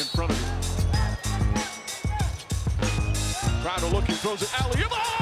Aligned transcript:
in 0.00 0.04
front 0.04 0.30
of 0.30 0.40
you. 0.40 0.46
Looking, 3.92 4.14
throws 4.16 4.42
it 4.42 4.60
alley. 4.60 4.82
Oh! 4.90 5.16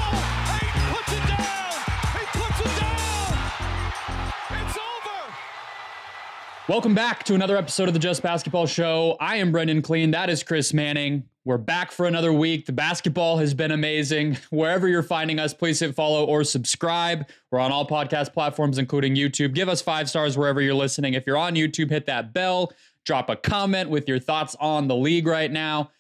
Welcome 6.66 6.95
back 6.95 7.25
to 7.25 7.34
another 7.34 7.58
episode 7.58 7.89
of 7.89 7.95
the 7.95 8.00
Just 8.00 8.22
Basketball 8.22 8.64
Show. 8.66 9.18
I 9.21 9.36
am 9.36 9.52
Brendon 9.52 9.82
Kleen. 9.82 10.12
That 10.12 10.30
is 10.30 10.43
Chris 10.43 10.72
Manning. 10.72 11.25
We're 11.45 11.59
back 11.59 11.93
for 11.93 12.06
another 12.06 12.32
week. 12.32 12.64
The 12.64 12.72
basketball 12.72 13.36
has 13.36 13.52
been 13.52 13.70
amazing. 13.70 14.38
Wherever 14.50 14.88
you're 14.88 15.02
finding 15.02 15.38
us, 15.38 15.52
please 15.52 15.79
hit 15.79 15.94
follow 15.94 16.25
or 16.25 16.43
subscribe. 16.43 17.29
We're 17.50 17.58
on 17.61 17.71
all 17.71 17.86
podcast 17.86 18.32
platforms, 18.32 18.79
including 18.79 19.14
YouTube. 19.14 19.52
Give 19.54 19.68
us 19.68 19.82
five 19.82 20.08
stars 20.08 20.38
wherever 20.38 20.63
you're 20.63 20.72
listening. 20.72 21.13
If 21.13 21.27
you're 21.27 21.36
on 21.36 21.54
YouTube, 21.54 21.91
hit 21.91 22.07
that 22.07 22.32
bell. 22.32 22.72
Drop 23.04 23.29
a 23.31 23.36
comment 23.36 23.90
with 23.90 24.08
your 24.08 24.18
thoughts 24.18 24.57
on 24.58 24.89
the 24.89 24.96
league 24.96 25.26
right 25.26 25.50
now. 25.50 25.90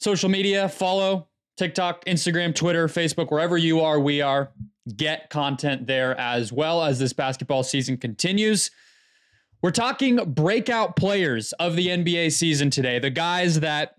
Social 0.00 0.28
media, 0.28 0.68
follow 0.68 1.28
TikTok, 1.56 2.04
Instagram, 2.06 2.54
Twitter, 2.54 2.88
Facebook, 2.88 3.30
wherever 3.30 3.58
you 3.58 3.80
are, 3.80 4.00
we 4.00 4.20
are. 4.20 4.50
Get 4.96 5.28
content 5.28 5.86
there 5.86 6.18
as 6.18 6.52
well 6.52 6.82
as 6.82 6.98
this 6.98 7.12
basketball 7.12 7.62
season 7.62 7.98
continues. 7.98 8.70
We're 9.62 9.70
talking 9.70 10.16
breakout 10.32 10.96
players 10.96 11.52
of 11.54 11.76
the 11.76 11.88
NBA 11.88 12.32
season 12.32 12.70
today, 12.70 12.98
the 12.98 13.10
guys 13.10 13.60
that 13.60 13.96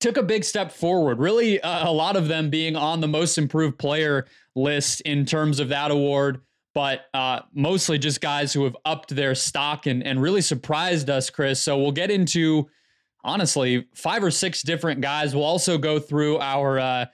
took 0.00 0.18
a 0.18 0.22
big 0.22 0.44
step 0.44 0.70
forward. 0.70 1.18
Really, 1.18 1.60
uh, 1.60 1.88
a 1.88 1.92
lot 1.92 2.14
of 2.14 2.28
them 2.28 2.50
being 2.50 2.76
on 2.76 3.00
the 3.00 3.08
most 3.08 3.38
improved 3.38 3.78
player 3.78 4.26
list 4.54 5.00
in 5.02 5.24
terms 5.24 5.60
of 5.60 5.70
that 5.70 5.90
award, 5.90 6.42
but 6.76 7.06
uh, 7.14 7.40
mostly 7.54 7.96
just 7.96 8.20
guys 8.20 8.52
who 8.52 8.64
have 8.64 8.76
upped 8.84 9.16
their 9.16 9.34
stock 9.34 9.86
and, 9.86 10.06
and 10.06 10.20
really 10.20 10.42
surprised 10.42 11.08
us, 11.08 11.30
Chris. 11.30 11.58
So 11.58 11.78
we'll 11.78 11.90
get 11.90 12.10
into 12.10 12.68
honestly 13.24 13.88
five 13.94 14.22
or 14.22 14.30
six 14.30 14.60
different 14.60 15.00
guys. 15.00 15.34
We'll 15.34 15.44
also 15.44 15.78
go 15.78 15.98
through 15.98 16.38
our. 16.38 16.78
Uh, 16.78 17.06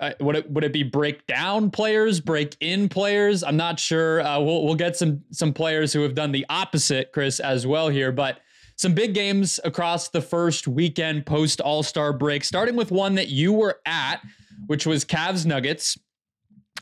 uh, 0.00 0.12
would 0.20 0.36
it 0.36 0.50
would 0.50 0.64
it 0.64 0.72
be 0.72 0.82
break 0.82 1.26
down 1.26 1.70
players, 1.70 2.20
break 2.20 2.56
in 2.60 2.88
players? 2.88 3.44
I'm 3.44 3.58
not 3.58 3.78
sure. 3.78 4.22
Uh, 4.22 4.40
we'll 4.40 4.64
we'll 4.64 4.76
get 4.76 4.96
some 4.96 5.22
some 5.30 5.52
players 5.52 5.92
who 5.92 6.00
have 6.00 6.14
done 6.14 6.32
the 6.32 6.46
opposite, 6.48 7.12
Chris, 7.12 7.38
as 7.38 7.66
well 7.66 7.90
here. 7.90 8.12
But 8.12 8.40
some 8.76 8.94
big 8.94 9.12
games 9.12 9.60
across 9.62 10.08
the 10.08 10.22
first 10.22 10.66
weekend 10.66 11.26
post 11.26 11.60
All 11.60 11.82
Star 11.82 12.14
break, 12.14 12.44
starting 12.44 12.76
with 12.76 12.90
one 12.90 13.16
that 13.16 13.28
you 13.28 13.52
were 13.52 13.78
at, 13.84 14.22
which 14.68 14.86
was 14.86 15.04
Cavs 15.04 15.44
Nuggets. 15.44 15.98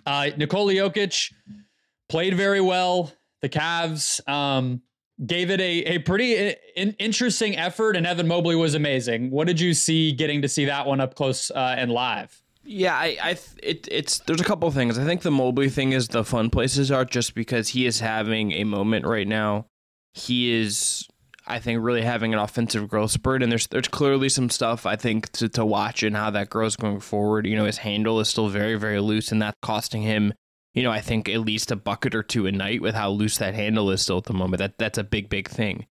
Uh, 0.06 0.30
Nikola 0.36 0.74
Jokic 0.74 1.32
played 2.08 2.36
very 2.36 2.60
well. 2.60 3.12
The 3.42 3.48
Cavs 3.48 4.26
um, 4.28 4.82
gave 5.24 5.50
it 5.50 5.60
a, 5.60 5.94
a 5.94 5.98
pretty 5.98 6.54
in, 6.76 6.94
interesting 6.98 7.56
effort, 7.56 7.96
and 7.96 8.06
Evan 8.06 8.28
Mobley 8.28 8.56
was 8.56 8.74
amazing. 8.74 9.30
What 9.30 9.46
did 9.46 9.60
you 9.60 9.74
see 9.74 10.12
getting 10.12 10.42
to 10.42 10.48
see 10.48 10.64
that 10.66 10.86
one 10.86 11.00
up 11.00 11.14
close 11.14 11.50
uh, 11.50 11.74
and 11.76 11.90
live? 11.90 12.40
Yeah, 12.66 12.94
I, 12.94 13.16
I, 13.22 13.38
it, 13.62 13.86
it's 13.90 14.20
there's 14.20 14.40
a 14.40 14.44
couple 14.44 14.70
things. 14.70 14.98
I 14.98 15.04
think 15.04 15.22
the 15.22 15.30
Mobley 15.30 15.68
thing 15.68 15.92
is 15.92 16.08
the 16.08 16.24
fun 16.24 16.48
places 16.48 16.90
are 16.90 17.04
just 17.04 17.34
because 17.34 17.68
he 17.68 17.84
is 17.84 18.00
having 18.00 18.52
a 18.52 18.64
moment 18.64 19.06
right 19.06 19.28
now. 19.28 19.66
He 20.14 20.54
is 20.54 21.06
I 21.46 21.58
think 21.58 21.82
really 21.82 22.02
having 22.02 22.32
an 22.32 22.40
offensive 22.40 22.88
growth 22.88 23.10
spurt, 23.10 23.42
and 23.42 23.52
there's 23.52 23.66
there's 23.66 23.88
clearly 23.88 24.30
some 24.30 24.48
stuff 24.48 24.86
I 24.86 24.96
think 24.96 25.30
to, 25.32 25.48
to 25.50 25.64
watch 25.64 26.02
and 26.02 26.16
how 26.16 26.30
that 26.30 26.48
grows 26.48 26.76
going 26.76 27.00
forward. 27.00 27.46
You 27.46 27.56
know, 27.56 27.66
his 27.66 27.78
handle 27.78 28.18
is 28.20 28.28
still 28.28 28.48
very 28.48 28.76
very 28.76 29.00
loose, 29.00 29.30
and 29.30 29.42
that's 29.42 29.58
costing 29.60 30.02
him. 30.02 30.32
You 30.74 30.82
know, 30.82 30.90
I 30.90 31.00
think 31.00 31.28
at 31.28 31.40
least 31.40 31.70
a 31.70 31.76
bucket 31.76 32.14
or 32.14 32.22
two 32.22 32.46
a 32.46 32.52
night 32.52 32.82
with 32.82 32.94
how 32.94 33.10
loose 33.10 33.38
that 33.38 33.54
handle 33.54 33.90
is 33.90 34.02
still 34.02 34.18
at 34.18 34.24
the 34.24 34.34
moment. 34.34 34.58
That 34.58 34.78
that's 34.78 34.98
a 34.98 35.04
big 35.04 35.28
big 35.28 35.48
thing. 35.48 35.86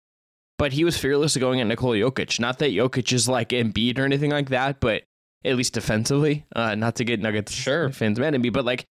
But 0.57 0.73
he 0.73 0.83
was 0.83 0.97
fearless 0.97 1.35
going 1.35 1.61
at 1.61 1.67
Nikola 1.67 1.95
Jokic. 1.95 2.39
Not 2.39 2.59
that 2.59 2.71
Jokic 2.71 3.11
is 3.11 3.27
like 3.27 3.49
Embiid 3.49 3.97
or 3.97 4.03
anything 4.03 4.29
like 4.29 4.49
that, 4.49 4.79
but 4.79 5.03
at 5.45 5.55
least 5.55 5.73
defensively. 5.73 6.45
Uh, 6.55 6.75
not 6.75 6.95
to 6.95 7.03
get 7.03 7.19
Nuggets 7.19 7.51
sure. 7.51 7.89
fans 7.89 8.19
mad 8.19 8.33
at 8.33 8.41
me, 8.41 8.49
but 8.49 8.65
like 8.65 8.85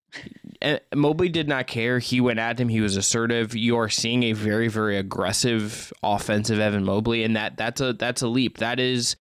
Mobley 0.94 1.28
did 1.28 1.48
not 1.48 1.66
care. 1.66 1.98
He 1.98 2.20
went 2.20 2.38
at 2.38 2.58
him. 2.58 2.68
He 2.68 2.80
was 2.80 2.96
assertive. 2.96 3.54
You 3.54 3.76
are 3.76 3.88
seeing 3.88 4.24
a 4.24 4.32
very, 4.32 4.68
very 4.68 4.96
aggressive 4.96 5.92
offensive 6.02 6.58
Evan 6.58 6.84
Mobley, 6.84 7.24
and 7.24 7.36
that 7.36 7.56
that's 7.56 7.80
a 7.80 7.92
that's 7.92 8.22
a 8.22 8.28
leap. 8.28 8.58
That 8.58 8.78
is 8.80 9.16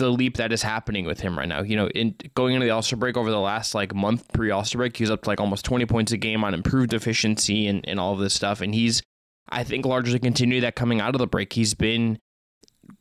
the 0.00 0.10
leap 0.10 0.36
that 0.38 0.52
is 0.52 0.62
happening 0.62 1.04
with 1.04 1.20
him 1.20 1.38
right 1.38 1.48
now. 1.48 1.62
You 1.62 1.76
know, 1.76 1.88
in 1.88 2.16
going 2.34 2.54
into 2.54 2.66
the 2.66 2.70
All 2.70 2.82
Star 2.82 2.98
break 2.98 3.16
over 3.16 3.30
the 3.30 3.38
last 3.38 3.74
like 3.74 3.94
month 3.94 4.32
pre 4.32 4.50
All 4.50 4.64
Star 4.64 4.80
break, 4.80 4.96
he's 4.96 5.10
up 5.10 5.22
to 5.22 5.28
like 5.28 5.40
almost 5.40 5.64
twenty 5.64 5.86
points 5.86 6.12
a 6.12 6.16
game 6.16 6.42
on 6.42 6.54
improved 6.54 6.92
efficiency 6.92 7.66
and, 7.66 7.86
and 7.88 8.00
all 8.00 8.12
of 8.12 8.18
this 8.18 8.34
stuff. 8.34 8.60
And 8.60 8.74
he's 8.74 9.02
I 9.48 9.64
think 9.64 9.84
largely 9.84 10.18
continued 10.18 10.64
that 10.64 10.74
coming 10.74 11.00
out 11.00 11.14
of 11.14 11.18
the 11.18 11.26
break. 11.26 11.52
He's 11.52 11.74
been 11.74 12.18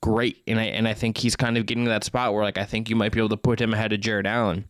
great, 0.02 0.44
and 0.48 0.60
I 0.60 0.66
and 0.66 0.88
I 0.88 0.94
think 0.94 1.18
he's 1.18 1.36
kind 1.36 1.58
of 1.58 1.66
getting 1.66 1.86
to 1.86 1.90
that 1.90 2.04
spot 2.04 2.34
where 2.34 2.44
like 2.44 2.58
I 2.58 2.66
think 2.66 2.90
you 2.90 2.96
might 2.96 3.12
be 3.12 3.20
able 3.20 3.30
to 3.30 3.38
put 3.38 3.62
him 3.62 3.74
ahead 3.74 3.94
of 3.94 4.02
Jarrett 4.02 4.28
Allen. 4.28 4.66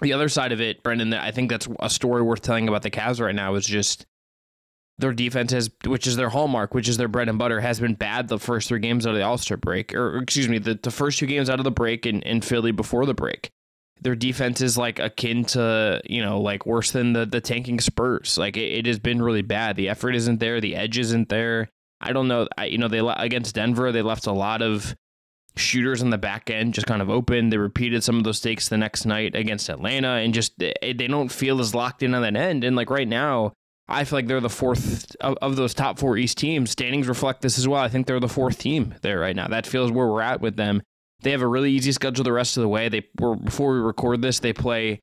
The 0.00 0.12
other 0.12 0.28
side 0.28 0.52
of 0.52 0.60
it, 0.60 0.82
Brendon, 0.82 1.10
that 1.10 1.22
I 1.22 1.30
think 1.30 1.50
that's 1.50 1.68
a 1.80 1.88
story 1.88 2.22
worth 2.22 2.42
telling 2.42 2.68
about 2.68 2.82
the 2.82 2.90
Cavs 2.90 3.20
right 3.20 3.34
now 3.34 3.54
is 3.54 3.66
just 3.66 4.06
their 4.98 5.12
defense 5.12 5.52
has, 5.52 5.70
which 5.86 6.06
is 6.06 6.16
their 6.16 6.28
hallmark, 6.28 6.74
which 6.74 6.88
is 6.88 6.96
their 6.96 7.08
bread 7.08 7.28
and 7.28 7.38
butter, 7.38 7.60
has 7.60 7.80
been 7.80 7.94
bad 7.94 8.28
the 8.28 8.38
first 8.38 8.68
three 8.68 8.78
games 8.78 9.06
out 9.06 9.10
of 9.10 9.16
the 9.16 9.22
All 9.22 9.38
Star 9.38 9.56
break, 9.56 9.94
or 9.94 10.18
excuse 10.18 10.48
me, 10.48 10.58
the, 10.58 10.78
the 10.80 10.90
first 10.90 11.18
two 11.18 11.26
games 11.26 11.50
out 11.50 11.58
of 11.58 11.64
the 11.64 11.70
break 11.70 12.06
in, 12.06 12.22
in 12.22 12.40
Philly 12.40 12.70
before 12.70 13.06
the 13.06 13.14
break. 13.14 13.50
Their 14.00 14.14
defense 14.14 14.60
is 14.60 14.76
like 14.76 14.98
akin 14.98 15.44
to, 15.46 16.00
you 16.04 16.22
know, 16.22 16.40
like 16.40 16.66
worse 16.66 16.90
than 16.90 17.12
the, 17.12 17.26
the 17.26 17.40
tanking 17.40 17.80
Spurs. 17.80 18.38
Like 18.38 18.56
it, 18.56 18.72
it 18.72 18.86
has 18.86 18.98
been 18.98 19.22
really 19.22 19.42
bad. 19.42 19.76
The 19.76 19.88
effort 19.88 20.14
isn't 20.14 20.40
there. 20.40 20.60
The 20.60 20.76
edge 20.76 20.98
isn't 20.98 21.28
there. 21.28 21.70
I 22.00 22.12
don't 22.12 22.28
know. 22.28 22.48
I, 22.58 22.66
you 22.66 22.78
know, 22.78 22.88
they 22.88 22.98
against 22.98 23.54
Denver, 23.54 23.92
they 23.92 24.02
left 24.02 24.26
a 24.26 24.32
lot 24.32 24.62
of 24.62 24.94
shooters 25.56 26.02
on 26.02 26.10
the 26.10 26.18
back 26.18 26.50
end 26.50 26.74
just 26.74 26.86
kind 26.86 27.00
of 27.00 27.10
open. 27.10 27.48
They 27.48 27.58
repeated 27.58 28.02
some 28.04 28.18
of 28.18 28.24
those 28.24 28.38
stakes 28.38 28.68
the 28.68 28.76
next 28.76 29.06
night 29.06 29.34
against 29.34 29.68
Atlanta, 29.68 30.08
and 30.08 30.34
just 30.34 30.58
they, 30.58 30.74
they 30.82 31.06
don't 31.06 31.30
feel 31.30 31.60
as 31.60 31.74
locked 31.74 32.02
in 32.02 32.14
on 32.14 32.22
that 32.22 32.36
end. 32.36 32.64
And 32.64 32.76
like 32.76 32.90
right 32.90 33.08
now, 33.08 33.52
I 33.88 34.04
feel 34.04 34.18
like 34.18 34.26
they're 34.26 34.40
the 34.40 34.48
fourth 34.48 35.14
of, 35.20 35.36
of, 35.42 35.56
those 35.56 35.74
top 35.74 35.98
four 35.98 36.16
East 36.16 36.38
teams. 36.38 36.70
Standings 36.70 37.06
reflect 37.06 37.42
this 37.42 37.58
as 37.58 37.68
well. 37.68 37.82
I 37.82 37.88
think 37.88 38.06
they're 38.06 38.20
the 38.20 38.28
fourth 38.28 38.58
team 38.58 38.94
there 39.02 39.18
right 39.18 39.36
now. 39.36 39.46
That 39.48 39.66
feels 39.66 39.90
where 39.90 40.06
we're 40.06 40.22
at 40.22 40.40
with 40.40 40.56
them. 40.56 40.82
They 41.20 41.32
have 41.32 41.42
a 41.42 41.46
really 41.46 41.70
easy 41.70 41.92
schedule 41.92 42.24
the 42.24 42.32
rest 42.32 42.56
of 42.56 42.62
the 42.62 42.68
way. 42.68 42.88
They 42.88 43.06
were 43.18 43.36
before 43.36 43.74
we 43.74 43.80
record 43.80 44.22
this, 44.22 44.38
they 44.38 44.52
play 44.52 45.00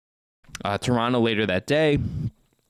uh, 0.66 0.78
Toronto 0.78 1.20
later 1.20 1.46
that 1.46 1.68
day. 1.68 2.00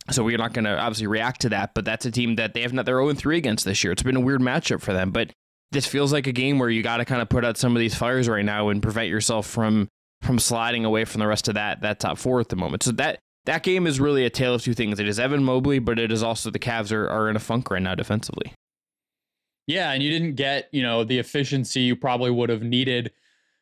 So 0.10 0.24
we're 0.24 0.38
not 0.38 0.54
going 0.54 0.66
to 0.66 0.78
obviously 0.78 1.08
react 1.08 1.42
to 1.42 1.50
that, 1.50 1.74
but 1.74 1.86
that's 1.86 2.06
a 2.06 2.12
team 2.12 2.36
that 2.36 2.54
they 2.54 2.62
have 2.62 2.74
not. 2.74 2.86
They're 2.86 3.02
0 3.02 3.14
3 3.14 3.38
against 3.38 3.66
this 3.66 3.84
year. 3.84 3.94
It's 3.94 4.04
been 4.04 4.16
a 4.18 4.22
weird 4.22 4.42
matchup 4.42 4.82
for 4.82 4.94
them, 4.94 5.12
but 5.12 5.32
this 5.72 5.86
feels 5.86 6.12
like 6.12 6.28
a 6.28 6.32
game 6.32 6.60
where 6.60 6.70
you 6.70 6.84
got 6.84 6.98
to 6.98 7.06
kind 7.06 7.22
of 7.22 7.30
put 7.30 7.46
out 7.46 7.58
some 7.58 7.76
of 7.76 7.80
these 7.80 7.96
fires 7.96 8.28
right 8.28 8.44
now 8.44 8.70
and 8.70 8.82
prevent 8.82 9.08
yourself 9.08 9.48
from 9.48 9.88
from 10.22 10.38
sliding 10.38 10.86
away 10.86 11.04
from 11.06 11.20
the 11.20 11.28
rest 11.28 11.48
of 11.48 11.56
that 11.56 11.82
that 11.82 12.00
top 12.00 12.18
four 12.18 12.40
at 12.40 12.50
the 12.50 12.56
moment. 12.56 12.84
So 12.84 12.92
that 12.94 13.20
that 13.46 13.64
game 13.64 13.88
is 13.88 14.00
really 14.00 14.26
a 14.26 14.30
tale 14.30 14.56
of 14.56 14.62
two 14.62 14.74
things. 14.74 15.00
It 15.00 15.08
is 15.08 15.20
Evan 15.20 15.44
Mobley, 15.44 15.80
but 15.80 16.00
it 16.00 16.12
is 16.12 16.22
also 16.22 16.52
the 16.52 16.60
Cavs 16.60 16.92
are, 16.92 17.10
are 17.10 17.30
in 17.30 17.36
a 17.36 17.40
funk 17.40 17.72
right 17.72 17.82
now 17.82 17.96
defensively. 17.96 18.54
Yeah, 19.68 19.92
and 19.92 20.04
you 20.04 20.10
didn't 20.10 20.36
get, 20.36 20.70
you 20.72 20.82
know, 20.82 21.04
the 21.04 21.20
efficiency 21.20 21.82
you 21.82 21.96
probably 21.96 22.32
would 22.32 22.50
have 22.50 22.64
needed 22.64 23.12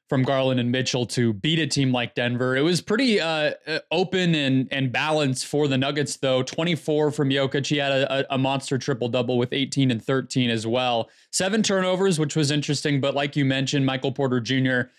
from 0.10 0.24
Garland 0.24 0.60
and 0.60 0.72
Mitchell 0.72 1.06
to 1.06 1.34
beat 1.34 1.60
a 1.60 1.68
team 1.68 1.92
like 1.92 2.16
Denver. 2.16 2.58
It 2.58 2.62
was 2.62 2.82
pretty 2.82 3.22
uh, 3.22 3.52
uh 3.68 3.80
open 3.92 4.34
and 4.34 4.68
and 4.72 4.92
balanced 4.92 5.46
for 5.46 5.68
the 5.68 5.78
Nuggets, 5.78 6.18
though. 6.18 6.42
24 6.42 7.12
from 7.12 7.30
Jokic. 7.30 7.68
He 7.68 7.78
had 7.78 7.92
a, 7.92 8.34
a 8.34 8.38
monster 8.38 8.80
triple 8.80 9.08
double 9.08 9.38
with 9.38 9.54
18 9.54 9.92
and 9.92 10.04
13 10.04 10.50
as 10.50 10.66
well. 10.66 11.10
Seven 11.32 11.62
turnovers, 11.62 12.20
which 12.20 12.36
was 12.36 12.50
interesting. 12.50 13.00
But 13.00 13.14
like 13.14 13.36
you 13.36 13.46
mentioned, 13.46 13.86
Michael 13.86 14.12
Porter 14.12 14.40
Jr. 14.40 14.90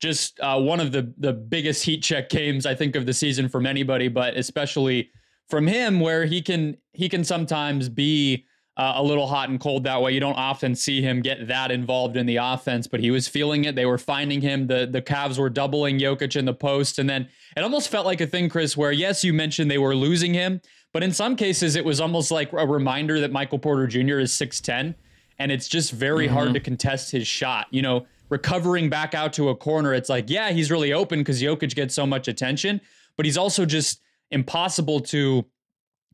Just 0.00 0.38
uh, 0.40 0.60
one 0.60 0.80
of 0.80 0.92
the 0.92 1.12
the 1.18 1.32
biggest 1.32 1.84
heat 1.84 2.02
check 2.02 2.28
games 2.28 2.66
I 2.66 2.74
think 2.74 2.96
of 2.96 3.06
the 3.06 3.14
season 3.14 3.48
from 3.48 3.66
anybody, 3.66 4.08
but 4.08 4.36
especially 4.36 5.10
from 5.48 5.66
him, 5.66 6.00
where 6.00 6.24
he 6.24 6.42
can 6.42 6.76
he 6.92 7.08
can 7.08 7.24
sometimes 7.24 7.88
be 7.88 8.46
uh, 8.76 8.94
a 8.96 9.02
little 9.02 9.26
hot 9.26 9.48
and 9.48 9.60
cold 9.60 9.84
that 9.84 10.02
way. 10.02 10.12
You 10.12 10.20
don't 10.20 10.34
often 10.34 10.74
see 10.74 11.00
him 11.00 11.22
get 11.22 11.46
that 11.46 11.70
involved 11.70 12.16
in 12.16 12.26
the 12.26 12.36
offense, 12.36 12.86
but 12.86 13.00
he 13.00 13.10
was 13.10 13.28
feeling 13.28 13.64
it. 13.64 13.76
They 13.76 13.86
were 13.86 13.98
finding 13.98 14.40
him. 14.40 14.66
The 14.66 14.86
the 14.90 15.02
Cavs 15.02 15.38
were 15.38 15.50
doubling 15.50 15.98
Jokic 15.98 16.36
in 16.36 16.44
the 16.44 16.54
post, 16.54 16.98
and 16.98 17.08
then 17.08 17.28
it 17.56 17.62
almost 17.62 17.88
felt 17.88 18.04
like 18.04 18.20
a 18.20 18.26
thing, 18.26 18.48
Chris, 18.48 18.76
where 18.76 18.92
yes, 18.92 19.22
you 19.22 19.32
mentioned 19.32 19.70
they 19.70 19.78
were 19.78 19.94
losing 19.94 20.34
him, 20.34 20.60
but 20.92 21.02
in 21.02 21.12
some 21.12 21.36
cases 21.36 21.76
it 21.76 21.84
was 21.84 22.00
almost 22.00 22.30
like 22.30 22.52
a 22.52 22.66
reminder 22.66 23.20
that 23.20 23.30
Michael 23.30 23.58
Porter 23.58 23.86
Jr. 23.86 24.18
is 24.18 24.34
six 24.34 24.60
ten, 24.60 24.96
and 25.38 25.52
it's 25.52 25.68
just 25.68 25.92
very 25.92 26.26
mm-hmm. 26.26 26.34
hard 26.34 26.54
to 26.54 26.60
contest 26.60 27.12
his 27.12 27.28
shot. 27.28 27.68
You 27.70 27.82
know, 27.82 28.06
recovering 28.34 28.90
back 28.90 29.14
out 29.14 29.32
to 29.32 29.48
a 29.50 29.54
corner, 29.54 29.94
it's 29.94 30.08
like 30.08 30.28
yeah, 30.28 30.50
he's 30.50 30.68
really 30.68 30.92
open 30.92 31.20
because 31.20 31.40
Jokic 31.40 31.72
gets 31.76 31.94
so 31.94 32.04
much 32.04 32.26
attention, 32.26 32.80
but 33.16 33.24
he's 33.24 33.38
also 33.38 33.64
just 33.64 34.00
impossible 34.32 34.98
to 34.98 35.46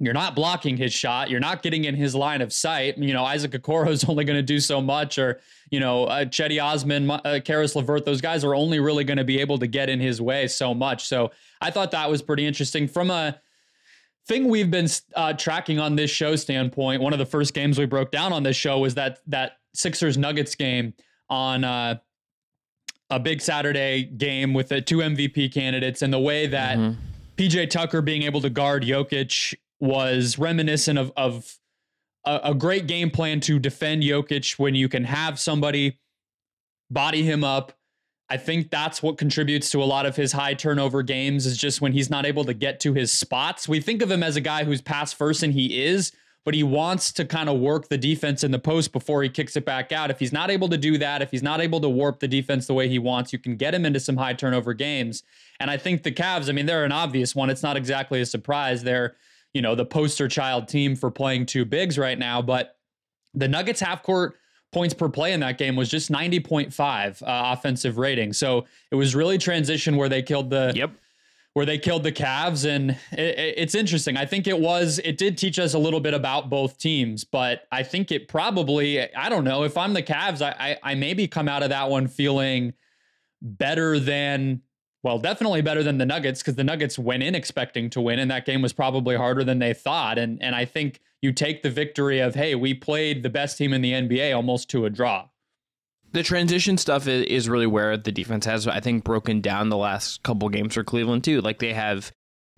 you're 0.02 0.14
not 0.14 0.34
blocking 0.34 0.76
his 0.76 0.92
shot. 0.92 1.28
You're 1.28 1.40
not 1.40 1.62
getting 1.62 1.84
in 1.84 1.94
his 1.94 2.14
line 2.14 2.40
of 2.40 2.52
sight. 2.52 2.96
You 2.96 3.12
know, 3.12 3.24
Isaac 3.24 3.52
Okoro 3.52 3.88
is 3.88 4.04
only 4.08 4.24
going 4.24 4.38
to 4.38 4.42
do 4.42 4.58
so 4.60 4.80
much, 4.80 5.18
or, 5.18 5.40
you 5.70 5.78
know, 5.78 6.04
uh, 6.04 6.24
Cedi 6.24 6.62
Osman, 6.62 7.10
uh, 7.10 7.40
Caris 7.44 7.74
LeVert, 7.76 8.06
those 8.06 8.22
guys 8.22 8.42
are 8.42 8.54
only 8.54 8.80
really 8.80 9.04
going 9.04 9.18
to 9.18 9.24
be 9.24 9.40
able 9.40 9.58
to 9.58 9.66
get 9.66 9.90
in 9.90 10.00
his 10.00 10.20
way 10.20 10.46
so 10.46 10.72
much. 10.74 11.06
So 11.06 11.30
I 11.60 11.70
thought 11.70 11.90
that 11.90 12.10
was 12.10 12.22
pretty 12.22 12.46
interesting. 12.46 12.88
From 12.88 13.10
a 13.10 13.38
thing 14.26 14.48
we've 14.48 14.70
been 14.70 14.88
uh, 15.14 15.34
tracking 15.34 15.78
on 15.78 15.96
this 15.96 16.10
show 16.10 16.34
standpoint, 16.34 17.02
one 17.02 17.12
of 17.12 17.18
the 17.18 17.26
first 17.26 17.52
games 17.52 17.78
we 17.78 17.84
broke 17.84 18.10
down 18.10 18.32
on 18.32 18.42
this 18.42 18.56
show 18.56 18.78
was 18.78 18.94
that 18.94 19.18
that 19.26 19.58
Sixers 19.74 20.16
Nuggets 20.16 20.54
game 20.54 20.94
on 21.28 21.62
uh, 21.62 21.98
a 23.10 23.18
big 23.18 23.40
Saturday 23.40 24.04
game 24.04 24.54
with 24.54 24.68
the 24.68 24.80
two 24.80 24.98
MVP 24.98 25.52
candidates 25.52 26.02
and 26.02 26.12
the 26.12 26.18
way 26.18 26.46
that 26.46 26.78
mm-hmm. 26.78 27.00
PJ 27.36 27.70
Tucker 27.70 28.02
being 28.02 28.22
able 28.22 28.40
to 28.40 28.50
guard 28.50 28.84
Jokic 28.84 29.54
was 29.80 30.38
reminiscent 30.38 30.98
of, 30.98 31.12
of 31.16 31.58
a, 32.24 32.40
a 32.44 32.54
great 32.54 32.86
game 32.86 33.10
plan 33.10 33.40
to 33.40 33.58
defend 33.58 34.02
Jokic 34.02 34.58
when 34.58 34.74
you 34.74 34.88
can 34.88 35.04
have 35.04 35.38
somebody 35.38 35.98
body 36.90 37.22
him 37.22 37.42
up. 37.42 37.72
I 38.28 38.36
think 38.36 38.70
that's 38.70 39.02
what 39.02 39.18
contributes 39.18 39.70
to 39.70 39.82
a 39.82 39.84
lot 39.84 40.06
of 40.06 40.14
his 40.14 40.30
high 40.30 40.54
turnover 40.54 41.02
games 41.02 41.46
is 41.46 41.56
just 41.56 41.80
when 41.80 41.92
he's 41.92 42.10
not 42.10 42.24
able 42.24 42.44
to 42.44 42.54
get 42.54 42.78
to 42.80 42.94
his 42.94 43.10
spots. 43.10 43.68
We 43.68 43.80
think 43.80 44.02
of 44.02 44.10
him 44.10 44.22
as 44.22 44.36
a 44.36 44.40
guy 44.40 44.62
who's 44.62 44.80
pass 44.80 45.12
first 45.12 45.42
and 45.42 45.52
he 45.52 45.82
is, 45.82 46.12
but 46.44 46.54
he 46.54 46.62
wants 46.62 47.12
to 47.12 47.24
kind 47.24 47.48
of 47.48 47.58
work 47.58 47.88
the 47.88 47.98
defense 47.98 48.42
in 48.42 48.50
the 48.50 48.58
post 48.58 48.92
before 48.92 49.22
he 49.22 49.28
kicks 49.28 49.56
it 49.56 49.64
back 49.64 49.92
out. 49.92 50.10
If 50.10 50.18
he's 50.18 50.32
not 50.32 50.50
able 50.50 50.68
to 50.68 50.78
do 50.78 50.96
that, 50.98 51.22
if 51.22 51.30
he's 51.30 51.42
not 51.42 51.60
able 51.60 51.80
to 51.80 51.88
warp 51.88 52.20
the 52.20 52.28
defense 52.28 52.66
the 52.66 52.74
way 52.74 52.88
he 52.88 52.98
wants, 52.98 53.32
you 53.32 53.38
can 53.38 53.56
get 53.56 53.74
him 53.74 53.84
into 53.84 54.00
some 54.00 54.16
high 54.16 54.32
turnover 54.32 54.72
games. 54.72 55.22
And 55.58 55.70
I 55.70 55.76
think 55.76 56.02
the 56.02 56.12
Cavs, 56.12 56.48
I 56.48 56.52
mean, 56.52 56.66
they're 56.66 56.84
an 56.84 56.92
obvious 56.92 57.34
one. 57.34 57.50
It's 57.50 57.62
not 57.62 57.76
exactly 57.76 58.20
a 58.20 58.26
surprise. 58.26 58.82
They're 58.82 59.16
you 59.52 59.62
know, 59.62 59.74
the 59.74 59.84
poster 59.84 60.28
child 60.28 60.68
team 60.68 60.94
for 60.94 61.10
playing 61.10 61.46
two 61.46 61.64
bigs 61.64 61.98
right 61.98 62.18
now. 62.18 62.40
But 62.42 62.76
the 63.34 63.48
Nuggets 63.48 63.80
half 63.80 64.02
court 64.02 64.36
points 64.72 64.94
per 64.94 65.08
play 65.08 65.32
in 65.32 65.40
that 65.40 65.58
game 65.58 65.74
was 65.74 65.88
just 65.88 66.10
90.5 66.10 67.22
uh, 67.22 67.26
offensive 67.26 67.98
rating. 67.98 68.32
So 68.32 68.66
it 68.90 68.94
was 68.94 69.14
really 69.14 69.38
transition 69.38 69.96
where 69.96 70.08
they 70.08 70.22
killed 70.22 70.50
the 70.50 70.72
yep 70.74 70.92
where 71.54 71.66
they 71.66 71.78
killed 71.78 72.04
the 72.04 72.12
Cavs 72.12 72.68
and 72.68 72.92
it, 73.12 73.54
it's 73.56 73.74
interesting. 73.74 74.16
I 74.16 74.24
think 74.24 74.46
it 74.46 74.58
was 74.58 75.00
it 75.04 75.18
did 75.18 75.36
teach 75.36 75.58
us 75.58 75.74
a 75.74 75.78
little 75.78 76.00
bit 76.00 76.14
about 76.14 76.48
both 76.48 76.78
teams, 76.78 77.24
but 77.24 77.62
I 77.72 77.82
think 77.82 78.12
it 78.12 78.28
probably 78.28 79.12
I 79.14 79.28
don't 79.28 79.44
know 79.44 79.64
if 79.64 79.76
I'm 79.76 79.92
the 79.94 80.02
Cavs, 80.02 80.42
I 80.42 80.78
I, 80.82 80.92
I 80.92 80.94
maybe 80.94 81.26
come 81.26 81.48
out 81.48 81.62
of 81.62 81.70
that 81.70 81.90
one 81.90 82.06
feeling 82.06 82.74
better 83.42 83.98
than 83.98 84.62
well, 85.02 85.18
definitely 85.18 85.62
better 85.62 85.82
than 85.82 85.96
the 85.96 86.04
Nuggets 86.04 86.42
because 86.42 86.56
the 86.56 86.64
Nuggets 86.64 86.98
went 86.98 87.22
in 87.22 87.34
expecting 87.34 87.88
to 87.90 88.00
win, 88.02 88.18
and 88.18 88.30
that 88.30 88.44
game 88.44 88.60
was 88.60 88.74
probably 88.74 89.16
harder 89.16 89.42
than 89.42 89.58
they 89.58 89.72
thought. 89.72 90.18
And 90.18 90.42
and 90.42 90.54
I 90.54 90.64
think 90.64 91.00
you 91.22 91.32
take 91.32 91.62
the 91.62 91.70
victory 91.70 92.20
of 92.20 92.34
hey, 92.34 92.54
we 92.54 92.74
played 92.74 93.22
the 93.22 93.30
best 93.30 93.56
team 93.56 93.72
in 93.72 93.80
the 93.80 93.92
NBA 93.92 94.34
almost 94.34 94.68
to 94.70 94.84
a 94.84 94.90
draw. 94.90 95.26
The 96.12 96.22
transition 96.22 96.76
stuff 96.76 97.06
is 97.06 97.48
really 97.48 97.66
where 97.66 97.96
the 97.96 98.12
defense 98.12 98.44
has, 98.46 98.66
I 98.66 98.80
think, 98.80 99.04
broken 99.04 99.40
down 99.40 99.68
the 99.68 99.76
last 99.76 100.22
couple 100.22 100.48
games 100.48 100.74
for 100.74 100.82
Cleveland 100.82 101.24
too. 101.24 101.40
Like 101.40 101.60
they 101.60 101.72
have 101.72 102.12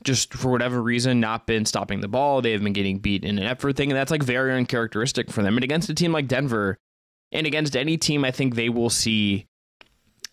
just 0.04 0.32
for 0.34 0.50
whatever 0.50 0.82
reason 0.82 1.20
not 1.20 1.46
been 1.46 1.64
stopping 1.66 2.00
the 2.00 2.08
ball. 2.08 2.40
They 2.40 2.52
have 2.52 2.62
been 2.62 2.72
getting 2.72 2.98
beat 2.98 3.24
in 3.24 3.38
an 3.38 3.44
effort 3.44 3.76
thing, 3.76 3.90
and 3.90 3.96
that's 3.96 4.10
like 4.10 4.22
very 4.22 4.52
uncharacteristic 4.54 5.30
for 5.30 5.42
them. 5.42 5.56
And 5.56 5.64
against 5.64 5.90
a 5.90 5.94
team 5.94 6.12
like 6.12 6.28
Denver, 6.28 6.78
and 7.30 7.46
against 7.46 7.76
any 7.76 7.96
team, 7.96 8.24
I 8.24 8.30
think 8.30 8.54
they 8.54 8.68
will 8.68 8.90
see 8.90 9.46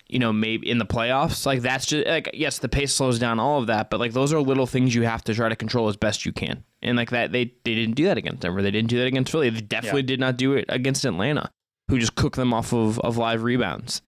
you 0.10 0.18
know, 0.18 0.34
maybe 0.34 0.70
in 0.70 0.80
the 0.80 0.86
playoffs. 0.86 1.46
Like 1.46 1.62
that's 1.62 1.86
just 1.86 2.08
like 2.08 2.32
yes, 2.34 2.58
the 2.58 2.68
pace 2.68 2.94
slows 2.94 3.20
down 3.20 3.40
all 3.40 3.60
of 3.60 3.68
that, 3.68 3.90
but 3.90 4.00
like 4.00 4.14
those 4.14 4.34
are 4.34 4.42
little 4.42 4.66
things 4.66 4.94
you 4.94 5.04
have 5.04 5.24
to 5.26 5.34
try 5.36 5.48
to 5.48 5.56
control 5.56 5.88
as 5.88 5.96
best 5.96 6.26
you 6.26 6.34
can. 6.34 6.64
And 6.82 6.98
like 6.98 7.12
that, 7.12 7.32
they 7.32 7.54
they 7.64 7.76
didn't 7.76 7.96
do 7.96 8.06
that 8.06 8.18
against 8.18 8.42
Denver. 8.42 8.62
They 8.62 8.72
didn't 8.72 8.90
do 8.90 8.98
that 8.98 9.06
against 9.06 9.32
Philly. 9.32 9.50
They 9.52 9.62
definitely 9.62 10.02
yeah. 10.02 10.08
did 10.08 10.20
not 10.20 10.38
do 10.38 10.54
it 10.54 10.66
against 10.68 11.06
Atlanta, 11.06 11.52
who 11.90 12.00
just 12.00 12.16
cook 12.16 12.36
them 12.36 12.54
off 12.54 12.74
of 12.74 13.00
of 13.00 13.18
live 13.18 13.44
rebounds. 13.44 14.02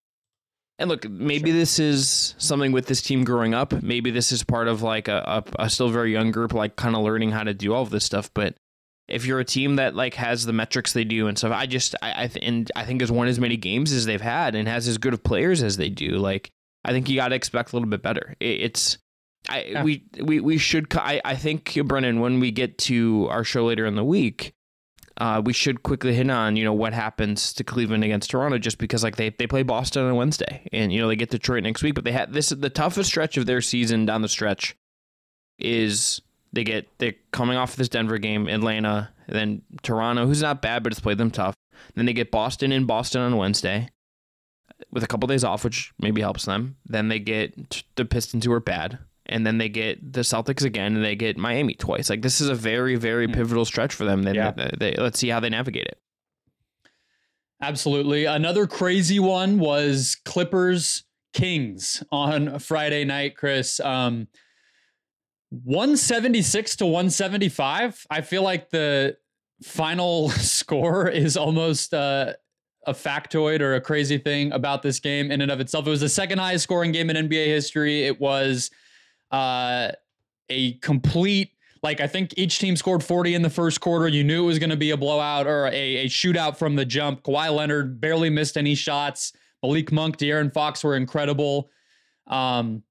And 0.79 0.89
look, 0.89 1.07
maybe 1.07 1.51
sure. 1.51 1.59
this 1.59 1.77
is 1.77 2.33
something 2.39 2.71
with 2.71 2.87
this 2.87 3.03
team 3.03 3.23
growing 3.23 3.53
up. 3.53 3.71
Maybe 3.83 4.09
this 4.09 4.31
is 4.31 4.43
part 4.43 4.67
of 4.67 4.81
like 4.81 5.07
a, 5.07 5.43
a, 5.59 5.65
a 5.65 5.69
still 5.69 5.89
very 5.89 6.11
young 6.11 6.31
group, 6.31 6.53
like 6.53 6.75
kind 6.75 6.95
of 6.95 7.03
learning 7.03 7.29
how 7.29 7.43
to 7.43 7.53
do 7.53 7.71
all 7.73 7.83
of 7.83 7.91
this 7.91 8.03
stuff. 8.03 8.31
But 8.33 8.55
if 9.07 9.25
you're 9.25 9.39
a 9.39 9.45
team 9.45 9.75
that 9.75 9.95
like 9.95 10.15
has 10.15 10.45
the 10.45 10.53
metrics 10.53 10.93
they 10.93 11.03
do 11.03 11.27
and 11.27 11.37
stuff, 11.37 11.51
I 11.51 11.67
just 11.67 11.95
I, 12.01 12.23
I 12.23 12.27
th- 12.27 12.43
and 12.43 12.71
I 12.75 12.85
think 12.85 13.01
has 13.01 13.11
won 13.11 13.27
as 13.27 13.39
many 13.39 13.57
games 13.57 13.91
as 13.91 14.05
they've 14.05 14.21
had 14.21 14.55
and 14.55 14.67
has 14.67 14.87
as 14.87 14.97
good 14.97 15.13
of 15.13 15.23
players 15.23 15.61
as 15.61 15.77
they 15.77 15.89
do. 15.89 16.17
Like 16.17 16.49
I 16.83 16.91
think 16.91 17.09
you 17.09 17.15
got 17.15 17.27
to 17.27 17.35
expect 17.35 17.73
a 17.73 17.75
little 17.75 17.89
bit 17.89 18.01
better. 18.01 18.35
It, 18.39 18.61
it's 18.61 18.97
I 19.49 19.63
yeah. 19.63 19.83
we 19.83 20.05
we 20.19 20.39
we 20.39 20.57
should 20.57 20.87
I 20.95 21.21
I 21.23 21.35
think 21.35 21.77
Brendon 21.85 22.21
when 22.21 22.39
we 22.39 22.51
get 22.51 22.77
to 22.79 23.27
our 23.29 23.43
show 23.43 23.65
later 23.65 23.85
in 23.85 23.95
the 23.95 24.03
week. 24.03 24.53
Uh, 25.21 25.39
we 25.39 25.53
should 25.53 25.83
quickly 25.83 26.15
hit 26.15 26.31
on 26.31 26.55
you 26.55 26.63
know 26.63 26.73
what 26.73 26.93
happens 26.93 27.53
to 27.53 27.63
Cleveland 27.63 28.03
against 28.03 28.31
Toronto 28.31 28.57
just 28.57 28.79
because 28.79 29.03
like 29.03 29.17
they, 29.17 29.29
they 29.29 29.45
play 29.45 29.61
Boston 29.61 30.05
on 30.05 30.15
Wednesday 30.15 30.67
and 30.73 30.91
you 30.91 30.99
know 30.99 31.07
they 31.07 31.15
get 31.15 31.29
Detroit 31.29 31.61
next 31.61 31.83
week 31.83 31.93
but 31.93 32.05
they 32.05 32.11
had 32.11 32.33
this 32.33 32.49
the 32.49 32.71
toughest 32.71 33.09
stretch 33.09 33.37
of 33.37 33.45
their 33.45 33.61
season 33.61 34.07
down 34.07 34.23
the 34.23 34.27
stretch 34.27 34.75
is 35.59 36.21
they 36.53 36.63
get 36.63 36.87
they're 36.97 37.15
coming 37.31 37.57
off 37.57 37.75
this 37.75 37.89
Denver 37.89 38.17
game, 38.17 38.47
Atlanta, 38.47 39.09
then 39.27 39.61
Toronto, 39.83 40.25
who's 40.25 40.41
not 40.41 40.61
bad, 40.61 40.83
but 40.83 40.91
it's 40.91 40.99
played 40.99 41.17
them 41.17 41.31
tough. 41.31 41.55
Then 41.95 42.05
they 42.05 42.13
get 42.13 42.31
Boston 42.31 42.71
in 42.71 42.85
Boston 42.85 43.21
on 43.21 43.37
Wednesday, 43.37 43.89
with 44.91 45.03
a 45.03 45.07
couple 45.07 45.27
days 45.27 45.43
off, 45.43 45.63
which 45.63 45.91
maybe 45.99 46.21
helps 46.21 46.45
them. 46.45 46.75
Then 46.85 47.07
they 47.07 47.19
get 47.19 47.83
the 47.95 48.05
Pistons, 48.05 48.45
who 48.45 48.51
are 48.51 48.59
bad, 48.59 48.99
and 49.31 49.45
then 49.45 49.57
they 49.57 49.69
get 49.69 50.13
the 50.13 50.21
Celtics 50.21 50.63
again, 50.63 50.95
and 50.95 51.03
they 51.03 51.15
get 51.15 51.37
Miami 51.37 51.73
twice. 51.73 52.09
Like 52.09 52.21
this 52.21 52.41
is 52.41 52.49
a 52.49 52.55
very, 52.55 52.95
very 52.95 53.25
hmm. 53.25 53.33
pivotal 53.33 53.65
stretch 53.65 53.93
for 53.93 54.05
them. 54.05 54.23
Then 54.23 54.35
yeah. 54.35 54.51
they, 54.51 54.71
they, 54.77 54.95
let's 54.95 55.19
see 55.19 55.29
how 55.29 55.39
they 55.39 55.49
navigate 55.49 55.87
it. 55.87 55.99
Absolutely. 57.61 58.25
Another 58.25 58.65
crazy 58.65 59.19
one 59.19 59.59
was 59.59 60.17
Clippers 60.25 61.03
Kings 61.33 62.03
on 62.11 62.59
Friday 62.59 63.05
night, 63.05 63.37
Chris. 63.37 63.79
Um, 63.79 64.27
176 65.51 66.77
to 66.77 66.85
175. 66.85 68.07
I 68.09 68.21
feel 68.21 68.41
like 68.41 68.69
the 68.69 69.17
final 69.63 70.29
score 70.29 71.07
is 71.07 71.37
almost 71.37 71.93
uh, 71.93 72.33
a 72.87 72.93
factoid 72.93 73.61
or 73.61 73.75
a 73.75 73.81
crazy 73.81 74.17
thing 74.17 74.51
about 74.53 74.81
this 74.81 74.99
game 74.99 75.31
in 75.31 75.41
and 75.41 75.51
of 75.51 75.59
itself. 75.59 75.85
It 75.85 75.91
was 75.91 76.01
the 76.01 76.09
second 76.09 76.39
highest 76.39 76.63
scoring 76.63 76.91
game 76.91 77.09
in 77.09 77.29
NBA 77.29 77.45
history. 77.45 78.03
It 78.03 78.19
was 78.19 78.71
uh, 79.31 79.91
a 80.49 80.73
complete 80.73 81.51
like 81.83 81.99
I 81.99 82.07
think 82.07 82.33
each 82.37 82.59
team 82.59 82.75
scored 82.75 83.03
40 83.03 83.35
in 83.35 83.41
the 83.41 83.49
first 83.49 83.81
quarter. 83.81 84.07
You 84.07 84.23
knew 84.23 84.43
it 84.43 84.47
was 84.47 84.59
going 84.59 84.69
to 84.69 84.77
be 84.77 84.91
a 84.91 84.97
blowout 84.97 85.47
or 85.47 85.67
a, 85.67 85.97
a, 85.97 86.05
shootout 86.05 86.57
from 86.57 86.75
the 86.75 86.85
jump. 86.85 87.23
Kawhi 87.23 87.53
Leonard 87.53 87.99
barely 87.99 88.29
missed 88.29 88.57
any 88.57 88.75
shots. 88.75 89.33
Malik 89.63 89.91
Monk, 89.91 90.17
De'Aaron 90.17 90.53
Fox 90.53 90.83
were 90.83 90.95
incredible. 90.95 91.69
Um, 92.27 92.83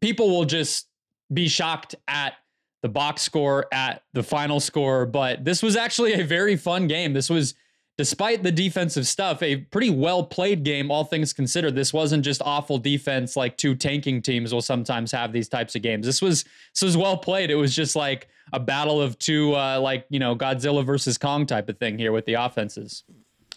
people 0.00 0.30
will 0.30 0.44
just 0.44 0.88
be 1.32 1.48
shocked 1.48 1.94
at 2.08 2.34
the 2.82 2.88
box 2.88 3.22
score, 3.22 3.66
at 3.72 4.02
the 4.12 4.22
final 4.22 4.60
score. 4.60 5.06
But 5.06 5.44
this 5.44 5.62
was 5.62 5.76
actually 5.76 6.14
a 6.14 6.24
very 6.24 6.56
fun 6.56 6.86
game. 6.86 7.12
This 7.12 7.30
was, 7.30 7.54
despite 7.96 8.42
the 8.42 8.52
defensive 8.52 9.06
stuff, 9.06 9.42
a 9.42 9.56
pretty 9.56 9.90
well 9.90 10.24
played 10.24 10.64
game, 10.64 10.90
all 10.90 11.04
things 11.04 11.32
considered. 11.32 11.74
This 11.74 11.92
wasn't 11.92 12.24
just 12.24 12.42
awful 12.44 12.78
defense 12.78 13.36
like 13.36 13.56
two 13.56 13.74
tanking 13.74 14.22
teams 14.22 14.52
will 14.52 14.62
sometimes 14.62 15.12
have 15.12 15.32
these 15.32 15.48
types 15.48 15.74
of 15.74 15.82
games. 15.82 16.06
This 16.06 16.20
was 16.20 16.44
this 16.74 16.82
was 16.82 16.96
well 16.96 17.16
played. 17.16 17.50
It 17.50 17.56
was 17.56 17.74
just 17.74 17.96
like 17.96 18.28
a 18.52 18.60
battle 18.60 19.00
of 19.00 19.18
two, 19.18 19.54
uh, 19.54 19.80
like 19.80 20.06
you 20.10 20.18
know, 20.18 20.34
Godzilla 20.36 20.84
versus 20.84 21.18
Kong 21.18 21.46
type 21.46 21.68
of 21.68 21.78
thing 21.78 21.98
here 21.98 22.12
with 22.12 22.26
the 22.26 22.34
offenses. 22.34 23.04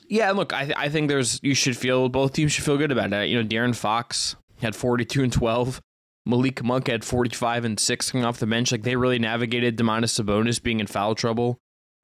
Yeah, 0.09 0.31
look, 0.31 0.53
I, 0.53 0.73
I 0.77 0.89
think 0.89 1.09
there's 1.09 1.39
you 1.43 1.53
should 1.53 1.75
feel 1.75 2.07
both 2.09 2.33
teams 2.33 2.53
should 2.53 2.63
feel 2.63 2.77
good 2.77 2.91
about 2.91 3.11
it. 3.11 3.29
You 3.29 3.41
know, 3.41 3.47
De'Aaron 3.47 3.75
Fox 3.75 4.35
had 4.61 4.75
42 4.75 5.23
and 5.23 5.33
12. 5.33 5.81
Malik 6.25 6.63
Monk 6.63 6.87
had 6.87 7.05
45 7.05 7.65
and 7.65 7.79
6 7.79 8.11
coming 8.11 8.25
off 8.25 8.39
the 8.39 8.47
bench. 8.47 8.71
Like 8.71 8.83
they 8.83 8.95
really 8.95 9.19
navigated 9.19 9.77
Domantas 9.77 10.21
Sabonis 10.21 10.61
being 10.61 10.79
in 10.79 10.87
foul 10.87 11.15
trouble, 11.15 11.59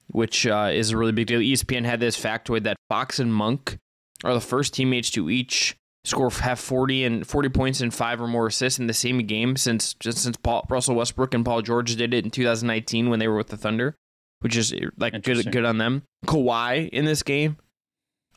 which 0.08 0.46
uh, 0.46 0.70
is 0.72 0.90
a 0.90 0.96
really 0.96 1.12
big 1.12 1.26
deal. 1.26 1.40
ESPN 1.40 1.84
had 1.84 2.00
this 2.00 2.20
factoid 2.20 2.64
that 2.64 2.76
Fox 2.88 3.18
and 3.18 3.34
Monk 3.34 3.78
are 4.22 4.34
the 4.34 4.40
first 4.40 4.74
teammates 4.74 5.10
to 5.10 5.30
each 5.30 5.76
score 6.04 6.30
have 6.30 6.60
40 6.60 7.04
and 7.04 7.26
40 7.26 7.48
points 7.48 7.80
and 7.80 7.92
five 7.92 8.20
or 8.20 8.28
more 8.28 8.46
assists 8.46 8.78
in 8.78 8.86
the 8.86 8.94
same 8.94 9.18
game 9.26 9.56
since 9.56 9.94
just 9.94 10.18
since 10.18 10.36
Paul, 10.36 10.66
Russell 10.68 10.94
Westbrook 10.94 11.34
and 11.34 11.44
Paul 11.44 11.62
George 11.62 11.96
did 11.96 12.14
it 12.14 12.24
in 12.24 12.30
2019 12.30 13.10
when 13.10 13.18
they 13.18 13.28
were 13.28 13.36
with 13.36 13.48
the 13.48 13.56
Thunder, 13.56 13.96
which 14.40 14.56
is 14.56 14.74
like 14.98 15.22
good 15.22 15.50
good 15.50 15.64
on 15.64 15.78
them. 15.78 16.02
Kawhi 16.26 16.88
in 16.90 17.04
this 17.04 17.22
game, 17.22 17.56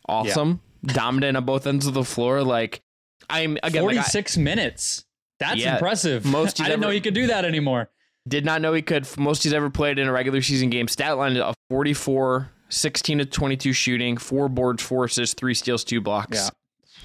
awesome, 0.08 0.62
yeah. 0.84 0.94
dominant 0.94 1.38
on 1.38 1.46
both 1.46 1.68
ends 1.68 1.86
of 1.86 1.94
the 1.94 2.06
floor. 2.06 2.44
Like 2.44 2.82
I'm 3.30 3.58
again 3.64 3.84
46 3.84 4.38
like 4.38 4.42
I, 4.42 4.44
minutes. 4.44 5.04
That's 5.40 5.58
yeah, 5.58 5.74
impressive. 5.74 6.26
Most 6.26 6.60
I 6.62 6.66
didn't 6.66 6.74
ever, 6.74 6.82
know 6.88 6.90
he 6.90 7.02
could 7.02 7.14
do 7.14 7.28
that 7.28 7.46
anymore. 7.46 7.90
Did 8.28 8.46
not 8.46 8.62
know 8.62 8.74
he 8.74 8.82
could. 8.82 9.08
Most 9.18 9.44
he's 9.44 9.54
ever 9.54 9.70
played 9.70 10.00
in 10.00 10.08
a 10.08 10.12
regular 10.12 10.42
season 10.42 10.70
game. 10.70 10.88
Stat 10.88 11.18
line 11.18 11.38
of 11.38 11.56
44, 11.70 12.50
16 12.70 13.20
to 13.20 13.26
22 13.26 13.74
shooting, 13.74 14.18
four 14.18 14.50
boards, 14.50 14.84
four 14.84 15.06
assists, 15.06 15.36
three 15.36 15.54
steals, 15.54 15.84
two 15.84 16.02
blocks. 16.02 16.38
Yeah. 16.38 16.50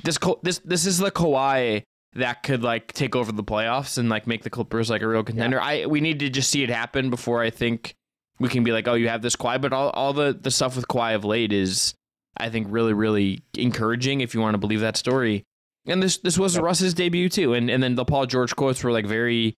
This 0.05 0.19
this 0.43 0.59
this 0.61 0.87
is 0.87 0.99
the 0.99 1.11
Kawhi 1.11 1.83
that 2.14 2.43
could 2.43 2.62
like 2.62 2.93
take 2.93 3.14
over 3.14 3.31
the 3.33 3.45
playoffs 3.45 3.99
and 3.99 4.09
like 4.09 4.26
make 4.26 4.43
the 4.43 4.50
Clippers 4.50 4.91
like 4.91 5.02
a 5.02 5.09
real 5.09 5.23
contender. 5.23 5.59
Yeah. 5.59 5.64
I 5.64 5.87
we 5.87 6.00
need 6.00 6.19
to 6.21 6.31
just 6.31 6.50
see 6.50 6.62
it 6.62 6.71
happen 6.71 7.11
before 7.11 7.43
I 7.43 7.50
think 7.50 7.95
we 8.38 8.49
can 8.49 8.64
be 8.64 8.73
like, 8.73 8.88
oh, 8.88 8.95
you 8.95 9.09
have 9.09 9.23
this 9.23 9.37
Kawhi. 9.37 9.61
But 9.61 9.73
all, 9.73 9.91
all 9.91 10.12
the 10.12 10.37
the 10.38 10.50
stuff 10.50 10.76
with 10.76 10.88
Kawhi 10.88 11.14
of 11.14 11.25
late 11.25 11.52
is, 11.52 11.95
I 12.37 12.49
think, 12.49 12.67
really 12.71 12.93
really 12.93 13.43
encouraging 13.55 14.23
if 14.23 14.35
you 14.35 14.41
want 14.41 14.55
to 14.55 14.59
believe 14.59 14.81
that 14.81 14.97
story. 14.97 15.45
And 15.87 16.02
this 16.02 16.19
this 16.19 16.38
was 16.38 16.55
yep. 16.55 16.64
Russ's 16.64 16.95
debut 16.95 17.29
too. 17.29 17.55
And 17.55 17.71
and 17.71 17.83
then 17.83 17.95
the 17.95 18.05
Paul 18.05 18.26
George 18.26 18.57
quotes 18.57 18.83
were 18.83 18.93
like 18.93 19.07
very 19.07 19.55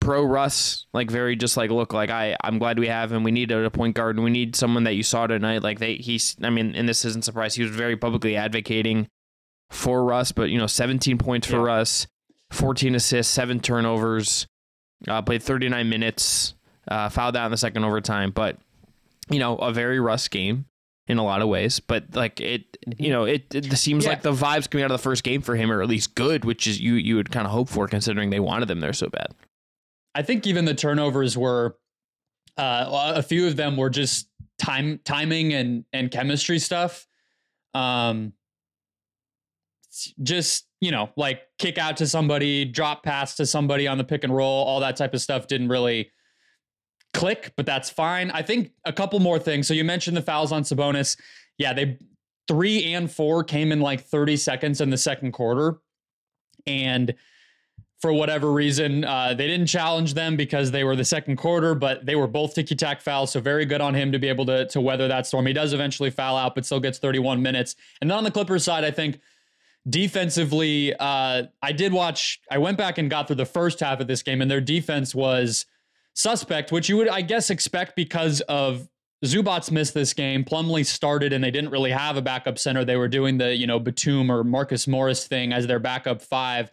pro 0.00 0.22
Russ, 0.24 0.86
like 0.92 1.10
very 1.10 1.36
just 1.36 1.56
like 1.56 1.70
look 1.70 1.92
like 1.92 2.10
I 2.10 2.36
I'm 2.44 2.58
glad 2.58 2.78
we 2.78 2.88
have 2.88 3.12
him. 3.12 3.22
We 3.24 3.30
need 3.30 3.50
a 3.50 3.70
point 3.70 3.94
guard 3.96 4.16
and 4.16 4.24
we 4.24 4.30
need 4.30 4.54
someone 4.56 4.84
that 4.84 4.94
you 4.94 5.02
saw 5.02 5.26
tonight. 5.26 5.62
Like 5.62 5.78
they 5.78 5.96
he's 5.96 6.36
I 6.42 6.50
mean, 6.50 6.74
and 6.74 6.88
this 6.88 7.04
isn't 7.04 7.24
surprise. 7.24 7.54
He 7.54 7.62
was 7.62 7.72
very 7.72 7.96
publicly 7.96 8.36
advocating 8.36 9.08
for 9.70 10.04
Russ, 10.04 10.32
but 10.32 10.50
you 10.50 10.58
know, 10.58 10.66
17 10.66 11.18
points 11.18 11.46
for 11.46 11.56
Yeah. 11.56 11.62
Russ, 11.62 12.06
14 12.52 12.94
assists, 12.94 13.32
seven 13.32 13.58
turnovers, 13.60 14.46
uh, 15.08 15.22
played 15.22 15.42
39 15.42 15.88
minutes, 15.88 16.54
uh, 16.88 17.08
fouled 17.08 17.36
out 17.36 17.46
in 17.46 17.50
the 17.50 17.56
second 17.56 17.84
overtime, 17.84 18.30
but 18.30 18.58
you 19.28 19.38
know, 19.40 19.56
a 19.56 19.72
very 19.72 19.98
Russ 19.98 20.28
game 20.28 20.66
in 21.08 21.18
a 21.18 21.24
lot 21.24 21.42
of 21.42 21.48
ways. 21.48 21.80
But 21.80 22.14
like 22.14 22.40
it, 22.40 22.76
you 22.96 23.10
know, 23.10 23.24
it, 23.24 23.52
it 23.54 23.76
seems 23.76 24.04
Yeah. 24.04 24.10
like 24.10 24.22
the 24.22 24.32
vibes 24.32 24.70
coming 24.70 24.84
out 24.84 24.90
of 24.92 24.98
the 25.00 25.02
first 25.02 25.24
game 25.24 25.42
for 25.42 25.56
him 25.56 25.72
are 25.72 25.82
at 25.82 25.88
least 25.88 26.14
good, 26.14 26.44
which 26.44 26.66
is 26.68 26.80
you 26.80 26.94
you 26.94 27.16
would 27.16 27.32
kind 27.32 27.44
of 27.46 27.52
hope 27.52 27.68
for 27.68 27.88
considering 27.88 28.30
they 28.30 28.38
wanted 28.40 28.68
them 28.68 28.78
there 28.80 28.92
so 28.92 29.08
bad. 29.08 29.34
I 30.16 30.22
think 30.22 30.46
even 30.46 30.64
the 30.64 30.74
turnovers 30.74 31.36
were 31.36 31.76
uh, 32.56 33.12
a 33.16 33.22
few 33.22 33.46
of 33.46 33.56
them 33.56 33.76
were 33.76 33.90
just 33.90 34.30
time 34.58 34.98
timing 35.04 35.52
and 35.52 35.84
and 35.92 36.10
chemistry 36.10 36.58
stuff. 36.58 37.06
Um, 37.74 38.32
just 40.22 40.66
you 40.80 40.90
know, 40.90 41.10
like 41.18 41.42
kick 41.58 41.76
out 41.76 41.98
to 41.98 42.06
somebody, 42.06 42.64
drop 42.64 43.02
pass 43.02 43.36
to 43.36 43.44
somebody 43.44 43.86
on 43.86 43.98
the 43.98 44.04
pick 44.04 44.24
and 44.24 44.34
roll, 44.34 44.64
all 44.64 44.80
that 44.80 44.96
type 44.96 45.12
of 45.12 45.20
stuff 45.20 45.48
didn't 45.48 45.68
really 45.68 46.10
click, 47.12 47.52
but 47.54 47.66
that's 47.66 47.90
fine. 47.90 48.30
I 48.30 48.40
think 48.40 48.72
a 48.86 48.94
couple 48.94 49.20
more 49.20 49.38
things. 49.38 49.68
So 49.68 49.74
you 49.74 49.84
mentioned 49.84 50.16
the 50.16 50.22
fouls 50.22 50.50
on 50.50 50.62
Sabonis. 50.62 51.18
Yeah, 51.58 51.74
they 51.74 51.98
three 52.48 52.94
and 52.94 53.10
four 53.10 53.44
came 53.44 53.70
in 53.70 53.80
like 53.80 54.02
30 54.02 54.38
seconds 54.38 54.80
in 54.80 54.88
the 54.88 54.96
second 54.96 55.32
quarter. 55.32 55.78
And 56.66 57.14
for 58.00 58.12
whatever 58.12 58.52
reason, 58.52 59.04
uh, 59.04 59.32
they 59.32 59.46
didn't 59.46 59.66
challenge 59.66 60.14
them 60.14 60.36
because 60.36 60.70
they 60.70 60.84
were 60.84 60.96
the 60.96 61.04
second 61.04 61.36
quarter, 61.36 61.74
but 61.74 62.04
they 62.04 62.14
were 62.14 62.26
both 62.26 62.54
ticky 62.54 62.74
tack 62.74 63.00
fouls. 63.00 63.32
So 63.32 63.40
very 63.40 63.64
good 63.64 63.80
on 63.80 63.94
him 63.94 64.12
to 64.12 64.18
be 64.18 64.28
able 64.28 64.44
to, 64.46 64.66
to 64.66 64.80
weather 64.80 65.08
that 65.08 65.26
storm. 65.26 65.46
He 65.46 65.54
does 65.54 65.72
eventually 65.72 66.10
foul 66.10 66.36
out, 66.36 66.54
but 66.54 66.66
still 66.66 66.80
gets 66.80 66.98
31 66.98 67.40
minutes. 67.40 67.74
And 68.00 68.10
then 68.10 68.18
on 68.18 68.24
the 68.24 68.30
Clippers 68.30 68.64
side, 68.64 68.84
I 68.84 68.90
think 68.90 69.20
defensively, 69.88 70.94
uh, 70.94 71.44
I 71.62 71.72
did 71.72 71.92
watch, 71.92 72.40
I 72.50 72.58
went 72.58 72.76
back 72.76 72.98
and 72.98 73.08
got 73.08 73.28
through 73.28 73.36
the 73.36 73.46
first 73.46 73.80
half 73.80 74.00
of 74.00 74.06
this 74.06 74.22
game, 74.22 74.42
and 74.42 74.50
their 74.50 74.60
defense 74.60 75.14
was 75.14 75.64
suspect, 76.12 76.72
which 76.72 76.88
you 76.90 76.98
would, 76.98 77.08
I 77.08 77.22
guess, 77.22 77.48
expect 77.48 77.96
because 77.96 78.42
of 78.42 78.88
Zubac 79.24 79.70
missed 79.70 79.94
this 79.94 80.12
game. 80.12 80.44
Plumlee 80.44 80.84
started, 80.84 81.32
and 81.32 81.42
they 81.42 81.50
didn't 81.50 81.70
really 81.70 81.92
have 81.92 82.16
a 82.16 82.22
backup 82.22 82.58
center. 82.58 82.84
They 82.84 82.96
were 82.96 83.08
doing 83.08 83.38
the, 83.38 83.54
you 83.54 83.66
know, 83.66 83.78
Batum 83.78 84.30
or 84.30 84.44
Marcus 84.44 84.86
Morris 84.86 85.26
thing 85.26 85.52
as 85.52 85.66
their 85.66 85.78
backup 85.78 86.20
five. 86.20 86.70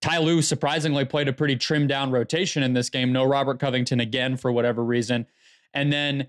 Ty 0.00 0.18
Lue 0.18 0.42
surprisingly 0.42 1.04
played 1.04 1.28
a 1.28 1.32
pretty 1.32 1.56
trimmed 1.56 1.88
down 1.88 2.10
rotation 2.10 2.62
in 2.62 2.72
this 2.72 2.88
game. 2.88 3.12
No 3.12 3.24
Robert 3.24 3.58
Covington 3.58 4.00
again 4.00 4.36
for 4.36 4.52
whatever 4.52 4.84
reason. 4.84 5.26
And 5.74 5.92
then 5.92 6.28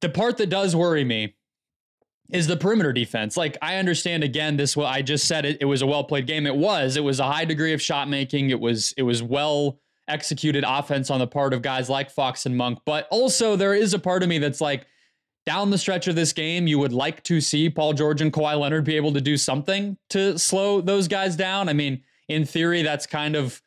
the 0.00 0.08
part 0.08 0.38
that 0.38 0.50
does 0.50 0.74
worry 0.74 1.04
me 1.04 1.36
is 2.30 2.46
the 2.46 2.56
perimeter 2.56 2.92
defense. 2.92 3.36
Like 3.36 3.56
I 3.62 3.76
understand 3.76 4.24
again 4.24 4.56
this 4.56 4.76
what 4.76 4.86
I 4.86 5.02
just 5.02 5.26
said 5.26 5.44
it 5.44 5.58
it 5.60 5.66
was 5.66 5.82
a 5.82 5.86
well 5.86 6.04
played 6.04 6.26
game. 6.26 6.46
It 6.46 6.56
was. 6.56 6.96
It 6.96 7.04
was 7.04 7.20
a 7.20 7.30
high 7.30 7.44
degree 7.44 7.72
of 7.72 7.80
shot 7.80 8.08
making. 8.08 8.50
It 8.50 8.60
was 8.60 8.92
it 8.96 9.02
was 9.02 9.22
well 9.22 9.78
executed 10.08 10.64
offense 10.66 11.10
on 11.10 11.20
the 11.20 11.26
part 11.26 11.54
of 11.54 11.62
guys 11.62 11.88
like 11.88 12.10
Fox 12.10 12.44
and 12.44 12.56
Monk, 12.56 12.80
but 12.84 13.06
also 13.10 13.54
there 13.54 13.74
is 13.74 13.94
a 13.94 13.98
part 13.98 14.22
of 14.22 14.28
me 14.28 14.38
that's 14.38 14.60
like 14.60 14.86
down 15.44 15.70
the 15.70 15.78
stretch 15.78 16.06
of 16.06 16.14
this 16.14 16.32
game, 16.32 16.66
you 16.66 16.78
would 16.78 16.92
like 16.92 17.22
to 17.24 17.40
see 17.40 17.68
Paul 17.68 17.94
George 17.94 18.20
and 18.20 18.32
Kawhi 18.32 18.58
Leonard 18.58 18.84
be 18.84 18.96
able 18.96 19.12
to 19.12 19.20
do 19.20 19.36
something 19.36 19.96
to 20.10 20.38
slow 20.38 20.80
those 20.80 21.08
guys 21.08 21.34
down. 21.34 21.68
I 21.68 21.72
mean, 21.72 22.02
in 22.32 22.44
theory, 22.44 22.82
that's 22.82 23.06
kind 23.06 23.36
of 23.36 23.62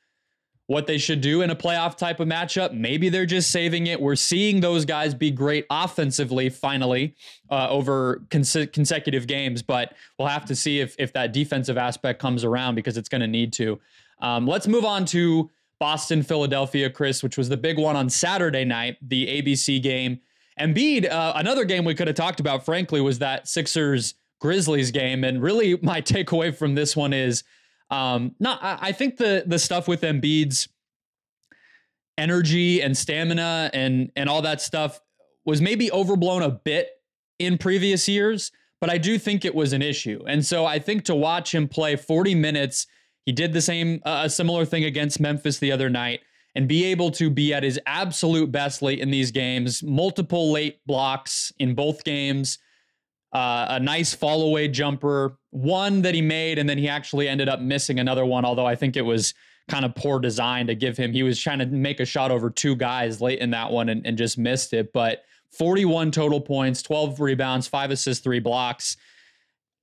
what 0.68 0.88
they 0.88 0.98
should 0.98 1.22
do 1.22 1.42
in 1.42 1.52
a 1.52 1.56
playoff 1.56 1.96
type 1.96 2.20
of 2.20 2.28
matchup. 2.28 2.74
Maybe 2.74 3.10
they're 3.10 3.28
just 3.28 3.52
saving 3.52 3.88
it. 3.88 4.02
We're 4.02 4.16
seeing 4.16 4.62
those 4.62 4.84
guys 4.84 5.14
be 5.14 5.30
great 5.30 5.66
offensively 5.70 6.50
finally 6.50 7.16
uh, 7.52 7.70
over 7.70 8.24
cons- 8.32 8.68
consecutive 8.74 9.28
games, 9.28 9.62
but 9.62 9.94
we'll 10.18 10.28
have 10.28 10.46
to 10.46 10.56
see 10.56 10.80
if 10.80 10.96
if 10.98 11.14
that 11.14 11.34
defensive 11.34 11.78
aspect 11.78 12.20
comes 12.20 12.44
around 12.44 12.76
because 12.76 12.98
it's 12.98 13.10
going 13.10 13.22
to 13.22 13.28
need 13.28 13.54
to. 13.54 13.80
Um, 14.22 14.48
let's 14.48 14.68
move 14.68 14.86
on 14.86 15.06
to 15.08 15.52
Boston, 15.80 16.24
Philadelphia, 16.24 16.90
Chris, 16.90 17.22
which 17.22 17.38
was 17.38 17.50
the 17.50 17.58
big 17.58 17.78
one 17.78 17.96
on 17.96 18.10
Saturday 18.10 18.66
night, 18.66 18.98
the 19.02 19.28
ABC 19.42 19.82
game. 19.82 20.20
Embiid, 20.60 21.12
uh, 21.12 21.34
another 21.36 21.66
game 21.66 21.84
we 21.84 21.94
could 21.94 22.08
have 22.08 22.16
talked 22.16 22.40
about, 22.40 22.64
frankly, 22.64 23.02
was 23.02 23.20
that 23.20 23.48
Sixers 23.48 24.16
Grizzlies 24.40 24.92
game. 24.92 25.24
And 25.24 25.42
really, 25.42 25.78
my 25.82 26.02
takeaway 26.14 26.56
from 26.56 26.76
this 26.76 26.96
one 26.96 27.14
is 27.14 27.44
um, 27.90 28.36
not. 28.40 28.64
I, 28.64 28.78
I 28.82 28.92
think 28.92 29.18
the 29.18 29.44
the 29.46 29.60
stuff 29.60 29.88
with 29.88 30.02
Embiid's 30.02 30.68
energy 32.18 32.82
and 32.82 32.98
stamina 32.98 33.70
and 33.74 34.12
and 34.16 34.30
all 34.30 34.42
that 34.42 34.62
stuff 34.62 35.00
was 35.46 35.62
maybe 35.62 35.92
overblown 35.92 36.42
a 36.42 36.50
bit 36.50 36.90
in 37.40 37.58
previous 37.58 38.08
years, 38.08 38.52
but 38.82 38.90
I 38.90 38.98
do 38.98 39.20
think 39.20 39.46
it 39.46 39.54
was 39.54 39.74
an 39.74 39.82
issue. 39.82 40.24
And 40.28 40.44
so 40.46 40.66
I 40.66 40.80
think 40.80 41.06
to 41.06 41.16
watch 41.16 41.54
him 41.54 41.68
play 41.68 41.96
40 41.96 42.34
minutes, 42.34 42.88
he 43.26 43.32
did 43.32 43.54
the 43.54 43.62
same 43.62 44.02
uh, 44.06 44.22
a 44.26 44.30
similar 44.30 44.66
thing 44.66 44.86
against 44.86 45.20
Memphis 45.20 45.60
the 45.60 45.72
other 45.72 45.90
night 45.90 46.22
and 46.56 46.68
be 46.68 46.86
able 46.86 47.12
to 47.12 47.30
be 47.30 47.54
at 47.54 47.64
his 47.64 47.80
absolute 47.86 48.52
best 48.52 48.82
late 48.82 49.00
in 49.00 49.12
these 49.12 49.32
games, 49.32 49.84
multiple 49.84 50.52
late 50.52 50.80
blocks 50.86 51.52
in 51.60 51.76
both 51.76 52.04
games, 52.04 52.58
uh, 53.36 53.66
a 53.72 53.80
nice 53.82 54.14
fall 54.14 54.44
away 54.44 54.70
jumper, 54.70 55.38
one 55.50 56.02
that 56.04 56.16
he 56.16 56.22
made, 56.22 56.58
and 56.58 56.70
then 56.70 56.78
he 56.78 56.88
actually 56.88 57.28
ended 57.28 57.50
up 57.50 57.60
missing 57.60 58.00
another 58.00 58.26
one, 58.26 58.46
although 58.46 58.66
I 58.66 58.76
think 58.76 58.96
it 58.96 59.02
was 59.02 59.34
kind 59.68 59.84
of 59.84 59.94
poor 59.94 60.20
design 60.20 60.68
to 60.68 60.76
give 60.76 60.96
him. 60.96 61.12
He 61.12 61.22
was 61.22 61.38
trying 61.38 61.60
to 61.60 61.66
make 61.66 62.00
a 62.00 62.06
shot 62.06 62.32
over 62.32 62.50
two 62.50 62.78
guys 62.78 63.20
late 63.20 63.40
in 63.40 63.50
that 63.50 63.72
one 63.72 63.90
and, 63.90 64.08
and 64.08 64.18
just 64.18 64.38
missed 64.38 64.72
it. 64.72 64.94
But 64.94 65.26
41 65.52 66.12
total 66.12 66.40
points, 66.40 66.82
12 66.82 67.20
rebounds, 67.20 67.68
five 67.68 67.92
assists, 67.92 68.24
three 68.24 68.40
blocks. 68.40 68.96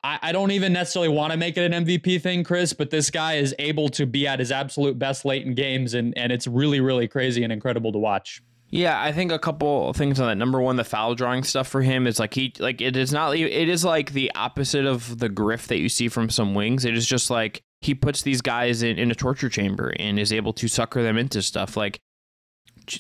I, 0.03 0.19
I 0.23 0.33
don't 0.33 0.53
even 0.53 0.73
necessarily 0.73 1.11
want 1.11 1.33
to 1.33 1.37
make 1.37 1.59
it 1.59 1.71
an 1.71 1.85
MVP 1.85 2.23
thing, 2.23 2.45
Chris, 2.45 2.73
but 2.73 2.89
this 2.89 3.11
guy 3.11 3.35
is 3.35 3.55
able 3.59 3.91
to 3.91 4.07
be 4.07 4.27
at 4.27 4.39
his 4.39 4.51
absolute 4.51 4.99
best 4.99 5.27
late 5.27 5.45
in 5.45 5.55
games, 5.55 5.93
and, 5.93 6.17
and 6.17 6.33
it's 6.33 6.47
really, 6.47 6.81
really 6.81 7.07
crazy 7.07 7.45
and 7.45 7.53
incredible 7.53 7.93
to 7.93 7.99
watch. 7.99 8.41
Yeah, 8.75 8.99
I 9.01 9.13
think 9.13 9.31
a 9.31 9.39
couple 9.39 9.93
things 9.93 10.19
on 10.19 10.29
that. 10.29 10.37
Number 10.37 10.59
one, 10.59 10.77
the 10.77 10.85
foul 10.85 11.15
drawing 11.15 11.45
stuff 11.45 11.69
for 11.69 11.83
him 11.83 12.07
is 12.07 12.19
like 12.19 12.33
he 12.33 12.55
like 12.59 12.81
it 12.81 12.97
is 12.97 13.13
not 13.13 13.37
it 13.37 13.69
is 13.69 13.85
like 13.85 14.13
the 14.13 14.33
opposite 14.35 14.87
of 14.87 15.19
the 15.19 15.29
griff 15.29 15.67
that 15.69 15.77
you 15.79 15.91
see 15.91 16.09
from 16.09 16.31
some 16.31 16.55
wings. 16.55 16.87
It 16.87 16.97
is 16.97 17.07
just 17.07 17.29
like 17.29 17.61
he 17.83 17.95
puts 17.95 18.23
these 18.23 18.41
guys 18.41 18.83
in, 18.83 18.99
in 18.99 19.11
a 19.11 19.15
torture 19.15 19.51
chamber 19.51 19.93
and 19.99 20.19
is 20.19 20.33
able 20.33 20.55
to 20.55 20.69
sucker 20.69 21.03
them 21.03 21.19
into 21.19 21.43
stuff. 21.43 21.77
Like 21.77 22.01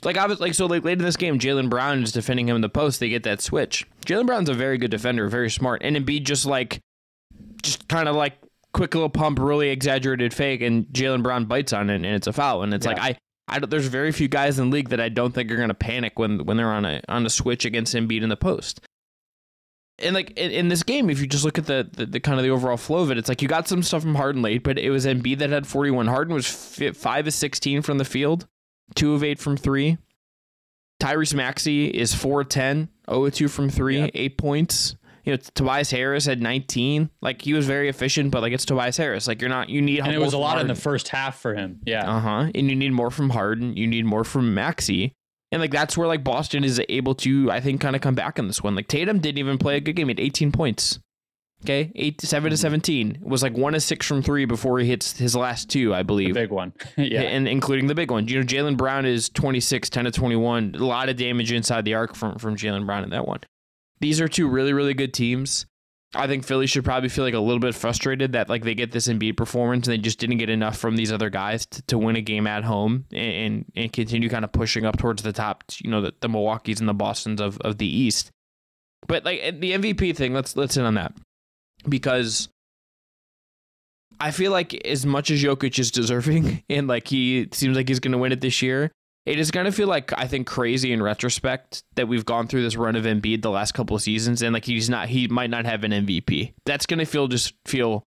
like 0.04 0.18
I 0.18 0.26
was 0.26 0.40
like 0.40 0.52
so 0.52 0.66
like 0.66 0.84
late 0.84 0.98
in 0.98 1.04
this 1.04 1.16
game, 1.16 1.38
Jaylen 1.38 1.70
Brown 1.70 2.02
is 2.02 2.12
defending 2.12 2.48
him 2.48 2.56
in 2.56 2.62
the 2.62 2.68
post. 2.68 3.00
They 3.00 3.08
get 3.08 3.22
that 3.22 3.40
switch. 3.40 3.86
Jaylen 4.04 4.26
Brown's 4.26 4.50
a 4.50 4.54
very 4.54 4.76
good 4.76 4.90
defender, 4.90 5.26
very 5.28 5.50
smart, 5.50 5.80
and 5.82 5.96
Embiid 5.96 6.24
just 6.24 6.44
like 6.44 6.80
just 7.62 7.88
kind 7.88 8.10
of 8.10 8.14
like 8.14 8.34
quick 8.74 8.94
little 8.94 9.08
pump, 9.08 9.38
really 9.40 9.70
exaggerated 9.70 10.34
fake, 10.34 10.60
and 10.60 10.84
Jaylen 10.88 11.22
Brown 11.22 11.46
bites 11.46 11.72
on 11.72 11.88
it, 11.88 11.94
and 11.96 12.04
it's 12.04 12.26
a 12.26 12.32
foul. 12.34 12.62
And 12.62 12.74
it's 12.74 12.84
Yeah. 12.84 12.92
like 12.92 13.00
I 13.00 13.16
I 13.48 13.58
don't, 13.58 13.68
there's 13.70 13.86
very 13.86 14.12
few 14.12 14.28
guys 14.28 14.58
in 14.58 14.70
the 14.70 14.74
league 14.74 14.90
that 14.90 15.00
I 15.00 15.08
don't 15.08 15.32
think 15.32 15.50
are 15.50 15.56
going 15.56 15.68
to 15.68 15.74
panic 15.74 16.18
when 16.18 16.44
when 16.44 16.56
they're 16.56 16.72
on 16.72 16.84
a 16.84 17.00
on 17.08 17.26
a 17.26 17.30
switch 17.30 17.64
against 17.64 17.94
Embiid 17.94 18.22
in 18.22 18.28
the 18.28 18.36
post. 18.36 18.80
And 19.98 20.14
like 20.14 20.30
in, 20.38 20.50
in 20.50 20.68
this 20.68 20.82
game, 20.82 21.10
if 21.10 21.20
you 21.20 21.26
just 21.26 21.44
look 21.44 21.58
at 21.58 21.66
the, 21.66 21.88
the 21.92 22.06
the 22.06 22.20
kind 22.20 22.38
of 22.38 22.44
the 22.44 22.50
overall 22.50 22.76
flow 22.76 23.02
of 23.02 23.10
it, 23.10 23.18
it's 23.18 23.28
like 23.28 23.42
you 23.42 23.48
got 23.48 23.68
some 23.68 23.82
stuff 23.82 24.02
from 24.02 24.14
Harden 24.14 24.42
late, 24.42 24.62
but 24.62 24.78
it 24.78 24.90
was 24.90 25.06
Embiid 25.06 25.38
that 25.38 25.50
had 25.50 25.66
41. 25.66 26.06
Harden 26.06 26.34
was 26.34 26.46
fi- 26.46 26.92
five 26.92 27.26
of 27.26 27.34
16 27.34 27.82
from 27.82 27.98
the 27.98 28.04
field, 28.04 28.46
two 28.94 29.14
of 29.14 29.22
eight 29.22 29.38
from 29.38 29.56
three. 29.56 29.98
Tyrese 31.00 31.34
Maxey 31.34 31.86
is 31.88 32.14
4 32.14 32.42
of 32.42 32.48
10, 32.48 32.88
0 33.10 33.24
of 33.24 33.34
2 33.34 33.48
from 33.48 33.68
three, 33.68 33.98
Yeah. 33.98 34.10
eight 34.14 34.38
points. 34.38 34.94
You 35.24 35.32
know, 35.32 35.38
Tobias 35.54 35.90
Harris 35.90 36.26
had 36.26 36.42
19. 36.42 37.10
Like 37.20 37.42
he 37.42 37.52
was 37.54 37.66
very 37.66 37.88
efficient, 37.88 38.30
but 38.32 38.42
like 38.42 38.52
it's 38.52 38.64
Tobias 38.64 38.96
Harris. 38.96 39.28
Like 39.28 39.40
you're 39.40 39.48
not, 39.50 39.68
you 39.68 39.80
need 39.80 40.00
And 40.00 40.12
it 40.12 40.18
was 40.18 40.32
a 40.32 40.38
lot 40.38 40.60
in 40.60 40.66
the 40.66 40.74
first 40.74 41.08
half 41.08 41.38
for 41.40 41.54
him. 41.54 41.80
Yeah. 41.84 42.10
Uh 42.10 42.20
huh. 42.20 42.50
And 42.54 42.68
you 42.68 42.74
need 42.76 42.92
more 42.92 43.10
from 43.10 43.30
Harden. 43.30 43.76
You 43.76 43.86
need 43.86 44.04
more 44.04 44.24
from 44.24 44.52
Maxey. 44.54 45.12
And 45.52 45.60
like 45.60 45.70
that's 45.70 45.96
where 45.96 46.08
like 46.08 46.24
Boston 46.24 46.64
is 46.64 46.80
able 46.88 47.14
to, 47.16 47.50
I 47.50 47.60
think, 47.60 47.80
kind 47.80 47.94
of 47.94 48.02
come 48.02 48.14
back 48.14 48.38
in 48.38 48.46
this 48.48 48.62
one. 48.62 48.74
Like 48.74 48.88
Tatum 48.88 49.18
didn't 49.20 49.38
even 49.38 49.58
play 49.58 49.76
a 49.76 49.80
good 49.80 49.94
game. 49.94 50.08
He 50.08 50.12
had 50.12 50.20
18 50.20 50.50
points. 50.50 50.98
Okay, 51.64 51.92
eight 51.94 52.18
to 52.18 52.26
seven 52.26 52.50
to 52.50 52.56
17 52.56 53.12
It 53.12 53.22
was 53.22 53.40
like 53.40 53.56
one 53.56 53.76
of 53.76 53.84
six 53.84 54.04
from 54.04 54.20
three 54.20 54.46
before 54.46 54.80
he 54.80 54.86
hits 54.88 55.16
his 55.16 55.36
last 55.36 55.70
two, 55.70 55.94
I 55.94 55.98
The 55.98 56.04
believe. 56.04 56.34
big 56.34 56.50
one. 56.50 56.72
yeah. 56.96 57.20
And 57.20 57.46
including 57.46 57.86
the 57.86 57.94
big 57.94 58.10
one. 58.10 58.26
You 58.26 58.40
know, 58.40 58.44
Jaylen 58.44 58.76
Brown 58.76 59.06
is 59.06 59.28
26, 59.28 59.88
10 59.88 60.06
to 60.06 60.10
21. 60.10 60.74
A 60.76 60.84
lot 60.84 61.08
of 61.08 61.14
damage 61.16 61.52
inside 61.52 61.84
the 61.84 61.94
arc 61.94 62.16
from, 62.16 62.36
from 62.38 62.56
Jaylen 62.56 62.84
Brown 62.84 63.04
in 63.04 63.10
that 63.10 63.28
one. 63.28 63.38
These 64.02 64.20
are 64.20 64.26
two 64.26 64.48
really, 64.48 64.72
really 64.72 64.94
good 64.94 65.14
teams. 65.14 65.64
I 66.14 66.26
think 66.26 66.44
Philly 66.44 66.66
should 66.66 66.84
probably 66.84 67.08
feel 67.08 67.24
like 67.24 67.34
a 67.34 67.40
little 67.40 67.60
bit 67.60 67.74
frustrated 67.74 68.32
that 68.32 68.48
like 68.48 68.64
they 68.64 68.74
get 68.74 68.90
this 68.90 69.08
Embiid 69.08 69.36
performance 69.36 69.86
and 69.86 69.94
they 69.94 69.98
just 69.98 70.18
didn't 70.18 70.38
get 70.38 70.50
enough 70.50 70.76
from 70.76 70.96
these 70.96 71.10
other 71.10 71.30
guys 71.30 71.64
to, 71.66 71.82
to 71.82 71.96
win 71.96 72.16
a 72.16 72.20
game 72.20 72.46
at 72.46 72.64
home 72.64 73.06
and, 73.12 73.32
and 73.32 73.64
and 73.76 73.92
continue 73.92 74.28
kind 74.28 74.44
of 74.44 74.52
pushing 74.52 74.84
up 74.84 74.98
towards 74.98 75.22
the 75.22 75.32
top. 75.32 75.64
You 75.78 75.90
know 75.90 76.02
the, 76.02 76.12
the 76.20 76.28
Milwaukee's 76.28 76.80
and 76.80 76.88
the 76.88 76.94
Boston's 76.94 77.40
of, 77.40 77.58
of 77.60 77.78
the 77.78 77.86
East. 77.86 78.30
But 79.06 79.24
like 79.24 79.60
the 79.60 79.72
MVP 79.72 80.16
thing, 80.16 80.34
let's 80.34 80.56
let's 80.56 80.74
hit 80.74 80.84
on 80.84 80.94
that 80.94 81.14
because 81.88 82.48
I 84.20 84.32
feel 84.32 84.52
like 84.52 84.74
as 84.84 85.06
much 85.06 85.30
as 85.30 85.42
Jokic 85.42 85.78
is 85.78 85.90
deserving 85.90 86.64
and 86.68 86.88
like 86.88 87.06
he 87.06 87.48
seems 87.52 87.76
like 87.76 87.88
he's 87.88 88.00
going 88.00 88.12
to 88.12 88.18
win 88.18 88.32
it 88.32 88.40
this 88.40 88.60
year, 88.62 88.90
it 89.24 89.38
is 89.38 89.50
going 89.50 89.66
to 89.66 89.72
feel 89.72 89.88
like 89.88 90.12
I 90.18 90.26
think 90.26 90.46
crazy 90.46 90.92
in 90.92 91.02
retrospect 91.02 91.84
that 91.94 92.08
we've 92.08 92.24
gone 92.24 92.48
through 92.48 92.62
this 92.62 92.76
run 92.76 92.96
of 92.96 93.04
Embiid 93.04 93.42
the 93.42 93.50
last 93.50 93.72
couple 93.72 93.94
of 93.94 94.02
seasons 94.02 94.42
and 94.42 94.52
like 94.52 94.64
he's 94.64 94.90
not 94.90 95.08
he 95.08 95.28
might 95.28 95.50
not 95.50 95.64
have 95.64 95.84
an 95.84 95.92
MVP. 95.92 96.54
That's 96.66 96.86
going 96.86 96.98
to 96.98 97.04
feel 97.04 97.28
just 97.28 97.54
feel 97.64 98.04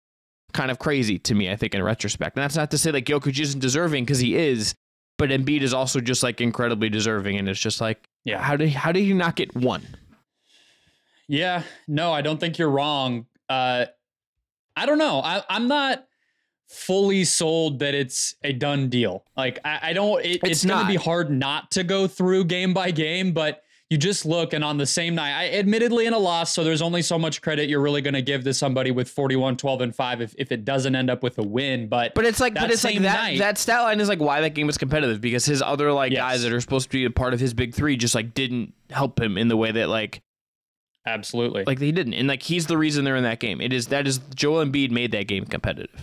kind 0.53 0.71
of 0.71 0.79
crazy 0.79 1.19
to 1.21 1.35
me. 1.35 1.51
I 1.51 1.57
think 1.57 1.75
in 1.75 1.83
retrospect, 1.83 2.37
and 2.37 2.43
that's 2.43 2.57
not 2.57 2.71
to 2.71 2.79
say 2.79 2.93
like 2.93 3.05
Jokic 3.05 3.39
isn't 3.39 3.61
deserving 3.61 4.05
because 4.05 4.21
he 4.21 4.37
is, 4.37 4.75
but 5.19 5.31
Embiid 5.31 5.61
is 5.61 5.75
also 5.75 6.01
just 6.01 6.23
like 6.23 6.41
incredibly 6.41 6.89
deserving, 6.89 7.37
and 7.37 7.49
it's 7.49 7.61
just 7.61 7.81
like, 7.81 8.09
yeah, 8.25 8.41
how 8.41 8.57
did 8.57 8.71
how 8.71 8.93
did 8.93 9.03
he 9.03 9.13
not 9.13 9.37
get 9.37 9.55
one? 9.55 9.83
Yeah, 11.29 11.63
no, 11.87 12.13
I 12.13 12.23
don't 12.23 12.41
think 12.41 12.59
you're 12.59 12.71
wrong. 12.71 13.27
Uh, 13.49 13.87
I 14.77 14.87
don't 14.87 14.99
know. 14.99 15.21
I, 15.23 15.43
I'm 15.49 15.69
not 15.69 16.07
fully 16.73 17.25
sold 17.25 17.79
that 17.81 17.95
it's 17.95 18.35
a 18.43 18.53
done 18.53 18.89
deal. 18.89 19.25
Like 19.37 19.59
I, 19.65 19.81
I 19.83 19.93
don't. 19.93 20.25
It, 20.25 20.41
it's, 20.43 20.51
it's 20.51 20.65
going 20.65 20.81
to 20.81 20.91
be 20.91 20.97
hard 20.97 21.31
not 21.31 21.71
to 21.73 21.85
go 21.85 22.07
through 22.07 22.45
game 22.45 22.73
by 22.75 22.91
game, 22.91 23.33
but 23.33 23.63
you 23.93 23.99
just 23.99 24.25
look 24.25 24.55
and 24.55 24.65
on 24.65 24.79
the 24.79 24.87
same 24.87 25.15
night, 25.15 25.39
I 25.39 25.51
admittedly 25.51 26.07
in 26.07 26.15
a 26.15 26.19
loss, 26.19 26.55
so 26.55 26.65
there's 26.65 26.81
only 26.81 27.03
so 27.03 27.19
much 27.19 27.43
credit 27.43 27.69
you're 27.69 27.83
really 27.83 28.01
going 28.01 28.15
to 28.15 28.23
give 28.23 28.43
to 28.45 28.55
somebody 28.55 28.91
with 28.91 29.11
41, 29.11 29.59
12, 29.59 29.81
and 29.83 29.95
5 29.95 30.21
if, 30.23 30.35
if 30.39 30.51
it 30.51 30.65
doesn't 30.65 30.97
end 30.97 31.11
up 31.11 31.23
with 31.23 31.37
a 31.37 31.43
win. 31.43 31.89
But 31.89 32.15
but 32.15 32.25
it's 32.25 32.41
like 32.41 32.55
but 32.55 32.71
it's 32.71 32.85
like 32.85 32.95
that 33.01 33.03
night, 33.03 33.39
that 33.39 33.59
stat 33.59 33.83
line 33.83 34.01
is 34.01 34.09
like 34.09 34.19
why 34.19 34.41
that 34.41 34.55
game 34.55 34.67
was 34.67 34.79
competitive 34.79 35.21
because 35.21 35.45
his 35.45 35.61
other 35.61 35.93
like 35.93 36.11
yes. 36.11 36.21
guys 36.21 36.43
that 36.43 36.55
are 36.55 36.61
supposed 36.61 36.91
to 36.91 36.97
be 36.97 37.05
a 37.05 37.11
part 37.11 37.35
of 37.35 37.41
his 37.41 37.53
big 37.53 37.75
three 37.75 37.99
just 37.99 38.15
like 38.15 38.33
didn't 38.33 38.73
help 38.89 39.21
him 39.21 39.37
in 39.37 39.49
the 39.49 39.59
way 39.59 39.71
that 39.71 39.91
like 39.91 40.23
absolutely 41.05 41.65
like 41.67 41.79
they 41.81 41.93
didn't 41.93 42.15
and 42.15 42.29
like 42.29 42.43
he's 42.43 42.69
the 42.69 42.79
reason 42.79 43.05
they're 43.05 43.17
in 43.17 43.25
that 43.25 43.41
game. 43.41 43.61
It 43.61 43.75
is 43.75 43.89
that 43.89 44.07
is 44.07 44.21
Joel 44.35 44.65
Embiid 44.65 44.91
made 44.91 45.13
that 45.13 45.27
game 45.27 45.45
competitive. 45.45 46.03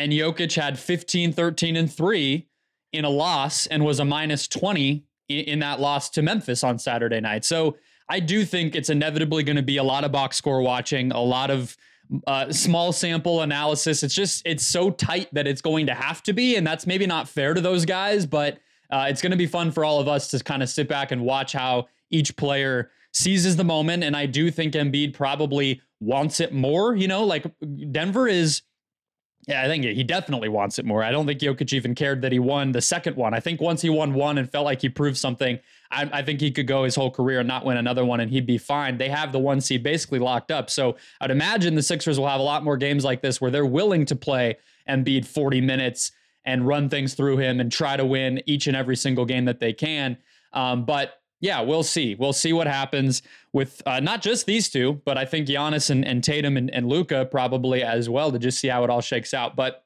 And 0.00 0.12
Jokic 0.14 0.54
had 0.54 0.78
15, 0.78 1.34
13, 1.34 1.76
and 1.76 1.92
3 1.92 2.48
in 2.94 3.04
a 3.04 3.10
loss 3.10 3.66
and 3.66 3.84
was 3.84 4.00
a 4.00 4.04
minus 4.06 4.48
20 4.48 5.04
in, 5.28 5.58
that 5.58 5.78
loss 5.78 6.08
to 6.10 6.22
Memphis 6.22 6.64
on 6.64 6.78
Saturday 6.78 7.20
night. 7.20 7.44
So 7.44 7.76
I 8.08 8.18
do 8.18 8.46
think 8.46 8.74
it's 8.74 8.88
inevitably 8.88 9.42
going 9.42 9.56
to 9.56 9.62
be 9.62 9.76
a 9.76 9.82
lot 9.82 10.04
of 10.04 10.10
box 10.10 10.38
score 10.38 10.62
watching, 10.62 11.12
a 11.12 11.20
lot 11.20 11.50
of 11.50 11.76
uh, 12.26 12.50
small 12.50 12.92
sample 12.92 13.42
analysis. 13.42 14.02
It's 14.02 14.14
just 14.14 14.40
it's 14.46 14.66
so 14.66 14.90
tight 14.90 15.28
that 15.34 15.46
it's 15.46 15.60
going 15.60 15.84
to 15.88 15.94
have 15.94 16.22
to 16.22 16.32
be, 16.32 16.56
and 16.56 16.66
that's 16.66 16.86
maybe 16.86 17.06
not 17.06 17.28
fair 17.28 17.52
to 17.52 17.60
those 17.60 17.84
guys, 17.84 18.24
but 18.24 18.58
uh, 18.90 19.04
it's 19.10 19.20
going 19.20 19.32
to 19.32 19.36
be 19.36 19.46
fun 19.46 19.70
for 19.70 19.84
all 19.84 20.00
of 20.00 20.08
us 20.08 20.28
to 20.28 20.42
kind 20.42 20.62
of 20.62 20.70
sit 20.70 20.88
back 20.88 21.12
and 21.12 21.20
watch 21.20 21.52
how 21.52 21.88
each 22.08 22.34
player 22.36 22.90
seizes 23.12 23.54
the 23.54 23.64
moment. 23.64 24.02
And 24.02 24.16
I 24.16 24.24
do 24.24 24.50
think 24.50 24.72
Embiid 24.72 25.12
probably 25.12 25.82
wants 26.00 26.40
it 26.40 26.54
more. 26.54 26.96
You 26.96 27.06
know, 27.06 27.24
like 27.24 27.44
Denver 27.92 28.26
is 28.26 28.62
yeah, 29.46 29.62
I 29.62 29.68
think 29.68 29.84
he 29.84 30.04
definitely 30.04 30.50
wants 30.50 30.78
it 30.78 30.84
more. 30.84 31.02
I 31.02 31.10
don't 31.10 31.26
think 31.26 31.40
Jokic 31.40 31.72
even 31.72 31.94
cared 31.94 32.20
that 32.22 32.30
he 32.30 32.38
won 32.38 32.72
the 32.72 32.82
second 32.82 33.16
one. 33.16 33.32
I 33.32 33.40
think 33.40 33.60
once 33.60 33.80
he 33.80 33.88
won 33.88 34.12
one 34.12 34.36
and 34.36 34.50
felt 34.50 34.66
like 34.66 34.82
he 34.82 34.90
proved 34.90 35.16
something, 35.16 35.58
I, 35.90 36.08
I, 36.12 36.22
think 36.22 36.40
he 36.40 36.50
could 36.50 36.66
go 36.66 36.84
his 36.84 36.94
whole 36.94 37.10
career 37.10 37.40
and 37.40 37.48
not 37.48 37.64
win 37.64 37.78
another 37.78 38.04
one 38.04 38.20
and 38.20 38.30
he'd 38.30 38.46
be 38.46 38.58
fine. 38.58 38.98
They 38.98 39.08
have 39.08 39.32
the 39.32 39.38
one 39.38 39.60
seed 39.60 39.82
basically 39.82 40.18
locked 40.18 40.50
up. 40.50 40.68
So 40.68 40.96
I'd 41.20 41.30
imagine 41.30 41.74
the 41.74 41.82
Sixers 41.82 42.18
will 42.18 42.28
have 42.28 42.38
a 42.38 42.44
lot 42.44 42.62
more 42.62 42.76
games 42.76 43.02
like 43.02 43.22
this 43.22 43.40
where 43.40 43.50
they're 43.50 43.66
willing 43.66 44.04
to 44.06 44.16
play 44.16 44.58
Embiid 44.88 45.24
40 45.24 45.62
minutes 45.62 46.12
and 46.44 46.66
run 46.66 46.88
things 46.88 47.14
through 47.14 47.38
him 47.38 47.60
and 47.60 47.72
try 47.72 47.96
to 47.96 48.04
win 48.04 48.42
each 48.46 48.66
and 48.66 48.76
every 48.76 48.96
single 48.96 49.24
game 49.24 49.46
that 49.46 49.58
they 49.58 49.72
can. 49.72 50.18
Um, 50.52 50.84
but 50.84 51.19
yeah, 51.40 51.60
we'll 51.62 51.82
see. 51.82 52.14
We'll 52.14 52.34
see 52.34 52.52
what 52.52 52.66
happens 52.66 53.22
with 53.52 53.82
uh, 53.86 54.00
not 54.00 54.20
just 54.22 54.46
these 54.46 54.68
two, 54.68 55.00
but 55.04 55.16
I 55.16 55.24
think 55.24 55.48
Giannis 55.48 55.90
and, 55.90 56.04
and 56.04 56.22
Tatum 56.22 56.56
and, 56.56 56.70
and 56.70 56.88
Luka 56.88 57.24
probably 57.24 57.82
as 57.82 58.08
well 58.08 58.30
to 58.30 58.38
just 58.38 58.58
see 58.58 58.68
how 58.68 58.84
it 58.84 58.90
all 58.90 59.00
shakes 59.00 59.32
out. 59.32 59.56
But 59.56 59.84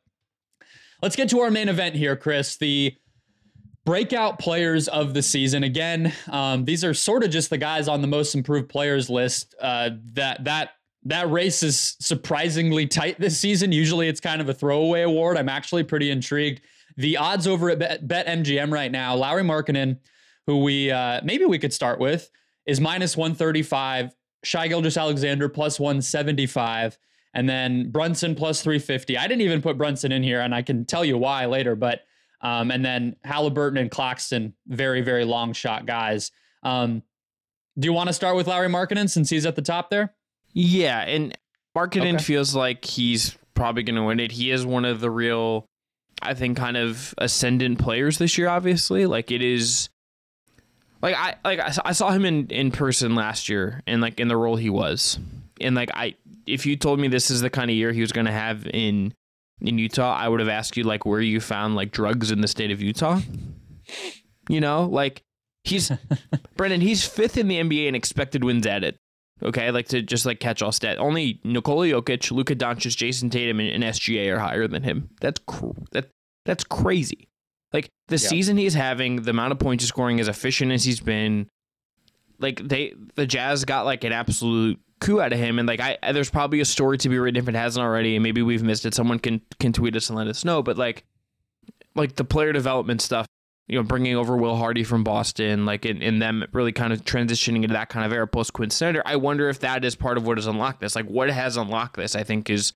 let's 1.01 1.17
get 1.17 1.29
to 1.31 1.41
our 1.41 1.51
main 1.51 1.69
event 1.69 1.95
here, 1.95 2.17
Chris. 2.17 2.57
The 2.57 2.97
breakout 3.85 4.39
players 4.39 4.89
of 4.89 5.15
the 5.15 5.23
season. 5.23 5.63
Again, 5.63 6.13
um, 6.29 6.65
these 6.65 6.85
are 6.85 6.95
sort 6.95 7.23
of 7.23 7.31
just 7.31 7.51
the 7.51 7.59
guys 7.59 7.87
on 7.87 8.01
the 8.01 8.09
most 8.09 8.35
improved 8.35 8.69
players 8.69 9.09
list. 9.09 9.55
Uh, 9.61 9.91
that 10.15 10.45
that 10.45 10.71
that 11.05 11.31
race 11.31 11.63
is 11.63 11.97
surprisingly 12.01 12.87
tight 12.87 13.21
this 13.21 13.39
season. 13.39 13.71
Usually, 13.71 14.09
it's 14.09 14.21
kind 14.21 14.41
of 14.41 14.49
a 14.49 14.55
throwaway 14.55 15.03
award. 15.03 15.37
I'm 15.37 15.49
actually 15.49 15.85
pretty 15.85 16.11
intrigued. 16.11 16.63
The 16.97 17.17
odds 17.17 17.47
over 17.47 17.71
at 17.71 17.79
Bet, 17.79 18.07
Bet 18.07 18.27
MGM 18.27 18.73
right 18.73 18.91
now, 18.91 19.15
Lauri 19.15 19.43
Markkanen 19.43 19.99
who 20.47 20.63
we 20.63 20.91
uh, 20.91 21.21
maybe 21.25 21.45
we 21.45 21.59
could 21.59 21.73
start 21.73 21.99
with, 21.99 22.31
is 22.67 22.81
minus 22.81 23.17
135. 23.17 24.15
Shai 24.43 24.69
Gilgeous-Alexander 24.69 25.49
plus 25.49 25.81
175. 25.81 26.99
And 27.33 27.49
then 27.49 27.91
Brunson 27.91 28.35
plus 28.35 28.63
350. 28.63 29.19
I 29.19 29.27
didn't 29.27 29.41
even 29.41 29.63
put 29.63 29.77
Brunson 29.77 30.13
in 30.13 30.23
here, 30.23 30.41
and 30.41 30.55
I 30.55 30.63
can 30.63 30.85
tell 30.85 31.05
you 31.05 31.19
why 31.19 31.47
later. 31.47 31.75
But 31.75 32.03
um, 32.41 32.71
and 32.71 32.85
then 32.85 33.17
Haliburton 33.25 33.81
and 33.81 33.91
Claxton, 33.91 34.55
very, 34.67 35.01
very 35.01 35.25
long 35.25 35.53
shot 35.55 35.87
guys. 35.87 36.31
Um, 36.63 37.03
do 37.79 37.87
you 37.87 37.93
want 37.93 38.09
to 38.09 38.13
start 38.13 38.37
with 38.37 38.47
Lauri 38.47 38.69
Markkanen 38.69 39.11
since 39.11 39.31
he's 39.31 39.47
at 39.47 39.57
the 39.57 39.63
top 39.63 39.91
there? 39.91 40.15
Yeah, 40.53 41.01
and 41.01 41.37
Markkanen 41.77 42.17
okay. 42.17 42.23
feels 42.23 42.55
like 42.55 42.85
he's 42.85 43.37
probably 43.55 43.83
going 43.83 43.97
to 43.97 44.05
win 44.05 44.21
it. 44.21 44.31
He 44.31 44.51
is 44.51 44.65
one 44.65 44.85
of 44.85 45.01
the 45.01 45.11
real, 45.11 45.67
I 46.23 46.35
think, 46.35 46.57
kind 46.57 46.77
of 46.77 47.15
ascendant 47.19 47.81
players 47.81 48.19
this 48.19 48.39
year. 48.39 48.49
Obviously, 48.49 49.07
like 49.07 49.33
it 49.33 49.43
is 49.43 49.89
like 51.05 51.17
I 51.17 51.35
like 51.45 51.61
I 51.85 51.93
saw 51.93 52.11
him 52.11 52.25
in 52.25 52.47
in 52.47 52.71
person 52.71 53.15
last 53.15 53.51
year 53.51 53.83
and 53.87 54.01
like 54.01 54.19
in 54.19 54.29
the 54.29 54.37
role 54.39 54.57
he 54.57 54.71
was. 54.71 55.19
And 55.61 55.77
like 55.77 55.91
I 55.93 56.15
if 56.47 56.65
you 56.65 56.77
told 56.77 56.99
me 56.99 57.09
this 57.09 57.31
is 57.31 57.43
the 57.43 57.51
kind 57.51 57.71
of 57.71 57.77
year 57.77 57.93
he 57.93 58.01
was 58.01 58.11
going 58.11 58.25
to 58.25 58.33
have 58.33 58.67
in 58.67 59.13
in 59.61 59.79
Utah, 59.79 60.17
I 60.17 60.29
would 60.29 60.41
have 60.41 60.49
asked 60.49 60.79
you 60.79 60.85
like 60.85 61.05
where 61.05 61.21
you 61.21 61.41
found 61.41 61.77
like 61.77 61.93
drugs 61.93 62.31
in 62.31 62.41
the 62.41 62.49
state 62.49 62.71
of 62.71 62.81
Utah. 62.81 63.21
You 64.49 64.63
know, 64.63 64.87
like 64.87 65.23
he's 65.63 65.93
Brendon, 66.57 66.81
he's 66.81 67.07
fifth 67.07 67.37
in 67.37 67.49
the 67.49 67.61
NBA 67.61 67.87
in 67.87 67.95
expected 67.95 68.43
wins 68.43 68.67
added. 68.67 68.97
Okay, 69.43 69.71
like 69.71 69.89
to 69.89 70.01
just 70.01 70.25
like 70.25 70.41
catch 70.41 70.63
all 70.63 70.73
stat. 70.73 70.99
Only 70.99 71.39
Nikola 71.45 71.87
Jokic, 71.87 72.31
Luka 72.31 72.57
Doncic, 72.57 72.97
Jayson 72.97 73.31
Tatum, 73.31 73.61
and, 73.61 73.69
and 73.69 73.85
SGA 73.85 74.35
are 74.35 74.39
higher 74.39 74.67
than 74.67 74.85
him. 74.85 75.11
That's 75.21 75.41
cr- 75.47 75.67
that 75.93 76.09
that's 76.47 76.65
crazy. 76.65 77.29
Like 77.75 77.91
the 78.07 78.15
yeah. 78.15 78.29
season 78.29 78.57
he's 78.57 78.73
having, 78.73 79.23
the 79.23 79.33
amount 79.33 79.51
of 79.51 79.59
points 79.59 79.83
he's 79.83 79.89
scoring, 79.89 80.21
as 80.21 80.29
efficient 80.29 80.71
as 80.71 80.85
he's 80.85 81.01
been. 81.01 81.51
Like 82.39 82.67
they, 82.67 82.95
the 83.17 83.27
Jazz 83.27 83.65
got 83.65 83.85
like 83.85 84.05
an 84.05 84.13
absolute 84.13 84.81
coup 85.01 85.21
out 85.21 85.33
of 85.33 85.39
him, 85.41 85.59
and 85.59 85.67
like 85.67 85.81
I, 85.81 86.13
there's 86.13 86.31
probably 86.31 86.61
a 86.61 86.65
story 86.65 86.99
to 86.99 87.09
be 87.09 87.19
written 87.19 87.43
if 87.43 87.49
it 87.49 87.57
hasn't 87.57 87.85
already, 87.85 88.15
and 88.15 88.23
maybe 88.23 88.43
we've 88.43 88.63
missed 88.63 88.87
it. 88.87 88.95
Someone 88.95 89.19
can 89.19 89.41
can 89.59 89.73
tweet 89.73 89.97
us 89.97 90.09
and 90.09 90.17
let 90.17 90.29
us 90.29 90.45
know. 90.45 90.63
But 90.63 90.79
like, 90.79 91.05
like 91.97 92.15
the 92.15 92.25
player 92.25 92.53
development 92.53 93.03
stuff, 93.03 93.27
you 93.67 93.77
know, 93.77 93.83
bringing 93.83 94.15
over 94.15 94.37
Will 94.37 94.55
Hardy 94.55 94.85
from 94.85 95.03
Boston, 95.03 95.67
like 95.67 95.85
in, 95.85 96.01
in 96.01 96.21
them 96.21 96.45
really 96.53 96.73
kind 96.73 96.93
of 96.93 97.05
transitioning 97.05 97.65
into 97.65 97.75
that 97.75 97.89
kind 97.89 98.07
of 98.07 98.13
era 98.13 98.29
post 98.29 98.53
Quin 98.53 98.71
Snyder. 98.71 99.03
I 99.05 99.17
wonder 99.17 99.49
if 99.49 99.59
that 99.61 99.85
is 99.85 99.97
part 99.97 100.17
of 100.17 100.25
what 100.25 100.39
has 100.39 100.47
unlocked 100.47 100.81
this. 100.81 100.95
Like, 100.95 101.07
what 101.07 101.29
has 101.29 101.57
unlocked 101.57 101.97
this? 101.97 102.15
I 102.15 102.23
think 102.23 102.51
is 102.51 102.73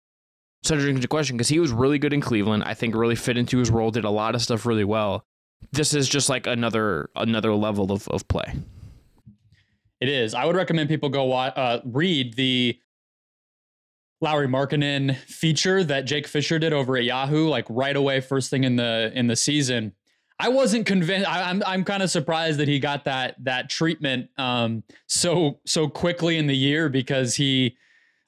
such 0.62 0.80
a 0.80 1.08
question 1.08 1.36
because 1.36 1.48
he 1.48 1.60
was 1.60 1.72
really 1.72 1.98
good 1.98 2.12
in 2.12 2.20
Cleveland. 2.20 2.64
I 2.64 2.74
think 2.74 2.94
really 2.94 3.14
fit 3.14 3.36
into 3.36 3.58
his 3.58 3.70
role, 3.70 3.90
did 3.90 4.04
a 4.04 4.10
lot 4.10 4.34
of 4.34 4.42
stuff 4.42 4.66
really 4.66 4.84
well. 4.84 5.24
This 5.72 5.94
is 5.94 6.08
just 6.08 6.28
like 6.28 6.46
another 6.46 7.10
another 7.16 7.54
level 7.54 7.92
of, 7.92 8.08
of 8.08 8.26
play. 8.28 8.54
It 10.00 10.08
is. 10.08 10.34
I 10.34 10.44
would 10.44 10.56
recommend 10.56 10.88
people 10.88 11.08
go 11.08 11.32
uh, 11.32 11.80
read 11.84 12.34
the 12.34 12.78
Lauri 14.20 14.48
Markkanen 14.48 15.16
feature 15.16 15.84
that 15.84 16.02
Jake 16.02 16.26
Fisher 16.26 16.58
did 16.58 16.72
over 16.72 16.96
at 16.96 17.04
Yahoo, 17.04 17.48
like 17.48 17.66
right 17.68 17.94
away, 17.94 18.20
first 18.20 18.50
thing 18.50 18.64
in 18.64 18.76
the 18.76 19.12
in 19.14 19.26
the 19.26 19.36
season. 19.36 19.92
I 20.40 20.50
wasn't 20.50 20.86
convinced. 20.86 21.28
I, 21.28 21.50
am 21.50 21.62
I'm, 21.62 21.62
I'm 21.66 21.84
kind 21.84 22.02
of 22.02 22.10
surprised 22.10 22.60
that 22.60 22.68
he 22.68 22.78
got 22.78 23.04
that 23.04 23.36
that 23.44 23.70
treatment 23.70 24.30
um, 24.38 24.84
so 25.06 25.60
so 25.66 25.88
quickly 25.88 26.38
in 26.38 26.46
the 26.46 26.56
year 26.56 26.88
because 26.88 27.34
he 27.34 27.76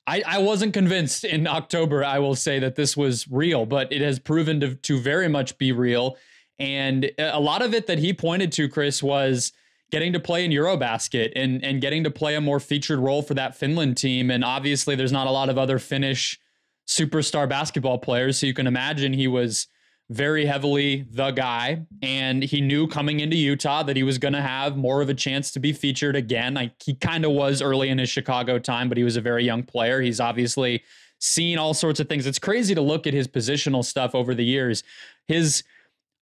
I, 0.06 0.22
I 0.26 0.38
wasn't 0.38 0.74
convinced 0.74 1.24
in 1.24 1.46
October, 1.46 2.04
I 2.04 2.18
will 2.18 2.34
say 2.34 2.58
that 2.58 2.74
this 2.74 2.96
was 2.96 3.28
real, 3.28 3.66
but 3.66 3.92
it 3.92 4.00
has 4.00 4.18
proven 4.18 4.60
to, 4.60 4.74
to 4.74 4.98
very 4.98 5.28
much 5.28 5.56
be 5.58 5.72
real. 5.72 6.16
And 6.58 7.10
a 7.18 7.40
lot 7.40 7.62
of 7.62 7.74
it 7.74 7.86
that 7.86 7.98
he 7.98 8.12
pointed 8.12 8.52
to, 8.52 8.68
Chris, 8.68 9.02
was 9.02 9.52
getting 9.90 10.12
to 10.12 10.20
play 10.20 10.44
in 10.44 10.50
Eurobasket 10.50 11.32
and, 11.36 11.64
and 11.64 11.80
getting 11.80 12.04
to 12.04 12.10
play 12.10 12.34
a 12.34 12.40
more 12.40 12.60
featured 12.60 12.98
role 12.98 13.22
for 13.22 13.34
that 13.34 13.56
Finland 13.56 13.96
team. 13.96 14.30
And 14.30 14.44
obviously, 14.44 14.94
there's 14.94 15.12
not 15.12 15.26
a 15.26 15.30
lot 15.30 15.48
of 15.48 15.58
other 15.58 15.78
Finnish 15.78 16.38
superstar 16.86 17.48
basketball 17.48 17.98
players. 17.98 18.38
So 18.38 18.46
you 18.46 18.54
can 18.54 18.66
imagine 18.66 19.12
he 19.12 19.28
was 19.28 19.68
very 20.10 20.44
heavily 20.44 21.06
the 21.08 21.30
guy. 21.30 21.86
And 22.02 22.42
he 22.42 22.60
knew 22.60 22.88
coming 22.88 23.20
into 23.20 23.36
Utah 23.36 23.84
that 23.84 23.96
he 23.96 24.02
was 24.02 24.18
going 24.18 24.34
to 24.34 24.42
have 24.42 24.76
more 24.76 25.00
of 25.00 25.08
a 25.08 25.14
chance 25.14 25.52
to 25.52 25.60
be 25.60 25.72
featured 25.72 26.16
again. 26.16 26.72
He 26.84 26.94
kind 26.94 27.24
of 27.24 27.30
was 27.30 27.62
early 27.62 27.88
in 27.88 27.98
his 27.98 28.10
Chicago 28.10 28.58
time, 28.58 28.88
but 28.88 28.98
he 28.98 29.04
was 29.04 29.16
a 29.16 29.20
very 29.20 29.44
young 29.44 29.62
player. 29.62 30.00
He's 30.00 30.18
obviously 30.18 30.82
seen 31.20 31.58
all 31.58 31.74
sorts 31.74 32.00
of 32.00 32.08
things. 32.08 32.26
It's 32.26 32.40
crazy 32.40 32.74
to 32.74 32.80
look 32.80 33.06
at 33.06 33.14
his 33.14 33.28
positional 33.28 33.84
stuff 33.84 34.14
over 34.14 34.34
the 34.34 34.44
years. 34.44 34.82
His, 35.28 35.62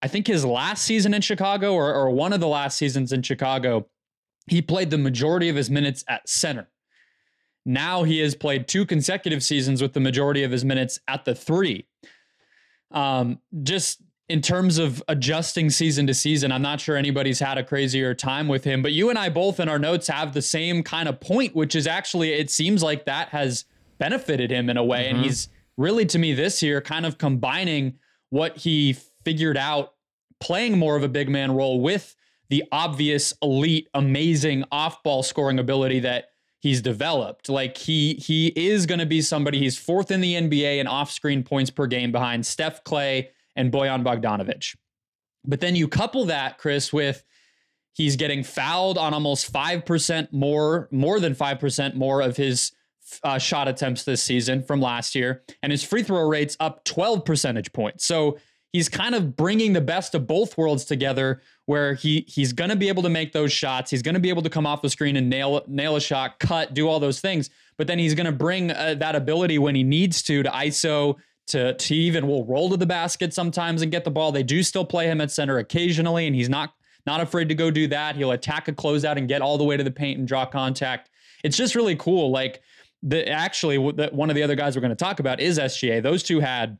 I 0.03 0.09
think 0.09 0.27
his 0.27 0.44
last 0.44 0.85
season 0.85 1.14
in 1.14 1.22
Chicago 1.22 1.72
or, 1.72 1.94
or 1.94 2.11
one 2.11 2.35
of 2.35 2.40
the 2.40 2.48
last 2.48 2.77
seasons 2.77 3.11
in 3.11 3.22
Chicago, 3.22 3.87
he 4.48 4.61
played 4.61 4.90
the 4.90 4.98
majority 4.98 5.48
of 5.48 5.57
his 5.57 5.70
minutes 5.70 6.05
at 6.09 6.29
center. 6.29 6.68
Now 7.64 8.03
he 8.03 8.18
has 8.18 8.35
played 8.35 8.68
two 8.68 8.85
consecutive 8.85 9.42
seasons 9.42 9.81
with 9.81 9.94
the 9.94 10.01
majority 10.01 10.42
of 10.42 10.51
his 10.51 10.64
minutes 10.64 11.01
at 11.09 11.24
the 11.24 11.35
three. 11.35 11.87
Um, 12.90 13.40
just 13.62 14.01
in 14.29 14.42
terms 14.42 14.79
of 14.79 15.03
adjusting 15.09 15.70
season 15.70 16.07
to 16.07 16.14
season, 16.14 16.53
I'm 16.53 16.62
not 16.62 16.81
sure 16.81 16.96
anybody's 16.96 17.38
had 17.38 17.57
a 17.57 17.64
crazier 17.64 18.14
time 18.14 18.46
with 18.48 18.64
him. 18.64 18.83
But 18.83 18.92
you 18.92 19.09
and 19.11 19.18
I 19.18 19.31
both 19.31 19.59
in 19.59 19.68
our 19.68 19.79
notes 19.79 20.09
have 20.09 20.35
the 20.35 20.42
same 20.42 20.83
kind 20.83 21.09
of 21.09 21.20
point, 21.20 21.55
which 21.57 21.74
is 21.74 21.87
actually 21.87 22.33
it 22.33 22.51
seems 22.51 22.83
like 22.83 23.07
that 23.07 23.29
has 23.31 23.64
benefited 23.98 24.51
him 24.51 24.68
in 24.70 24.77
a 24.77 24.85
way, 24.85 25.07
mm-hmm. 25.07 25.16
and 25.16 25.24
he's 25.24 25.48
really 25.77 26.05
to 26.07 26.18
me 26.18 26.35
this 26.35 26.62
year, 26.62 26.81
kind 26.81 27.07
of 27.07 27.18
combining 27.18 27.98
what 28.31 28.59
he 28.59 28.96
figured 29.24 29.57
out 29.57 29.94
playing 30.40 30.79
more 30.79 30.96
of 30.96 31.03
a 31.03 31.09
big 31.09 31.29
man 31.29 31.53
role 31.53 31.81
with 31.81 32.14
the 32.48 32.64
obvious 32.72 33.35
elite, 33.42 33.88
amazing 33.94 34.64
off 34.72 35.03
ball 35.03 35.22
scoring 35.22 35.59
ability 35.59 36.01
that 36.01 36.31
he's 36.61 36.83
developed. 36.83 37.49
Like 37.49 37.77
he 37.77 38.14
he 38.14 38.49
is 38.49 38.87
going 38.87 39.01
to 39.01 39.07
be 39.07 39.23
somebody. 39.23 39.59
He's 39.59 39.79
fourth 39.79 40.11
in 40.11 40.21
the 40.21 40.35
NBA 40.35 40.79
in 40.79 40.87
off 40.87 41.11
screen 41.11 41.42
points 41.42 41.71
per 41.71 41.87
game 41.87 42.12
behind 42.12 42.47
Steph 42.47 42.85
Klay 42.85 43.29
and 43.57 43.73
Bojan 43.73 44.05
Bogdanovic. 44.05 44.77
But 45.44 45.61
then 45.61 45.77
you 45.77 45.88
couple 45.88 46.27
that, 46.27 46.59
Chris, 46.59 46.92
with 46.92 47.25
he's 47.94 48.16
getting 48.16 48.44
fouled 48.44 48.99
on 48.99 49.12
almost 49.14 49.53
5% 49.53 50.33
more, 50.33 50.88
more 50.92 51.18
than 51.21 51.35
5% 51.35 51.94
more 51.94 52.21
of 52.21 52.37
his 52.37 52.73
uh, 53.25 53.38
shot 53.38 53.66
attempts 53.66 54.05
this 54.05 54.23
season 54.23 54.62
from 54.62 54.81
last 54.81 55.14
year. 55.14 55.42
And 55.62 55.73
his 55.73 55.83
free 55.83 56.03
throw 56.03 56.29
rate's 56.29 56.57
up 56.61 56.85
12 56.85 57.25
percentage 57.25 57.73
points. 57.73 58.05
So 58.05 58.38
he's 58.72 58.88
kind 58.88 59.14
of 59.14 59.37
bringing 59.37 59.72
the 59.72 59.81
best 59.81 60.14
of 60.14 60.26
both 60.26 60.57
worlds 60.59 60.85
together 60.85 61.40
where 61.66 61.94
he 61.94 62.24
he's 62.28 62.52
going 62.52 62.70
to 62.70 62.76
be 62.76 62.88
able 62.88 63.02
to 63.02 63.09
make 63.09 63.33
those 63.33 63.52
shots. 63.52 63.90
He's 63.90 64.02
going 64.02 64.14
to 64.14 64.20
be 64.20 64.28
able 64.28 64.42
to 64.42 64.50
come 64.50 64.66
off 64.66 64.83
the 64.83 64.90
screen 64.90 65.16
and 65.16 65.28
nail 65.28 65.64
nail 65.66 65.96
a 65.96 66.00
shot, 66.00 66.38
cut, 66.38 66.74
do 66.74 66.88
all 66.88 67.00
those 67.00 67.20
things. 67.20 67.50
But 67.76 67.87
then 67.87 67.98
he's 67.98 68.14
going 68.14 68.26
to 68.26 68.33
bring 68.33 68.70
uh, 68.70 68.96
that 68.98 69.14
ability 69.14 69.59
when 69.59 69.74
he 69.74 69.83
needs 69.83 70.22
to 70.24 70.42
to 70.42 70.50
ISO 70.50 71.16
to 71.48 71.74
to 71.74 71.94
even 71.94 72.26
will 72.26 72.44
roll 72.44 72.70
to 72.70 72.76
the 72.76 72.87
basket 72.87 73.33
sometimes 73.33 73.83
and 73.83 73.90
get 73.90 74.04
the 74.04 74.11
ball. 74.11 74.33
They 74.33 74.42
do 74.42 74.62
still 74.62 74.85
play 74.85 75.07
him 75.07 75.20
at 75.20 75.31
center 75.31 75.59
occasionally, 75.59 76.26
and 76.26 76.37
he's 76.37 76.48
not 76.48 76.74
not 77.07 77.20
afraid 77.20 77.48
to 77.48 77.54
go 77.54 77.70
do 77.70 77.88
that. 77.88 78.16
He'll 78.16 78.33
attack 78.33 78.68
a 78.68 78.72
closeout 78.72 79.16
and 79.16 79.28
get 79.28 79.40
all 79.40 79.57
the 79.57 79.64
way 79.64 79.76
to 79.76 79.85
the 79.85 79.90
paint 79.90 80.18
and 80.18 80.28
draw 80.28 80.44
contact. 80.44 81.11
It's 81.42 81.57
just 81.57 81.74
really 81.74 81.96
cool. 81.96 82.31
Like 82.31 82.61
the 83.02 83.28
actually 83.28 83.78
one 83.78 84.28
of 84.28 84.37
the 84.37 84.42
other 84.42 84.57
guys 84.57 84.76
we're 84.76 84.83
going 84.83 84.90
to 84.90 84.96
talk 84.96 85.20
about 85.20 85.40
is 85.40 85.59
SGA. 85.59 86.02
Those 86.02 86.22
two 86.22 86.40
had 86.40 86.78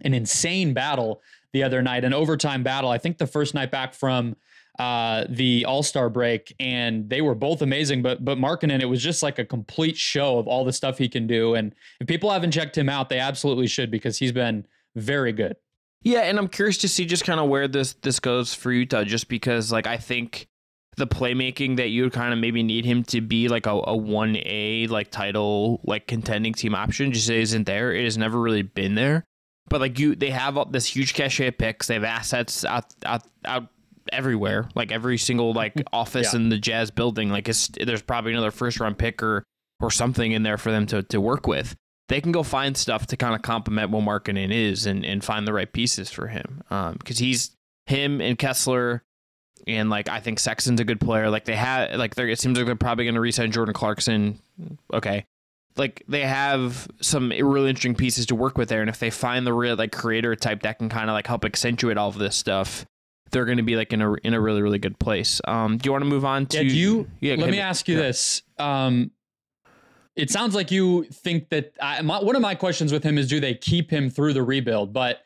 an 0.00 0.14
insane 0.14 0.72
battle 0.72 1.22
the 1.52 1.62
other 1.62 1.82
night, 1.82 2.04
an 2.04 2.14
overtime 2.14 2.62
battle. 2.62 2.90
I 2.90 2.98
think 2.98 3.18
the 3.18 3.26
first 3.26 3.54
night 3.54 3.70
back 3.70 3.94
from 3.94 4.36
uh, 4.78 5.24
the 5.28 5.64
All 5.64 5.82
Star 5.82 6.08
break, 6.08 6.54
and 6.58 7.08
they 7.08 7.20
were 7.20 7.34
both 7.34 7.62
amazing. 7.62 8.02
But 8.02 8.24
but 8.24 8.38
Markkanen, 8.38 8.80
it 8.80 8.86
was 8.86 9.02
just 9.02 9.22
like 9.22 9.38
a 9.38 9.44
complete 9.44 9.96
show 9.96 10.38
of 10.38 10.48
all 10.48 10.64
the 10.64 10.72
stuff 10.72 10.98
he 10.98 11.08
can 11.08 11.26
do. 11.26 11.54
And 11.54 11.74
if 12.00 12.06
people 12.06 12.30
haven't 12.30 12.52
checked 12.52 12.76
him 12.76 12.88
out, 12.88 13.08
they 13.08 13.18
absolutely 13.18 13.66
should 13.66 13.90
because 13.90 14.18
he's 14.18 14.32
been 14.32 14.66
very 14.96 15.32
good. 15.32 15.56
Yeah, 16.02 16.20
and 16.20 16.38
I'm 16.38 16.48
curious 16.48 16.78
to 16.78 16.88
see 16.88 17.04
just 17.04 17.24
kind 17.24 17.38
of 17.38 17.48
where 17.48 17.68
this 17.68 17.92
this 17.94 18.18
goes 18.18 18.54
for 18.54 18.72
Utah, 18.72 19.04
just 19.04 19.28
because 19.28 19.70
like 19.70 19.86
I 19.86 19.98
think 19.98 20.48
the 20.96 21.06
playmaking 21.06 21.76
that 21.76 21.88
you 21.88 22.10
kind 22.10 22.32
of 22.32 22.38
maybe 22.38 22.62
need 22.62 22.84
him 22.84 23.02
to 23.02 23.20
be 23.20 23.48
like 23.48 23.66
a 23.66 23.96
one 23.96 24.36
A 24.44 24.86
like 24.88 25.10
title 25.10 25.80
like 25.84 26.06
contending 26.06 26.52
team 26.52 26.74
option 26.74 27.12
just 27.12 27.30
isn't 27.30 27.64
there. 27.64 27.92
It 27.92 28.04
has 28.04 28.18
never 28.18 28.38
really 28.38 28.62
been 28.62 28.94
there. 28.94 29.24
But 29.72 29.80
like 29.80 29.98
you, 29.98 30.14
they 30.14 30.28
have 30.28 30.70
this 30.70 30.84
huge 30.84 31.14
cachet 31.14 31.46
of 31.46 31.56
picks. 31.56 31.86
They 31.86 31.94
have 31.94 32.04
assets 32.04 32.62
out 32.62 32.84
out 33.06 33.22
out 33.46 33.68
everywhere. 34.12 34.68
Like 34.74 34.92
every 34.92 35.16
single 35.16 35.54
like 35.54 35.72
office 35.94 36.34
yeah. 36.34 36.40
in 36.40 36.50
the 36.50 36.58
Jazz 36.58 36.90
building. 36.90 37.30
Like 37.30 37.46
there's 37.46 38.02
probably 38.02 38.32
another 38.32 38.50
first 38.50 38.78
round 38.78 38.98
pick 38.98 39.22
or 39.22 39.44
or 39.80 39.90
something 39.90 40.32
in 40.32 40.42
there 40.42 40.58
for 40.58 40.70
them 40.70 40.84
to 40.88 41.02
to 41.04 41.22
work 41.22 41.46
with. 41.46 41.74
They 42.10 42.20
can 42.20 42.32
go 42.32 42.42
find 42.42 42.76
stuff 42.76 43.06
to 43.06 43.16
kind 43.16 43.34
of 43.34 43.40
complement 43.40 43.90
what 43.90 44.04
Markkanen 44.04 44.52
is 44.52 44.84
and 44.84 45.06
and 45.06 45.24
find 45.24 45.48
the 45.48 45.54
right 45.54 45.72
pieces 45.72 46.10
for 46.10 46.26
him. 46.26 46.62
Um, 46.68 46.96
because 46.98 47.16
he's 47.16 47.52
him 47.86 48.20
and 48.20 48.36
Kessler 48.38 49.02
and 49.66 49.88
like 49.88 50.10
I 50.10 50.20
think 50.20 50.38
Sexton's 50.38 50.80
a 50.80 50.84
good 50.84 51.00
player. 51.00 51.30
Like 51.30 51.46
they 51.46 51.56
have, 51.56 51.98
like 51.98 52.18
it 52.18 52.38
seems 52.38 52.58
like 52.58 52.66
they're 52.66 52.76
probably 52.76 53.06
going 53.06 53.14
to 53.14 53.22
resign 53.22 53.52
Jordan 53.52 53.72
Clarkson. 53.72 54.38
Okay, 54.92 55.24
like 55.76 56.02
they 56.08 56.22
have 56.22 56.88
some 57.00 57.30
really 57.30 57.70
interesting 57.70 57.94
pieces 57.94 58.26
to 58.26 58.34
work 58.34 58.58
with 58.58 58.68
there. 58.68 58.80
And 58.80 58.90
if 58.90 58.98
they 58.98 59.10
find 59.10 59.46
the 59.46 59.52
real 59.52 59.76
like 59.76 59.92
creator 59.92 60.34
type 60.36 60.62
that 60.62 60.78
can 60.78 60.88
kind 60.88 61.08
of 61.08 61.14
like 61.14 61.26
help 61.26 61.44
accentuate 61.44 61.96
all 61.96 62.08
of 62.08 62.18
this 62.18 62.36
stuff 62.36 62.86
they're 63.32 63.46
going 63.46 63.56
to 63.56 63.62
be 63.62 63.76
like 63.76 63.92
in 63.92 64.00
a 64.00 64.12
in 64.22 64.34
a 64.34 64.40
really 64.40 64.62
really 64.62 64.78
good 64.78 64.98
place. 64.98 65.40
Um 65.48 65.78
do 65.78 65.88
you 65.88 65.92
want 65.92 66.02
to 66.02 66.08
move 66.08 66.24
on 66.24 66.46
to 66.46 66.64
yeah, 66.64 66.72
you 66.72 67.10
yeah 67.20 67.34
let 67.34 67.50
me 67.50 67.58
ask 67.58 67.88
you 67.88 67.96
yeah. 67.96 68.02
this. 68.02 68.42
Um 68.58 69.10
it 70.14 70.30
sounds 70.30 70.54
like 70.54 70.70
you 70.70 71.04
think 71.04 71.48
that 71.48 71.72
I, 71.80 72.02
my, 72.02 72.22
one 72.22 72.36
of 72.36 72.42
my 72.42 72.54
questions 72.54 72.92
with 72.92 73.02
him 73.02 73.16
is 73.16 73.28
do 73.28 73.40
they 73.40 73.54
keep 73.54 73.90
him 73.90 74.10
through 74.10 74.34
the 74.34 74.42
rebuild? 74.42 74.92
But 74.92 75.22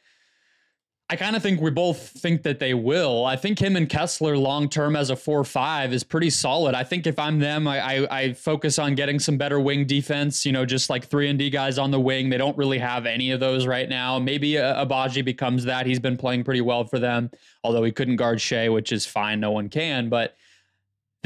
I 1.09 1.15
kind 1.15 1.37
of 1.37 1.43
think 1.43 1.61
we 1.61 1.71
both 1.71 2.09
think 2.09 2.43
that 2.43 2.59
they 2.59 2.75
will. 2.75 3.25
I 3.25 3.37
think 3.37 3.61
him 3.61 3.77
and 3.77 3.89
Kessler 3.89 4.37
long 4.37 4.69
term 4.69 4.97
as 4.97 5.11
a 5.11 5.15
four 5.15 5.45
five 5.45 5.93
is 5.93 6.03
pretty 6.03 6.31
solid. 6.31 6.75
I 6.75 6.83
think 6.83 7.07
if 7.07 7.17
I'm 7.17 7.39
them, 7.39 7.69
I, 7.69 7.79
I, 7.79 8.19
I 8.21 8.33
focus 8.33 8.77
on 8.81 8.97
getting 8.97 9.21
some 9.21 9.39
better 9.39 9.61
wing 9.61 9.87
defense. 9.87 10.45
You 10.45 10.51
know, 10.51 10.67
just 10.67 10.91
like 10.91 11.07
three 11.07 11.29
and 11.29 11.39
D 11.39 11.49
guys 11.49 11.79
on 11.79 11.93
the 11.93 12.01
wing. 12.01 12.29
They 12.29 12.39
don't 12.39 12.59
really 12.59 12.79
have 12.79 13.07
any 13.07 13.31
of 13.31 13.39
those 13.39 13.69
right 13.69 13.89
now. 13.89 14.19
Maybe 14.19 14.59
uh, 14.59 14.85
Agbaji 14.85 15.25
becomes 15.25 15.65
that. 15.65 15.87
He's 15.87 16.01
been 16.01 16.17
playing 16.17 16.43
pretty 16.43 16.61
well 16.61 16.85
for 16.85 16.99
them, 16.99 17.31
although 17.63 17.85
he 17.85 17.93
couldn't 17.93 18.17
guard 18.17 18.41
Shai, 18.41 18.69
which 18.69 18.91
is 18.91 19.07
fine. 19.07 19.39
No 19.39 19.53
one 19.53 19.69
can, 19.69 20.09
but 20.09 20.37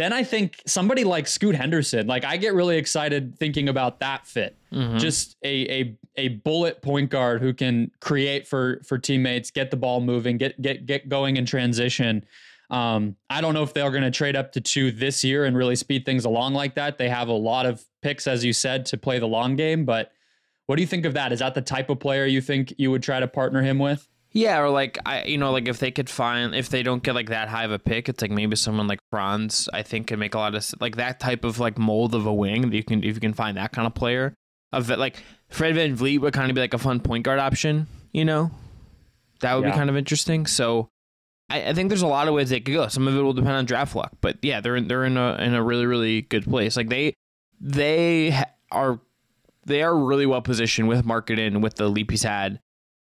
then 0.01 0.15
I 0.15 0.25
think 0.25 0.63
somebody 0.67 1.05
like 1.05 1.27
Scoot 1.27 1.55
Henderson, 1.55 2.07
like 2.07 2.25
I 2.25 2.39
get 2.39 2.55
really 2.55 2.79
excited 2.79 3.39
thinking 3.39 3.69
about 3.69 4.01
that 4.01 4.27
fit. 4.27 4.57
Mm-hmm. 4.73 4.97
Just 4.97 5.37
a 5.45 5.71
a 5.71 5.99
a 6.17 6.29
bullet 6.29 6.81
point 6.81 7.11
guard 7.11 7.43
who 7.43 7.53
can 7.53 7.91
create 8.01 8.49
for 8.49 8.81
for 8.87 8.97
teammates, 8.97 9.51
get 9.51 9.71
the 9.71 9.77
ball 9.77 10.01
moving, 10.01 10.39
get 10.39 10.61
get 10.63 10.87
get 10.87 11.11
going 11.11 11.37
in 11.37 11.45
transition. 11.45 12.25
Um, 12.71 13.17
I 13.29 13.43
don't 13.43 13.53
know 13.53 13.63
if 13.63 13.75
they're 13.75 13.91
going 13.91 14.05
to 14.05 14.11
trade 14.11 14.37
up 14.37 14.53
to 14.53 14.61
two 14.61 14.91
this 14.91 15.23
year 15.23 15.45
and 15.45 15.55
really 15.55 15.77
speed 15.77 16.07
things 16.07 16.25
along 16.25 16.55
like 16.55 16.77
that. 16.77 16.97
They 16.97 17.11
have 17.11 17.29
a 17.29 17.33
lot 17.33 17.67
of 17.67 17.85
picks, 18.01 18.27
as 18.27 18.43
you 18.43 18.55
said, 18.55 18.87
to 18.87 18.97
play 18.97 19.19
the 19.19 19.27
long 19.27 19.55
game. 19.57 19.85
But 19.85 20.13
what 20.67 20.77
do 20.77 20.83
you 20.83 20.89
think 20.89 21.05
of 21.05 21.13
that? 21.15 21.33
Is 21.33 21.41
that 21.41 21.55
the 21.55 21.63
type 21.63 21.91
of 21.91 21.99
player 21.99 22.25
you 22.25 22.41
think 22.41 22.73
you 22.79 22.91
would 22.91 23.03
try 23.03 23.21
to 23.21 23.27
partner 23.27 23.61
him 23.61 23.79
with? 23.79 24.09
Yeah, 24.33 24.61
or 24.61 24.71
like 24.71 24.99
I, 25.05 25.25
you 25.25 25.39
know, 25.39 25.51
like 25.51 25.67
if 25.67 25.79
they 25.79 25.91
could 25.91 26.09
find 26.09 26.55
if 26.55 26.69
they 26.69 26.85
don't 26.85 27.03
get 27.03 27.15
like 27.15 27.31
that 27.31 27.49
high 27.49 27.65
of 27.65 27.73
a 27.73 27.79
pick, 27.79 28.09
it's 28.09 28.23
like 28.23 28.31
maybe 28.31 28.55
someone 28.55 28.87
like 28.87 29.01
Franz, 29.11 29.69
I 29.73 29.83
think, 29.83 30.07
can 30.07 30.21
make 30.21 30.35
a 30.35 30.39
lot 30.39 30.55
of 30.55 30.65
like 30.81 30.97
that 30.97 31.19
type 31.19 31.43
of 31.45 31.59
like 31.59 31.79
mold 31.79 32.15
of 32.15 32.27
a 32.27 32.33
wing. 32.33 32.71
That 32.71 32.77
you 32.77 32.85
can 32.85 33.03
if 33.03 33.17
you 33.17 33.21
can 33.21 33.35
find 33.35 33.57
that 33.57 33.73
kind 33.73 33.87
of 33.87 33.95
player, 33.95 34.35
of 34.73 34.91
it, 34.91 34.99
like 34.99 35.23
Fred 35.49 35.75
VanVleet 35.75 36.21
would 36.21 36.33
kind 36.33 36.51
of 36.51 36.55
be 36.55 36.61
like 36.61 36.75
a 36.75 36.79
fun 36.79 37.01
point 37.01 37.25
guard 37.25 37.39
option, 37.39 37.87
you 38.13 38.25
know, 38.25 38.51
that 39.41 39.55
would 39.55 39.65
yeah. 39.65 39.73
be 39.73 39.77
kind 39.77 39.91
of 39.91 39.97
interesting. 39.97 40.47
So 40.47 40.89
I, 41.49 41.71
I, 41.71 41.75
think 41.75 41.89
there's 41.89 42.03
a 42.03 42.07
lot 42.07 42.29
of 42.29 42.35
ways 42.35 42.51
they 42.51 42.61
could 42.61 42.75
go. 42.75 42.87
Some 42.89 43.09
of 43.09 43.17
it 43.17 43.21
will 43.21 43.33
depend 43.33 43.55
on 43.55 43.65
draft 43.65 43.97
luck, 43.97 44.13
but 44.21 44.39
yeah, 44.43 44.61
they're 44.61 44.77
in, 44.77 44.89
they're 44.89 45.05
in 45.05 45.17
a 45.17 45.35
in 45.37 45.55
a 45.55 45.63
really 45.63 45.87
really 45.87 46.23
good 46.23 46.45
place. 46.45 46.77
Like 46.77 46.89
they 46.89 47.15
they 47.61 48.41
are 48.71 49.01
they 49.67 49.83
are 49.83 49.97
really 49.97 50.27
well 50.27 50.43
positioned 50.43 50.89
with 50.89 51.05
Markkanen 51.05 51.61
with 51.61 51.75
the 51.75 51.89
leap 51.89 52.11
he's 52.11 52.23
had 52.23 52.61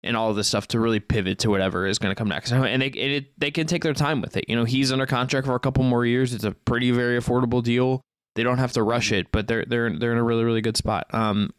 and 0.09 0.17
all 0.17 0.31
of 0.31 0.37
this 0.37 0.49
stuff 0.49 0.67
to 0.69 0.81
really 0.81 0.99
pivot 0.99 1.39
to 1.41 1.51
whatever 1.51 1.87
is 1.87 1.99
going 1.99 2.11
to 2.11 2.19
come 2.19 2.29
next. 2.29 2.51
And 2.51 2.83
they 2.83 2.89
it, 2.89 3.39
they 3.39 3.51
can 3.51 3.67
take 3.67 3.83
their 3.83 3.95
time 3.95 4.21
with 4.21 4.37
it. 4.37 4.47
You 4.49 4.57
know, 4.57 4.65
he's 4.65 4.91
under 4.91 5.07
contract 5.07 5.47
for 5.47 5.55
a 5.55 5.61
couple 5.61 5.85
more 5.85 6.05
years. 6.05 6.35
It's 6.35 6.45
a 6.45 6.53
pretty 6.53 6.91
very 6.91 7.21
affordable 7.21 7.63
deal. 7.63 8.01
They 8.35 8.43
don't 8.43 8.59
have 8.59 8.73
to 8.73 8.83
rush 8.83 9.13
it, 9.13 9.31
but 9.31 9.47
they're 9.47 9.65
they're 9.67 9.97
they're 9.97 10.13
in 10.13 10.19
a 10.19 10.25
really 10.25 10.45
really 10.45 10.63
good 10.63 10.77
spot. 10.77 11.07
Um, 11.13 11.53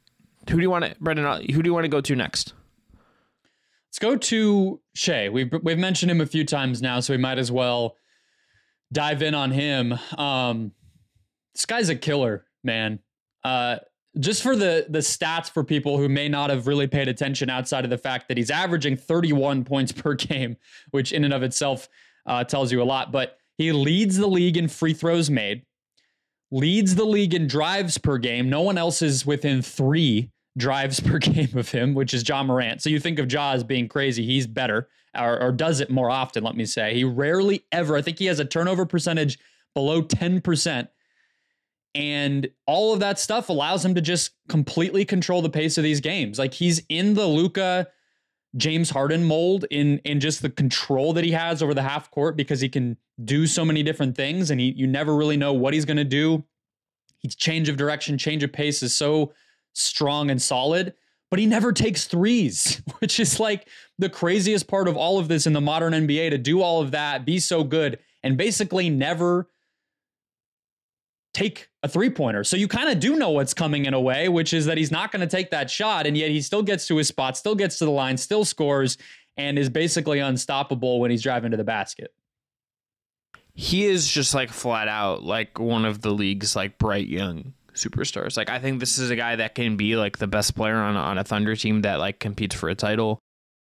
who 0.50 0.58
do 0.58 0.62
you 0.62 0.70
want 0.70 0.86
to, 0.86 0.96
Brendon? 1.00 1.26
Uh, 1.26 1.40
who 1.42 1.62
do 1.62 1.70
you 1.70 1.74
want 1.74 1.86
to 1.86 1.90
go 1.90 2.02
to 2.02 2.16
next? 2.16 2.54
Let's 3.90 4.00
go 4.00 4.16
to 4.16 4.82
Shai. 4.96 5.30
We've 5.30 5.52
we've 5.64 5.78
mentioned 5.78 6.12
him 6.12 6.22
a 6.22 6.26
few 6.26 6.44
times 6.44 6.82
now, 6.82 7.00
so 7.00 7.14
we 7.14 7.18
might 7.18 7.38
as 7.38 7.52
well 7.52 7.96
dive 8.92 9.22
in 9.22 9.36
on 9.36 9.52
him. 9.52 9.94
Um, 10.18 10.72
this 11.54 11.66
guy's 11.66 11.90
a 11.90 11.96
killer, 11.96 12.46
man. 12.64 13.00
Uh, 13.44 13.78
just 14.20 14.44
for 14.44 14.56
the 14.56 14.86
the 14.90 15.00
stats 15.00 15.50
for 15.50 15.64
people 15.64 15.98
who 15.98 16.10
may 16.10 16.28
not 16.28 16.50
have 16.50 16.68
really 16.68 16.88
paid 16.88 17.08
attention 17.08 17.50
outside 17.50 17.84
of 17.84 17.90
the 17.90 17.98
fact 17.98 18.28
that 18.28 18.38
he's 18.38 18.52
averaging 18.52 18.98
31 18.98 19.64
points 19.64 19.92
per 19.92 20.14
game, 20.16 20.58
which 20.92 21.12
in 21.12 21.24
and 21.24 21.34
of 21.34 21.44
itself 21.44 21.88
uh, 22.26 22.44
tells 22.44 22.72
you 22.72 22.82
a 22.82 22.86
lot. 22.86 23.12
But 23.12 23.38
he 23.58 23.72
leads 23.72 24.18
the 24.18 24.28
league 24.28 24.58
in 24.58 24.68
free 24.68 24.94
throws 24.94 25.30
made, 25.30 25.64
leads 26.52 26.96
the 26.96 27.06
league 27.06 27.34
in 27.34 27.48
drives 27.48 27.98
per 27.98 28.18
game. 28.18 28.50
No 28.50 28.62
one 28.62 28.78
else 28.78 29.02
is 29.02 29.26
within 29.26 29.62
three 29.62 30.32
drives 30.58 31.00
per 31.02 31.20
game 31.20 31.58
of 31.58 31.70
him, 31.70 31.94
which 31.94 32.14
is 32.14 32.28
Ja 32.28 32.44
Morant. 32.44 32.82
So 32.82 32.90
you 32.90 33.00
think 33.00 33.20
of 33.20 33.32
Ja 33.32 33.54
as 33.54 33.64
being 33.64 33.88
crazy. 33.88 34.26
He's 34.26 34.48
better 34.48 34.88
or, 35.18 35.42
or 35.42 35.52
does 35.52 35.80
it 35.80 35.90
more 35.90 36.10
often, 36.10 36.44
let 36.44 36.56
me 36.56 36.66
say. 36.66 36.94
He 36.94 37.04
rarely 37.04 37.66
ever, 37.72 37.96
I 37.96 38.02
think 38.02 38.20
he 38.20 38.26
has 38.26 38.40
a 38.40 38.46
turnover 38.46 38.86
percentage 38.86 39.40
below 39.74 40.02
10% 40.02 40.88
and 41.96 42.50
all 42.68 42.94
of 42.94 43.00
that 43.00 43.20
stuff 43.20 43.50
allows 43.50 43.84
him 43.84 43.96
to 43.96 44.02
just 44.02 44.32
completely 44.48 45.06
control 45.06 45.42
the 45.42 45.50
pace 45.50 45.78
of 45.78 45.84
these 45.84 46.00
games. 46.00 46.38
Like 46.38 46.54
he's 46.54 46.82
in 46.90 47.16
the 47.16 47.26
Luka 47.26 47.88
James 48.58 48.90
Harden 48.90 49.24
mold 49.24 49.66
in 49.70 50.00
in 50.00 50.20
just 50.20 50.42
the 50.42 50.50
control 50.50 51.14
that 51.14 51.24
he 51.24 51.32
has 51.32 51.62
over 51.62 51.74
the 51.74 51.84
half 51.84 52.10
court 52.12 52.36
because 52.36 52.62
he 52.62 52.70
can 52.70 52.98
do 53.24 53.46
so 53.46 53.64
many 53.64 53.84
different 53.84 54.16
things 54.16 54.50
and 54.50 54.60
he 54.60 54.74
you 54.76 54.88
never 54.88 55.16
really 55.16 55.38
know 55.38 55.54
what 55.54 55.74
he's 55.74 55.86
going 55.86 55.98
to 55.98 56.04
do. 56.04 56.44
His 57.22 57.36
change 57.36 57.70
of 57.70 57.78
direction, 57.78 58.18
change 58.18 58.44
of 58.44 58.52
pace 58.52 58.82
is 58.82 58.96
so 58.96 59.34
strong 59.74 60.32
and 60.32 60.42
solid, 60.42 60.94
but 61.30 61.40
he 61.40 61.46
never 61.46 61.72
takes 61.72 62.06
threes, 62.06 62.82
which 63.00 63.20
is 63.20 63.40
like 63.40 63.68
the 63.98 64.10
craziest 64.10 64.68
part 64.68 64.88
of 64.88 64.98
all 64.98 65.20
of 65.20 65.28
this 65.28 65.46
in 65.46 65.54
the 65.54 65.62
modern 65.62 65.94
NBA 65.94 66.32
to 66.32 66.38
do 66.38 66.62
all 66.62 66.82
of 66.82 66.92
that, 66.92 67.26
be 67.26 67.40
so 67.40 67.64
good 67.64 68.00
and 68.24 68.38
basically 68.38 68.90
never 68.90 69.48
take 71.34 71.70
a 71.84 71.88
three 71.88 72.10
pointer. 72.10 72.44
So 72.44 72.58
you 72.58 72.68
kind 72.68 72.90
of 72.90 73.00
do 73.00 73.16
know 73.16 73.30
what's 73.30 73.54
coming 73.54 73.86
in 73.86 73.94
a 73.94 74.02
way, 74.02 74.30
which 74.30 74.54
is 74.54 74.66
that 74.66 74.78
he's 74.78 74.92
not 74.92 75.12
going 75.12 75.22
to 75.22 75.28
take 75.28 75.52
that 75.52 75.70
shot. 75.70 76.08
And 76.08 76.18
yet 76.18 76.30
he 76.30 76.42
still 76.42 76.64
gets 76.64 76.88
to 76.88 76.98
his 76.98 77.08
spot, 77.08 77.38
still 77.38 77.56
gets 77.56 77.78
to 77.80 77.86
the 77.86 77.92
line, 77.92 78.18
still 78.18 78.46
scores, 78.46 78.98
and 79.38 79.58
is 79.58 79.70
basically 79.70 80.20
unstoppable 80.20 81.00
when 81.00 81.12
he's 81.12 81.24
driving 81.24 81.52
to 81.52 81.58
the 81.58 81.64
basket. 81.64 82.14
He 83.54 83.86
is 83.86 84.08
just 84.08 84.34
like 84.34 84.50
flat 84.50 84.88
out 84.88 85.24
like 85.24 85.60
one 85.60 85.86
of 85.86 86.02
the 86.02 86.12
league's 86.12 86.56
like 86.56 86.78
bright 86.78 87.08
young 87.08 87.54
superstars. 87.74 88.38
Like 88.38 88.50
I 88.50 88.60
think 88.60 88.80
this 88.80 88.98
is 88.98 89.10
a 89.10 89.16
guy 89.16 89.36
that 89.36 89.56
can 89.56 89.78
be 89.78 89.96
like 89.96 90.18
the 90.18 90.28
best 90.28 90.56
player 90.56 90.76
on 90.76 90.96
on 90.96 91.18
a 91.18 91.24
Thunder 91.24 91.56
team 91.56 91.82
that 91.82 92.00
like 92.00 92.20
competes 92.20 92.56
for 92.56 92.70
a 92.70 92.76
title. 92.76 93.20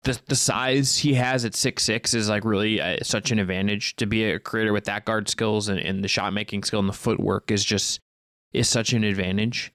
The 0.03 0.19
the 0.27 0.35
size 0.35 0.97
he 0.97 1.13
has 1.13 1.45
at 1.45 1.53
six 1.53 1.83
six 1.83 2.13
is 2.13 2.27
like 2.27 2.43
really 2.43 2.81
uh, 2.81 2.97
such 3.03 3.31
an 3.31 3.37
advantage 3.37 3.95
to 3.97 4.07
be 4.07 4.23
a 4.23 4.39
creator 4.39 4.73
with 4.73 4.85
that 4.85 5.05
guard 5.05 5.29
skills 5.29 5.69
and, 5.69 5.79
and 5.79 6.03
the 6.03 6.07
shot 6.07 6.33
making 6.33 6.63
skill 6.63 6.79
and 6.79 6.89
the 6.89 6.93
footwork 6.93 7.51
is 7.51 7.63
just 7.63 7.99
is 8.51 8.67
such 8.67 8.93
an 8.93 9.03
advantage. 9.03 9.71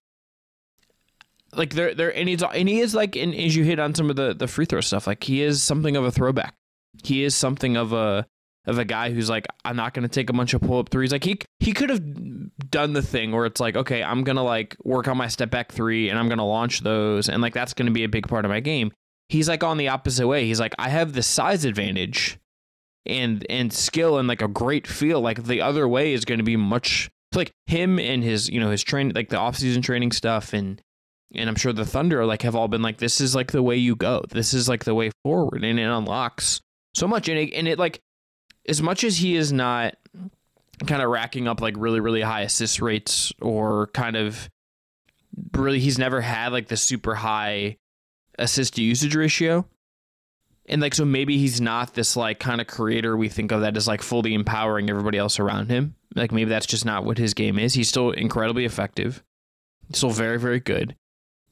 Like 1.52 1.74
there 1.74 1.94
there 1.94 2.14
and 2.14 2.28
he's 2.28 2.42
and 2.42 2.68
he 2.68 2.80
is 2.80 2.94
like 2.94 3.14
and 3.14 3.34
as 3.34 3.54
you 3.54 3.62
hit 3.62 3.78
on 3.78 3.94
some 3.94 4.10
of 4.10 4.16
the 4.16 4.34
the 4.34 4.48
free 4.48 4.64
throw 4.64 4.80
stuff 4.80 5.06
like 5.06 5.22
he 5.22 5.42
is 5.42 5.62
something 5.62 5.96
of 5.96 6.04
a 6.04 6.10
throwback. 6.10 6.54
He 7.04 7.22
is 7.22 7.34
something 7.34 7.76
of 7.76 7.92
a 7.92 8.26
of 8.66 8.78
a 8.78 8.84
guy 8.84 9.12
who's 9.12 9.30
like, 9.30 9.46
I'm 9.64 9.76
not 9.76 9.94
gonna 9.94 10.08
take 10.08 10.28
a 10.28 10.32
bunch 10.32 10.54
of 10.54 10.60
pull 10.60 10.80
up 10.80 10.88
threes. 10.90 11.12
Like 11.12 11.24
he 11.24 11.38
he 11.60 11.72
could 11.72 11.88
have 11.90 12.02
done 12.70 12.92
the 12.92 13.02
thing 13.02 13.32
where 13.32 13.46
it's 13.46 13.60
like, 13.60 13.76
okay, 13.76 14.02
I'm 14.02 14.24
gonna 14.24 14.42
like 14.42 14.76
work 14.84 15.08
on 15.08 15.16
my 15.16 15.28
step 15.28 15.50
back 15.50 15.72
three 15.72 16.10
and 16.10 16.18
I'm 16.18 16.28
gonna 16.28 16.46
launch 16.46 16.80
those 16.80 17.28
and 17.28 17.40
like 17.40 17.54
that's 17.54 17.74
gonna 17.74 17.92
be 17.92 18.04
a 18.04 18.08
big 18.08 18.26
part 18.28 18.44
of 18.44 18.50
my 18.50 18.60
game. 18.60 18.92
He's 19.28 19.48
like 19.48 19.64
on 19.64 19.76
the 19.76 19.88
opposite 19.88 20.26
way. 20.26 20.46
He's 20.46 20.60
like, 20.60 20.74
I 20.78 20.88
have 20.88 21.12
the 21.12 21.22
size 21.22 21.64
advantage 21.64 22.38
and 23.04 23.44
and 23.48 23.72
skill 23.72 24.18
and 24.18 24.28
like 24.28 24.42
a 24.42 24.48
great 24.48 24.86
feel. 24.86 25.20
Like 25.20 25.44
the 25.44 25.60
other 25.60 25.88
way 25.88 26.12
is 26.12 26.24
gonna 26.24 26.42
be 26.42 26.56
much 26.56 27.10
like 27.34 27.50
him 27.66 27.98
and 27.98 28.22
his, 28.22 28.48
you 28.48 28.60
know, 28.60 28.70
his 28.70 28.82
train 28.82 29.12
like 29.14 29.28
the 29.28 29.36
offseason 29.36 29.82
training 29.82 30.12
stuff 30.12 30.52
and 30.52 30.80
and 31.34 31.48
I'm 31.48 31.56
sure 31.56 31.72
the 31.72 31.84
Thunder 31.84 32.24
like 32.24 32.42
have 32.42 32.54
all 32.54 32.68
been 32.68 32.82
like, 32.82 32.98
this 32.98 33.20
is 33.20 33.34
like 33.34 33.52
the 33.52 33.62
way 33.62 33.76
you 33.76 33.96
go. 33.96 34.24
This 34.30 34.54
is 34.54 34.68
like 34.68 34.84
the 34.84 34.94
way 34.94 35.10
forward, 35.22 35.64
and 35.64 35.78
it 35.78 35.82
unlocks 35.82 36.60
so 36.94 37.06
much. 37.08 37.28
And 37.28 37.38
it, 37.38 37.52
and 37.52 37.66
it 37.68 37.78
like 37.78 38.00
as 38.68 38.82
much 38.82 39.04
as 39.04 39.18
he 39.18 39.36
is 39.36 39.52
not 39.52 39.96
kind 40.86 41.02
of 41.02 41.10
racking 41.10 41.48
up 41.48 41.60
like 41.60 41.74
really 41.76 42.00
really 42.00 42.20
high 42.20 42.42
assist 42.42 42.80
rates 42.82 43.32
or 43.40 43.86
kind 43.88 44.14
of 44.14 44.48
really 45.54 45.80
he's 45.80 45.98
never 45.98 46.20
had 46.20 46.52
like 46.52 46.68
the 46.68 46.76
super 46.76 47.14
high 47.14 47.76
assist 48.38 48.74
to 48.74 48.82
usage 48.82 49.14
ratio. 49.14 49.66
And 50.68 50.82
like 50.82 50.94
so 50.94 51.04
maybe 51.04 51.38
he's 51.38 51.60
not 51.60 51.94
this 51.94 52.16
like 52.16 52.40
kind 52.40 52.60
of 52.60 52.66
creator 52.66 53.16
we 53.16 53.28
think 53.28 53.52
of 53.52 53.60
that 53.60 53.76
is 53.76 53.86
like 53.86 54.02
fully 54.02 54.34
empowering 54.34 54.90
everybody 54.90 55.18
else 55.18 55.38
around 55.38 55.70
him. 55.70 55.94
Like 56.14 56.32
maybe 56.32 56.50
that's 56.50 56.66
just 56.66 56.84
not 56.84 57.04
what 57.04 57.18
his 57.18 57.34
game 57.34 57.58
is. 57.58 57.74
He's 57.74 57.88
still 57.88 58.10
incredibly 58.10 58.64
effective. 58.64 59.22
Still 59.92 60.10
very 60.10 60.38
very 60.38 60.60
good. 60.60 60.96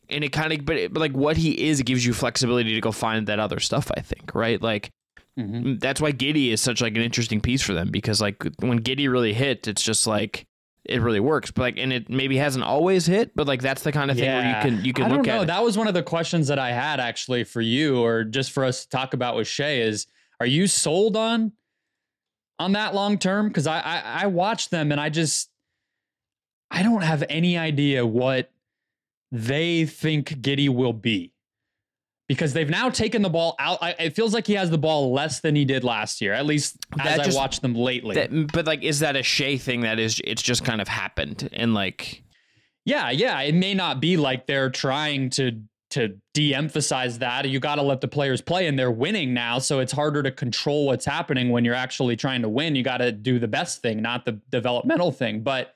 And 0.08 0.24
it 0.24 0.30
kind 0.30 0.52
of 0.52 0.66
but, 0.66 0.92
but 0.92 1.00
like 1.00 1.12
what 1.12 1.36
he 1.36 1.68
is 1.68 1.80
it 1.80 1.86
gives 1.86 2.04
you 2.04 2.12
flexibility 2.12 2.74
to 2.74 2.80
go 2.80 2.92
find 2.92 3.26
that 3.28 3.38
other 3.38 3.60
stuff 3.60 3.90
i 3.96 4.00
think 4.00 4.34
right? 4.34 4.60
Like 4.60 4.90
Mm-hmm. 5.38 5.78
That's 5.78 6.00
why 6.00 6.12
Giddey 6.12 6.52
is 6.52 6.60
such 6.60 6.80
like 6.80 6.94
an 6.94 7.02
interesting 7.02 7.40
piece 7.40 7.62
for 7.62 7.72
them 7.74 7.90
because 7.90 8.20
like 8.20 8.42
when 8.60 8.80
Giddey 8.80 9.10
really 9.10 9.34
hit, 9.34 9.66
it's 9.66 9.82
just 9.82 10.06
like 10.06 10.46
it 10.84 11.00
really 11.00 11.20
works. 11.20 11.50
But 11.50 11.62
like, 11.62 11.78
and 11.78 11.92
it 11.92 12.10
maybe 12.10 12.36
hasn't 12.36 12.64
always 12.64 13.06
hit, 13.06 13.34
but 13.34 13.46
like 13.46 13.62
that's 13.62 13.82
the 13.82 13.92
kind 13.92 14.10
of 14.10 14.16
thing 14.16 14.26
yeah. 14.26 14.38
where 14.38 14.48
you 14.48 14.76
can 14.76 14.84
you 14.84 14.92
can 14.92 15.04
I 15.04 15.16
look 15.16 15.26
know. 15.26 15.42
at. 15.42 15.46
That 15.46 15.62
was 15.62 15.78
one 15.78 15.88
of 15.88 15.94
the 15.94 16.02
questions 16.02 16.48
that 16.48 16.58
I 16.58 16.72
had 16.72 17.00
actually 17.00 17.44
for 17.44 17.60
you, 17.60 18.02
or 18.02 18.24
just 18.24 18.52
for 18.52 18.64
us 18.64 18.82
to 18.82 18.88
talk 18.88 19.14
about 19.14 19.36
with 19.36 19.46
Shai. 19.46 19.76
Is 19.76 20.06
are 20.40 20.46
you 20.46 20.66
sold 20.66 21.16
on 21.16 21.52
on 22.58 22.72
that 22.72 22.94
long 22.94 23.18
term? 23.18 23.48
Because 23.48 23.66
I, 23.66 23.80
I 23.80 24.02
I 24.22 24.26
watched 24.26 24.70
them 24.70 24.92
and 24.92 25.00
I 25.00 25.08
just 25.08 25.50
I 26.70 26.82
don't 26.82 27.02
have 27.02 27.24
any 27.28 27.56
idea 27.56 28.06
what 28.06 28.50
they 29.30 29.84
think 29.84 30.28
Giddey 30.40 30.68
will 30.68 30.92
be 30.92 31.33
because 32.28 32.52
they've 32.52 32.70
now 32.70 32.88
taken 32.88 33.22
the 33.22 33.30
ball 33.30 33.54
out. 33.58 33.78
I, 33.82 33.90
it 33.98 34.16
feels 34.16 34.32
like 34.32 34.46
he 34.46 34.54
has 34.54 34.70
the 34.70 34.78
ball 34.78 35.12
less 35.12 35.40
than 35.40 35.54
he 35.54 35.64
did 35.64 35.84
last 35.84 36.20
year, 36.20 36.32
at 36.32 36.46
least 36.46 36.76
as 36.98 37.18
just, 37.18 37.36
I 37.36 37.40
watched 37.40 37.62
them 37.62 37.74
lately. 37.74 38.14
That, 38.14 38.52
but 38.52 38.66
like, 38.66 38.82
is 38.82 39.00
that 39.00 39.16
a 39.16 39.22
Shai 39.22 39.58
thing 39.58 39.82
that 39.82 39.98
is? 39.98 40.20
It's 40.24 40.42
just 40.42 40.64
kind 40.64 40.80
of 40.80 40.88
happened 40.88 41.48
and 41.52 41.74
like, 41.74 42.22
yeah, 42.84 43.10
yeah. 43.10 43.40
It 43.40 43.54
may 43.54 43.74
not 43.74 44.00
be 44.00 44.16
like 44.16 44.46
they're 44.46 44.70
trying 44.70 45.30
to 45.30 45.60
to 45.90 46.16
de-emphasize 46.32 47.20
that. 47.20 47.48
You 47.48 47.60
got 47.60 47.76
to 47.76 47.82
let 47.82 48.00
the 48.00 48.08
players 48.08 48.40
play, 48.40 48.66
and 48.66 48.76
they're 48.76 48.90
winning 48.90 49.32
now, 49.32 49.60
so 49.60 49.78
it's 49.78 49.92
harder 49.92 50.24
to 50.24 50.32
control 50.32 50.86
what's 50.86 51.04
happening 51.04 51.50
when 51.50 51.64
you're 51.64 51.74
actually 51.74 52.16
trying 52.16 52.42
to 52.42 52.48
win. 52.48 52.74
You 52.74 52.82
got 52.82 52.96
to 52.98 53.12
do 53.12 53.38
the 53.38 53.46
best 53.46 53.80
thing, 53.80 54.02
not 54.02 54.24
the 54.24 54.40
developmental 54.50 55.12
thing. 55.12 55.42
But 55.42 55.72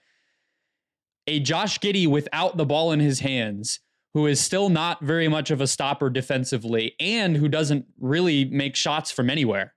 a 1.28 1.38
Josh 1.38 1.78
Giddey 1.78 2.08
without 2.08 2.56
the 2.56 2.66
ball 2.66 2.90
in 2.92 3.00
his 3.00 3.20
hands 3.20 3.80
who 4.14 4.26
is 4.26 4.40
still 4.40 4.68
not 4.68 5.02
very 5.02 5.28
much 5.28 5.50
of 5.50 5.60
a 5.60 5.66
stopper 5.66 6.10
defensively 6.10 6.94
and 6.98 7.36
who 7.36 7.48
doesn't 7.48 7.86
really 8.00 8.44
make 8.46 8.74
shots 8.74 9.10
from 9.10 9.30
anywhere. 9.30 9.74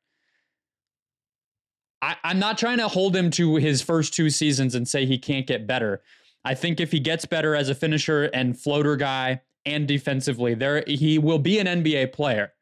I, 2.02 2.15
am 2.24 2.39
not 2.39 2.58
trying 2.58 2.80
to 2.80 2.88
hold 2.88 3.15
him 3.15 3.30
to 3.32 3.56
his 3.56 3.82
first 3.82 4.13
two 4.13 4.30
seasons 4.30 4.74
and 4.74 4.88
say 4.88 5.06
he 5.06 5.17
can't 5.17 5.46
get 5.46 5.67
better. 5.67 6.02
I 6.44 6.56
think 6.56 6.80
if 6.80 6.91
he 6.91 7.00
gets 7.00 7.26
better 7.26 7.56
as 7.56 7.70
a 7.70 7.76
finisher 7.76 8.24
and 8.34 8.58
floater 8.58 8.96
guy 8.96 9.41
and 9.65 9.88
defensively, 9.88 10.56
there 10.56 10.84
he 10.88 11.20
will 11.20 11.38
be 11.38 11.60
an 11.60 11.67
NBA 11.67 12.13
player. 12.13 12.54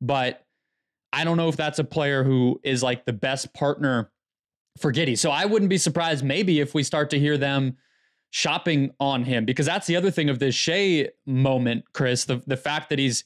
But 0.00 0.46
I 1.12 1.24
don't 1.24 1.36
know 1.36 1.48
if 1.48 1.56
that's 1.56 1.78
a 1.78 1.84
player 1.84 2.24
who 2.24 2.60
is 2.62 2.82
like 2.82 3.04
the 3.04 3.12
best 3.12 3.52
partner 3.52 4.10
for 4.78 4.92
Giddey. 4.92 5.18
So 5.18 5.30
I 5.30 5.44
wouldn't 5.44 5.68
be 5.68 5.78
surprised 5.78 6.24
maybe 6.24 6.60
if 6.60 6.74
we 6.74 6.82
start 6.82 7.10
to 7.10 7.18
hear 7.18 7.36
them 7.36 7.76
shopping 8.30 8.90
on 9.00 9.24
him 9.24 9.44
because 9.44 9.66
that's 9.66 9.86
the 9.86 9.96
other 9.96 10.10
thing 10.10 10.28
of 10.28 10.38
this 10.38 10.54
Shai 10.54 11.08
moment, 11.26 11.84
Chris. 11.92 12.24
The 12.24 12.42
the 12.46 12.56
fact 12.56 12.90
that 12.90 12.98
he's 12.98 13.24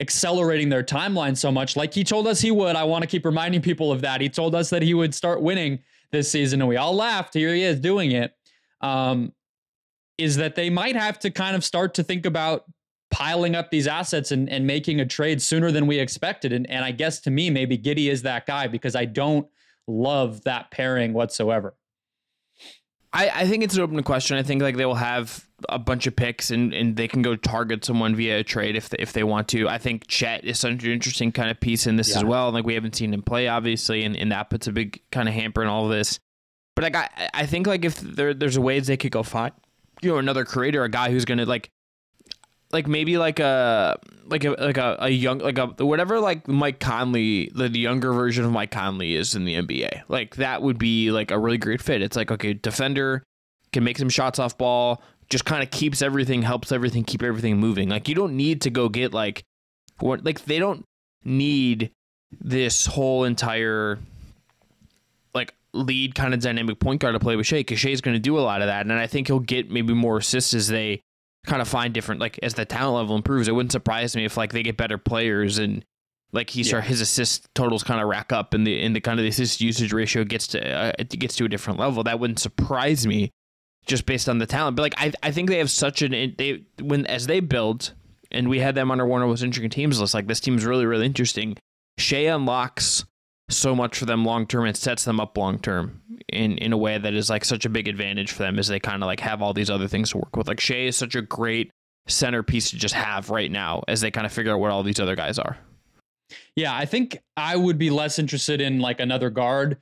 accelerating 0.00 0.68
their 0.68 0.82
timeline 0.82 1.36
so 1.36 1.50
much, 1.50 1.76
like 1.76 1.94
he 1.94 2.04
told 2.04 2.26
us 2.26 2.40
he 2.40 2.50
would. 2.50 2.76
I 2.76 2.84
want 2.84 3.02
to 3.02 3.08
keep 3.08 3.24
reminding 3.24 3.62
people 3.62 3.90
of 3.90 4.02
that. 4.02 4.20
He 4.20 4.28
told 4.28 4.54
us 4.54 4.70
that 4.70 4.82
he 4.82 4.94
would 4.94 5.14
start 5.14 5.40
winning 5.40 5.80
this 6.10 6.30
season, 6.30 6.60
and 6.60 6.68
we 6.68 6.76
all 6.76 6.94
laughed. 6.94 7.34
Here 7.34 7.54
he 7.54 7.62
is 7.62 7.80
doing 7.80 8.12
it. 8.12 8.34
Um, 8.80 9.32
is 10.18 10.36
that 10.36 10.54
they 10.54 10.70
might 10.70 10.96
have 10.96 11.18
to 11.20 11.30
kind 11.30 11.56
of 11.56 11.64
start 11.64 11.94
to 11.94 12.02
think 12.02 12.24
about 12.24 12.64
piling 13.10 13.54
up 13.54 13.70
these 13.70 13.86
assets 13.86 14.32
and, 14.32 14.48
and 14.48 14.66
making 14.66 15.00
a 15.00 15.06
trade 15.06 15.40
sooner 15.40 15.70
than 15.70 15.86
we 15.86 15.98
expected. 15.98 16.52
And, 16.52 16.68
and 16.70 16.84
I 16.84 16.90
guess 16.90 17.20
to 17.20 17.30
me, 17.30 17.50
maybe 17.50 17.78
Giddey 17.78 18.10
is 18.10 18.22
that 18.22 18.46
guy 18.46 18.66
because 18.66 18.96
I 18.96 19.04
don't 19.04 19.46
love 19.86 20.42
that 20.44 20.70
pairing 20.70 21.12
whatsoever. 21.12 21.74
I, 23.12 23.30
I 23.30 23.46
think 23.46 23.64
it's 23.64 23.74
an 23.76 23.82
open 23.82 24.02
question. 24.02 24.36
I 24.36 24.42
think 24.42 24.62
like 24.62 24.76
they 24.76 24.86
will 24.86 24.94
have 24.94 25.46
a 25.68 25.78
bunch 25.78 26.06
of 26.06 26.14
picks 26.14 26.50
and, 26.50 26.74
and 26.74 26.96
they 26.96 27.08
can 27.08 27.22
go 27.22 27.34
target 27.34 27.84
someone 27.84 28.14
via 28.14 28.38
a 28.38 28.44
trade 28.44 28.76
if 28.76 28.90
they, 28.90 28.98
if 28.98 29.12
they 29.12 29.24
want 29.24 29.48
to. 29.48 29.68
I 29.68 29.78
think 29.78 30.06
Chet 30.06 30.44
is 30.44 30.58
such 30.58 30.84
an 30.84 30.90
interesting 30.90 31.32
kind 31.32 31.50
of 31.50 31.58
piece 31.58 31.86
in 31.86 31.96
this 31.96 32.10
yeah. 32.10 32.18
as 32.18 32.24
well. 32.24 32.50
Like 32.50 32.66
we 32.66 32.74
haven't 32.74 32.94
seen 32.94 33.14
him 33.14 33.22
play 33.22 33.48
obviously, 33.48 34.04
and, 34.04 34.16
and 34.16 34.32
that 34.32 34.50
puts 34.50 34.66
a 34.66 34.72
big 34.72 35.00
kind 35.10 35.28
of 35.28 35.34
hamper 35.34 35.62
in 35.62 35.68
all 35.68 35.84
of 35.84 35.90
this. 35.90 36.18
But 36.74 36.82
like 36.82 36.96
I 36.96 37.30
I 37.32 37.46
think 37.46 37.66
like 37.66 37.84
if 37.84 37.98
there 38.00 38.34
there's 38.34 38.58
ways 38.58 38.86
they 38.86 38.98
could 38.98 39.12
go 39.12 39.22
find 39.22 39.52
you 40.02 40.10
know 40.10 40.18
another 40.18 40.44
creator, 40.44 40.84
a 40.84 40.90
guy 40.90 41.10
who's 41.10 41.24
gonna 41.24 41.46
like 41.46 41.70
like 42.72 42.86
maybe 42.86 43.16
like 43.16 43.38
a 43.38 43.98
like 44.26 44.44
a 44.44 44.50
like 44.50 44.76
a, 44.76 44.96
a 45.00 45.08
young 45.08 45.38
like 45.38 45.58
a 45.58 45.66
whatever 45.84 46.20
like 46.20 46.48
Mike 46.48 46.80
Conley 46.80 47.50
the, 47.54 47.68
the 47.68 47.78
younger 47.78 48.12
version 48.12 48.44
of 48.44 48.52
Mike 48.52 48.70
Conley 48.70 49.14
is 49.14 49.34
in 49.34 49.44
the 49.44 49.54
NBA. 49.54 50.02
Like 50.08 50.36
that 50.36 50.62
would 50.62 50.78
be 50.78 51.10
like 51.10 51.30
a 51.30 51.38
really 51.38 51.58
great 51.58 51.80
fit. 51.80 52.02
It's 52.02 52.16
like 52.16 52.30
okay, 52.30 52.54
defender 52.54 53.22
can 53.72 53.84
make 53.84 53.98
some 53.98 54.08
shots 54.08 54.38
off 54.38 54.56
ball, 54.58 55.02
just 55.28 55.44
kind 55.44 55.62
of 55.62 55.70
keeps 55.70 56.02
everything, 56.02 56.42
helps 56.42 56.72
everything, 56.72 57.04
keep 57.04 57.22
everything 57.22 57.58
moving. 57.58 57.88
Like 57.88 58.08
you 58.08 58.14
don't 58.14 58.36
need 58.36 58.62
to 58.62 58.70
go 58.70 58.88
get 58.88 59.14
like 59.14 59.44
what 60.00 60.24
like 60.24 60.44
they 60.44 60.58
don't 60.58 60.84
need 61.24 61.90
this 62.40 62.86
whole 62.86 63.24
entire 63.24 63.98
like 65.34 65.54
lead 65.72 66.14
kind 66.14 66.34
of 66.34 66.40
dynamic 66.40 66.80
point 66.80 67.00
guard 67.00 67.14
to 67.14 67.20
play 67.20 67.36
with 67.36 67.46
Shai 67.46 67.58
because 67.58 67.78
Shai's 67.78 68.00
going 68.00 68.16
to 68.16 68.20
do 68.20 68.38
a 68.38 68.40
lot 68.40 68.60
of 68.60 68.66
that, 68.66 68.82
and 68.82 68.92
I 68.92 69.06
think 69.06 69.28
he'll 69.28 69.38
get 69.38 69.70
maybe 69.70 69.94
more 69.94 70.18
assists 70.18 70.52
as 70.52 70.68
they 70.68 71.00
kind 71.46 71.62
of 71.62 71.68
find 71.68 71.94
different 71.94 72.20
like 72.20 72.38
as 72.42 72.54
the 72.54 72.64
talent 72.64 72.96
level 72.96 73.16
improves. 73.16 73.48
It 73.48 73.52
wouldn't 73.52 73.72
surprise 73.72 74.14
me 74.16 74.24
if 74.24 74.36
like 74.36 74.52
they 74.52 74.62
get 74.62 74.76
better 74.76 74.98
players 74.98 75.58
and 75.58 75.84
like 76.32 76.50
he 76.50 76.64
start 76.64 76.84
his 76.84 77.00
assist 77.00 77.48
totals 77.54 77.82
kind 77.82 78.00
of 78.00 78.08
rack 78.08 78.32
up 78.32 78.52
and 78.52 78.66
the 78.66 78.80
in 78.80 78.92
the 78.92 79.00
kind 79.00 79.18
of 79.18 79.24
the 79.24 79.28
assist 79.28 79.60
usage 79.60 79.92
ratio 79.92 80.24
gets 80.24 80.46
to 80.48 80.60
uh, 80.60 80.92
it 80.98 81.08
gets 81.10 81.36
to 81.36 81.44
a 81.44 81.48
different 81.48 81.78
level. 81.78 82.02
That 82.02 82.20
wouldn't 82.20 82.38
surprise 82.38 83.06
me 83.06 83.30
just 83.86 84.06
based 84.06 84.28
on 84.28 84.38
the 84.38 84.46
talent. 84.46 84.76
But 84.76 84.82
like 84.82 84.94
I 84.98 85.12
I 85.22 85.30
think 85.30 85.48
they 85.48 85.58
have 85.58 85.70
such 85.70 86.02
an 86.02 86.34
they 86.36 86.64
when 86.80 87.06
as 87.06 87.26
they 87.26 87.40
build 87.40 87.94
and 88.30 88.48
we 88.48 88.58
had 88.58 88.74
them 88.74 88.90
on 88.90 89.00
our 89.00 89.06
one 89.06 89.22
of 89.22 89.28
most 89.28 89.42
interesting 89.42 89.70
teams 89.70 90.00
list. 90.00 90.14
Like 90.14 90.26
this 90.26 90.40
team's 90.40 90.64
really 90.64 90.86
really 90.86 91.06
interesting. 91.06 91.56
Shai 91.98 92.26
unlocks 92.26 93.04
so 93.48 93.74
much 93.74 93.98
for 93.98 94.06
them 94.06 94.24
long 94.24 94.46
term 94.46 94.64
and 94.64 94.76
sets 94.76 95.04
them 95.04 95.20
up 95.20 95.36
long 95.38 95.58
term 95.58 96.02
in 96.28 96.58
in 96.58 96.72
a 96.72 96.76
way 96.76 96.98
that 96.98 97.14
is 97.14 97.30
like 97.30 97.44
such 97.44 97.64
a 97.64 97.68
big 97.68 97.86
advantage 97.88 98.32
for 98.32 98.42
them 98.42 98.58
as 98.58 98.68
they 98.68 98.80
kind 98.80 99.02
of 99.02 99.06
like 99.06 99.20
have 99.20 99.40
all 99.40 99.52
these 99.52 99.70
other 99.70 99.88
things 99.88 100.10
to 100.10 100.18
work 100.18 100.36
with. 100.36 100.48
Like 100.48 100.60
Shai 100.60 100.86
is 100.86 100.96
such 100.96 101.14
a 101.14 101.22
great 101.22 101.70
centerpiece 102.08 102.70
to 102.70 102.76
just 102.76 102.94
have 102.94 103.30
right 103.30 103.50
now 103.50 103.82
as 103.88 104.00
they 104.00 104.10
kind 104.10 104.26
of 104.26 104.32
figure 104.32 104.52
out 104.52 104.60
what 104.60 104.70
all 104.70 104.82
these 104.82 105.00
other 105.00 105.16
guys 105.16 105.38
are. 105.38 105.56
Yeah, 106.56 106.74
I 106.74 106.86
think 106.86 107.18
I 107.36 107.56
would 107.56 107.78
be 107.78 107.90
less 107.90 108.18
interested 108.18 108.60
in 108.60 108.80
like 108.80 109.00
another 109.00 109.30
guard 109.30 109.78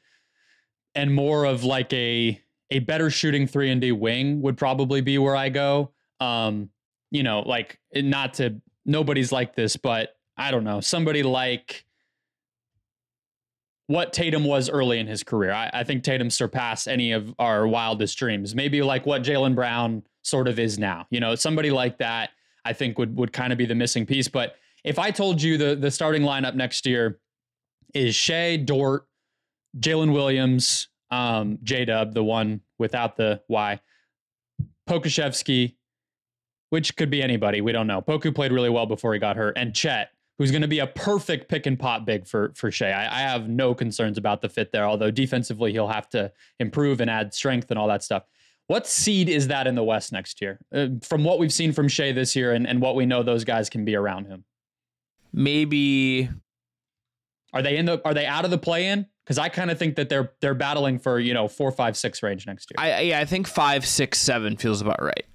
and 0.95 1.15
more 1.15 1.45
of 1.45 1.65
like 1.65 1.93
a 1.93 2.41
a 2.71 2.81
better 2.81 3.11
shooting 3.11 3.47
three 3.47 3.71
and 3.71 3.81
D 3.81 3.93
wing 3.93 4.43
would 4.43 4.57
probably 4.57 5.01
be 5.01 5.19
where 5.19 5.37
I 5.37 5.49
go. 5.49 5.93
Um, 6.21 6.71
you 7.11 7.23
know, 7.23 7.41
like 7.41 7.79
not 7.95 8.35
to 8.35 8.61
nobody's 8.85 9.33
like 9.33 9.55
this, 9.55 9.77
but 9.77 10.17
I 10.37 10.51
don't 10.51 10.65
know, 10.65 10.81
somebody 10.81 11.23
like 11.23 11.85
what 13.87 14.13
Tatum 14.13 14.45
was 14.45 14.71
early 14.71 14.99
in 14.99 15.07
his 15.07 15.23
career. 15.23 15.53
I, 15.53 15.71
I, 15.73 15.85
think 15.85 16.05
Tatum 16.05 16.31
surpassed 16.31 16.89
any 16.89 17.13
of 17.13 17.35
our 17.39 17.67
wildest 17.69 18.17
dreams. 18.17 18.55
Maybe 18.55 18.81
like 18.81 19.05
what 19.05 19.23
Jaylen 19.23 19.55
Brown 19.55 20.03
sort 20.23 20.49
of 20.49 20.59
is 20.59 20.79
now. 20.79 21.07
You 21.11 21.21
know, 21.21 21.35
somebody 21.35 21.71
like 21.71 21.99
that 21.99 22.31
I 22.65 22.73
think 22.73 22.99
would 22.99 23.17
would 23.17 23.33
kind 23.33 23.53
of 23.53 23.59
be 23.59 23.67
the 23.67 23.75
missing 23.75 24.07
piece. 24.07 24.29
But 24.29 24.57
if 24.85 24.99
I 24.99 25.11
told 25.11 25.41
you 25.41 25.59
the 25.59 25.77
the 25.77 25.91
starting 25.91 26.23
lineup 26.23 26.55
next 26.55 26.87
year 26.87 27.19
is 27.93 28.15
Shai, 28.15 28.57
Dort, 28.57 29.07
Jalen 29.79 30.13
Williams, 30.13 30.89
um, 31.11 31.59
J 31.63 31.85
Dub, 31.85 32.15
the 32.15 32.25
one 32.25 32.61
without 32.79 33.17
the 33.17 33.43
Y, 33.49 33.81
Pokusevski, 34.89 35.77
which 36.71 36.97
could 36.97 37.11
be 37.11 37.23
anybody. 37.23 37.61
We 37.61 37.73
don't 37.73 37.87
know. 37.87 38.01
Poku 38.01 38.35
played 38.35 38.53
really 38.53 38.71
well 38.71 38.87
before 38.87 39.13
he 39.13 39.21
got 39.21 39.37
hurt, 39.37 39.57
and 39.57 39.75
Chet, 39.75 40.11
who's 40.39 40.51
going 40.51 40.63
to 40.63 40.69
be 40.69 40.81
a 40.81 40.87
perfect 40.87 41.49
pick 41.49 41.67
and 41.67 41.79
pop 41.79 42.05
big 42.05 42.27
for 42.27 42.53
for 42.55 42.71
Shai. 42.71 42.91
I, 42.91 43.05
I, 43.05 43.21
have 43.21 43.49
no 43.49 43.75
concerns 43.75 44.19
about 44.19 44.43
the 44.43 44.49
fit 44.49 44.73
there. 44.73 44.85
Although 44.85 45.11
defensively, 45.11 45.73
he'll 45.73 45.89
have 45.89 46.09
to 46.11 46.33
improve 46.59 47.01
and 47.01 47.11
add 47.11 47.35
strength 47.35 47.71
and 47.71 47.79
all 47.79 47.89
that 47.89 48.03
stuff. 48.03 48.25
What 48.67 48.87
seed 48.87 49.29
is 49.29 49.49
that 49.49 49.67
in 49.67 49.75
the 49.75 49.85
West 49.85 50.13
next 50.13 50.41
year? 50.41 50.59
Uh, 50.75 50.89
from 51.03 51.23
what 51.23 51.39
we've 51.39 51.53
seen 51.53 51.73
from 51.73 51.89
Shai 51.89 52.13
this 52.13 52.35
year, 52.35 52.53
and, 52.53 52.67
and 52.67 52.81
what 52.81 52.95
we 52.97 53.05
know 53.07 53.23
those 53.23 53.45
guys 53.45 53.69
can 53.69 53.85
be 53.85 53.95
around 53.95 54.27
him. 54.27 54.45
Maybe. 55.33 56.31
Are 57.53 57.63
they 57.63 57.77
in 57.77 57.87
the? 57.87 58.01
Are 58.05 58.15
they 58.15 58.27
out 58.27 58.45
of 58.45 58.51
the 58.51 58.59
play 58.59 58.87
in? 58.87 59.07
Because 59.25 59.39
I 59.39 59.49
kind 59.49 59.71
of 59.71 59.79
think 59.79 59.97
that 59.97 60.09
they're 60.09 60.33
they're 60.41 60.55
battling 60.55 60.99
for 60.99 61.21
you 61.21 61.35
know 61.35 61.47
four, 61.47 61.71
five, 61.71 61.97
six 61.97 62.23
range 62.23 62.47
next 62.47 62.71
year. 62.71 62.77
I 62.79 63.01
yeah, 63.03 63.21
I 63.21 63.25
think 63.25 63.47
five, 63.47 63.87
six, 63.87 64.19
seven 64.19 64.57
feels 64.57 64.81
about 64.81 65.01
right. 65.03 65.27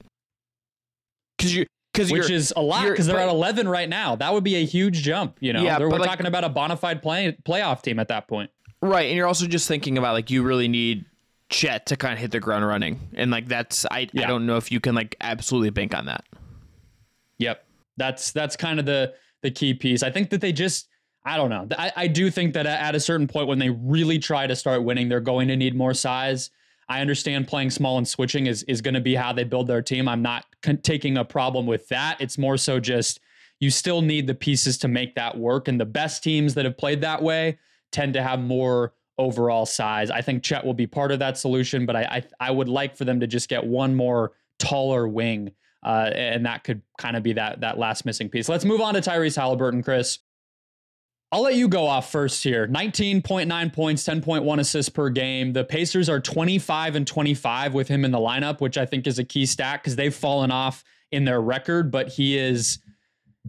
Because 1.37 1.55
you 1.55 1.65
because 2.07 2.11
which 2.11 2.29
is 2.29 2.53
a 2.55 2.61
lot 2.61 2.87
because 2.87 3.07
they're 3.07 3.15
but, 3.15 3.23
at 3.23 3.29
11 3.29 3.67
right 3.67 3.89
now. 3.89 4.15
That 4.15 4.33
would 4.33 4.43
be 4.43 4.55
a 4.55 4.65
huge 4.65 5.01
jump. 5.03 5.37
You 5.39 5.53
know, 5.53 5.61
yeah, 5.61 5.79
we're 5.79 5.89
like, 5.89 6.09
talking 6.09 6.25
about 6.25 6.43
a 6.43 6.49
bona 6.49 6.77
fide 6.77 7.01
play, 7.01 7.37
playoff 7.43 7.81
team 7.81 7.99
at 7.99 8.07
that 8.07 8.27
point. 8.27 8.51
Right, 8.81 9.07
and 9.07 9.17
you're 9.17 9.27
also 9.27 9.45
just 9.45 9.67
thinking 9.67 9.97
about 9.97 10.13
like 10.13 10.29
you 10.29 10.43
really 10.43 10.67
need 10.67 11.05
Chet 11.49 11.87
to 11.87 11.97
kind 11.97 12.13
of 12.13 12.19
hit 12.19 12.31
the 12.31 12.39
ground 12.39 12.65
running, 12.65 12.99
and 13.15 13.31
like 13.31 13.47
that's 13.47 13.85
I 13.91 14.09
yeah. 14.13 14.23
I 14.23 14.27
don't 14.27 14.45
know 14.45 14.57
if 14.57 14.71
you 14.71 14.79
can 14.79 14.95
like 14.95 15.15
absolutely 15.19 15.71
bank 15.71 15.95
on 15.95 16.05
that. 16.05 16.25
Yep, 17.39 17.65
that's 17.97 18.31
that's 18.31 18.55
kind 18.55 18.79
of 18.79 18.85
the 18.85 19.13
the 19.41 19.51
key 19.51 19.73
piece. 19.73 20.03
I 20.03 20.11
think 20.11 20.29
that 20.29 20.41
they 20.41 20.51
just 20.51 20.87
I 21.25 21.37
don't 21.37 21.49
know. 21.49 21.67
I, 21.77 21.91
I 21.95 22.07
do 22.07 22.31
think 22.31 22.53
that 22.53 22.65
at 22.65 22.95
a 22.95 22.99
certain 22.99 23.27
point 23.27 23.47
when 23.47 23.59
they 23.59 23.69
really 23.69 24.19
try 24.19 24.47
to 24.47 24.55
start 24.55 24.83
winning, 24.83 25.09
they're 25.09 25.19
going 25.19 25.47
to 25.49 25.55
need 25.55 25.75
more 25.75 25.93
size. 25.93 26.49
I 26.87 27.01
understand 27.01 27.47
playing 27.47 27.69
small 27.69 27.97
and 27.97 28.07
switching 28.07 28.47
is 28.47 28.63
is 28.63 28.81
going 28.81 28.93
to 28.93 29.01
be 29.01 29.15
how 29.15 29.33
they 29.33 29.43
build 29.43 29.67
their 29.67 29.81
team. 29.81 30.07
I'm 30.07 30.21
not 30.21 30.45
con- 30.61 30.77
taking 30.77 31.17
a 31.17 31.25
problem 31.25 31.65
with 31.65 31.87
that. 31.89 32.19
It's 32.19 32.37
more 32.37 32.57
so 32.57 32.79
just 32.79 33.19
you 33.59 33.69
still 33.69 34.01
need 34.01 34.27
the 34.27 34.35
pieces 34.35 34.77
to 34.79 34.87
make 34.87 35.15
that 35.15 35.37
work. 35.37 35.67
And 35.67 35.79
the 35.79 35.85
best 35.85 36.23
teams 36.23 36.53
that 36.53 36.65
have 36.65 36.77
played 36.77 37.01
that 37.01 37.21
way 37.21 37.59
tend 37.91 38.13
to 38.13 38.23
have 38.23 38.39
more 38.39 38.93
overall 39.17 39.65
size. 39.65 40.09
I 40.09 40.21
think 40.21 40.43
Chet 40.43 40.65
will 40.65 40.73
be 40.73 40.87
part 40.87 41.11
of 41.11 41.19
that 41.19 41.37
solution, 41.37 41.85
but 41.85 41.95
I 41.95 42.01
I, 42.39 42.47
I 42.47 42.51
would 42.51 42.69
like 42.69 42.95
for 42.95 43.05
them 43.05 43.19
to 43.19 43.27
just 43.27 43.49
get 43.49 43.63
one 43.63 43.95
more 43.95 44.31
taller 44.59 45.07
wing, 45.07 45.51
uh, 45.83 46.11
and 46.13 46.45
that 46.45 46.63
could 46.63 46.81
kind 46.97 47.15
of 47.17 47.23
be 47.23 47.33
that 47.33 47.61
that 47.61 47.77
last 47.77 48.05
missing 48.05 48.29
piece. 48.29 48.47
Let's 48.47 48.65
move 48.65 48.81
on 48.81 48.93
to 48.93 49.01
Tyrese 49.01 49.37
Haliburton, 49.37 49.83
Chris. 49.83 50.19
I'll 51.31 51.43
let 51.43 51.55
you 51.55 51.67
go 51.67 51.85
off 51.85 52.11
first 52.11 52.43
here. 52.43 52.67
19.9 52.67 53.73
points, 53.73 54.03
10.1 54.03 54.59
assists 54.59 54.89
per 54.89 55.09
game. 55.09 55.53
The 55.53 55.63
Pacers 55.63 56.09
are 56.09 56.19
25 56.19 56.95
and 56.95 57.05
25 57.05 57.73
with 57.73 57.87
him 57.87 58.03
in 58.03 58.11
the 58.11 58.17
lineup, 58.17 58.61
which 58.61 58.77
I 58.77 58.85
think 58.85 59.05
is 59.05 59.19
a 59.19 59.23
key 59.23 59.45
stat 59.45 59.81
because 59.83 59.95
they've 59.95 60.13
fallen 60.13 60.49
off 60.49 60.83
in 61.11 61.25
their 61.25 61.41
record, 61.41 61.91
but 61.91 62.09
he 62.09 62.37
is 62.37 62.79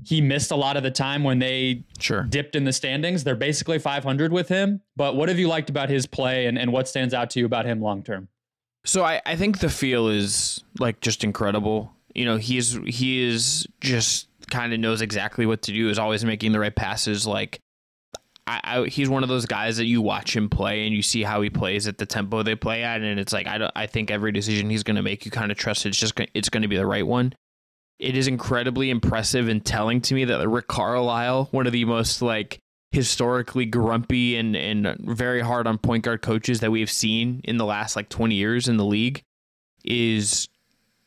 he 0.05 0.21
missed 0.21 0.51
a 0.51 0.57
lot 0.57 0.77
of 0.77 0.83
the 0.83 0.91
time 0.91 1.25
when 1.25 1.39
they 1.41 1.85
sure. 1.99 2.23
dipped 2.23 2.55
in 2.55 2.65
the 2.65 2.73
standings. 2.73 3.25
They're 3.25 3.35
basically 3.35 3.79
500 3.79 4.33
with 4.33 4.49
him. 4.49 4.81
But 4.97 5.17
what 5.17 5.29
have 5.29 5.39
you 5.39 5.49
liked 5.49 5.69
about 5.69 5.91
his 5.91 6.07
play 6.07 6.47
and, 6.47 6.59
and 6.59 6.73
what 6.73 6.89
stands 6.89 7.13
out 7.13 7.31
to 7.31 7.41
you 7.41 7.47
about 7.47 7.67
him 7.67 7.81
long 7.81 8.03
term? 8.03 8.29
So 8.85 9.05
I, 9.05 9.21
I 9.27 9.37
think 9.37 9.59
the 9.59 9.69
feel 9.69 10.09
is 10.09 10.63
like 10.79 11.01
just 11.01 11.25
incredible. 11.25 11.93
You 12.15 12.25
know, 12.25 12.37
he's 12.37 12.79
he 12.87 13.23
is 13.23 13.67
just 13.81 14.29
kind 14.51 14.73
of 14.73 14.81
knows 14.81 15.01
exactly 15.01 15.45
what 15.45 15.63
to 15.63 15.73
do, 15.73 15.89
is 15.89 15.99
always 15.99 16.25
making 16.25 16.53
the 16.53 16.61
right 16.61 16.75
passes. 16.75 17.27
Like 17.27 17.61
I, 18.51 18.61
I, 18.65 18.87
he's 18.87 19.09
one 19.09 19.23
of 19.23 19.29
those 19.29 19.47
guys 19.47 19.77
that 19.77 19.85
you 19.85 20.03
watch 20.03 20.35
him 20.35 20.49
play 20.49 20.85
and 20.85 20.93
you 20.95 21.03
see 21.03 21.23
how 21.23 21.41
he 21.41 21.51
plays 21.51 21.87
at 21.87 21.99
the 21.99 22.07
tempo 22.07 22.43
they 22.43 22.57
play 22.57 22.83
at, 22.83 23.01
and 23.01 23.21
it's 23.21 23.33
like 23.33 23.47
I 23.47 23.59
don't, 23.59 23.73
I 23.77 23.87
think 23.87 24.11
every 24.11 24.33
decision 24.33 24.69
he's 24.69 24.83
going 24.83 24.97
to 24.97 25.03
make, 25.03 25.25
you 25.25 25.31
kind 25.31 25.53
of 25.53 25.57
trust 25.57 25.87
it's 25.87 25.97
just 25.97 26.19
it's 26.35 26.49
going 26.49 26.63
to 26.63 26.69
be 26.69 26.77
the 26.77 26.87
right 26.87 27.07
one. 27.07 27.33
It 28.01 28.17
is 28.17 28.27
incredibly 28.27 28.91
impressive 28.91 29.49
and 29.49 29.65
telling 29.65 30.01
to 30.01 30.15
me 30.15 30.25
that 30.25 30.49
Rick 30.49 30.67
Carlisle, 30.67 31.49
one 31.53 31.69
of 31.69 31.73
the 31.73 31.85
most 31.85 32.23
like 32.23 32.59
historically 32.91 33.67
grumpy 33.67 34.37
and 34.37 34.57
and 34.57 34.97
very 34.99 35.43
hard 35.43 35.69
on 35.69 35.79
point 35.79 36.03
guard 36.03 36.21
coaches 36.21 36.59
that 36.59 36.73
we 36.73 36.81
have 36.81 36.91
seen 36.91 37.43
in 37.45 37.57
the 37.57 37.65
last 37.65 37.95
like 37.95 38.09
20 38.09 38.35
years 38.35 38.67
in 38.67 38.79
the 38.79 38.85
league, 38.85 39.23
is 39.85 40.49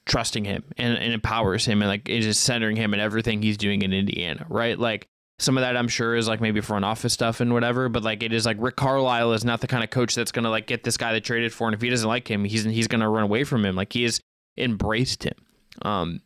trusting 0.05 0.45
him 0.45 0.63
and, 0.77 0.97
and 0.97 1.11
empowers 1.11 1.65
him 1.65 1.81
and 1.81 1.89
like 1.89 2.07
is 2.07 2.39
centering 2.39 2.77
him 2.77 2.93
in 2.93 3.01
everything 3.01 3.41
he's 3.41 3.57
doing 3.57 3.81
in 3.81 3.91
Indiana, 3.91 4.45
right? 4.47 4.79
Like 4.79 5.09
some 5.43 5.57
of 5.57 5.61
that 5.61 5.77
I'm 5.77 5.87
sure 5.87 6.15
is 6.15 6.27
like 6.27 6.41
maybe 6.41 6.61
front 6.61 6.85
office 6.85 7.13
stuff 7.13 7.39
and 7.39 7.53
whatever, 7.53 7.89
but 7.89 8.03
like 8.03 8.23
it 8.23 8.33
is 8.33 8.45
like 8.45 8.57
Rick 8.59 8.75
Carlisle 8.75 9.33
is 9.33 9.45
not 9.45 9.61
the 9.61 9.67
kind 9.67 9.83
of 9.83 9.89
coach 9.89 10.15
that's 10.15 10.31
gonna 10.31 10.49
like 10.49 10.67
get 10.67 10.83
this 10.83 10.97
guy 10.97 11.13
that 11.13 11.23
traded 11.23 11.53
for, 11.53 11.67
and 11.67 11.75
if 11.75 11.81
he 11.81 11.89
doesn't 11.89 12.07
like 12.07 12.29
him, 12.29 12.45
he's 12.45 12.63
he's 12.63 12.87
gonna 12.87 13.09
run 13.09 13.23
away 13.23 13.43
from 13.43 13.65
him. 13.65 13.75
Like 13.75 13.93
he 13.93 14.03
has 14.03 14.19
embraced 14.57 15.23
him. 15.23 15.35
Um, 15.81 16.21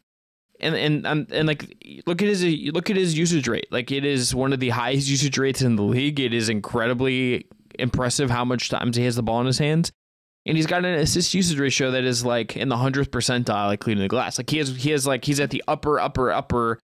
and 0.59 0.75
and 0.75 1.05
and, 1.05 1.31
and 1.31 1.47
like 1.47 2.03
look 2.05 2.21
at 2.21 2.27
his 2.27 2.43
look 2.73 2.89
at 2.89 2.95
his 2.95 3.17
usage 3.17 3.47
rate. 3.47 3.67
Like 3.71 3.91
it 3.91 4.05
is 4.05 4.33
one 4.33 4.53
of 4.53 4.59
the 4.59 4.69
highest 4.69 5.09
usage 5.09 5.37
rates 5.37 5.61
in 5.61 5.75
the 5.75 5.83
league. 5.83 6.19
It 6.19 6.33
is 6.33 6.49
incredibly 6.49 7.47
impressive 7.79 8.29
how 8.29 8.45
much 8.45 8.69
times 8.69 8.97
he 8.97 9.05
has 9.05 9.15
the 9.15 9.23
ball 9.23 9.39
in 9.41 9.47
his 9.47 9.59
hands. 9.59 9.91
And 10.45 10.55
he's 10.55 10.65
got 10.65 10.85
an 10.85 10.93
assist 10.95 11.33
usage 11.33 11.59
ratio 11.59 11.91
that 11.91 12.05
is 12.05 12.23
like 12.23 12.55
in 12.55 12.69
the 12.69 12.77
hundredth 12.77 13.11
percentile, 13.11 13.67
like 13.67 13.81
cleaning 13.81 14.03
the 14.03 14.07
glass. 14.07 14.37
Like 14.37 14.49
he 14.49 14.59
has, 14.59 14.73
he 14.77 14.91
has 14.91 15.05
like 15.05 15.25
he's 15.25 15.41
at 15.41 15.49
the 15.49 15.61
upper, 15.67 15.99
upper, 15.99 16.31
upper 16.31 16.79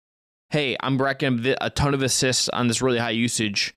hey, 0.52 0.76
I'm 0.80 1.02
racking 1.02 1.56
a 1.60 1.70
ton 1.70 1.94
of 1.94 2.04
assists 2.04 2.50
on 2.50 2.68
this 2.68 2.82
really 2.82 3.00
high 3.00 3.12
usage. 3.12 3.74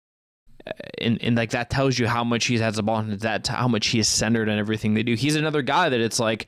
Uh, 0.67 0.73
and, 0.99 1.23
and 1.23 1.37
like 1.37 1.51
that 1.51 1.71
tells 1.71 1.99
you 1.99 2.07
how 2.07 2.25
much 2.25 2.47
he 2.47 2.59
has 2.59 2.77
the 2.77 2.83
ball 2.83 2.99
and 2.99 3.13
that 3.21 3.47
how 3.47 3.69
much 3.69 3.89
he 3.89 3.99
is 4.01 4.09
centered 4.09 4.49
on 4.49 4.59
everything 4.59 4.95
they 4.95 5.03
do. 5.03 5.15
He's 5.15 5.37
another 5.37 5.63
guy 5.63 5.89
that 5.89 6.01
it's 6.01 6.19
like 6.19 6.47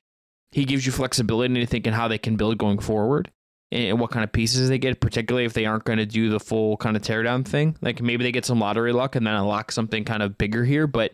he 0.52 0.64
gives 0.64 0.84
you 0.84 0.92
flexibility 0.92 1.54
to 1.54 1.66
think 1.66 1.86
in 1.86 1.92
how 1.92 2.08
they 2.08 2.18
can 2.18 2.36
build 2.36 2.58
going 2.58 2.78
forward 2.78 3.30
and 3.72 4.00
what 4.00 4.10
kind 4.10 4.24
of 4.24 4.32
pieces 4.32 4.68
they 4.68 4.78
get, 4.78 5.00
particularly 5.00 5.44
if 5.44 5.52
they 5.52 5.66
aren't 5.66 5.84
going 5.84 5.98
to 5.98 6.06
do 6.06 6.30
the 6.30 6.40
full 6.40 6.76
kind 6.76 6.96
of 6.96 7.02
teardown 7.02 7.44
thing. 7.46 7.76
Like 7.80 8.00
maybe 8.00 8.24
they 8.24 8.32
get 8.32 8.44
some 8.44 8.60
lottery 8.60 8.92
luck 8.92 9.16
and 9.16 9.26
then 9.26 9.34
unlock 9.34 9.70
something 9.70 10.04
kind 10.04 10.22
of 10.22 10.38
bigger 10.38 10.64
here. 10.64 10.86
But 10.86 11.12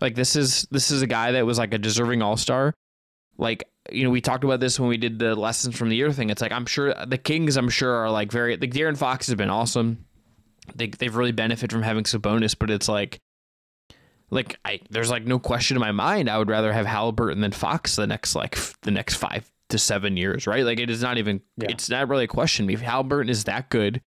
like 0.00 0.14
this 0.14 0.34
is 0.34 0.66
this 0.70 0.90
is 0.90 1.02
a 1.02 1.06
guy 1.06 1.32
that 1.32 1.46
was 1.46 1.58
like 1.58 1.74
a 1.74 1.78
deserving 1.78 2.22
all 2.22 2.36
star. 2.36 2.74
Like 3.36 3.64
you 3.92 4.04
know, 4.04 4.10
we 4.10 4.20
talked 4.20 4.44
about 4.44 4.60
this 4.60 4.78
when 4.78 4.88
we 4.88 4.96
did 4.96 5.18
the 5.18 5.34
lessons 5.34 5.76
from 5.76 5.88
the 5.88 5.96
year 5.96 6.12
thing. 6.12 6.30
It's 6.30 6.42
like 6.42 6.52
I'm 6.52 6.66
sure 6.66 6.94
the 7.06 7.18
Kings, 7.18 7.56
I'm 7.56 7.68
sure, 7.68 7.92
are 7.92 8.10
like 8.10 8.32
very 8.32 8.56
like 8.56 8.72
De'Aaron 8.72 8.96
Fox 8.96 9.26
has 9.26 9.34
been 9.34 9.50
awesome. 9.50 10.04
They 10.74 10.88
they've 10.88 11.14
really 11.14 11.32
benefited 11.32 11.72
from 11.72 11.82
having 11.82 12.04
Sabonis, 12.04 12.56
but 12.58 12.70
it's 12.70 12.88
like 12.88 13.20
like 14.30 14.58
I 14.64 14.80
there's 14.90 15.10
like 15.10 15.24
no 15.24 15.38
question 15.38 15.76
in 15.76 15.80
my 15.80 15.92
mind. 15.92 16.28
I 16.28 16.38
would 16.38 16.48
rather 16.48 16.72
have 16.72 16.86
Haliburton 16.86 17.40
than 17.40 17.52
Fox 17.52 17.96
the 17.96 18.06
next 18.06 18.34
like 18.34 18.56
the 18.82 18.90
next 18.90 19.16
five 19.16 19.50
to 19.70 19.78
seven 19.78 20.16
years, 20.16 20.46
right? 20.46 20.64
Like 20.64 20.80
it 20.80 20.90
is 20.90 21.02
not 21.02 21.18
even 21.18 21.40
yeah. 21.56 21.68
it's 21.70 21.88
not 21.88 22.08
really 22.08 22.24
a 22.24 22.28
question. 22.28 22.70
If 22.70 22.80
Haliburton 22.80 23.28
is 23.28 23.44
that 23.44 23.70
good, 23.70 24.00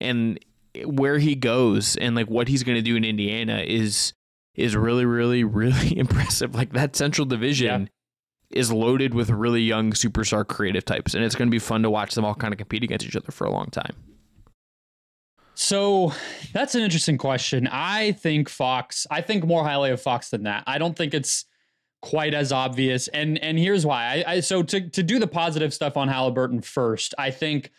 and 0.00 0.38
where 0.84 1.18
he 1.18 1.34
goes 1.34 1.96
and 1.96 2.14
like 2.14 2.28
what 2.28 2.48
he's 2.48 2.62
going 2.62 2.76
to 2.76 2.82
do 2.82 2.96
in 2.96 3.04
Indiana 3.04 3.62
is 3.66 4.12
is 4.54 4.76
really 4.76 5.04
really 5.04 5.44
really 5.44 5.96
impressive. 5.98 6.54
Like 6.54 6.72
that 6.72 6.96
Central 6.96 7.26
Division. 7.26 7.82
Yeah 7.82 7.88
is 8.50 8.72
loaded 8.72 9.14
with 9.14 9.30
really 9.30 9.62
young 9.62 9.92
superstar 9.92 10.46
creative 10.46 10.84
types, 10.84 11.14
and 11.14 11.24
it's 11.24 11.34
going 11.34 11.48
to 11.48 11.52
be 11.52 11.58
fun 11.58 11.82
to 11.82 11.90
watch 11.90 12.14
them 12.14 12.24
all 12.24 12.34
kind 12.34 12.52
of 12.52 12.58
compete 12.58 12.82
against 12.82 13.06
each 13.06 13.16
other 13.16 13.30
for 13.30 13.44
a 13.44 13.50
long 13.50 13.66
time. 13.66 13.94
So 15.54 16.12
that's 16.52 16.74
an 16.74 16.82
interesting 16.82 17.18
question. 17.18 17.68
I 17.70 18.12
think 18.12 18.48
Fox, 18.48 19.06
I 19.10 19.20
think 19.20 19.44
more 19.44 19.62
highly 19.62 19.90
of 19.90 20.00
Fox 20.00 20.30
than 20.30 20.44
that. 20.44 20.64
I 20.66 20.78
don't 20.78 20.96
think 20.96 21.12
it's 21.12 21.44
quite 22.00 22.34
as 22.34 22.50
obvious. 22.50 23.08
And 23.08 23.38
and 23.38 23.58
here's 23.58 23.84
why. 23.84 24.24
I, 24.26 24.32
I 24.32 24.40
so 24.40 24.62
to 24.62 24.88
to 24.88 25.02
do 25.02 25.18
the 25.18 25.26
positive 25.26 25.74
stuff 25.74 25.96
on 25.96 26.08
Haliburton 26.08 26.64
first, 26.64 27.14
I 27.18 27.30
think 27.30 27.70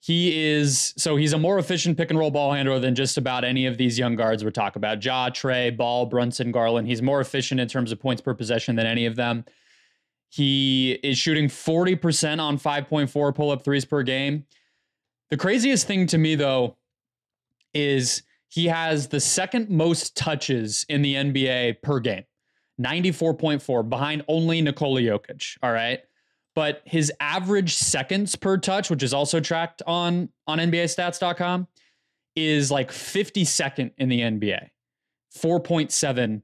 he 0.00 0.44
is 0.46 0.92
so 0.96 1.16
he's 1.16 1.32
a 1.32 1.38
more 1.38 1.58
efficient 1.58 1.96
pick 1.96 2.10
and 2.10 2.18
roll 2.18 2.30
ball 2.30 2.52
handler 2.52 2.78
than 2.78 2.94
just 2.94 3.16
about 3.16 3.44
any 3.44 3.66
of 3.66 3.78
these 3.78 3.98
young 3.98 4.16
guards 4.16 4.44
we're 4.44 4.50
talking 4.50 4.80
about. 4.80 5.04
Ja, 5.04 5.30
Trae, 5.30 5.74
Ball, 5.74 6.06
Brunson, 6.06 6.52
Garland. 6.52 6.86
He's 6.86 7.00
more 7.00 7.20
efficient 7.20 7.60
in 7.60 7.68
terms 7.68 7.92
of 7.92 8.00
points 8.00 8.20
per 8.20 8.34
possession 8.34 8.76
than 8.76 8.86
any 8.86 9.06
of 9.06 9.16
them. 9.16 9.44
He 10.32 10.92
is 11.02 11.18
shooting 11.18 11.48
40% 11.48 12.40
on 12.40 12.58
5.4 12.58 13.34
pull 13.34 13.50
up 13.50 13.62
threes 13.62 13.84
per 13.84 14.02
game. 14.02 14.46
The 15.28 15.36
craziest 15.36 15.86
thing 15.86 16.06
to 16.06 16.16
me, 16.16 16.36
though, 16.36 16.78
is 17.74 18.22
he 18.48 18.68
has 18.68 19.08
the 19.08 19.20
second 19.20 19.68
most 19.68 20.16
touches 20.16 20.86
in 20.88 21.02
the 21.02 21.16
NBA 21.16 21.82
per 21.82 22.00
game. 22.00 22.24
94.4, 22.80 23.86
behind 23.86 24.24
only 24.26 24.62
Nikola 24.62 25.02
Jokic. 25.02 25.58
All 25.62 25.70
right. 25.72 26.00
But 26.54 26.80
his 26.86 27.12
average 27.20 27.74
seconds 27.74 28.34
per 28.34 28.56
touch, 28.56 28.88
which 28.88 29.02
is 29.02 29.12
also 29.12 29.38
tracked 29.38 29.82
on, 29.86 30.30
on 30.46 30.58
NBAstats.com, 30.58 31.68
is 32.36 32.70
like 32.70 32.90
52nd 32.90 33.92
in 33.98 34.08
the 34.08 34.20
NBA. 34.20 34.70
4.7 35.36 36.40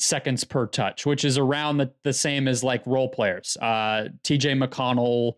seconds 0.00 0.44
per 0.44 0.66
touch, 0.66 1.04
which 1.04 1.24
is 1.24 1.36
around 1.38 1.76
the, 1.76 1.92
the 2.02 2.12
same 2.12 2.48
as 2.48 2.64
like 2.64 2.84
role 2.86 3.08
players. 3.08 3.56
Uh, 3.60 4.08
TJ 4.24 4.62
McConnell, 4.62 5.34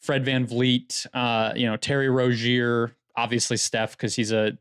Fred 0.00 0.24
VanVleet, 0.24 1.06
uh, 1.14 1.52
you 1.54 1.66
know, 1.66 1.76
Terry 1.76 2.10
Rozier, 2.10 2.94
obviously 3.16 3.56
Steph 3.56 3.92
because 3.92 4.16
he's 4.16 4.32
a 4.32 4.58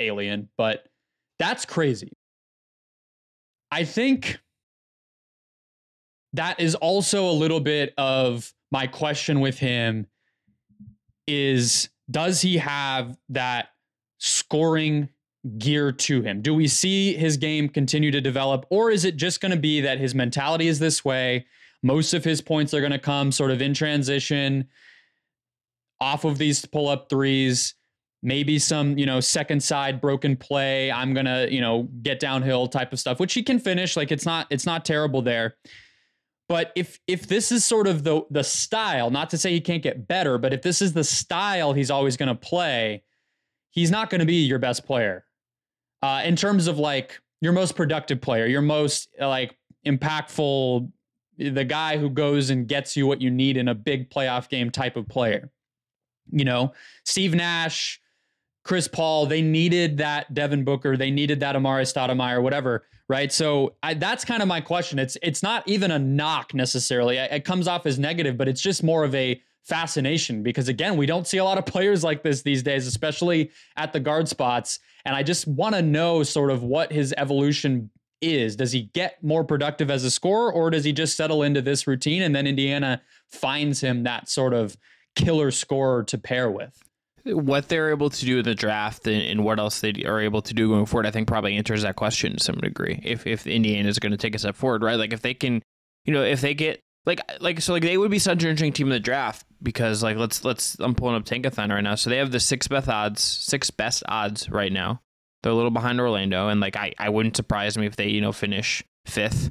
alien, 0.00 0.48
but 0.56 0.86
that's 1.38 1.64
crazy. 1.64 2.12
I 3.70 3.84
think 3.84 4.38
that 6.32 6.60
is 6.60 6.74
also 6.74 7.28
a 7.28 7.32
little 7.32 7.60
bit 7.60 7.94
of 7.96 8.52
my 8.70 8.86
question 8.86 9.40
with 9.40 9.58
him 9.58 10.06
is 11.26 11.90
does 12.10 12.40
he 12.40 12.56
have 12.56 13.16
that 13.28 13.68
scoring 14.18 15.08
gear 15.58 15.92
to 15.92 16.22
him? 16.22 16.40
Do 16.40 16.54
we 16.54 16.68
see 16.68 17.14
his 17.14 17.36
game 17.36 17.68
continue 17.68 18.10
to 18.10 18.20
develop, 18.20 18.66
or 18.70 18.90
is 18.90 19.04
it 19.04 19.16
just 19.16 19.40
going 19.40 19.52
to 19.52 19.58
be 19.58 19.80
that 19.80 19.98
his 19.98 20.14
mentality 20.14 20.68
is 20.68 20.78
this 20.78 21.04
way? 21.04 21.46
Most 21.82 22.14
of 22.14 22.24
his 22.24 22.40
points 22.40 22.72
are 22.74 22.80
going 22.80 22.92
to 22.92 22.98
come 22.98 23.32
sort 23.32 23.50
of 23.50 23.60
in 23.60 23.74
transition 23.74 24.68
off 26.00 26.24
of 26.24 26.38
these 26.38 26.64
pull 26.64 26.88
up 26.88 27.08
threes, 27.08 27.74
maybe 28.22 28.58
some, 28.58 28.96
you 28.98 29.06
know, 29.06 29.20
second 29.20 29.62
side 29.62 30.00
broken 30.00 30.36
play. 30.36 30.90
I'm 30.92 31.12
going 31.14 31.26
to, 31.26 31.48
you 31.50 31.60
know, 31.60 31.88
get 32.02 32.20
downhill 32.20 32.68
type 32.68 32.92
of 32.92 33.00
stuff, 33.00 33.18
which 33.18 33.34
he 33.34 33.42
can 33.42 33.58
finish. 33.58 33.96
Like 33.96 34.12
it's 34.12 34.26
not, 34.26 34.46
it's 34.50 34.66
not 34.66 34.84
terrible 34.84 35.22
there. 35.22 35.56
But 36.48 36.72
if 36.76 36.98
if 37.06 37.28
this 37.28 37.50
is 37.50 37.64
sort 37.64 37.86
of 37.86 38.04
the 38.04 38.22
the 38.30 38.44
style, 38.44 39.10
not 39.10 39.30
to 39.30 39.38
say 39.38 39.52
he 39.52 39.60
can't 39.60 39.82
get 39.82 40.06
better, 40.06 40.36
but 40.38 40.52
if 40.52 40.60
this 40.60 40.82
is 40.82 40.92
the 40.92 41.04
style 41.04 41.72
he's 41.72 41.90
always 41.90 42.16
going 42.16 42.28
to 42.28 42.34
play, 42.34 43.04
he's 43.70 43.90
not 43.90 44.10
going 44.10 44.18
to 44.18 44.26
be 44.26 44.44
your 44.44 44.58
best 44.58 44.84
player 44.84 45.24
uh, 46.02 46.22
in 46.24 46.36
terms 46.36 46.66
of 46.66 46.78
like 46.78 47.20
your 47.40 47.52
most 47.52 47.76
productive 47.76 48.20
player, 48.20 48.46
your 48.46 48.62
most 48.62 49.08
like 49.20 49.56
impactful, 49.86 50.90
the 51.38 51.64
guy 51.64 51.98
who 51.98 52.10
goes 52.10 52.50
and 52.50 52.68
gets 52.68 52.96
you 52.96 53.06
what 53.06 53.20
you 53.20 53.30
need 53.30 53.56
in 53.56 53.68
a 53.68 53.74
big 53.74 54.10
playoff 54.10 54.48
game 54.48 54.70
type 54.70 54.96
of 54.96 55.08
player. 55.08 55.50
You 56.30 56.44
know, 56.44 56.72
Steve 57.04 57.34
Nash, 57.34 58.00
Chris 58.64 58.86
Paul, 58.86 59.26
they 59.26 59.42
needed 59.42 59.98
that 59.98 60.32
Devin 60.32 60.64
Booker, 60.64 60.96
they 60.96 61.10
needed 61.10 61.40
that 61.40 61.56
Amar'e 61.56 61.82
Stoudemire, 61.82 62.42
whatever, 62.42 62.84
right? 63.08 63.32
So 63.32 63.74
I, 63.82 63.94
that's 63.94 64.24
kind 64.24 64.40
of 64.40 64.48
my 64.48 64.60
question. 64.60 64.98
It's 64.98 65.16
it's 65.22 65.42
not 65.42 65.66
even 65.66 65.90
a 65.90 65.98
knock 65.98 66.54
necessarily. 66.54 67.16
It 67.16 67.44
comes 67.44 67.66
off 67.66 67.86
as 67.86 67.98
negative, 67.98 68.36
but 68.36 68.48
it's 68.48 68.60
just 68.60 68.82
more 68.82 69.04
of 69.04 69.14
a 69.14 69.40
fascination 69.64 70.42
because 70.42 70.68
again, 70.68 70.96
we 70.96 71.06
don't 71.06 71.26
see 71.26 71.38
a 71.38 71.44
lot 71.44 71.58
of 71.58 71.66
players 71.66 72.02
like 72.02 72.22
this 72.22 72.42
these 72.42 72.62
days, 72.62 72.86
especially 72.86 73.50
at 73.76 73.92
the 73.92 74.00
guard 74.00 74.28
spots. 74.28 74.80
And 75.04 75.14
I 75.14 75.22
just 75.22 75.46
want 75.46 75.74
to 75.74 75.82
know 75.82 76.22
sort 76.22 76.50
of 76.50 76.62
what 76.62 76.92
his 76.92 77.14
evolution 77.16 77.90
is. 78.20 78.56
Does 78.56 78.72
he 78.72 78.82
get 78.94 79.22
more 79.22 79.44
productive 79.44 79.90
as 79.90 80.04
a 80.04 80.10
scorer 80.10 80.52
or 80.52 80.70
does 80.70 80.84
he 80.84 80.92
just 80.92 81.16
settle 81.16 81.42
into 81.42 81.60
this 81.60 81.86
routine 81.86 82.22
and 82.22 82.34
then 82.34 82.46
Indiana 82.46 83.02
finds 83.30 83.80
him 83.80 84.04
that 84.04 84.28
sort 84.28 84.54
of 84.54 84.76
killer 85.16 85.50
scorer 85.50 86.04
to 86.04 86.18
pair 86.18 86.50
with? 86.50 86.78
What 87.24 87.68
they're 87.68 87.90
able 87.90 88.10
to 88.10 88.24
do 88.24 88.38
in 88.38 88.44
the 88.44 88.54
draft 88.54 89.06
and, 89.06 89.22
and 89.22 89.44
what 89.44 89.60
else 89.60 89.80
they 89.80 89.92
are 90.04 90.20
able 90.20 90.42
to 90.42 90.54
do 90.54 90.68
going 90.68 90.86
forward, 90.86 91.06
I 91.06 91.12
think 91.12 91.28
probably 91.28 91.56
answers 91.56 91.82
that 91.82 91.94
question 91.94 92.36
to 92.36 92.42
some 92.42 92.56
degree. 92.56 93.00
If 93.04 93.28
if 93.28 93.46
Indiana 93.46 93.88
is 93.88 94.00
going 94.00 94.10
to 94.10 94.18
take 94.18 94.34
a 94.34 94.40
step 94.40 94.56
forward, 94.56 94.82
right? 94.82 94.96
Like 94.96 95.12
if 95.12 95.22
they 95.22 95.32
can, 95.32 95.62
you 96.04 96.12
know, 96.12 96.24
if 96.24 96.40
they 96.40 96.52
get 96.52 96.80
like 97.06 97.20
like 97.40 97.60
so 97.60 97.74
like 97.74 97.84
they 97.84 97.96
would 97.96 98.10
be 98.10 98.18
such 98.18 98.42
an 98.42 98.50
interesting 98.50 98.72
team 98.72 98.88
in 98.88 98.92
the 98.92 99.00
draft 99.00 99.46
because 99.62 100.02
like 100.02 100.16
let's 100.16 100.44
let's 100.44 100.76
I'm 100.80 100.94
pulling 100.94 101.16
up 101.16 101.24
Tankathon 101.24 101.70
right 101.70 101.82
now. 101.82 101.94
So 101.94 102.10
they 102.10 102.18
have 102.18 102.32
the 102.32 102.40
six 102.40 102.68
best 102.68 102.88
odds, 102.88 103.22
six 103.22 103.70
best 103.70 104.02
odds 104.08 104.48
right 104.50 104.72
now. 104.72 105.00
They're 105.42 105.52
a 105.52 105.54
little 105.54 105.70
behind 105.70 106.00
Orlando, 106.00 106.48
and 106.48 106.60
like 106.60 106.76
I 106.76 106.92
I 106.98 107.08
wouldn't 107.08 107.36
surprise 107.36 107.76
me 107.76 107.86
if 107.86 107.96
they 107.96 108.08
you 108.08 108.20
know 108.20 108.32
finish 108.32 108.82
fifth. 109.06 109.50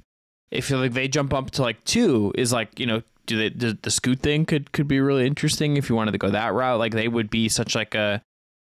If 0.49 0.69
like 0.69 0.93
they 0.93 1.07
jump 1.07 1.33
up 1.33 1.51
to 1.51 1.61
like 1.61 1.83
two 1.83 2.31
is 2.35 2.51
like 2.51 2.79
you 2.79 2.85
know 2.85 3.01
do 3.25 3.37
they 3.37 3.49
the, 3.49 3.77
the 3.81 3.91
scoot 3.91 4.19
thing 4.19 4.45
could 4.45 4.71
could 4.71 4.87
be 4.87 4.99
really 4.99 5.25
interesting 5.25 5.77
if 5.77 5.89
you 5.89 5.95
wanted 5.95 6.11
to 6.11 6.17
go 6.17 6.29
that 6.29 6.53
route. 6.53 6.79
Like 6.79 6.93
they 6.93 7.07
would 7.07 7.29
be 7.29 7.49
such 7.49 7.75
like 7.75 7.95
a 7.95 8.21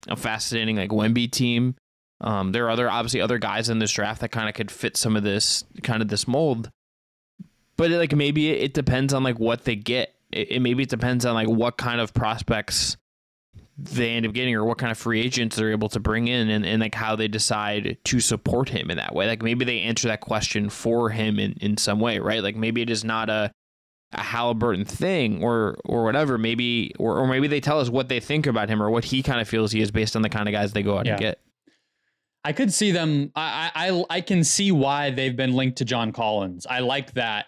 a 0.07 0.15
fascinating 0.15 0.75
like 0.75 0.89
Wemby 0.89 1.31
team. 1.31 1.75
Um, 2.21 2.51
there 2.51 2.65
are 2.65 2.69
other 2.69 2.89
obviously 2.89 3.21
other 3.21 3.37
guys 3.37 3.69
in 3.69 3.79
this 3.79 3.91
draft 3.91 4.21
that 4.21 4.29
kind 4.29 4.47
of 4.47 4.55
could 4.55 4.71
fit 4.71 4.95
some 4.95 5.15
of 5.15 5.23
this 5.23 5.63
kind 5.81 6.01
of 6.01 6.07
this 6.07 6.27
mold 6.27 6.69
but 7.77 7.91
like 7.91 8.15
maybe 8.15 8.49
it 8.49 8.73
depends 8.73 9.13
on 9.13 9.23
like 9.23 9.39
what 9.39 9.65
they 9.65 9.75
get. 9.75 10.13
It, 10.33 10.51
it, 10.51 10.59
maybe 10.61 10.83
it 10.83 10.89
depends 10.89 11.25
on 11.25 11.33
like 11.33 11.47
what 11.47 11.77
kind 11.77 12.01
of 12.01 12.13
prospects 12.13 12.97
they 13.77 14.11
end 14.11 14.25
up 14.25 14.33
getting 14.33 14.53
or 14.53 14.63
what 14.63 14.77
kind 14.77 14.91
of 14.91 14.97
free 14.97 15.19
agents 15.21 15.55
they're 15.55 15.71
able 15.71 15.89
to 15.89 15.99
bring 15.99 16.27
in 16.27 16.49
and, 16.49 16.65
and 16.65 16.81
like 16.81 16.93
how 16.93 17.15
they 17.15 17.27
decide 17.27 17.97
to 18.03 18.19
support 18.19 18.69
him 18.69 18.91
in 18.91 18.97
that 18.97 19.15
way. 19.15 19.25
Like 19.25 19.41
maybe 19.41 19.65
they 19.65 19.81
answer 19.81 20.07
that 20.09 20.21
question 20.21 20.69
for 20.69 21.09
him 21.09 21.39
in, 21.39 21.53
in 21.53 21.77
some 21.77 21.99
way, 21.99 22.19
right? 22.19 22.43
Like 22.43 22.55
maybe 22.55 22.81
it 22.81 22.89
is 22.89 23.03
not 23.03 23.29
a 23.29 23.51
a 24.13 24.17
Haliburton 24.17 24.87
thing 24.87 25.43
or 25.43 25.77
or 25.85 26.03
whatever. 26.03 26.37
Maybe 26.37 26.93
or, 26.99 27.17
or 27.17 27.27
maybe 27.27 27.47
they 27.47 27.59
tell 27.59 27.79
us 27.79 27.89
what 27.89 28.09
they 28.09 28.19
think 28.19 28.45
about 28.45 28.69
him 28.69 28.81
or 28.81 28.89
what 28.89 29.05
he 29.05 29.23
kind 29.23 29.41
of 29.41 29.47
feels 29.47 29.71
he 29.71 29.81
is 29.81 29.91
based 29.91 30.15
on 30.15 30.21
the 30.21 30.29
kind 30.29 30.47
of 30.47 30.51
guys 30.51 30.73
they 30.73 30.83
go 30.83 30.97
out 30.97 31.05
yeah. 31.05 31.13
and 31.13 31.21
get. 31.21 31.39
I 32.45 32.51
could 32.53 32.73
see 32.73 32.91
them. 32.91 33.31
I, 33.35 33.71
I 33.73 34.03
I 34.09 34.21
can 34.21 34.43
see 34.43 34.71
why 34.71 35.09
they've 35.11 35.35
been 35.35 35.53
linked 35.53 35.79
to 35.79 35.85
John 35.85 36.11
Collins. 36.11 36.67
I 36.69 36.79
like 36.79 37.13
that 37.13 37.47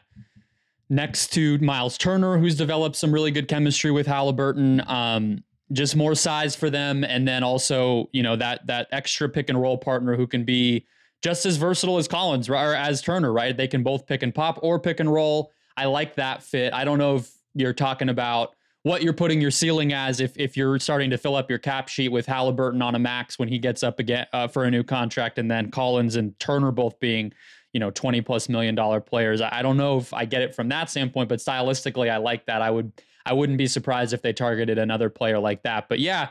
next 0.89 1.33
to 1.33 1.57
Miles 1.59 1.97
Turner, 1.97 2.37
who's 2.37 2.55
developed 2.55 2.95
some 2.95 3.11
really 3.11 3.31
good 3.31 3.47
chemistry 3.47 3.91
with 3.91 4.07
Haliburton. 4.07 4.87
Um, 4.89 5.43
just 5.71 5.95
more 5.95 6.13
size 6.13 6.55
for 6.55 6.69
them, 6.69 7.03
and 7.03 7.27
then 7.27 7.43
also 7.43 8.09
you 8.13 8.21
know 8.21 8.35
that 8.35 8.67
that 8.67 8.87
extra 8.91 9.27
pick 9.27 9.49
and 9.49 9.59
roll 9.59 9.77
partner 9.77 10.15
who 10.15 10.27
can 10.27 10.43
be 10.43 10.85
just 11.23 11.45
as 11.45 11.57
versatile 11.57 11.97
as 11.97 12.07
Collins 12.07 12.49
or 12.49 12.55
as 12.55 13.01
Turner. 13.01 13.33
Right? 13.33 13.55
They 13.55 13.67
can 13.67 13.83
both 13.83 14.05
pick 14.05 14.21
and 14.21 14.33
pop 14.33 14.59
or 14.61 14.79
pick 14.79 14.99
and 14.99 15.11
roll. 15.11 15.51
I 15.75 15.85
like 15.85 16.15
that 16.15 16.43
fit. 16.43 16.73
I 16.73 16.85
don't 16.85 16.99
know 16.99 17.15
if 17.15 17.31
you're 17.55 17.73
talking 17.73 18.09
about 18.09 18.55
what 18.83 19.01
you're 19.01 19.13
putting 19.13 19.41
your 19.41 19.49
ceiling 19.49 19.93
as 19.93 20.19
if 20.19 20.37
if 20.37 20.55
you're 20.55 20.77
starting 20.77 21.09
to 21.09 21.17
fill 21.17 21.35
up 21.35 21.49
your 21.49 21.57
cap 21.57 21.87
sheet 21.87 22.09
with 22.09 22.27
Haliburton 22.27 22.83
on 22.83 22.93
a 22.93 22.99
max 22.99 23.39
when 23.39 23.49
he 23.49 23.57
gets 23.57 23.81
up 23.81 23.99
again 23.99 24.27
uh, 24.31 24.47
for 24.47 24.65
a 24.65 24.71
new 24.71 24.83
contract, 24.83 25.39
and 25.39 25.49
then 25.49 25.71
Collins 25.71 26.15
and 26.15 26.39
Turner 26.39 26.71
both 26.71 26.99
being 26.99 27.33
you 27.75 27.79
know 27.79 27.91
20 27.91 28.21
plus 28.21 28.47
million 28.47 28.73
dollar 28.73 29.01
players. 29.01 29.41
I 29.41 29.61
don't 29.61 29.75
know 29.75 29.97
if 29.97 30.13
I 30.13 30.23
get 30.23 30.41
it 30.41 30.55
from 30.55 30.69
that 30.69 30.89
standpoint, 30.89 31.27
but 31.27 31.39
stylistically, 31.39 32.09
I 32.09 32.15
like 32.15 32.45
that. 32.45 32.61
I 32.61 32.71
would 32.71 32.93
I 33.25 33.33
wouldn't 33.33 33.57
be 33.57 33.67
surprised 33.67 34.13
if 34.13 34.21
they 34.21 34.31
targeted 34.31 34.77
another 34.77 35.09
player 35.09 35.39
like 35.39 35.63
that. 35.63 35.89
But 35.89 35.99
yeah, 35.99 36.29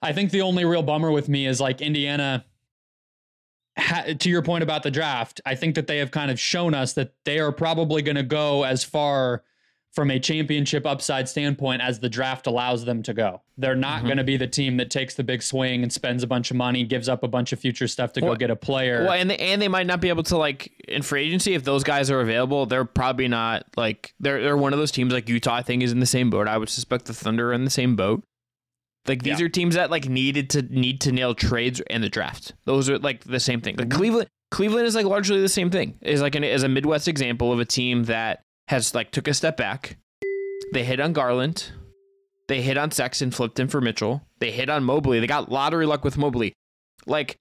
I 0.00 0.14
think 0.14 0.30
the 0.30 0.40
only 0.40 0.64
real 0.64 0.82
bummer 0.82 1.12
with 1.12 1.28
me 1.28 1.46
is 1.46 1.60
like 1.60 1.82
Indiana. 1.82 2.46
to 4.18 4.30
your 4.30 4.40
point 4.40 4.62
about 4.62 4.82
the 4.82 4.90
draft, 4.90 5.42
I 5.44 5.54
think 5.54 5.74
that 5.74 5.86
they 5.86 5.98
have 5.98 6.12
kind 6.12 6.30
of 6.30 6.40
shown 6.40 6.72
us 6.72 6.94
that 6.94 7.12
they 7.26 7.40
are 7.40 7.52
probably 7.52 8.00
going 8.00 8.16
to 8.16 8.22
go 8.22 8.64
as 8.64 8.82
far 8.82 9.44
from 9.98 10.12
a 10.12 10.20
championship 10.20 10.86
upside 10.86 11.28
standpoint 11.28 11.82
as 11.82 11.98
the 11.98 12.08
draft 12.08 12.46
allows 12.46 12.84
them 12.84 13.02
to 13.02 13.12
go. 13.12 13.42
They're 13.56 13.74
not 13.74 13.98
mm-hmm. 13.98 14.06
going 14.06 14.18
to 14.18 14.22
be 14.22 14.36
the 14.36 14.46
team 14.46 14.76
that 14.76 14.92
takes 14.92 15.16
the 15.16 15.24
big 15.24 15.42
swing 15.42 15.82
and 15.82 15.92
spends 15.92 16.22
a 16.22 16.26
bunch 16.28 16.52
of 16.52 16.56
money, 16.56 16.84
gives 16.84 17.08
up 17.08 17.24
a 17.24 17.26
bunch 17.26 17.52
of 17.52 17.58
future 17.58 17.88
stuff 17.88 18.12
to 18.12 18.20
well, 18.20 18.34
go 18.34 18.36
get 18.36 18.48
a 18.48 18.54
player. 18.54 19.02
Well, 19.02 19.14
and 19.14 19.28
they, 19.28 19.36
and 19.38 19.60
they 19.60 19.66
might 19.66 19.88
not 19.88 20.00
be 20.00 20.08
able 20.08 20.22
to 20.22 20.36
like 20.36 20.72
in 20.86 21.02
free 21.02 21.26
agency 21.26 21.54
if 21.54 21.64
those 21.64 21.82
guys 21.82 22.12
are 22.12 22.20
available. 22.20 22.64
They're 22.64 22.84
probably 22.84 23.26
not 23.26 23.64
like 23.76 24.14
they're 24.20 24.40
they're 24.40 24.56
one 24.56 24.72
of 24.72 24.78
those 24.78 24.92
teams 24.92 25.12
like 25.12 25.28
Utah. 25.28 25.56
I 25.56 25.62
think 25.62 25.82
is 25.82 25.90
in 25.90 25.98
the 25.98 26.06
same 26.06 26.30
boat. 26.30 26.46
I 26.46 26.58
would 26.58 26.68
suspect 26.68 27.06
the 27.06 27.12
Thunder 27.12 27.50
are 27.50 27.52
in 27.52 27.64
the 27.64 27.70
same 27.70 27.96
boat. 27.96 28.22
Like 29.08 29.24
these 29.24 29.40
yeah. 29.40 29.46
are 29.46 29.48
teams 29.48 29.74
that 29.74 29.90
like 29.90 30.08
needed 30.08 30.50
to 30.50 30.62
need 30.62 31.00
to 31.00 31.10
nail 31.10 31.34
trades 31.34 31.82
and 31.90 32.04
the 32.04 32.08
draft. 32.08 32.52
Those 32.66 32.88
are 32.88 33.00
like 33.00 33.24
the 33.24 33.40
same 33.40 33.60
thing. 33.62 33.74
Like 33.76 33.88
mm-hmm. 33.88 33.98
Cleveland, 33.98 34.28
Cleveland 34.52 34.86
is 34.86 34.94
like 34.94 35.06
largely 35.06 35.40
the 35.40 35.48
same 35.48 35.70
thing. 35.70 35.98
Is 36.02 36.22
like 36.22 36.36
an 36.36 36.44
as 36.44 36.62
a 36.62 36.68
Midwest 36.68 37.08
example 37.08 37.52
of 37.52 37.58
a 37.58 37.64
team 37.64 38.04
that 38.04 38.44
has 38.68 38.94
like 38.94 39.10
took 39.10 39.28
a 39.28 39.34
step 39.34 39.56
back. 39.56 39.98
They 40.72 40.84
hit 40.84 41.00
on 41.00 41.12
Garland. 41.12 41.72
They 42.48 42.62
hit 42.62 42.78
on 42.78 42.90
Sexton, 42.90 43.26
and 43.26 43.34
flipped 43.34 43.58
him 43.60 43.68
for 43.68 43.80
Mitchell. 43.80 44.22
They 44.38 44.50
hit 44.50 44.70
on 44.70 44.84
Mobley. 44.84 45.20
They 45.20 45.26
got 45.26 45.50
lottery 45.50 45.84
luck 45.84 46.04
with 46.04 46.16
Mobley. 46.16 46.54
Like 47.06 47.36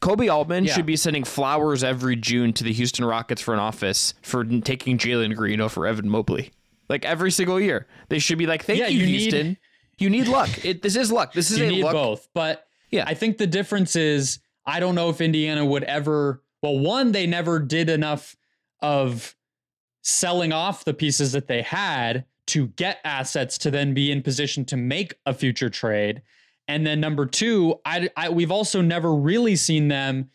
Koby 0.00 0.32
Altman 0.32 0.64
yeah. 0.64 0.74
should 0.74 0.86
be 0.86 0.96
sending 0.96 1.24
flowers 1.24 1.82
every 1.82 2.16
June 2.16 2.52
to 2.54 2.64
the 2.64 2.72
Houston 2.72 3.04
Rockets 3.04 3.40
for 3.40 3.54
an 3.54 3.60
office 3.60 4.14
for 4.22 4.44
taking 4.44 4.98
Jalen 4.98 5.34
Green 5.36 5.60
over 5.60 5.86
Evan 5.86 6.08
Mobley. 6.08 6.50
Like 6.88 7.04
every 7.04 7.30
single 7.30 7.60
year, 7.60 7.86
they 8.08 8.18
should 8.18 8.38
be 8.38 8.46
like, 8.46 8.64
"Thank 8.64 8.78
yeah, 8.80 8.88
you, 8.88 9.00
you, 9.00 9.18
Houston. 9.18 9.46
Need, 9.48 9.58
you 9.98 10.10
need 10.10 10.28
luck. 10.28 10.64
It, 10.64 10.82
this 10.82 10.96
is 10.96 11.12
luck. 11.12 11.32
This 11.32 11.50
is 11.50 11.58
you 11.58 11.66
a 11.66 11.68
need 11.68 11.84
luck. 11.84 11.92
both." 11.92 12.28
But 12.34 12.66
yeah, 12.90 13.04
I 13.06 13.14
think 13.14 13.38
the 13.38 13.46
difference 13.46 13.96
is 13.96 14.40
I 14.66 14.80
don't 14.80 14.94
know 14.94 15.10
if 15.10 15.20
Indiana 15.20 15.64
would 15.64 15.84
ever. 15.84 16.42
Well, 16.62 16.78
one, 16.78 17.12
they 17.12 17.26
never 17.26 17.58
did 17.58 17.88
enough 17.88 18.36
of 18.82 19.34
selling 20.02 20.52
off 20.52 20.84
the 20.84 20.94
pieces 20.94 21.32
that 21.32 21.46
they 21.46 21.62
had 21.62 22.24
to 22.46 22.68
get 22.68 22.98
assets 23.04 23.58
to 23.58 23.70
then 23.70 23.94
be 23.94 24.10
in 24.10 24.22
position 24.22 24.64
to 24.64 24.76
make 24.76 25.14
a 25.26 25.34
future 25.34 25.70
trade. 25.70 26.22
And 26.68 26.86
then 26.86 27.00
number 27.00 27.26
two, 27.26 27.76
I, 27.84 28.08
I 28.16 28.28
we've 28.28 28.50
also 28.50 28.80
never 28.80 29.14
really 29.14 29.56
seen 29.56 29.88
them 29.88 30.30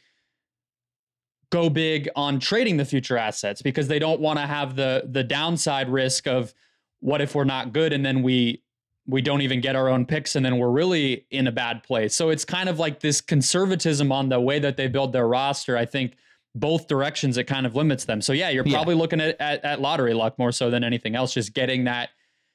go 1.50 1.70
big 1.70 2.10
on 2.16 2.40
trading 2.40 2.78
the 2.78 2.86
future 2.86 3.18
assets 3.18 3.62
because 3.62 3.88
they 3.88 4.00
don't 4.00 4.20
want 4.20 4.40
to 4.40 4.46
have 4.46 4.76
the 4.76 5.08
the 5.10 5.24
downside 5.24 5.90
risk 5.90 6.28
of 6.28 6.54
what 7.00 7.22
if 7.22 7.36
we're 7.36 7.44
not 7.44 7.72
good 7.72 7.94
and 7.94 8.06
then 8.06 8.24
we 8.24 8.62
we 9.08 9.22
don't 9.22 9.42
even 9.42 9.62
get 9.62 9.76
our 9.76 9.88
own 9.88 10.06
picks 10.06 10.36
and 10.36 10.46
then 10.46 10.58
we're 10.58 10.72
really 10.72 11.26
in 11.30 11.48
a 11.48 11.52
bad 11.52 11.84
place. 11.84 12.16
So 12.16 12.30
it's 12.30 12.44
kind 12.44 12.68
of 12.68 12.80
like 12.80 13.00
this 13.00 13.22
conservatism 13.22 14.12
on 14.12 14.30
the 14.30 14.40
way 14.40 14.58
that 14.60 14.78
they 14.78 14.88
build 14.88 15.14
their 15.14 15.28
roster. 15.28 15.78
I 15.78 15.86
think 15.86 16.16
both 16.56 16.88
directions 16.88 17.38
it 17.38 17.44
kind 17.44 17.66
of 17.66 17.76
limits 17.76 18.06
them. 18.06 18.22
So 18.22 18.34
yeah, 18.34 18.50
you're 18.50 18.64
probably 18.64 18.96
yeah. 18.96 19.02
looking 19.02 19.22
at, 19.22 19.40
at, 19.40 19.64
at 19.64 19.82
lottery 19.82 20.14
luck 20.14 20.40
more 20.40 20.54
so 20.54 20.70
than 20.70 20.84
anything 20.84 21.16
else, 21.16 21.34
just 21.34 21.54
getting 21.54 21.84
that 21.84 22.10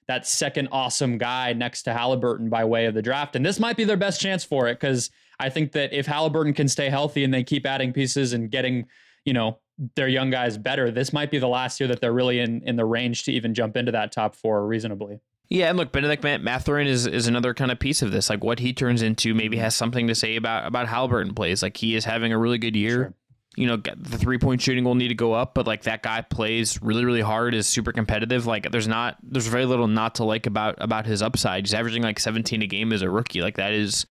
that 0.09 0.26
second 0.26 0.68
awesome 0.72 1.18
guy 1.18 1.53
next 1.53 1.82
to 1.82 1.90
Haliburton 1.90 2.51
by 2.51 2.64
way 2.64 2.86
of 2.86 2.94
the 2.94 3.03
draft. 3.03 3.36
And 3.36 3.46
this 3.46 3.61
might 3.61 3.76
be 3.76 3.84
their 3.84 3.96
best 3.96 4.20
chance 4.20 4.42
for 4.42 4.66
it 4.66 4.80
because 4.80 5.11
I 5.38 5.51
think 5.51 5.72
that 5.72 5.92
if 5.92 6.07
Haliburton 6.07 6.57
can 6.57 6.66
stay 6.66 6.90
healthy 6.90 7.22
and 7.22 7.32
they 7.32 7.44
keep 7.44 7.64
adding 7.64 7.92
pieces 7.92 8.32
and 8.32 8.51
getting, 8.51 8.86
you 9.24 9.32
know, 9.32 9.61
their 9.94 10.09
young 10.09 10.30
guys 10.30 10.59
better, 10.59 10.90
this 10.90 11.12
might 11.12 11.30
be 11.30 11.38
the 11.38 11.46
last 11.46 11.78
year 11.78 11.86
that 11.88 12.01
they're 12.01 12.12
really 12.12 12.40
in 12.40 12.62
in 12.62 12.76
the 12.76 12.84
range 12.84 13.22
to 13.24 13.32
even 13.32 13.55
jump 13.55 13.76
into 13.76 13.92
that 13.92 14.11
top 14.11 14.34
four 14.34 14.66
reasonably. 14.66 15.20
Yeah, 15.48 15.68
and 15.68 15.76
look, 15.76 15.90
Benedict 15.90 16.22
Mathurin 16.22 16.86
is 16.86 17.07
is 17.07 17.26
another 17.26 17.55
kind 17.55 17.70
of 17.70 17.78
piece 17.78 18.03
of 18.03 18.12
this. 18.12 18.30
Like 18.30 18.42
what 18.42 18.61
he 18.61 18.72
turns 18.72 19.03
into 19.03 19.34
maybe 19.34 19.57
mm-hmm. 19.57 19.64
has 19.64 19.76
something 19.76 20.07
to 20.07 20.14
say 20.14 20.36
about 20.36 20.66
about 20.66 20.86
Haliburton 20.86 21.36
plays. 21.36 21.62
Like 21.62 21.76
he 21.76 21.94
is 21.94 22.05
having 22.05 22.32
a 22.32 22.38
really 22.38 22.59
good 22.59 22.76
year. 22.76 22.94
Sure. 22.96 23.14
You 23.61 23.66
know, 23.66 23.76
the 23.76 24.16
three 24.16 24.38
point 24.38 24.62
shooting 24.62 24.84
will 24.84 24.94
need 24.94 25.08
to 25.08 25.14
go 25.14 25.34
up, 25.34 25.52
but 25.54 25.66
like 25.66 25.82
that 25.82 26.02
guy 26.02 26.22
plays 26.22 26.80
really, 26.80 27.04
really 27.04 27.20
hard, 27.20 27.54
is 27.54 27.66
super 27.66 27.92
competitive. 27.92 28.46
Like 28.46 28.70
there's 28.70 28.88
not 28.88 29.18
there's 29.22 29.48
very 29.48 29.66
little 29.66 29.86
not 29.86 30.14
to 30.14 30.24
like 30.24 30.46
about 30.46 30.76
about 30.78 31.04
his 31.04 31.20
upside. 31.20 31.66
He's 31.66 31.74
averaging 31.74 32.02
like 32.02 32.18
17 32.18 32.62
a 32.62 32.66
game 32.66 32.90
as 32.92 33.02
a 33.02 33.11
rookie. 33.11 33.42
Like 33.42 33.56
that 33.56 33.74
is 33.74 34.06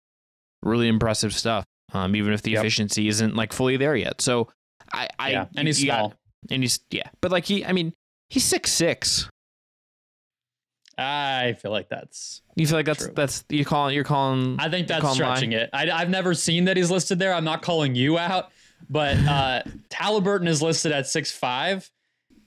really 0.65 0.89
impressive 0.89 1.33
stuff. 1.33 1.65
Um, 1.93 2.17
even 2.17 2.33
if 2.33 2.43
the 2.43 2.53
yep. 2.53 2.61
efficiency 2.61 3.07
isn't 3.07 3.37
like 3.37 3.53
fully 3.53 3.77
there 3.77 3.95
yet. 3.95 4.21
So 4.21 4.49
I, 4.93 5.09
I 5.19 5.31
yeah. 5.31 5.47
and 5.57 5.69
he's 5.69 5.81
small. 5.81 6.09
Got, 6.09 6.17
and 6.51 6.63
he's 6.63 6.81
yeah, 6.91 7.09
but 7.21 7.31
like 7.31 7.45
he, 7.45 7.65
I 7.65 7.73
mean, 7.73 7.93
he's 8.29 8.45
six 8.45 8.73
six. 8.73 9.29
I 10.99 11.57
feel 11.61 11.71
like 11.71 11.89
that's. 11.89 12.41
You 12.55 12.67
feel 12.67 12.79
like 12.79 12.87
that's 12.87 13.05
true. 13.05 13.13
that's 13.15 13.45
you 13.49 13.65
calling 13.65 13.95
you're 13.95 14.05
calling. 14.05 14.57
I 14.59 14.71
think 14.71 14.89
that's 14.89 15.13
stretching 15.13 15.51
line. 15.51 15.61
it. 15.61 15.71
I, 15.73 15.91
I've 15.91 16.09
never 16.09 16.35
seen 16.35 16.65
that 16.65 16.77
he's 16.77 16.91
listed 16.91 17.19
there. 17.19 17.35
I'm 17.35 17.45
not 17.45 17.63
calling 17.63 17.95
you 17.95 18.19
out, 18.19 18.51
but 18.89 19.17
uh, 19.19 19.63
Haliburton 19.91 20.49
is 20.49 20.63
listed 20.63 20.93
at 20.93 21.07
six 21.07 21.31
five. 21.31 21.91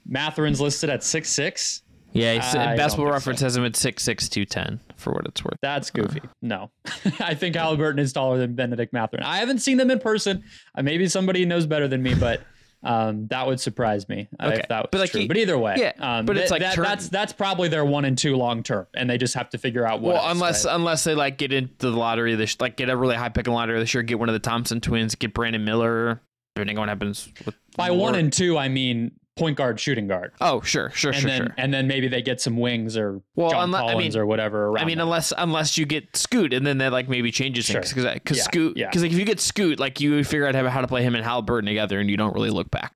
Mathurin's 0.08 0.62
listed 0.62 0.90
at 0.90 1.04
six 1.04 1.30
six. 1.30 1.84
Yeah, 2.12 2.40
basketball 2.76 3.12
reference 3.12 3.40
so. 3.40 3.46
has 3.46 3.58
him 3.58 3.66
at 3.66 3.76
six 3.76 4.04
six 4.04 4.28
two 4.28 4.46
ten 4.46 4.80
for 4.96 5.14
what 5.14 5.26
it's 5.26 5.44
worth. 5.44 5.58
That's 5.62 5.92
goofy. 5.92 6.22
Uh. 6.24 6.28
No, 6.42 6.72
I 7.20 7.36
think 7.36 7.56
Haliburton 7.56 8.00
is 8.00 8.14
taller 8.14 8.38
than 8.38 8.56
Benedict 8.56 8.94
Mathurin. 8.94 9.24
I 9.24 9.38
haven't 9.38 9.60
seen 9.60 9.78
them 9.78 9.92
in 9.92 10.00
person. 10.00 10.44
Uh, 10.76 10.82
maybe 10.82 11.08
somebody 11.08 11.46
knows 11.46 11.66
better 11.66 11.88
than 11.88 12.02
me, 12.02 12.16
but 12.16 12.42
um, 12.82 13.28
that 13.28 13.46
would 13.46 13.60
surprise 13.60 14.08
me 14.08 14.30
uh, 14.40 14.48
okay. 14.48 14.60
if 14.60 14.68
that 14.70 14.84
was 14.84 14.90
but 14.92 15.02
like 15.02 15.12
true. 15.12 15.22
He, 15.22 15.28
but 15.28 15.38
either 15.38 15.58
way, 15.58 15.76
yeah. 15.78 15.94
Um, 16.00 16.26
but 16.26 16.38
it's 16.38 16.52
like 16.52 16.62
that, 16.62 16.78
that's 16.78 17.10
that's 17.10 17.34
probably 17.34 17.68
their 17.68 17.84
one 17.84 18.06
and 18.06 18.18
two 18.18 18.36
long 18.38 18.64
term, 18.64 18.88
and 18.94 19.10
they 19.10 19.18
just 19.18 19.34
have 19.34 19.50
to 19.50 19.58
figure 19.58 19.86
out 19.86 20.00
what. 20.00 20.14
Well, 20.14 20.24
else, 20.24 20.32
unless 20.32 20.66
right? 20.66 20.76
unless 20.76 21.04
they 21.04 21.16
like 21.16 21.38
get 21.38 21.52
into 21.52 21.92
the 21.92 21.98
lottery, 21.98 22.36
this 22.36 22.60
like 22.62 22.78
get 22.78 22.90
a 22.90 22.96
really 22.96 23.16
high 23.16 23.30
pick 23.30 23.48
in 23.48 23.54
lottery 23.54 23.80
this 23.80 23.94
year, 23.94 24.04
get 24.04 24.18
one 24.18 24.30
of 24.30 24.34
the 24.34 24.40
Thompson 24.40 24.80
twins, 24.80 25.16
get 25.16 25.34
Brandon 25.34 25.64
Miller. 25.64 26.22
Depending 26.56 26.78
on 26.78 26.84
what 26.84 26.90
happens 26.90 27.30
with 27.46 27.56
by 27.76 27.92
one 27.92 28.16
and 28.16 28.32
two, 28.32 28.58
I 28.58 28.70
mean 28.70 29.12
point 29.40 29.58
guard, 29.58 29.80
shooting 29.80 30.08
guard. 30.08 30.34
Oh, 30.42 30.62
sure, 30.62 30.92
sure, 30.92 31.12
and 31.12 31.22
sure, 31.22 31.30
then, 31.30 31.42
sure. 31.42 31.56
And 31.58 31.74
then 31.74 31.88
maybe 31.88 32.08
they 32.08 32.22
get 32.22 32.42
some 32.42 32.58
wings 32.58 32.98
or 32.98 33.22
well, 33.36 33.52
John 33.52 33.66
unless, 33.66 33.82
Collins 33.82 34.16
I 34.16 34.20
mean, 34.20 34.22
or 34.22 34.26
whatever. 34.26 34.78
I 34.78 34.86
mean, 34.86 34.98
them. 34.98 35.08
unless 35.08 35.34
unless 35.38 35.78
you 35.78 35.86
get 35.86 36.16
Scoot, 36.16 36.54
and 36.54 36.66
then 36.66 36.78
that 36.80 36.92
like 36.92 37.10
maybe 37.10 37.32
changes 37.32 37.66
sure. 37.66 37.82
things 37.82 37.94
because 37.94 38.14
because 38.14 38.38
yeah, 38.38 38.44
Scoot 38.44 38.76
because 38.76 38.96
yeah. 38.96 39.02
like 39.02 39.12
if 39.12 39.18
you 39.18 39.26
get 39.26 39.40
Scoot, 39.40 39.80
like 39.80 40.00
you 40.00 40.24
figure 40.24 40.46
out 40.46 40.56
how 40.56 40.82
to 40.82 40.88
play 40.88 41.04
him 41.04 41.16
and 41.16 41.26
Haliburton 41.26 41.66
together, 41.66 42.00
and 42.00 42.10
you 42.10 42.18
don't 42.18 42.34
really 42.34 42.50
look 42.50 42.70
back. 42.70 42.94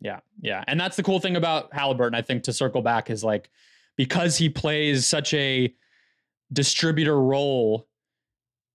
Yeah, 0.00 0.20
yeah, 0.40 0.64
and 0.66 0.78
that's 0.78 0.96
the 0.96 1.02
cool 1.02 1.20
thing 1.20 1.36
about 1.36 1.70
Haliburton. 1.72 2.14
I 2.14 2.22
think 2.22 2.44
to 2.44 2.52
circle 2.52 2.82
back 2.82 3.10
is 3.10 3.24
like 3.24 3.50
because 3.96 4.36
he 4.36 4.48
plays 4.48 5.06
such 5.06 5.34
a 5.34 5.74
distributor 6.52 7.20
role 7.20 7.88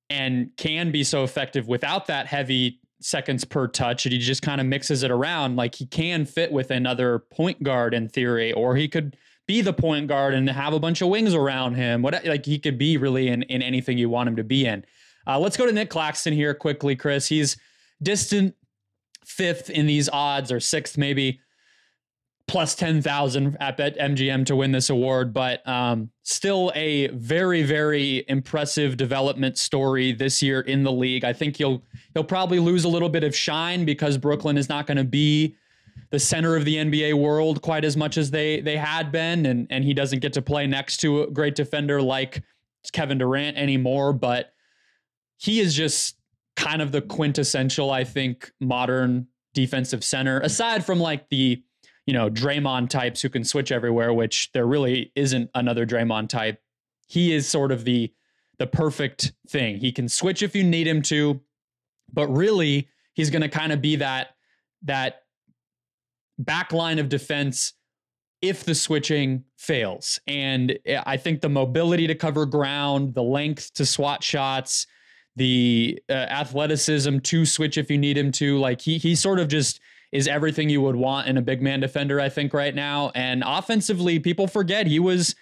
and 0.09 0.51
can 0.57 0.91
be 0.91 1.03
so 1.03 1.23
effective 1.23 1.67
without 1.67 2.07
that 2.07 2.27
heavy 2.27 2.79
seconds 3.03 3.43
per 3.43 3.67
touch 3.67 4.05
and 4.05 4.13
he 4.13 4.19
just 4.19 4.41
kind 4.41 4.61
of 4.61 4.67
mixes 4.67 5.03
it 5.03 5.11
around 5.11 5.55
like 5.55 5.75
he 5.75 5.85
can 5.85 6.25
fit 6.25 6.51
with 6.51 6.71
another 6.71 7.19
point 7.19 7.61
guard 7.61 7.93
in 7.93 8.07
theory 8.07 8.53
or 8.53 8.75
he 8.75 8.87
could 8.87 9.17
be 9.45 9.61
the 9.61 9.73
point 9.73 10.07
guard 10.07 10.33
and 10.33 10.49
have 10.49 10.73
a 10.73 10.79
bunch 10.79 11.01
of 11.01 11.09
wings 11.09 11.33
around 11.33 11.75
him 11.75 12.01
what 12.01 12.25
like 12.25 12.45
he 12.45 12.57
could 12.57 12.77
be 12.77 12.97
really 12.97 13.27
in, 13.27 13.43
in 13.43 13.61
anything 13.61 13.97
you 13.97 14.09
want 14.09 14.29
him 14.29 14.35
to 14.35 14.43
be 14.43 14.65
in. 14.65 14.85
Uh, 15.27 15.39
let's 15.39 15.57
go 15.57 15.65
to 15.65 15.71
Nic 15.71 15.89
Claxton 15.89 16.33
here 16.33 16.53
quickly 16.53 16.95
chris. 16.95 17.27
He's 17.27 17.57
distant 18.01 18.55
fifth 19.25 19.69
in 19.69 19.85
these 19.85 20.09
odds 20.09 20.51
or 20.51 20.59
sixth 20.59 20.97
maybe 20.97 21.39
plus 22.47 22.75
10,000 22.75 23.57
at 23.59 23.77
MGM 23.77 24.45
to 24.45 24.55
win 24.55 24.71
this 24.71 24.89
award, 24.89 25.33
but 25.33 25.67
um, 25.67 26.09
still 26.23 26.71
a 26.75 27.07
very, 27.07 27.63
very 27.63 28.25
impressive 28.27 28.97
development 28.97 29.57
story 29.57 30.11
this 30.11 30.41
year 30.41 30.61
in 30.61 30.83
the 30.83 30.91
league. 30.91 31.23
I 31.23 31.33
think 31.33 31.57
he'll 31.57 31.81
he'll 32.13 32.23
probably 32.23 32.59
lose 32.59 32.83
a 32.83 32.89
little 32.89 33.09
bit 33.09 33.23
of 33.23 33.35
shine 33.35 33.85
because 33.85 34.17
Brooklyn 34.17 34.57
is 34.57 34.69
not 34.69 34.87
going 34.87 34.97
to 34.97 35.03
be 35.03 35.55
the 36.09 36.19
center 36.19 36.55
of 36.55 36.65
the 36.65 36.75
NBA 36.75 37.13
world 37.15 37.61
quite 37.61 37.85
as 37.85 37.95
much 37.95 38.17
as 38.17 38.29
they 38.29 38.59
they 38.59 38.77
had 38.77 39.11
been, 39.11 39.45
and 39.45 39.67
and 39.69 39.83
he 39.83 39.93
doesn't 39.93 40.19
get 40.19 40.33
to 40.33 40.41
play 40.41 40.67
next 40.67 40.97
to 40.97 41.23
a 41.23 41.31
great 41.31 41.55
defender 41.55 42.01
like 42.01 42.43
Kevin 42.91 43.17
Durant 43.17 43.57
anymore. 43.57 44.11
But 44.11 44.53
he 45.37 45.59
is 45.59 45.73
just 45.73 46.17
kind 46.55 46.81
of 46.81 46.91
the 46.91 47.01
quintessential, 47.01 47.89
I 47.89 48.03
think, 48.03 48.51
modern 48.59 49.27
defensive 49.53 50.03
center, 50.03 50.39
aside 50.41 50.85
from 50.85 50.99
like 50.99 51.29
the 51.29 51.63
you 52.05 52.13
know, 52.13 52.29
Draymond 52.29 52.89
types 52.89 53.21
who 53.21 53.29
can 53.29 53.43
switch 53.43 53.71
everywhere, 53.71 54.13
which 54.13 54.51
there 54.53 54.65
really 54.65 55.11
isn't 55.15 55.49
another 55.55 55.85
Draymond 55.85 56.29
type. 56.29 56.61
He 57.07 57.33
is 57.33 57.47
sort 57.47 57.71
of 57.71 57.85
the 57.85 58.13
the 58.59 58.67
perfect 58.67 59.33
thing. 59.49 59.77
He 59.77 59.91
can 59.91 60.07
switch 60.07 60.43
if 60.43 60.55
you 60.55 60.63
need 60.63 60.87
him 60.87 61.01
to, 61.03 61.41
but 62.11 62.27
really 62.27 62.87
he's 63.13 63.29
going 63.29 63.41
to 63.41 63.49
kind 63.49 63.71
of 63.71 63.81
be 63.81 63.95
that 63.97 64.35
that 64.83 65.21
back 66.37 66.71
line 66.71 66.99
of 66.99 67.09
defense 67.09 67.73
if 68.41 68.65
the 68.65 68.75
switching 68.75 69.45
fails. 69.57 70.19
And 70.27 70.77
I 71.05 71.17
think 71.17 71.41
the 71.41 71.49
mobility 71.49 72.07
to 72.07 72.15
cover 72.15 72.45
ground, 72.45 73.13
the 73.13 73.23
length 73.23 73.73
to 73.75 73.85
swat 73.85 74.21
shots, 74.21 74.85
the 75.35 75.99
uh, 76.09 76.13
athleticism 76.13 77.19
to 77.19 77.45
switch 77.45 77.77
if 77.77 77.89
you 77.89 77.97
need 77.97 78.17
him 78.17 78.31
to, 78.33 78.59
like 78.59 78.81
he 78.81 78.97
he 78.97 79.15
sort 79.15 79.39
of 79.39 79.47
just 79.47 79.79
is 80.13 80.27
everything 80.27 80.69
you 80.69 80.79
would 80.79 80.95
want 80.95 81.27
in 81.27 81.37
a 81.37 81.41
big 81.41 81.61
man 81.61 81.79
defender, 81.79 82.21
I 82.21 82.29
think, 82.29 82.53
right 82.53 82.73
now. 82.73 83.11
And 83.15 83.43
offensively, 83.45 84.19
people 84.19 84.47
forget 84.47 84.85
he 84.85 84.99
was 84.99 85.35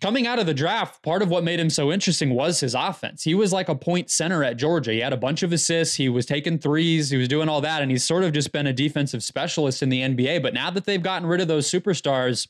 coming 0.00 0.24
out 0.24 0.38
of 0.38 0.46
the 0.46 0.54
draft. 0.54 1.02
Part 1.02 1.20
of 1.20 1.30
what 1.30 1.42
made 1.42 1.58
him 1.58 1.68
so 1.68 1.90
interesting 1.90 2.30
was 2.30 2.60
his 2.60 2.76
offense. 2.76 3.24
He 3.24 3.34
was 3.34 3.52
like 3.52 3.68
a 3.68 3.74
point 3.74 4.08
center 4.08 4.44
at 4.44 4.56
Georgia. 4.56 4.92
He 4.92 5.00
had 5.00 5.12
a 5.12 5.16
bunch 5.16 5.42
of 5.42 5.52
assists. 5.52 5.96
He 5.96 6.08
was 6.08 6.26
taking 6.26 6.58
threes. 6.58 7.10
He 7.10 7.16
was 7.16 7.26
doing 7.26 7.48
all 7.48 7.60
that. 7.60 7.82
And 7.82 7.90
he's 7.90 8.04
sort 8.04 8.22
of 8.22 8.32
just 8.32 8.52
been 8.52 8.68
a 8.68 8.72
defensive 8.72 9.24
specialist 9.24 9.82
in 9.82 9.88
the 9.88 10.00
NBA. 10.00 10.42
But 10.42 10.54
now 10.54 10.70
that 10.70 10.84
they've 10.84 11.02
gotten 11.02 11.26
rid 11.26 11.40
of 11.40 11.48
those 11.48 11.68
superstars, 11.68 12.46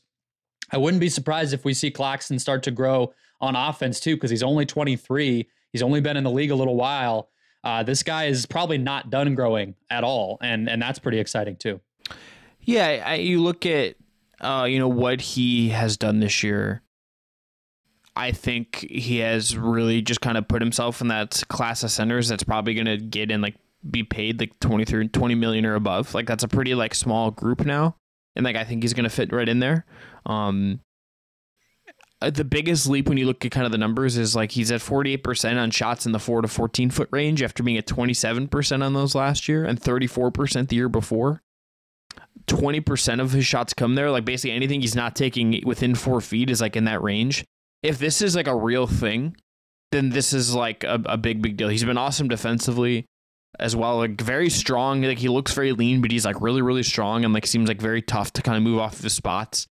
I 0.71 0.77
wouldn't 0.77 1.01
be 1.01 1.09
surprised 1.09 1.51
if 1.51 1.65
we 1.65 1.73
see 1.73 1.89
Claxton 1.89 2.37
start 2.37 2.61
to 2.63 2.71
grow 2.71 3.11
on 3.41 3.55
offense 3.55 3.99
too, 3.99 4.15
because 4.15 4.29
he's 4.29 4.43
only 4.43 4.67
23. 4.67 5.49
He's 5.71 5.81
only 5.81 5.99
been 5.99 6.17
in 6.17 6.23
the 6.23 6.31
league 6.31 6.51
a 6.51 6.55
little 6.55 6.75
while. 6.75 7.29
Uh, 7.63 7.83
this 7.83 8.03
guy 8.03 8.25
is 8.25 8.45
probably 8.45 8.77
not 8.77 9.09
done 9.09 9.35
growing 9.35 9.75
at 9.89 10.03
all, 10.03 10.37
and 10.41 10.69
and 10.69 10.81
that's 10.81 10.99
pretty 10.99 11.19
exciting 11.19 11.55
too. 11.55 11.79
Yeah, 12.61 13.03
I, 13.05 13.15
you 13.15 13.41
look 13.41 13.65
at 13.65 13.95
uh, 14.41 14.67
you 14.69 14.79
know 14.79 14.87
what 14.87 15.21
he 15.21 15.69
has 15.69 15.97
done 15.97 16.19
this 16.19 16.43
year. 16.43 16.81
I 18.15 18.31
think 18.31 18.87
he 18.89 19.19
has 19.19 19.55
really 19.55 20.01
just 20.01 20.21
kind 20.21 20.37
of 20.37 20.47
put 20.47 20.61
himself 20.61 21.01
in 21.01 21.07
that 21.09 21.43
class 21.49 21.83
of 21.83 21.91
centers 21.91 22.27
that's 22.27 22.43
probably 22.43 22.73
going 22.73 22.87
to 22.87 22.97
get 22.97 23.29
in 23.29 23.41
like 23.41 23.55
be 23.89 24.03
paid 24.03 24.39
like 24.39 24.59
23 24.59 25.07
20 25.09 25.35
million 25.35 25.65
or 25.65 25.75
above. 25.75 26.13
Like 26.15 26.25
that's 26.25 26.43
a 26.43 26.47
pretty 26.47 26.73
like 26.73 26.95
small 26.95 27.29
group 27.29 27.63
now. 27.65 27.95
And 28.35 28.43
like 28.43 28.55
I 28.55 28.63
think 28.63 28.83
he's 28.83 28.93
going 28.93 29.03
to 29.03 29.09
fit 29.09 29.31
right 29.31 29.47
in 29.47 29.59
there. 29.59 29.85
Um 30.25 30.79
Uh, 32.19 32.31
the 32.31 32.43
biggest 32.43 32.87
leap 32.87 33.07
when 33.07 33.17
you 33.17 33.25
look 33.25 33.45
at 33.45 33.51
kind 33.51 33.65
of 33.65 33.71
the 33.71 33.77
numbers 33.77 34.17
is 34.17 34.35
like 34.35 34.51
he's 34.51 34.71
at 34.71 34.81
48% 34.81 35.57
on 35.57 35.69
shots 35.69 36.05
in 36.05 36.13
the 36.13 36.19
4 36.19 36.41
to 36.41 36.47
14 36.47 36.89
foot 36.89 37.09
range 37.11 37.43
after 37.43 37.61
being 37.61 37.77
at 37.77 37.85
27% 37.85 38.83
on 38.83 38.93
those 38.93 39.13
last 39.13 39.47
year 39.47 39.65
and 39.65 39.79
34% 39.79 40.67
the 40.67 40.75
year 40.75 40.89
before. 40.89 41.43
20% 42.47 43.19
of 43.21 43.33
his 43.33 43.45
shots 43.45 43.73
come 43.73 43.93
there. 43.95 44.09
Like 44.09 44.25
basically 44.25 44.55
anything 44.55 44.81
he's 44.81 44.95
not 44.95 45.15
taking 45.15 45.61
within 45.63 45.93
four 45.93 46.19
feet 46.19 46.49
is 46.49 46.61
like 46.61 46.75
in 46.75 46.85
that 46.85 47.03
range. 47.03 47.45
If 47.83 47.99
this 47.99 48.21
is 48.23 48.35
like 48.35 48.47
a 48.47 48.55
real 48.55 48.87
thing, 48.87 49.35
then 49.91 50.09
this 50.09 50.33
is 50.33 50.55
like 50.55 50.83
a, 50.83 50.99
a 51.05 51.17
big, 51.17 51.43
big 51.43 51.55
deal. 51.55 51.69
He's 51.69 51.83
been 51.83 51.99
awesome 51.99 52.29
defensively 52.29 53.05
as 53.59 53.75
well. 53.75 53.97
Like 53.97 54.19
very 54.19 54.49
strong. 54.49 55.03
Like 55.03 55.19
he 55.19 55.29
looks 55.29 55.53
very 55.53 55.71
lean, 55.71 56.01
but 56.01 56.09
he's 56.09 56.25
like 56.25 56.41
really, 56.41 56.63
really 56.63 56.83
strong 56.83 57.25
and 57.25 57.33
like 57.33 57.45
seems 57.45 57.67
like 57.67 57.81
very 57.81 58.01
tough 58.01 58.33
to 58.33 58.41
kind 58.41 58.57
of 58.57 58.63
move 58.63 58.79
off 58.79 58.93
of 58.93 59.03
his 59.03 59.13
spots 59.13 59.67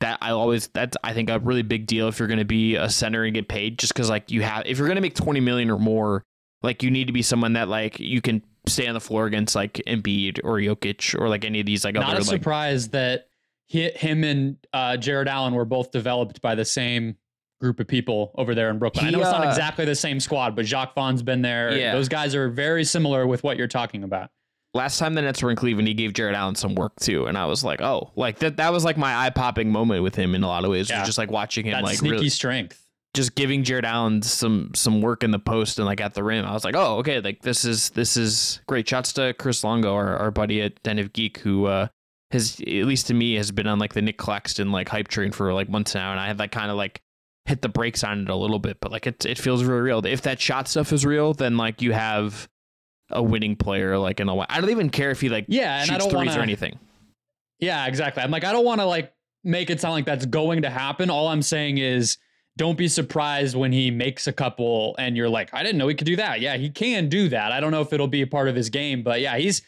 that 0.00 0.18
I 0.20 0.30
always 0.30 0.68
that's 0.68 0.96
I 1.02 1.12
think 1.12 1.30
a 1.30 1.38
really 1.38 1.62
big 1.62 1.86
deal 1.86 2.08
if 2.08 2.18
you're 2.18 2.28
going 2.28 2.38
to 2.38 2.44
be 2.44 2.76
a 2.76 2.88
center 2.88 3.24
and 3.24 3.34
get 3.34 3.48
paid 3.48 3.78
just 3.78 3.92
because 3.92 4.08
like 4.08 4.30
you 4.30 4.42
have 4.42 4.64
if 4.66 4.78
you're 4.78 4.86
going 4.86 4.96
to 4.96 5.02
make 5.02 5.14
20 5.14 5.40
million 5.40 5.70
or 5.70 5.78
more 5.78 6.22
like 6.62 6.82
you 6.82 6.90
need 6.90 7.06
to 7.06 7.12
be 7.12 7.22
someone 7.22 7.54
that 7.54 7.68
like 7.68 7.98
you 7.98 8.20
can 8.20 8.42
stay 8.66 8.86
on 8.86 8.94
the 8.94 9.00
floor 9.00 9.26
against 9.26 9.54
like 9.54 9.74
Embiid 9.86 10.40
or 10.44 10.58
Jokic 10.58 11.18
or 11.18 11.28
like 11.28 11.44
any 11.44 11.60
of 11.60 11.66
these 11.66 11.84
like 11.84 11.94
Not 11.94 12.04
other 12.04 12.16
a 12.16 12.18
like 12.18 12.26
surprise 12.26 12.88
that 12.88 13.28
he, 13.66 13.90
him 13.90 14.24
and 14.24 14.56
uh, 14.72 14.96
Jarrett 14.96 15.28
Allen 15.28 15.54
were 15.54 15.64
both 15.64 15.90
developed 15.90 16.40
by 16.40 16.54
the 16.54 16.64
same 16.64 17.16
group 17.60 17.80
of 17.80 17.86
people 17.86 18.32
over 18.36 18.54
there 18.54 18.70
in 18.70 18.78
Brooklyn. 18.78 19.06
I 19.06 19.10
know 19.10 19.20
it's 19.20 19.30
not 19.30 19.46
exactly 19.46 19.84
the 19.84 19.94
same 19.94 20.20
squad, 20.20 20.54
but 20.54 20.64
Jacque 20.64 20.94
Vaughn's 20.94 21.22
been 21.22 21.42
there. 21.42 21.76
Yeah. 21.76 21.92
Those 21.92 22.08
guys 22.08 22.34
are 22.34 22.48
very 22.48 22.84
similar 22.84 23.26
with 23.26 23.42
what 23.42 23.56
you're 23.56 23.68
talking 23.68 24.04
about. 24.04 24.30
Last 24.74 24.98
time 24.98 25.14
the 25.14 25.22
Nets 25.22 25.42
were 25.42 25.50
in 25.50 25.56
Cleveland, 25.56 25.88
he 25.88 25.94
gave 25.94 26.12
Jarrett 26.12 26.34
Allen 26.36 26.54
some 26.54 26.74
work 26.74 26.92
too, 27.00 27.26
and 27.26 27.38
I 27.38 27.46
was 27.46 27.64
like, 27.64 27.80
oh, 27.80 28.12
like 28.16 28.38
that. 28.40 28.58
That 28.58 28.72
was 28.72 28.84
like 28.84 28.96
my 28.98 29.16
eye 29.16 29.30
popping 29.30 29.70
moment 29.70 30.02
with 30.02 30.14
him 30.14 30.34
in 30.34 30.42
a 30.42 30.46
lot 30.46 30.64
of 30.64 30.70
ways. 30.70 30.90
Yeah. 30.90 31.00
Was 31.00 31.08
just 31.08 31.18
like 31.18 31.30
watching 31.30 31.64
him 31.64 31.72
That 31.72 31.84
like 31.84 31.96
sneaky 31.96 32.12
really, 32.12 32.28
strength. 32.28 32.84
just 33.14 33.34
giving 33.34 33.64
Jarrett 33.64 33.86
Allen 33.86 34.20
some 34.22 34.72
some 34.74 35.00
work 35.00 35.24
in 35.24 35.30
the 35.30 35.38
post 35.38 35.78
and 35.78 35.86
like 35.86 36.00
at 36.02 36.12
the 36.14 36.22
rim. 36.22 36.44
I 36.44 36.52
was 36.52 36.64
like, 36.64 36.76
oh, 36.76 36.98
okay, 36.98 37.20
like 37.20 37.40
this 37.40 37.64
is 37.64 37.88
this 37.90 38.16
is 38.18 38.60
great. 38.66 38.86
Shots 38.86 39.14
to 39.14 39.32
Chris 39.38 39.64
Longo, 39.64 39.94
our, 39.94 40.16
our 40.18 40.30
buddy 40.30 40.60
at 40.60 40.82
Den 40.82 40.98
of 40.98 41.12
Geek, 41.14 41.38
who 41.38 41.64
uh 41.64 41.88
has 42.30 42.60
at 42.60 42.66
least 42.84 43.06
to 43.06 43.14
me 43.14 43.34
has 43.36 43.50
been 43.50 43.66
on 43.66 43.78
like 43.78 43.94
the 43.94 44.02
Nic 44.02 44.18
Claxton 44.18 44.70
like 44.70 44.90
hype 44.90 45.08
train 45.08 45.32
for 45.32 45.54
like 45.54 45.70
months 45.70 45.94
now, 45.94 46.10
and 46.10 46.20
I 46.20 46.26
had 46.26 46.38
like 46.38 46.52
kind 46.52 46.70
of 46.70 46.76
like 46.76 47.00
hit 47.46 47.62
the 47.62 47.70
brakes 47.70 48.04
on 48.04 48.20
it 48.20 48.28
a 48.28 48.36
little 48.36 48.58
bit, 48.58 48.80
but 48.82 48.92
like 48.92 49.06
it 49.06 49.24
it 49.24 49.38
feels 49.38 49.64
really 49.64 49.80
real. 49.80 50.04
If 50.04 50.20
that 50.22 50.38
shot 50.38 50.68
stuff 50.68 50.92
is 50.92 51.06
real, 51.06 51.32
then 51.32 51.56
like 51.56 51.80
you 51.80 51.92
have 51.94 52.46
a 53.10 53.22
winning 53.22 53.56
player 53.56 53.96
like 53.98 54.20
in 54.20 54.28
a 54.28 54.34
while. 54.34 54.46
I 54.50 54.60
don't 54.60 54.70
even 54.70 54.90
care 54.90 55.10
if 55.10 55.20
he 55.20 55.28
like 55.28 55.46
Yeah, 55.48 55.78
and 55.80 55.86
shoots 55.88 55.94
I 55.94 55.98
don't 55.98 56.10
threes 56.10 56.28
wanna- 56.28 56.40
or 56.40 56.42
anything. 56.42 56.78
Yeah, 57.60 57.86
exactly. 57.86 58.22
I'm 58.22 58.30
like, 58.30 58.44
I 58.44 58.52
don't 58.52 58.64
want 58.64 58.80
to 58.80 58.86
like 58.86 59.12
make 59.44 59.70
it 59.70 59.80
sound 59.80 59.94
like 59.94 60.04
that's 60.04 60.26
going 60.26 60.62
to 60.62 60.70
happen. 60.70 61.10
All 61.10 61.28
I'm 61.28 61.42
saying 61.42 61.78
is 61.78 62.18
don't 62.56 62.76
be 62.78 62.88
surprised 62.88 63.56
when 63.56 63.72
he 63.72 63.90
makes 63.90 64.26
a 64.26 64.32
couple 64.32 64.94
and 64.98 65.16
you're 65.16 65.28
like, 65.28 65.52
I 65.54 65.62
didn't 65.62 65.78
know 65.78 65.88
he 65.88 65.94
could 65.94 66.06
do 66.06 66.16
that. 66.16 66.40
Yeah, 66.40 66.56
he 66.56 66.70
can 66.70 67.08
do 67.08 67.28
that. 67.30 67.50
I 67.52 67.60
don't 67.60 67.70
know 67.72 67.80
if 67.80 67.92
it'll 67.92 68.08
be 68.08 68.22
a 68.22 68.26
part 68.26 68.48
of 68.48 68.54
his 68.56 68.68
game, 68.70 69.02
but 69.02 69.20
yeah, 69.20 69.36
he's 69.38 69.62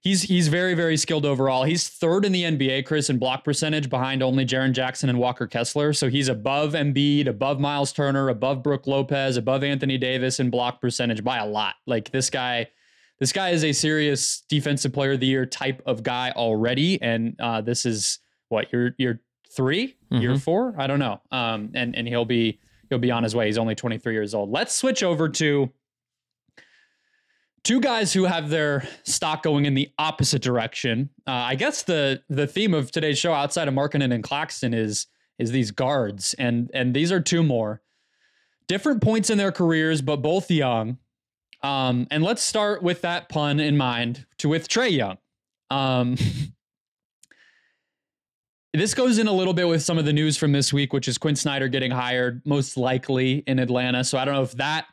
he's 0.00 0.22
he's 0.22 0.48
very, 0.48 0.74
very 0.74 0.96
skilled 0.96 1.24
overall. 1.26 1.64
He's 1.64 1.88
third 1.88 2.24
in 2.24 2.32
the 2.32 2.42
NBA, 2.44 2.86
Chris, 2.86 3.10
in 3.10 3.18
block 3.18 3.44
percentage 3.44 3.88
behind 3.90 4.22
only 4.22 4.44
Jaren 4.46 4.72
Jackson 4.72 5.08
and 5.08 5.18
Walker 5.18 5.46
Kessler. 5.46 5.92
So 5.92 6.08
he's 6.08 6.28
above 6.28 6.72
Embiid, 6.72 7.26
above 7.26 7.60
Miles 7.60 7.92
Turner, 7.92 8.28
above 8.28 8.62
Brook 8.62 8.86
Lopez, 8.86 9.36
above 9.36 9.62
Anthony 9.62 9.98
Davis 9.98 10.40
in 10.40 10.50
block 10.50 10.80
percentage 10.80 11.22
by 11.22 11.38
a 11.38 11.46
lot. 11.46 11.74
Like 11.86 12.10
this 12.10 12.30
guy 12.30 12.68
this 13.18 13.32
guy 13.32 13.50
is 13.50 13.64
a 13.64 13.72
serious 13.72 14.42
defensive 14.48 14.92
player 14.94 15.12
of 15.12 15.20
the 15.20 15.26
year 15.26 15.44
type 15.44 15.82
of 15.84 16.02
guy 16.02 16.32
already, 16.34 17.00
and 17.02 17.36
uh, 17.38 17.60
this 17.60 17.84
is 17.84 18.18
what 18.48 18.72
year 18.72 18.94
year 18.98 19.20
3 19.54 19.94
year 20.12 20.32
Mhm. 20.34 20.40
four, 20.40 20.74
I 20.78 20.86
don't 20.86 21.00
know. 21.00 21.20
Um, 21.30 21.70
and 21.74 21.94
and 21.94 22.06
he'll 22.08 22.24
be 22.24 22.58
he'll 22.88 22.98
be 22.98 23.10
on 23.10 23.22
his 23.22 23.36
way. 23.36 23.46
He's 23.46 23.58
only 23.58 23.74
23 23.74 24.14
years 24.14 24.32
old. 24.34 24.50
Let's 24.50 24.74
switch 24.74 25.02
over 25.02 25.28
to 25.28 25.70
two 27.64 27.80
guys 27.80 28.12
who 28.12 28.24
have 28.24 28.50
their 28.50 28.88
stock 29.04 29.42
going 29.42 29.64
in 29.66 29.74
the 29.74 29.90
opposite 29.98 30.42
direction. 30.42 31.10
Uh, 31.26 31.32
I 31.32 31.54
guess 31.54 31.82
the 31.82 32.22
the 32.28 32.46
theme 32.46 32.74
of 32.74 32.90
today's 32.90 33.18
show, 33.18 33.32
outside 33.32 33.68
of 33.68 33.74
Markkanen 33.74 34.12
and 34.12 34.22
Claxton, 34.22 34.74
is 34.74 35.06
is 35.38 35.50
these 35.50 35.70
guards, 35.70 36.34
and 36.38 36.70
and 36.74 36.94
these 36.94 37.12
are 37.12 37.20
two 37.20 37.42
more 37.42 37.82
different 38.70 39.02
points 39.02 39.30
in 39.30 39.38
their 39.38 39.50
careers, 39.50 40.00
but 40.00 40.18
both 40.18 40.48
young. 40.48 40.96
Um, 41.62 42.06
and 42.10 42.22
let's 42.22 42.40
start 42.40 42.84
with 42.84 43.02
that 43.02 43.28
pun 43.28 43.58
in 43.58 43.76
mind 43.76 44.26
to 44.38 44.48
with 44.48 44.68
Trae 44.68 44.92
Young. 44.92 45.18
Um, 45.70 46.16
this 48.72 48.94
goes 48.94 49.18
in 49.18 49.26
a 49.26 49.32
little 49.32 49.54
bit 49.54 49.66
with 49.66 49.82
some 49.82 49.98
of 49.98 50.04
the 50.04 50.12
news 50.12 50.36
from 50.36 50.52
this 50.52 50.72
week, 50.72 50.92
which 50.92 51.08
is 51.08 51.18
Quin 51.18 51.34
Snyder 51.34 51.66
getting 51.66 51.90
hired 51.90 52.42
most 52.44 52.76
likely 52.76 53.42
in 53.46 53.58
Atlanta. 53.58 54.04
So 54.04 54.18
I 54.18 54.24
don't 54.24 54.34
know 54.34 54.42
if 54.42 54.52
that 54.52 54.86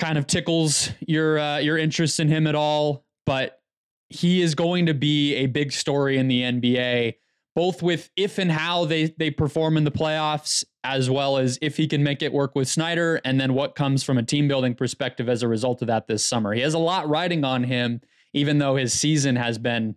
kind 0.00 0.18
of 0.18 0.26
tickles 0.26 0.90
your 1.06 1.38
uh, 1.38 1.58
your 1.58 1.78
interest 1.78 2.18
in 2.18 2.26
him 2.26 2.48
at 2.48 2.56
all, 2.56 3.04
but 3.26 3.60
he 4.08 4.42
is 4.42 4.56
going 4.56 4.86
to 4.86 4.94
be 4.94 5.36
a 5.36 5.46
big 5.46 5.70
story 5.70 6.16
in 6.16 6.26
the 6.26 6.42
NBA, 6.42 7.14
both 7.54 7.82
with 7.82 8.10
if 8.16 8.38
and 8.38 8.50
how 8.50 8.86
they 8.86 9.14
they 9.18 9.30
perform 9.30 9.76
in 9.76 9.84
the 9.84 9.92
playoffs, 9.92 10.64
as 10.82 11.08
well 11.08 11.36
as 11.36 11.58
if 11.62 11.76
he 11.76 11.86
can 11.86 12.02
make 12.02 12.22
it 12.22 12.32
work 12.32 12.56
with 12.56 12.66
Snyder, 12.66 13.20
and 13.24 13.40
then 13.40 13.54
what 13.54 13.76
comes 13.76 14.02
from 14.02 14.18
a 14.18 14.22
team 14.22 14.48
building 14.48 14.74
perspective 14.74 15.28
as 15.28 15.44
a 15.44 15.48
result 15.48 15.82
of 15.82 15.88
that 15.88 16.08
this 16.08 16.24
summer. 16.24 16.52
He 16.52 16.62
has 16.62 16.74
a 16.74 16.78
lot 16.78 17.08
riding 17.08 17.44
on 17.44 17.62
him, 17.62 18.00
even 18.32 18.58
though 18.58 18.76
his 18.76 18.92
season 18.92 19.36
has 19.36 19.58
been 19.58 19.94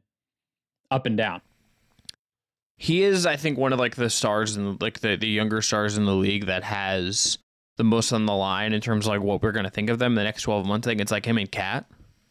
up 0.91 1.05
and 1.05 1.17
down. 1.17 1.41
He 2.75 3.03
is, 3.03 3.25
I 3.25 3.37
think, 3.37 3.57
one 3.57 3.71
of 3.71 3.79
like 3.79 3.95
the 3.95 4.09
stars 4.09 4.57
and 4.57 4.79
like 4.81 4.99
the, 4.99 5.15
the 5.15 5.27
younger 5.27 5.61
stars 5.61 5.97
in 5.97 6.05
the 6.05 6.13
league 6.13 6.47
that 6.47 6.63
has 6.63 7.37
the 7.77 7.83
most 7.83 8.11
on 8.11 8.25
the 8.25 8.35
line 8.35 8.73
in 8.73 8.81
terms 8.81 9.05
of 9.05 9.09
like 9.13 9.21
what 9.21 9.41
we're 9.41 9.51
gonna 9.51 9.69
think 9.69 9.89
of 9.89 9.99
them 9.99 10.15
the 10.15 10.23
next 10.23 10.43
twelve 10.43 10.65
months. 10.65 10.87
I 10.87 10.91
think 10.91 11.01
it's 11.01 11.11
like 11.11 11.25
him 11.25 11.37
and 11.37 11.51
KAT. 11.51 11.85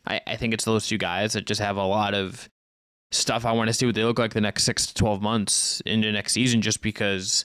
I, 0.06 0.20
I 0.26 0.36
think 0.36 0.54
it's 0.54 0.64
those 0.64 0.86
two 0.86 0.98
guys 0.98 1.32
that 1.34 1.46
just 1.46 1.60
have 1.60 1.76
a 1.76 1.84
lot 1.84 2.14
of 2.14 2.48
stuff. 3.10 3.44
I 3.44 3.52
want 3.52 3.68
to 3.68 3.74
see 3.74 3.86
what 3.86 3.94
they 3.94 4.04
look 4.04 4.18
like 4.18 4.32
the 4.34 4.40
next 4.40 4.64
six 4.64 4.86
to 4.86 4.94
twelve 4.94 5.22
months 5.22 5.80
into 5.86 6.10
next 6.12 6.32
season, 6.32 6.62
just 6.62 6.82
because 6.82 7.44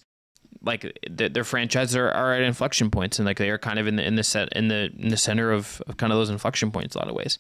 like 0.64 0.98
th- 1.18 1.34
their 1.34 1.44
franchises 1.44 1.96
are, 1.96 2.10
are 2.10 2.34
at 2.34 2.42
inflection 2.42 2.90
points 2.90 3.20
and 3.20 3.26
like 3.26 3.38
they 3.38 3.50
are 3.50 3.58
kind 3.58 3.80
of 3.80 3.88
in 3.88 3.96
the 3.96 4.06
in 4.06 4.16
the 4.16 4.24
set 4.24 4.50
in 4.54 4.68
the 4.68 4.92
in 4.98 5.10
the 5.10 5.18
center 5.18 5.52
of, 5.52 5.82
of 5.88 5.98
kind 5.98 6.12
of 6.12 6.18
those 6.18 6.30
inflection 6.30 6.72
points 6.72 6.96
a 6.96 7.00
lot 7.00 7.10
of 7.10 7.16
ways. 7.16 7.40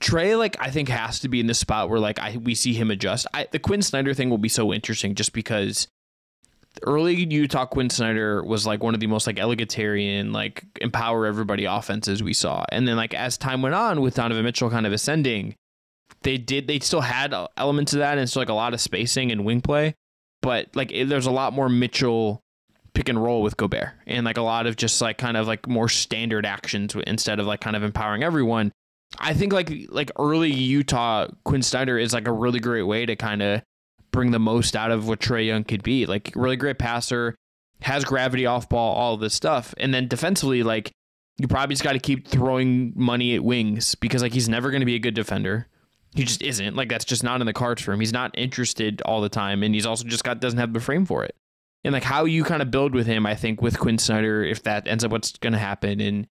Trae, 0.00 0.38
like 0.38 0.56
I 0.60 0.70
think, 0.70 0.88
has 0.88 1.20
to 1.20 1.28
be 1.28 1.40
in 1.40 1.46
this 1.46 1.58
spot 1.58 1.88
where 1.88 2.00
like 2.00 2.18
I 2.18 2.36
we 2.36 2.54
see 2.54 2.74
him 2.74 2.90
adjust. 2.90 3.26
I, 3.32 3.46
the 3.50 3.58
Quin 3.58 3.82
Snyder 3.82 4.12
thing 4.12 4.30
will 4.30 4.38
be 4.38 4.48
so 4.48 4.72
interesting 4.72 5.14
just 5.14 5.32
because 5.32 5.88
early 6.82 7.14
Utah 7.32 7.66
Quin 7.66 7.88
Snyder 7.90 8.42
was 8.42 8.66
like 8.66 8.82
one 8.82 8.94
of 8.94 9.00
the 9.00 9.06
most 9.06 9.26
like 9.26 9.38
egalitarian, 9.38 10.32
like 10.32 10.64
empower 10.80 11.26
everybody 11.26 11.64
offenses 11.64 12.22
we 12.22 12.34
saw, 12.34 12.64
and 12.72 12.86
then 12.86 12.96
like 12.96 13.14
as 13.14 13.38
time 13.38 13.62
went 13.62 13.74
on 13.74 14.00
with 14.00 14.14
Donovan 14.14 14.44
Mitchell 14.44 14.70
kind 14.70 14.86
of 14.86 14.92
ascending, 14.92 15.54
they 16.22 16.36
did 16.38 16.66
they 16.66 16.78
still 16.80 17.00
had 17.00 17.32
uh, 17.32 17.48
elements 17.56 17.92
of 17.92 18.00
that 18.00 18.18
and 18.18 18.28
still 18.28 18.40
like 18.40 18.48
a 18.48 18.54
lot 18.54 18.74
of 18.74 18.80
spacing 18.80 19.30
and 19.32 19.44
wing 19.44 19.60
play, 19.60 19.94
but 20.42 20.68
like 20.74 20.90
it- 20.92 21.08
there's 21.08 21.26
a 21.26 21.30
lot 21.30 21.52
more 21.52 21.68
Mitchell 21.68 22.40
pick 22.94 23.08
and 23.08 23.22
roll 23.22 23.42
with 23.42 23.56
Gobert 23.56 23.90
and 24.06 24.24
like 24.24 24.36
a 24.36 24.42
lot 24.42 24.66
of 24.66 24.76
just 24.76 25.00
like 25.00 25.18
kind 25.18 25.36
of 25.36 25.46
like 25.48 25.66
more 25.66 25.88
standard 25.88 26.46
actions 26.46 26.94
instead 27.06 27.40
of 27.40 27.46
like 27.46 27.60
kind 27.60 27.74
of 27.76 27.82
empowering 27.82 28.22
everyone. 28.22 28.70
I 29.18 29.34
think 29.34 29.52
like 29.52 29.70
like 29.90 30.10
early 30.18 30.52
Utah 30.52 31.28
Quin 31.44 31.62
Snyder 31.62 31.98
is 31.98 32.12
like 32.12 32.26
a 32.28 32.32
really 32.32 32.60
great 32.60 32.82
way 32.82 33.04
to 33.06 33.16
kind 33.16 33.42
of 33.42 33.62
bring 34.14 34.30
the 34.30 34.38
most 34.38 34.76
out 34.76 34.90
of 34.90 35.08
what 35.08 35.20
Trae 35.20 35.46
Young 35.46 35.64
could 35.64 35.82
be. 35.82 36.06
Like 36.06 36.32
really 36.34 36.56
great 36.56 36.78
passer, 36.78 37.34
has 37.82 38.04
gravity 38.04 38.46
off 38.46 38.68
ball, 38.68 38.94
all 38.94 39.14
of 39.14 39.20
this 39.20 39.34
stuff. 39.34 39.74
And 39.76 39.92
then 39.92 40.08
defensively, 40.08 40.62
like 40.62 40.92
you 41.36 41.48
probably 41.48 41.74
just 41.74 41.82
got 41.82 41.92
to 41.92 41.98
keep 41.98 42.28
throwing 42.28 42.92
money 42.94 43.34
at 43.34 43.42
wings 43.42 43.94
because 43.96 44.22
like 44.22 44.32
he's 44.32 44.48
never 44.48 44.70
going 44.70 44.80
to 44.80 44.86
be 44.86 44.94
a 44.94 45.00
good 45.00 45.14
defender. 45.14 45.66
He 46.14 46.22
just 46.24 46.42
isn't. 46.42 46.76
Like 46.76 46.88
that's 46.88 47.04
just 47.04 47.24
not 47.24 47.40
in 47.40 47.46
the 47.46 47.52
cards 47.52 47.82
for 47.82 47.92
him. 47.92 47.98
He's 47.98 48.12
not 48.12 48.30
interested 48.38 49.02
all 49.02 49.20
the 49.20 49.28
time, 49.28 49.64
and 49.64 49.74
he's 49.74 49.84
also 49.84 50.04
just 50.04 50.22
got 50.22 50.40
doesn't 50.40 50.60
have 50.60 50.72
the 50.72 50.80
frame 50.80 51.04
for 51.04 51.24
it. 51.24 51.34
And 51.82 51.92
like 51.92 52.04
how 52.04 52.24
you 52.24 52.44
kind 52.44 52.62
of 52.62 52.70
build 52.70 52.94
with 52.94 53.06
him, 53.06 53.26
I 53.26 53.34
think 53.34 53.60
with 53.60 53.78
Quin 53.78 53.98
Snyder, 53.98 54.44
if 54.44 54.62
that 54.62 54.86
ends 54.86 55.04
up 55.04 55.10
what's 55.10 55.32
going 55.32 55.54
to 55.54 55.58
happen, 55.58 56.00
and 56.00 56.26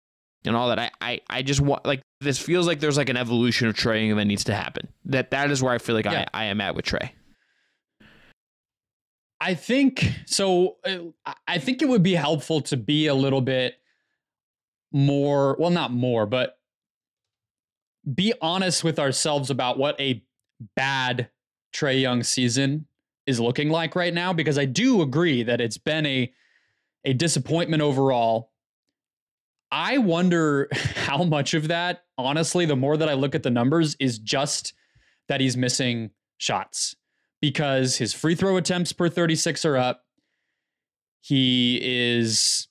and 0.44 0.56
all 0.56 0.68
that, 0.68 0.80
I, 0.80 0.90
I 1.00 1.20
I 1.30 1.42
just 1.42 1.60
want 1.60 1.86
like 1.86 2.02
this 2.20 2.38
feels 2.38 2.66
like 2.66 2.80
there's 2.80 2.96
like 2.96 3.08
an 3.08 3.16
evolution 3.16 3.68
of 3.68 3.76
Trae 3.76 4.14
that 4.16 4.24
needs 4.24 4.44
to 4.44 4.54
happen. 4.54 4.88
That 5.04 5.30
that 5.30 5.52
is 5.52 5.62
where 5.62 5.72
I 5.72 5.78
feel 5.78 5.94
like 5.94 6.06
Yeah. 6.06 6.26
I 6.34 6.42
I 6.42 6.44
am 6.46 6.60
at 6.60 6.74
with 6.74 6.84
Trae. 6.84 7.10
I 9.40 9.54
think 9.54 10.04
so. 10.26 10.76
uh, 10.84 11.32
I- 11.46 11.58
think 11.58 11.82
it 11.82 11.88
would 11.88 12.02
be 12.02 12.14
helpful 12.14 12.60
to 12.62 12.76
be 12.76 13.06
a 13.06 13.14
little 13.14 13.40
bit 13.40 13.78
more, 14.92 15.56
well, 15.58 15.70
not 15.70 15.92
more, 15.92 16.26
but 16.26 16.58
be 18.14 18.32
honest 18.40 18.82
with 18.84 18.98
ourselves 18.98 19.50
about 19.50 19.78
what 19.78 20.00
a 20.00 20.24
bad 20.74 21.28
Trae 21.72 22.00
Young 22.00 22.22
season 22.22 22.86
is 23.26 23.38
looking 23.38 23.68
like 23.68 23.94
right 23.94 24.14
now, 24.14 24.32
because 24.32 24.58
I 24.58 24.64
do 24.64 25.02
agree 25.02 25.42
that 25.42 25.60
it's 25.60 25.78
been 25.78 26.06
a 26.06 26.32
a 27.04 27.12
disappointment 27.12 27.82
overall. 27.82 28.50
I 29.70 29.98
wonder 29.98 30.68
how 30.72 31.22
much 31.24 31.54
of 31.54 31.68
that, 31.68 32.04
honestly, 32.16 32.66
the 32.66 32.76
more 32.76 32.96
that 32.96 33.08
I 33.08 33.14
look 33.14 33.34
at 33.34 33.42
the 33.42 33.50
numbers, 33.50 33.94
is 34.00 34.18
just 34.18 34.72
that 35.28 35.40
he's 35.40 35.56
missing 35.56 36.10
shots 36.38 36.96
because 37.40 37.96
his 37.96 38.12
free 38.12 38.34
throw 38.34 38.56
attempts 38.56 38.92
per 38.92 39.08
36 39.08 39.64
are 39.64 39.76
up. 39.76 40.04
He 41.20 41.78
is 41.82 42.68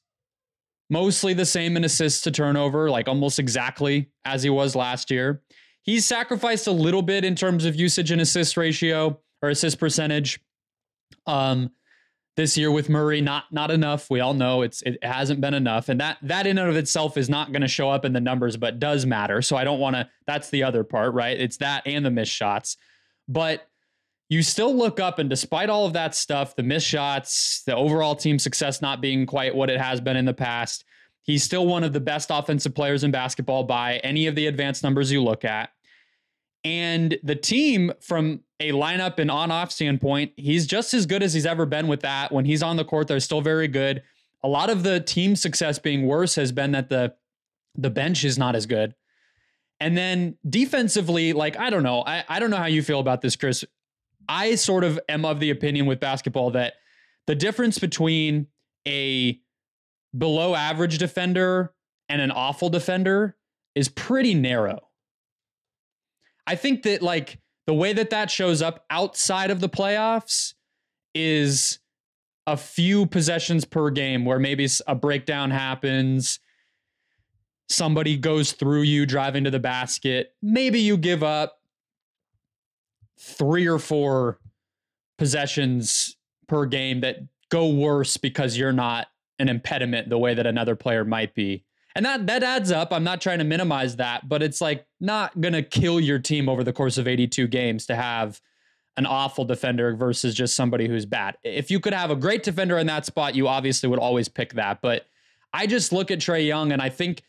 mostly 0.90 1.34
the 1.34 1.46
same 1.46 1.78
in 1.78 1.84
assists 1.84 2.22
to 2.22 2.32
turnover, 2.32 2.90
like 2.90 3.08
almost 3.08 3.40
exactly 3.40 4.10
as 4.26 4.44
he 4.44 4.50
was 4.50 4.76
last 4.76 5.12
year. 5.12 5.42
He's 5.82 6.06
sacrificed 6.06 6.68
a 6.68 6.72
little 6.72 7.02
bit 7.02 7.24
in 7.24 7.36
terms 7.36 7.66
of 7.66 7.76
usage 7.76 8.12
and 8.12 8.22
assist 8.22 8.58
ratio 8.58 9.20
or 9.42 9.50
assist 9.50 9.80
percentage. 9.80 10.40
Um, 11.26 11.72
this 12.36 12.56
year 12.56 12.70
with 12.72 12.88
Murray, 12.88 13.20
not 13.20 13.46
not 13.52 13.72
enough. 13.72 14.12
We 14.12 14.20
all 14.20 14.36
know 14.36 14.62
it's 14.62 14.84
it 14.84 15.04
hasn't 15.04 15.42
been 15.42 15.56
enough, 15.56 15.90
and 15.90 16.00
that 16.00 16.18
that 16.22 16.46
in 16.46 16.60
and 16.60 16.70
of 16.70 16.78
itself 16.78 17.18
is 17.18 17.30
not 17.30 17.52
going 17.52 17.64
to 17.64 17.68
show 17.68 17.90
up 17.90 18.06
in 18.06 18.14
the 18.14 18.22
numbers, 18.22 18.56
but 18.58 18.80
does 18.80 19.08
matter. 19.08 19.42
So 19.42 19.58
I 19.58 19.64
don't 19.64 19.80
want 19.80 19.96
to. 19.96 20.08
That's 20.28 20.52
the 20.52 20.64
other 20.64 20.84
part, 20.84 21.14
right? 21.16 21.38
It's 21.38 21.58
that 21.58 21.82
and 21.88 22.06
the 22.06 22.12
missed 22.12 22.32
shots, 22.32 22.78
but 23.28 23.68
you 24.30 24.44
still 24.44 24.76
look 24.76 25.00
up, 25.00 25.20
and 25.20 25.30
despite 25.30 25.70
all 25.70 25.86
of 25.86 25.94
that 25.94 26.16
stuff, 26.16 26.56
the 26.56 26.64
missed 26.64 26.88
shots, 26.88 27.64
the 27.64 27.76
overall 27.76 28.16
team 28.16 28.40
success 28.40 28.82
not 28.82 29.02
being 29.02 29.26
quite 29.26 29.56
what 29.56 29.70
it 29.70 29.80
has 29.80 30.02
been 30.02 30.18
in 30.18 30.26
the 30.26 30.34
past, 30.34 30.84
He's 31.28 31.44
still 31.44 31.68
one 31.68 31.84
of 31.84 31.92
the 31.92 32.00
best 32.00 32.30
offensive 32.32 32.74
players 32.74 33.04
in 33.04 33.12
basketball 33.12 33.66
by 33.66 33.98
any 33.98 34.28
of 34.28 34.36
the 34.36 34.48
advanced 34.48 34.82
numbers 34.82 35.12
you 35.12 35.22
look 35.22 35.44
at. 35.44 35.72
And 36.64 37.18
the 37.22 37.36
team, 37.36 37.92
from 38.00 38.40
a 38.62 38.72
lineup 38.72 39.20
and 39.20 39.30
on 39.30 39.52
off 39.52 39.72
standpoint, 39.72 40.32
he's 40.38 40.66
just 40.66 40.94
as 40.94 41.06
good 41.06 41.22
as 41.22 41.34
he's 41.34 41.46
ever 41.46 41.66
been 41.66 41.90
with 41.90 42.00
that. 42.00 42.32
When 42.32 42.46
he's 42.46 42.64
on 42.64 42.78
the 42.78 42.86
court, 42.86 43.10
they're 43.10 43.20
still 43.20 43.42
very 43.42 43.68
good. 43.68 44.04
A 44.42 44.48
lot 44.48 44.70
of 44.70 44.84
the 44.84 45.02
team 45.02 45.36
success 45.36 45.80
being 45.80 46.08
worse 46.08 46.36
has 46.36 46.52
been 46.54 46.72
that 46.72 46.88
the 46.90 47.14
the 47.76 47.90
bench 47.90 48.24
is 48.24 48.38
not 48.38 48.56
as 48.56 48.66
good. 48.66 48.96
And 49.80 49.96
then 49.96 50.38
defensively, 50.50 51.34
like, 51.34 51.60
I 51.60 51.70
don't 51.70 51.84
know. 51.84 52.04
I, 52.08 52.24
I 52.28 52.40
don't 52.40 52.50
know 52.50 52.58
how 52.58 52.66
you 52.66 52.82
feel 52.82 53.00
about 53.00 53.22
this, 53.22 53.36
Chris. 53.36 53.64
I 54.30 54.56
sort 54.56 54.84
of 54.84 55.00
am 55.10 55.26
of 55.26 55.40
the 55.40 55.50
opinion 55.50 55.86
with 55.86 56.00
basketball 56.00 56.52
that 56.52 56.74
the 57.28 57.36
difference 57.36 57.80
between 57.80 58.48
a 58.88 59.40
below 60.18 60.56
average 60.56 60.98
defender 60.98 61.74
and 62.10 62.22
an 62.22 62.32
awful 62.32 62.70
defender 62.70 63.36
is 63.76 63.90
pretty 63.90 64.34
narrow. 64.34 64.80
I 66.46 66.56
think 66.56 66.84
that 66.84 67.02
like 67.02 67.40
the 67.68 67.74
way 67.74 67.94
that 67.94 68.10
that 68.10 68.32
shows 68.32 68.62
up 68.62 68.86
outside 68.90 69.52
of 69.52 69.60
the 69.60 69.70
playoffs 69.70 70.54
is 71.14 71.80
a 72.48 72.56
few 72.56 73.06
possessions 73.06 73.66
per 73.66 73.90
game 73.90 74.24
where 74.24 74.40
maybe 74.40 74.68
a 74.88 74.96
breakdown 74.96 75.52
happens 75.52 76.40
somebody 77.70 78.16
goes 78.16 78.54
through 78.54 78.84
you 78.84 79.06
driving 79.06 79.44
to 79.44 79.52
the 79.52 79.60
basket 79.60 80.34
maybe 80.42 80.80
you 80.80 80.96
give 80.96 81.22
up 81.22 81.57
three 83.20 83.68
or 83.68 83.80
four 83.80 84.40
possessions 85.18 86.16
per 86.48 86.66
game 86.66 87.02
that 87.02 87.18
go 87.50 87.70
worse 87.70 88.18
because 88.18 88.58
you're 88.58 88.74
not 88.74 89.08
an 89.40 89.50
impediment 89.50 90.10
the 90.10 90.18
way 90.18 90.34
that 90.34 90.46
another 90.46 90.76
player 90.76 91.04
might 91.06 91.34
be. 91.34 91.64
And 91.96 92.06
that 92.06 92.28
that 92.28 92.44
adds 92.44 92.72
up. 92.72 92.94
I'm 92.94 93.04
not 93.04 93.22
trying 93.22 93.40
to 93.40 93.44
minimize 93.44 93.96
that, 93.96 94.30
but 94.30 94.44
it's 94.44 94.62
like 94.62 94.86
not 95.00 95.40
going 95.42 95.54
to 95.54 95.64
kill 95.64 96.00
your 96.00 96.20
team 96.20 96.48
over 96.48 96.64
the 96.64 96.74
course 96.74 96.98
of 96.98 97.08
82 97.08 97.48
games 97.48 97.88
to 97.88 97.96
have 97.96 98.40
an 98.98 99.06
awful 99.06 99.46
defender 99.46 99.96
versus 99.96 100.36
just 100.36 100.56
somebody 100.56 100.88
who's 100.88 101.06
bad. 101.06 101.38
If 101.44 101.72
you 101.72 101.80
could 101.80 101.94
have 101.94 102.12
a 102.12 102.16
great 102.16 102.44
defender 102.44 102.78
in 102.78 102.88
that 102.88 103.06
spot, 103.06 103.36
you 103.36 103.48
obviously 103.48 103.90
would 103.90 104.00
always 104.00 104.28
pick 104.28 104.54
that, 104.54 104.82
but 104.82 105.08
I 105.54 105.66
just 105.66 105.92
look 105.92 106.12
at 106.12 106.20
Trae 106.20 106.46
Young 106.46 106.72
and 106.72 106.82
I 106.82 106.90
think 106.90 107.24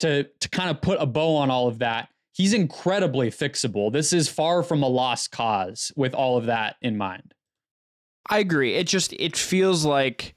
to 0.00 0.24
to 0.24 0.48
kind 0.48 0.70
of 0.70 0.80
put 0.80 1.00
a 1.00 1.06
bow 1.06 1.36
on 1.36 1.50
all 1.50 1.68
of 1.68 1.80
that, 1.80 2.08
he's 2.38 2.54
incredibly 2.54 3.30
fixable. 3.30 3.92
This 3.92 4.12
is 4.12 4.28
far 4.28 4.62
from 4.62 4.82
a 4.82 4.88
lost 4.88 5.30
cause 5.32 5.92
with 5.96 6.14
all 6.14 6.38
of 6.38 6.46
that 6.46 6.76
in 6.80 6.96
mind. 6.96 7.34
I 8.30 8.38
agree. 8.38 8.74
It 8.74 8.86
just 8.86 9.12
it 9.14 9.36
feels 9.36 9.84
like 9.84 10.34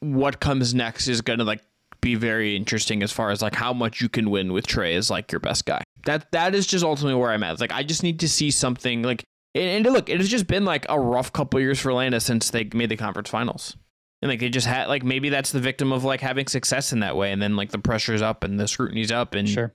what 0.00 0.38
comes 0.38 0.74
next 0.74 1.08
is 1.08 1.20
going 1.20 1.38
to 1.38 1.44
like 1.44 1.62
be 2.00 2.14
very 2.14 2.56
interesting 2.56 3.02
as 3.02 3.10
far 3.10 3.30
as 3.30 3.40
like 3.40 3.54
how 3.54 3.72
much 3.72 4.00
you 4.00 4.08
can 4.08 4.30
win 4.30 4.52
with 4.52 4.66
Trae 4.66 4.96
as 4.96 5.10
like 5.10 5.32
your 5.32 5.40
best 5.40 5.64
guy. 5.64 5.82
That 6.04 6.30
that 6.32 6.54
is 6.54 6.66
just 6.66 6.84
ultimately 6.84 7.18
where 7.18 7.30
I'm 7.30 7.42
at. 7.42 7.52
It's 7.52 7.60
like 7.60 7.72
I 7.72 7.82
just 7.82 8.02
need 8.02 8.20
to 8.20 8.28
see 8.28 8.50
something 8.50 9.02
like 9.02 9.24
and, 9.54 9.86
and 9.86 9.94
look, 9.94 10.08
it 10.08 10.18
has 10.18 10.28
just 10.28 10.46
been 10.46 10.64
like 10.64 10.86
a 10.88 10.98
rough 10.98 11.32
couple 11.32 11.60
years 11.60 11.80
for 11.80 11.90
Atlanta 11.90 12.20
since 12.20 12.50
they 12.50 12.68
made 12.74 12.88
the 12.88 12.96
conference 12.96 13.30
finals. 13.30 13.76
And 14.20 14.30
like 14.30 14.40
they 14.40 14.48
just 14.48 14.66
had 14.66 14.88
like 14.88 15.04
maybe 15.04 15.30
that's 15.30 15.52
the 15.52 15.60
victim 15.60 15.92
of 15.92 16.04
like 16.04 16.20
having 16.20 16.46
success 16.46 16.92
in 16.92 17.00
that 17.00 17.16
way, 17.16 17.32
and 17.32 17.40
then 17.40 17.56
like 17.56 17.70
the 17.70 17.78
pressure's 17.78 18.22
up 18.22 18.44
and 18.44 18.58
the 18.58 18.68
scrutiny's 18.68 19.10
up, 19.10 19.34
and 19.34 19.48
sure. 19.48 19.72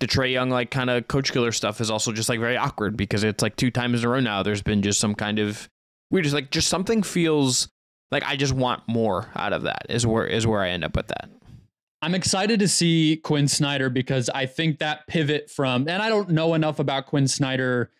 The 0.00 0.06
Trae 0.06 0.32
Young 0.32 0.50
like 0.50 0.70
kind 0.70 0.90
of 0.90 1.08
coach 1.08 1.32
killer 1.32 1.52
stuff 1.52 1.80
is 1.80 1.90
also 1.90 2.12
just 2.12 2.28
like 2.28 2.40
very 2.40 2.56
awkward 2.56 2.96
because 2.96 3.24
it's 3.24 3.42
like 3.42 3.56
two 3.56 3.70
times 3.70 4.00
in 4.00 4.06
a 4.06 4.08
row 4.08 4.20
now. 4.20 4.42
There's 4.42 4.62
been 4.62 4.82
just 4.82 5.00
some 5.00 5.14
kind 5.14 5.38
of 5.38 5.68
we 6.10 6.22
just 6.22 6.34
like 6.34 6.50
just 6.50 6.68
something 6.68 7.02
feels 7.02 7.68
like 8.10 8.22
I 8.24 8.36
just 8.36 8.54
want 8.54 8.82
more 8.86 9.30
out 9.34 9.52
of 9.52 9.62
that 9.62 9.86
is 9.88 10.06
where 10.06 10.26
is 10.26 10.46
where 10.46 10.60
I 10.60 10.70
end 10.70 10.84
up 10.84 10.96
with 10.96 11.08
that. 11.08 11.28
I'm 12.00 12.14
excited 12.14 12.60
to 12.60 12.68
see 12.68 13.20
Quin 13.24 13.48
Snyder 13.48 13.90
because 13.90 14.30
I 14.30 14.46
think 14.46 14.78
that 14.78 15.06
pivot 15.08 15.50
from 15.50 15.88
and 15.88 16.02
I 16.02 16.08
don't 16.08 16.30
know 16.30 16.54
enough 16.54 16.78
about 16.78 17.06
Quin 17.06 17.26
Snyder 17.26 17.90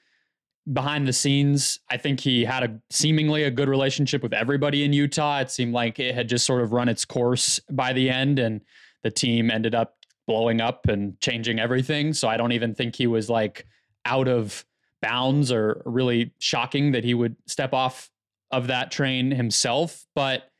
behind 0.72 1.08
the 1.08 1.12
scenes. 1.12 1.80
I 1.90 1.96
think 1.96 2.20
he 2.20 2.44
had 2.44 2.62
a 2.62 2.80
seemingly 2.90 3.42
a 3.42 3.50
good 3.50 3.68
relationship 3.68 4.22
with 4.22 4.32
everybody 4.32 4.84
in 4.84 4.92
Utah. 4.92 5.40
It 5.40 5.50
seemed 5.50 5.72
like 5.72 5.98
it 5.98 6.14
had 6.14 6.28
just 6.28 6.46
sort 6.46 6.62
of 6.62 6.72
run 6.72 6.88
its 6.88 7.04
course 7.04 7.58
by 7.70 7.92
the 7.92 8.08
end 8.10 8.38
and 8.38 8.60
the 9.02 9.10
team 9.10 9.50
ended 9.50 9.74
up 9.74 9.97
blowing 10.28 10.60
up 10.60 10.86
and 10.86 11.18
changing 11.20 11.58
everything. 11.58 12.12
So 12.12 12.28
I 12.28 12.36
don't 12.36 12.52
even 12.52 12.74
think 12.74 12.94
he 12.94 13.08
was 13.08 13.28
like 13.28 13.66
out 14.04 14.28
of 14.28 14.64
bounds 15.02 15.50
or 15.50 15.82
really 15.84 16.32
shocking 16.38 16.92
that 16.92 17.02
he 17.02 17.14
would 17.14 17.34
step 17.46 17.72
off 17.72 18.10
of 18.50 18.68
that 18.68 18.90
train 18.92 19.30
himself, 19.30 20.06
but 20.14 20.50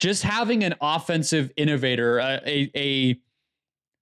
just 0.00 0.22
having 0.22 0.64
an 0.64 0.74
offensive 0.80 1.52
innovator, 1.56 2.18
a, 2.18 2.40
a, 2.44 2.70
a 2.74 3.20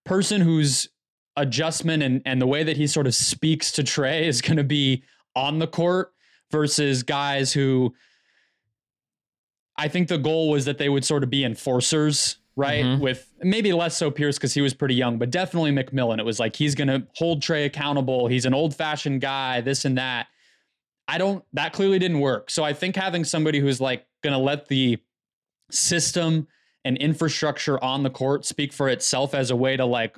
person 0.07 0.41
whose 0.41 0.89
adjustment 1.37 2.03
and, 2.03 2.23
and 2.25 2.41
the 2.41 2.47
way 2.47 2.63
that 2.63 2.77
he 2.77 2.87
sort 2.87 3.07
of 3.07 3.15
speaks 3.15 3.73
to 3.73 3.83
Trae 3.83 4.23
is 4.23 4.41
going 4.43 4.57
to 4.57 4.65
be 4.65 5.03
on 5.37 5.59
the 5.59 5.67
court 5.67 6.13
versus 6.51 7.03
guys 7.03 7.53
who 7.53 7.95
I 9.77 9.89
think 9.89 10.09
the 10.09 10.19
goal 10.19 10.51
was 10.51 10.67
that 10.67 10.79
they 10.79 10.89
would 10.89 11.05
sort 11.05 11.23
of 11.25 11.31
be 11.31 11.45
enforcers, 11.45 12.37
right? 12.57 12.85
Mm-hmm. 12.85 13.03
With 13.03 13.33
maybe 13.41 13.73
less 13.73 13.97
so 13.97 14.11
Pierce 14.11 14.37
because 14.37 14.55
he 14.55 14.61
was 14.61 14.75
pretty 14.75 14.95
young, 14.95 15.19
but 15.19 15.31
definitely 15.31 15.73
McMillan. 15.73 16.19
It 16.19 16.25
was 16.25 16.39
like 16.39 16.57
he's 16.57 16.75
going 16.75 16.89
to 16.89 17.07
hold 17.17 17.41
Trae 17.43 17.67
accountable. 17.67 18.27
He's 18.27 18.45
an 18.45 18.55
old 18.55 18.75
fashioned 18.75 19.21
guy, 19.21 19.61
this 19.61 19.85
and 19.85 19.99
that. 19.99 20.27
I 21.09 21.19
don't, 21.19 21.45
that 21.55 21.73
clearly 21.73 21.99
didn't 21.99 22.21
work. 22.21 22.51
So 22.51 22.63
I 22.63 22.73
think 22.73 22.97
having 22.97 23.25
somebody 23.25 23.59
who's 23.59 23.81
like 23.81 24.07
going 24.23 24.33
to 24.33 24.39
let 24.39 24.69
the 24.69 24.99
system 25.71 26.47
and 26.85 26.97
infrastructure 26.99 27.83
on 27.83 28.03
the 28.03 28.11
court 28.11 28.45
speak 28.45 28.73
for 28.73 28.89
itself 28.89 29.35
as 29.35 29.51
a 29.51 29.57
way 29.57 29.77
to 29.77 29.85
like 29.85 30.17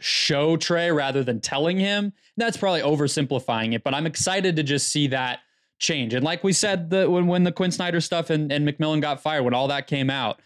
show 0.00 0.56
Trae 0.56 0.94
rather 0.94 1.24
than 1.24 1.40
telling 1.40 1.78
him, 1.78 2.12
that's 2.36 2.56
probably 2.56 2.82
oversimplifying 2.82 3.74
it. 3.74 3.82
But 3.82 3.94
I'm 3.94 4.06
excited 4.06 4.56
to 4.56 4.62
just 4.62 4.88
see 4.88 5.08
that 5.08 5.40
change. 5.78 6.14
And 6.14 6.24
like 6.24 6.44
we 6.44 6.52
said, 6.52 6.90
the 6.90 7.08
when, 7.10 7.26
when 7.26 7.44
the 7.44 7.52
Quin 7.52 7.70
Snyder 7.70 8.00
stuff 8.00 8.30
and, 8.30 8.52
and 8.52 8.66
McMillan 8.66 9.00
got 9.00 9.20
fired, 9.20 9.42
when 9.42 9.54
all 9.54 9.68
that 9.68 9.86
came 9.86 10.10
out, 10.10 10.40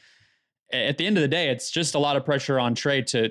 at 0.72 0.98
the 0.98 1.06
end 1.06 1.16
of 1.16 1.22
the 1.22 1.28
day, 1.28 1.50
it's 1.50 1.70
just 1.70 1.94
a 1.94 1.98
lot 1.98 2.16
of 2.16 2.24
pressure 2.24 2.58
on 2.58 2.74
Trae 2.74 3.04
to 3.06 3.30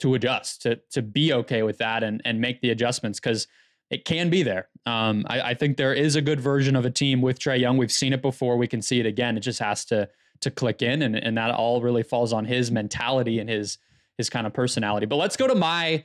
to 0.00 0.14
adjust, 0.14 0.62
to 0.62 0.80
to 0.90 1.02
be 1.02 1.32
okay 1.32 1.62
with 1.62 1.78
that 1.78 2.02
and 2.02 2.20
and 2.24 2.40
make 2.40 2.60
the 2.60 2.70
adjustments 2.70 3.20
because 3.20 3.46
it 3.90 4.04
can 4.04 4.30
be 4.30 4.42
there. 4.42 4.68
Um, 4.86 5.24
I, 5.28 5.40
I, 5.40 5.54
think 5.54 5.76
there 5.76 5.92
is 5.92 6.16
a 6.16 6.22
good 6.22 6.40
version 6.40 6.76
of 6.76 6.86
a 6.86 6.90
team 6.90 7.20
with 7.20 7.38
Trae 7.38 7.60
Young. 7.60 7.76
We've 7.76 7.92
seen 7.92 8.14
it 8.14 8.22
before. 8.22 8.56
We 8.56 8.66
can 8.66 8.80
see 8.80 8.98
it 9.00 9.06
again. 9.06 9.36
It 9.36 9.40
just 9.40 9.60
has 9.60 9.84
to 9.86 10.08
to 10.40 10.50
click 10.50 10.82
in, 10.82 11.02
and 11.02 11.14
and 11.16 11.36
that 11.36 11.50
all 11.52 11.80
really 11.80 12.02
falls 12.02 12.32
on 12.32 12.44
his 12.44 12.70
mentality 12.70 13.38
and 13.38 13.48
his 13.48 13.78
his 14.18 14.28
kind 14.28 14.46
of 14.46 14.52
personality. 14.52 15.06
But 15.06 15.16
let's 15.16 15.36
go 15.36 15.46
to 15.46 15.54
my 15.54 16.04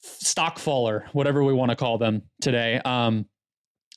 stock 0.00 0.58
faller, 0.58 1.06
whatever 1.12 1.42
we 1.42 1.52
want 1.52 1.70
to 1.70 1.76
call 1.76 1.98
them 1.98 2.22
today, 2.40 2.80
um, 2.84 3.26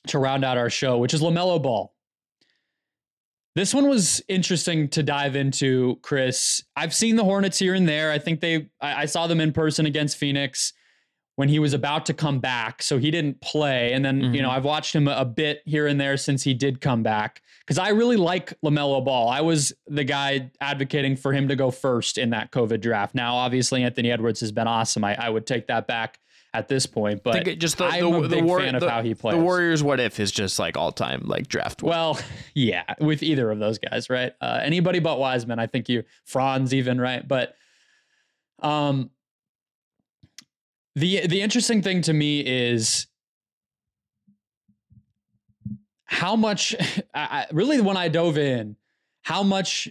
to 0.08 0.18
round 0.18 0.44
out 0.44 0.58
our 0.58 0.70
show, 0.70 0.98
which 0.98 1.14
is 1.14 1.22
LaMelo 1.22 1.62
Ball. 1.62 1.94
This 3.60 3.74
one 3.74 3.90
was 3.90 4.22
interesting 4.26 4.88
to 4.88 5.02
dive 5.02 5.36
into, 5.36 5.98
Chris. 6.00 6.64
I've 6.76 6.94
seen 6.94 7.16
the 7.16 7.24
Hornets 7.24 7.58
here 7.58 7.74
and 7.74 7.86
there. 7.86 8.10
I 8.10 8.18
think 8.18 8.40
they, 8.40 8.70
I, 8.80 9.02
I 9.02 9.04
saw 9.04 9.26
them 9.26 9.38
in 9.38 9.52
person 9.52 9.84
against 9.84 10.16
Phoenix 10.16 10.72
when 11.36 11.50
he 11.50 11.58
was 11.58 11.74
about 11.74 12.06
to 12.06 12.14
come 12.14 12.38
back. 12.38 12.82
So 12.82 12.96
he 12.96 13.10
didn't 13.10 13.42
play. 13.42 13.92
And 13.92 14.02
then, 14.02 14.22
mm-hmm. 14.22 14.34
you 14.34 14.40
know, 14.40 14.48
mm-hmm. 14.48 14.56
I've 14.56 14.64
watched 14.64 14.94
him 14.94 15.08
a 15.08 15.26
bit 15.26 15.60
here 15.66 15.86
and 15.86 16.00
there 16.00 16.16
since 16.16 16.42
he 16.42 16.54
did 16.54 16.80
come 16.80 17.02
back 17.02 17.42
because 17.60 17.76
I 17.76 17.90
really 17.90 18.16
like 18.16 18.58
LaMelo 18.64 19.04
Ball. 19.04 19.28
I 19.28 19.42
was 19.42 19.74
the 19.86 20.04
guy 20.04 20.50
advocating 20.62 21.14
for 21.14 21.34
him 21.34 21.48
to 21.48 21.54
go 21.54 21.70
first 21.70 22.16
in 22.16 22.30
that 22.30 22.52
COVID 22.52 22.80
draft. 22.80 23.14
Now, 23.14 23.34
obviously, 23.34 23.82
Anthony 23.82 24.10
Edwards 24.10 24.40
has 24.40 24.52
been 24.52 24.68
awesome. 24.68 25.04
I, 25.04 25.22
I 25.22 25.28
would 25.28 25.46
take 25.46 25.66
that 25.66 25.86
back 25.86 26.18
at 26.52 26.68
this 26.68 26.86
point, 26.86 27.22
but 27.22 27.58
just 27.58 27.78
the, 27.78 27.84
I'm 27.84 28.10
the, 28.10 28.22
a 28.22 28.28
big 28.28 28.44
war, 28.44 28.60
fan 28.60 28.74
of 28.74 28.82
how 28.82 29.02
he 29.02 29.14
plays. 29.14 29.36
The 29.36 29.42
Warriors, 29.42 29.82
what 29.82 30.00
if 30.00 30.18
is 30.18 30.32
just 30.32 30.58
like 30.58 30.76
all 30.76 30.90
time 30.90 31.22
like 31.24 31.46
draft. 31.46 31.82
Well, 31.82 32.18
yeah, 32.54 32.82
with 32.98 33.22
either 33.22 33.50
of 33.50 33.60
those 33.60 33.78
guys, 33.78 34.10
right? 34.10 34.32
Uh, 34.40 34.58
anybody 34.62 34.98
but 34.98 35.18
Wiseman, 35.18 35.58
I 35.58 35.66
think 35.66 35.88
you 35.88 36.02
Franz 36.24 36.74
even, 36.74 37.00
right? 37.00 37.26
But 37.26 37.54
um, 38.58 39.10
the 40.96 41.26
the 41.26 41.40
interesting 41.40 41.82
thing 41.82 42.02
to 42.02 42.12
me 42.12 42.40
is 42.40 43.06
how 46.04 46.34
much 46.34 46.74
I, 47.14 47.46
really 47.52 47.80
when 47.80 47.96
I 47.96 48.08
dove 48.08 48.38
in, 48.38 48.76
how 49.22 49.44
much 49.44 49.88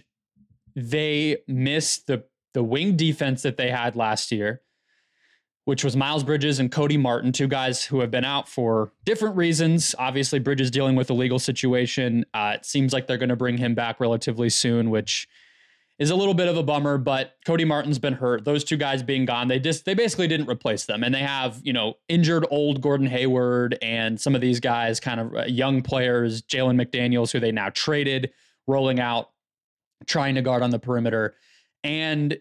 they 0.76 1.38
missed 1.48 2.06
the 2.06 2.24
the 2.52 2.62
wing 2.62 2.96
defense 2.96 3.42
that 3.42 3.56
they 3.56 3.70
had 3.70 3.96
last 3.96 4.30
year, 4.30 4.60
which 5.70 5.84
was 5.84 5.94
Miles 5.94 6.24
Bridges 6.24 6.58
and 6.58 6.68
Cody 6.68 6.96
Martin, 6.96 7.30
two 7.30 7.46
guys 7.46 7.84
who 7.84 8.00
have 8.00 8.10
been 8.10 8.24
out 8.24 8.48
for 8.48 8.90
different 9.04 9.36
reasons. 9.36 9.94
Obviously, 10.00 10.40
Bridges 10.40 10.68
dealing 10.68 10.96
with 10.96 11.10
a 11.10 11.14
legal 11.14 11.38
situation. 11.38 12.26
Uh, 12.34 12.54
it 12.56 12.66
seems 12.66 12.92
like 12.92 13.06
they're 13.06 13.16
going 13.16 13.28
to 13.28 13.36
bring 13.36 13.56
him 13.56 13.76
back 13.76 14.00
relatively 14.00 14.50
soon, 14.50 14.90
which 14.90 15.28
is 16.00 16.10
a 16.10 16.16
little 16.16 16.34
bit 16.34 16.48
of 16.48 16.56
a 16.56 16.64
bummer, 16.64 16.98
but 16.98 17.36
Cody 17.46 17.64
Martin's 17.64 18.00
been 18.00 18.14
hurt. 18.14 18.44
Those 18.44 18.64
two 18.64 18.76
guys 18.76 19.04
being 19.04 19.26
gone, 19.26 19.46
they 19.46 19.60
just 19.60 19.84
they 19.84 19.94
basically 19.94 20.26
didn't 20.26 20.48
replace 20.48 20.86
them, 20.86 21.04
and 21.04 21.14
they 21.14 21.20
have 21.20 21.60
you 21.62 21.72
know 21.72 21.94
injured 22.08 22.44
old 22.50 22.80
Gordon 22.80 23.06
Hayward 23.06 23.78
and 23.80 24.20
some 24.20 24.34
of 24.34 24.40
these 24.40 24.58
guys, 24.58 24.98
kind 24.98 25.20
of 25.20 25.36
uh, 25.36 25.44
young 25.44 25.82
players, 25.82 26.42
Jalen 26.42 26.84
McDaniels, 26.84 27.30
who 27.30 27.38
they 27.38 27.52
now 27.52 27.68
traded, 27.68 28.32
rolling 28.66 28.98
out 28.98 29.30
trying 30.04 30.34
to 30.34 30.42
guard 30.42 30.64
on 30.64 30.70
the 30.70 30.80
perimeter. 30.80 31.36
And 31.84 32.40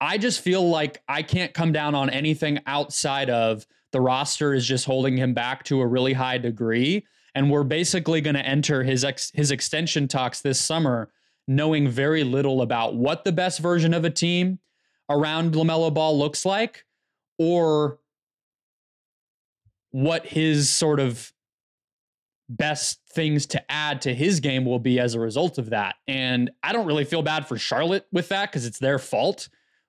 I 0.00 0.18
just 0.18 0.40
feel 0.40 0.68
like 0.68 1.02
I 1.08 1.22
can't 1.22 1.52
come 1.52 1.72
down 1.72 1.94
on 1.94 2.10
anything 2.10 2.60
outside 2.66 3.30
of 3.30 3.66
the 3.92 4.00
roster 4.00 4.54
is 4.54 4.66
just 4.66 4.84
holding 4.84 5.16
him 5.16 5.34
back 5.34 5.64
to 5.64 5.80
a 5.80 5.86
really 5.86 6.12
high 6.12 6.38
degree. 6.38 7.06
And 7.34 7.50
we're 7.50 7.64
basically 7.64 8.20
going 8.20 8.36
to 8.36 8.46
enter 8.46 8.82
his 8.82 9.04
ex- 9.04 9.30
his 9.34 9.50
extension 9.50 10.08
talks 10.08 10.40
this 10.40 10.60
summer, 10.60 11.10
knowing 11.46 11.88
very 11.88 12.24
little 12.24 12.62
about 12.62 12.96
what 12.96 13.24
the 13.24 13.32
best 13.32 13.60
version 13.60 13.94
of 13.94 14.04
a 14.04 14.10
team 14.10 14.58
around 15.08 15.54
LaMelo 15.54 15.92
Ball 15.92 16.18
looks 16.18 16.44
like, 16.44 16.84
or 17.38 17.98
what 19.90 20.26
his 20.26 20.68
sort 20.68 21.00
of 21.00 21.32
best 22.48 23.00
things 23.10 23.46
to 23.46 23.70
add 23.70 24.02
to 24.02 24.14
his 24.14 24.40
game 24.40 24.64
will 24.64 24.78
be 24.78 24.98
as 24.98 25.14
a 25.14 25.20
result 25.20 25.58
of 25.58 25.70
that. 25.70 25.96
And 26.06 26.50
I 26.62 26.72
don't 26.72 26.86
really 26.86 27.04
feel 27.04 27.22
bad 27.22 27.46
for 27.46 27.58
Charlotte 27.58 28.06
with 28.12 28.28
that 28.28 28.50
because 28.50 28.66
it's 28.66 28.78
their 28.78 28.98
fault. 28.98 29.48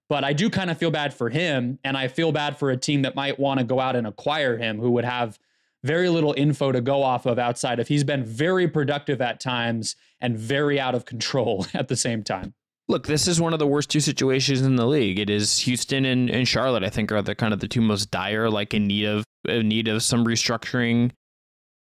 But 0.10 0.24
I 0.24 0.34
do 0.34 0.50
kind 0.50 0.70
of 0.70 0.78
feel 0.78 0.92
bad 0.92 1.14
for 1.14 1.30
him. 1.30 1.80
And 1.84 1.96
I 1.96 2.08
feel 2.08 2.32
bad 2.32 2.58
for 2.58 2.72
a 2.72 2.78
team 2.78 3.04
that 3.04 3.16
might 3.16 3.40
want 3.40 3.60
to 3.60 3.64
go 3.64 3.80
out 3.80 3.96
and 3.96 4.08
acquire 4.08 4.58
him 4.58 4.80
who 4.80 4.92
would 4.92 5.06
have 5.06 5.40
very 5.84 6.10
little 6.10 6.34
info 6.36 6.72
to 6.72 6.82
go 6.82 7.04
off 7.04 7.26
of 7.26 7.40
outside 7.40 7.80
of 7.80 7.88
he's 7.88 8.04
been 8.04 8.26
very 8.26 8.68
productive 8.68 9.22
at 9.22 9.40
times 9.40 9.96
and 10.20 10.38
very 10.38 10.80
out 10.80 10.94
of 10.96 11.06
control 11.06 11.66
at 11.74 11.88
the 11.88 11.96
same 11.96 12.24
time. 12.24 12.54
Look, 12.90 13.06
this 13.06 13.28
is 13.28 13.40
one 13.40 13.54
of 13.54 13.60
the 13.60 13.68
worst 13.68 13.92
two 13.92 14.00
situations 14.00 14.62
in 14.62 14.76
the 14.76 14.88
league. 14.88 15.20
It 15.20 15.30
is 15.30 15.60
Houston 15.60 16.06
and, 16.06 16.28
and 16.28 16.48
Charlotte, 16.48 16.84
I 16.84 16.90
think, 16.90 17.12
are 17.12 17.22
the 17.22 17.36
kind 17.36 17.54
of 17.54 17.60
the 17.60 17.68
two 17.68 17.82
most 17.82 18.10
dire, 18.10 18.50
like 18.50 18.74
in 18.74 18.88
need 18.88 19.06
of 19.06 19.24
in 19.48 19.68
need 19.68 19.88
of 19.88 20.02
some 20.02 20.26
restructuring 20.26 21.12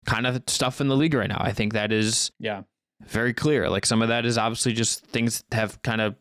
kind 0.06 0.28
of 0.28 0.44
stuff 0.48 0.82
in 0.82 0.90
the 0.90 0.98
league 0.98 1.14
right 1.14 1.30
now. 1.30 1.40
I 1.40 1.54
think 1.54 1.72
that 1.72 1.94
is 1.94 2.32
yeah 2.38 2.64
very 3.08 3.34
clear. 3.34 3.70
Like 3.70 3.86
some 3.86 4.02
of 4.02 4.10
that 4.10 4.26
is 4.26 4.38
obviously 4.38 4.74
just 4.74 5.06
things 5.06 5.42
have 5.54 5.82
kind 5.84 6.02
of 6.02 6.16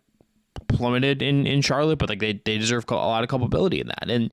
plummeted 0.69 1.23
in 1.23 1.47
in 1.47 1.63
Charlotte, 1.63 1.99
but 1.99 2.09
like 2.09 2.21
they 2.21 2.41
they 2.45 2.59
deserve 2.59 2.85
a 2.89 2.95
lot 2.95 3.23
of 3.23 3.29
culpability 3.29 3.81
in 3.81 3.89
that. 3.89 4.11
And 4.11 4.31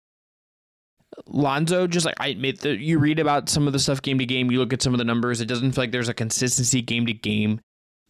Lonzo, 1.27 1.87
just 1.87 2.05
like 2.05 2.15
I 2.19 2.33
made 2.33 2.59
the, 2.59 2.77
you 2.77 2.99
read 2.99 3.19
about 3.19 3.49
some 3.49 3.67
of 3.67 3.73
the 3.73 3.79
stuff 3.79 4.01
game 4.01 4.19
to 4.19 4.25
game, 4.25 4.51
you 4.51 4.59
look 4.59 4.73
at 4.73 4.81
some 4.81 4.93
of 4.93 4.97
the 4.97 5.03
numbers, 5.03 5.41
it 5.41 5.47
doesn't 5.47 5.71
feel 5.71 5.83
like 5.83 5.91
there's 5.91 6.09
a 6.09 6.13
consistency 6.13 6.81
game 6.81 7.05
to 7.05 7.13
game. 7.13 7.61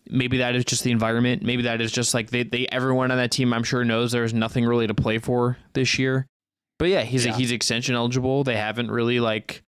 Maybe 0.07 0.37
that 0.37 0.55
is 0.55 0.65
just 0.65 0.83
the 0.83 0.91
environment. 0.91 1.43
Maybe 1.43 1.63
that 1.63 1.81
is 1.81 1.91
just 1.91 2.13
like 2.13 2.29
they, 2.29 2.43
they 2.43 2.67
everyone 2.67 3.11
on 3.11 3.17
that 3.17 3.31
team 3.31 3.53
I'm 3.53 3.63
sure 3.63 3.83
knows 3.83 4.11
there's 4.11 4.33
nothing 4.33 4.65
really 4.65 4.87
to 4.87 4.93
play 4.93 5.17
for 5.17 5.57
this 5.73 5.97
year. 5.97 6.27
But 6.77 6.89
yeah, 6.89 7.01
he's 7.01 7.25
yeah. 7.25 7.35
he's 7.35 7.51
extension 7.51 7.95
eligible. 7.95 8.43
They 8.43 8.57
haven't 8.57 8.91
really 8.91 9.19
like 9.19 9.63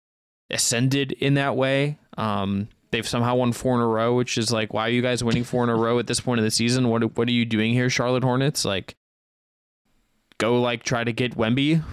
ascended 0.50 1.12
in 1.12 1.36
that 1.36 1.56
way. 1.56 1.98
Um, 2.18 2.70
they've 2.94 3.08
somehow 3.08 3.36
won 3.36 3.52
four 3.52 3.76
in 3.76 3.82
a 3.82 3.88
row, 3.88 4.16
which 4.16 4.38
is 4.38 4.52
like, 4.52 4.72
why 4.72 4.88
are 4.88 4.92
you 4.92 5.02
guys 5.02 5.24
winning 5.24 5.44
four 5.44 5.64
in 5.64 5.70
a 5.70 5.76
row 5.76 6.00
at 6.00 6.08
this 6.08 6.20
point 6.20 6.40
of 6.40 6.46
the 6.46 6.52
season? 6.52 6.88
What 6.88 7.18
what 7.18 7.28
are 7.28 7.32
you 7.32 7.44
doing 7.44 7.74
here, 7.74 7.90
Charlotte 7.90 8.24
Hornets? 8.24 8.64
Like, 8.64 8.96
go 10.38 10.62
like 10.62 10.84
try 10.84 11.04
to 11.04 11.12
get 11.12 11.36
Wemby, 11.36 11.84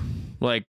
like, 0.41 0.65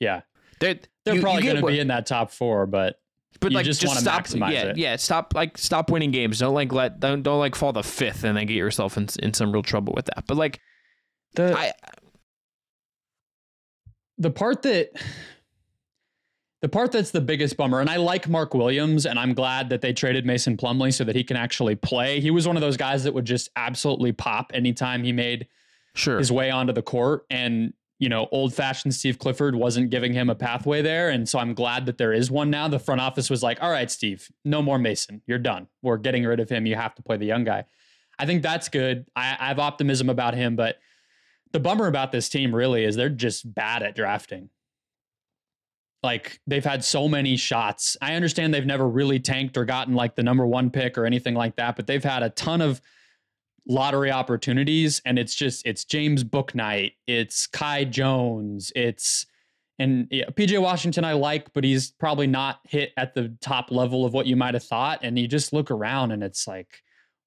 yeah, 0.00 0.22
they're 0.60 0.78
they're 1.04 1.14
you, 1.14 1.22
probably 1.22 1.42
going 1.42 1.56
to 1.56 1.66
be 1.66 1.78
in 1.78 1.88
that 1.88 2.06
top 2.06 2.32
four, 2.32 2.66
but 2.66 3.00
but 3.40 3.52
you 3.52 3.56
like 3.56 3.64
just, 3.64 3.80
just 3.80 4.04
want 4.04 4.04
to 4.04 4.34
maximize 4.34 4.52
yeah, 4.52 4.62
it. 4.64 4.76
Yeah, 4.76 4.96
stop 4.96 5.34
like 5.34 5.56
stop 5.56 5.90
winning 5.90 6.10
games. 6.10 6.40
Don't 6.40 6.54
like 6.54 6.72
let 6.72 7.00
don't 7.00 7.22
don't 7.22 7.38
like 7.38 7.54
fall 7.54 7.72
the 7.72 7.82
fifth 7.82 8.24
and 8.24 8.36
then 8.36 8.46
get 8.46 8.56
yourself 8.56 8.96
in 8.96 9.08
in 9.22 9.32
some 9.32 9.52
real 9.52 9.62
trouble 9.62 9.94
with 9.96 10.06
that. 10.06 10.24
But 10.26 10.36
like 10.36 10.60
the 11.34 11.56
I, 11.56 11.72
the 14.18 14.30
part 14.30 14.62
that 14.62 14.90
the 16.66 16.70
part 16.70 16.90
that's 16.90 17.12
the 17.12 17.20
biggest 17.20 17.56
bummer, 17.56 17.78
and 17.78 17.88
I 17.88 17.94
like 17.94 18.28
Mark 18.28 18.52
Williams, 18.52 19.06
and 19.06 19.20
I'm 19.20 19.34
glad 19.34 19.68
that 19.68 19.82
they 19.82 19.92
traded 19.92 20.26
Mason 20.26 20.56
Plumlee 20.56 20.92
so 20.92 21.04
that 21.04 21.14
he 21.14 21.22
can 21.22 21.36
actually 21.36 21.76
play. 21.76 22.18
He 22.18 22.32
was 22.32 22.44
one 22.44 22.56
of 22.56 22.60
those 22.60 22.76
guys 22.76 23.04
that 23.04 23.14
would 23.14 23.24
just 23.24 23.50
absolutely 23.54 24.10
pop 24.10 24.50
anytime 24.52 25.04
he 25.04 25.12
made 25.12 25.46
sure. 25.94 26.18
his 26.18 26.32
way 26.32 26.50
onto 26.50 26.72
the 26.72 26.82
court. 26.82 27.24
And, 27.30 27.72
you 28.00 28.08
know, 28.08 28.26
old 28.32 28.52
fashioned 28.52 28.96
Steve 28.96 29.20
Clifford 29.20 29.54
wasn't 29.54 29.90
giving 29.90 30.12
him 30.12 30.28
a 30.28 30.34
pathway 30.34 30.82
there. 30.82 31.08
And 31.08 31.28
so 31.28 31.38
I'm 31.38 31.54
glad 31.54 31.86
that 31.86 31.98
there 31.98 32.12
is 32.12 32.32
one 32.32 32.50
now. 32.50 32.66
The 32.66 32.80
front 32.80 33.00
office 33.00 33.30
was 33.30 33.44
like, 33.44 33.62
all 33.62 33.70
right, 33.70 33.88
Steve, 33.88 34.28
no 34.44 34.60
more 34.60 34.76
Mason. 34.76 35.22
You're 35.24 35.38
done. 35.38 35.68
We're 35.82 35.98
getting 35.98 36.24
rid 36.24 36.40
of 36.40 36.48
him. 36.48 36.66
You 36.66 36.74
have 36.74 36.96
to 36.96 37.02
play 37.04 37.16
the 37.16 37.26
young 37.26 37.44
guy. 37.44 37.66
I 38.18 38.26
think 38.26 38.42
that's 38.42 38.68
good. 38.68 39.06
I, 39.14 39.36
I 39.38 39.46
have 39.46 39.60
optimism 39.60 40.10
about 40.10 40.34
him, 40.34 40.56
but 40.56 40.80
the 41.52 41.60
bummer 41.60 41.86
about 41.86 42.10
this 42.10 42.28
team 42.28 42.52
really 42.52 42.82
is 42.82 42.96
they're 42.96 43.08
just 43.08 43.54
bad 43.54 43.84
at 43.84 43.94
drafting. 43.94 44.50
Like 46.02 46.40
they've 46.46 46.64
had 46.64 46.84
so 46.84 47.08
many 47.08 47.36
shots. 47.36 47.96
I 48.00 48.14
understand 48.14 48.54
they've 48.54 48.64
never 48.64 48.88
really 48.88 49.18
tanked 49.18 49.56
or 49.56 49.64
gotten 49.64 49.94
like 49.94 50.14
the 50.14 50.22
number 50.22 50.46
one 50.46 50.70
pick 50.70 50.96
or 50.96 51.06
anything 51.06 51.34
like 51.34 51.56
that, 51.56 51.74
but 51.76 51.86
they've 51.86 52.04
had 52.04 52.22
a 52.22 52.30
ton 52.30 52.60
of 52.60 52.80
lottery 53.66 54.12
opportunities. 54.12 55.02
And 55.04 55.18
it's 55.18 55.34
just, 55.34 55.66
it's 55.66 55.84
James 55.84 56.22
Bouknight, 56.22 56.92
it's 57.06 57.46
Kai 57.46 57.84
Jones, 57.84 58.70
it's, 58.76 59.26
and 59.78 60.06
yeah, 60.10 60.26
PJ 60.26 60.60
Washington 60.62 61.04
I 61.04 61.14
like, 61.14 61.52
but 61.52 61.64
he's 61.64 61.90
probably 61.90 62.26
not 62.26 62.60
hit 62.64 62.92
at 62.96 63.14
the 63.14 63.36
top 63.40 63.70
level 63.70 64.04
of 64.04 64.14
what 64.14 64.26
you 64.26 64.36
might 64.36 64.54
have 64.54 64.64
thought. 64.64 65.00
And 65.02 65.18
you 65.18 65.28
just 65.28 65.52
look 65.52 65.70
around 65.70 66.12
and 66.12 66.22
it's 66.22 66.46
like, 66.46 66.82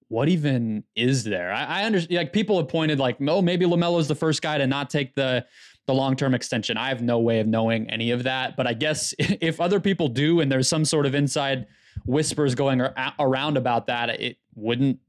what 0.07 0.29
even 0.29 0.83
is 0.95 1.23
there? 1.23 1.51
I, 1.51 1.81
I 1.81 1.83
understand. 1.83 2.17
Like 2.17 2.33
people 2.33 2.57
have 2.57 2.67
pointed, 2.67 2.97
like, 2.97 3.17
oh, 3.21 3.43
maybe 3.43 3.65
LaMelo's 3.65 4.07
the 4.07 4.15
first 4.15 4.41
guy 4.41 4.57
to 4.57 4.65
not 4.65 4.89
take 4.89 5.13
the 5.13 5.45
the 5.89 5.93
long 5.95 6.15
term 6.15 6.35
extension. 6.35 6.77
I 6.77 6.89
have 6.89 7.01
no 7.01 7.17
way 7.17 7.39
of 7.39 7.47
knowing 7.47 7.89
any 7.89 8.11
of 8.11 8.21
that, 8.23 8.55
but 8.55 8.67
I 8.67 8.73
guess 8.73 9.11
if 9.19 9.59
other 9.59 9.79
people 9.79 10.07
do 10.07 10.39
and 10.39 10.51
there's 10.51 10.67
some 10.67 10.85
sort 10.85 11.07
of 11.07 11.15
inside 11.15 11.65
whispers 12.05 12.53
going 12.53 12.79
around 13.19 13.57
about 13.57 13.87
that, 13.87 14.09
it 14.21 14.37
wouldn't 14.53 14.99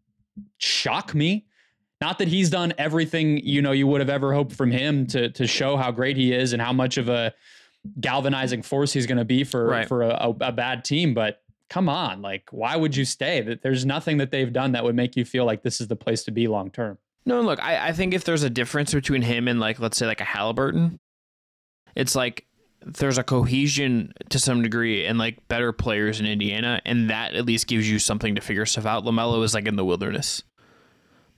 shock 0.57 1.15
me. 1.15 1.47
Not 2.01 2.19
that 2.19 2.29
he's 2.29 2.49
done 2.49 2.73
everything 2.79 3.45
you 3.45 3.61
know 3.61 3.73
you 3.73 3.87
would 3.87 4.01
have 4.01 4.09
ever 4.09 4.33
hoped 4.33 4.55
from 4.55 4.71
him 4.71 5.07
to 5.09 5.29
to 5.29 5.47
show 5.47 5.77
how 5.77 5.91
great 5.91 6.17
he 6.17 6.33
is 6.33 6.55
and 6.55 6.63
how 6.63 6.73
much 6.73 6.97
of 6.97 7.11
a 7.11 7.35
galvanizing 8.01 8.63
force 8.63 8.95
he's 8.95 9.07
going 9.07 9.19
to 9.19 9.25
be 9.25 9.45
for 9.45 9.67
right. 9.67 9.87
for 9.87 10.03
a, 10.03 10.35
a, 10.41 10.53
bad 10.53 10.85
team, 10.85 11.13
but 11.15 11.43
come 11.69 11.89
on, 11.89 12.23
like 12.23 12.45
why 12.53 12.75
would 12.75 12.97
you 12.97 13.05
stay? 13.05 13.43
That 13.43 13.61
there's 13.61 13.85
nothing 13.85 14.17
that 14.17 14.31
they've 14.31 14.53
done 14.53 14.73
that 14.73 14.85
would 14.85 14.97
make 14.97 15.15
you 15.15 15.27
feel 15.27 15.45
like 15.45 15.63
this 15.63 15.79
is 15.79 15.89
the 15.89 15.97
place 15.97 16.25
to 16.25 16.31
be 16.31 16.49
long 16.49 16.71
term. 16.71 16.97
No, 17.27 17.41
look, 17.43 17.63
I, 17.63 17.89
I 17.89 17.93
think 17.93 18.15
if 18.15 18.25
there's 18.25 18.43
a 18.43 18.51
difference 18.51 18.95
between 18.95 19.23
him 19.23 19.49
and 19.49 19.61
like 19.61 19.79
let's 19.79 19.99
say 19.99 20.07
like 20.07 20.21
a 20.21 20.25
Haliburton, 20.25 20.99
it's 21.95 22.15
like 22.15 22.47
there's 22.83 23.19
a 23.19 23.23
cohesion 23.23 24.13
to 24.31 24.39
some 24.39 24.63
degree 24.63 25.05
and 25.05 25.19
like 25.19 25.47
better 25.49 25.73
players 25.73 26.21
in 26.21 26.27
Indiana, 26.27 26.81
and 26.85 27.11
that 27.11 27.35
at 27.35 27.45
least 27.45 27.67
gives 27.67 27.91
you 27.91 27.99
something 27.99 28.35
to 28.35 28.41
figure 28.41 28.67
stuff 28.67 28.87
out. 28.87 29.05
LaMelo 29.05 29.43
is 29.45 29.55
like 29.55 29.67
in 29.67 29.77
the 29.77 29.85
wilderness. 29.85 30.43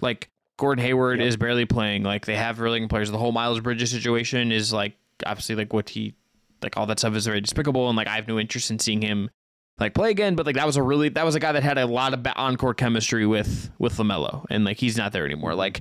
Like 0.00 0.30
Gordon 0.56 0.84
Hayward 0.84 1.18
yep. 1.18 1.28
is 1.28 1.36
barely 1.36 1.66
playing. 1.66 2.04
Like 2.04 2.26
they 2.26 2.36
have 2.36 2.60
really 2.60 2.80
good 2.80 2.90
players. 2.90 3.10
The 3.10 3.18
whole 3.18 3.32
Miles 3.32 3.60
Bridges 3.60 3.90
situation 3.90 4.52
is 4.52 4.72
like 4.72 4.96
obviously 5.26 5.56
like 5.56 5.72
what 5.72 5.88
he 5.88 6.14
like 6.62 6.76
all 6.76 6.86
that 6.86 7.00
stuff 7.00 7.14
is 7.16 7.26
very 7.26 7.40
despicable, 7.40 7.88
and 7.88 7.96
like 7.96 8.06
I 8.06 8.14
have 8.14 8.28
no 8.28 8.38
interest 8.38 8.70
in 8.70 8.78
seeing 8.78 9.02
him 9.02 9.30
like 9.78 9.94
play 9.94 10.10
again. 10.10 10.34
But 10.34 10.46
like 10.46 10.56
that 10.56 10.66
was 10.66 10.76
a 10.76 10.82
really 10.82 11.08
that 11.10 11.24
was 11.24 11.34
a 11.34 11.40
guy 11.40 11.52
that 11.52 11.62
had 11.62 11.78
a 11.78 11.86
lot 11.86 12.14
of 12.14 12.26
on 12.36 12.56
court 12.56 12.76
chemistry 12.76 13.26
with 13.26 13.70
with 13.78 13.96
LaMelo, 13.96 14.44
and 14.50 14.64
like 14.64 14.78
he's 14.78 14.96
not 14.96 15.12
there 15.12 15.24
anymore. 15.24 15.54
Like 15.54 15.80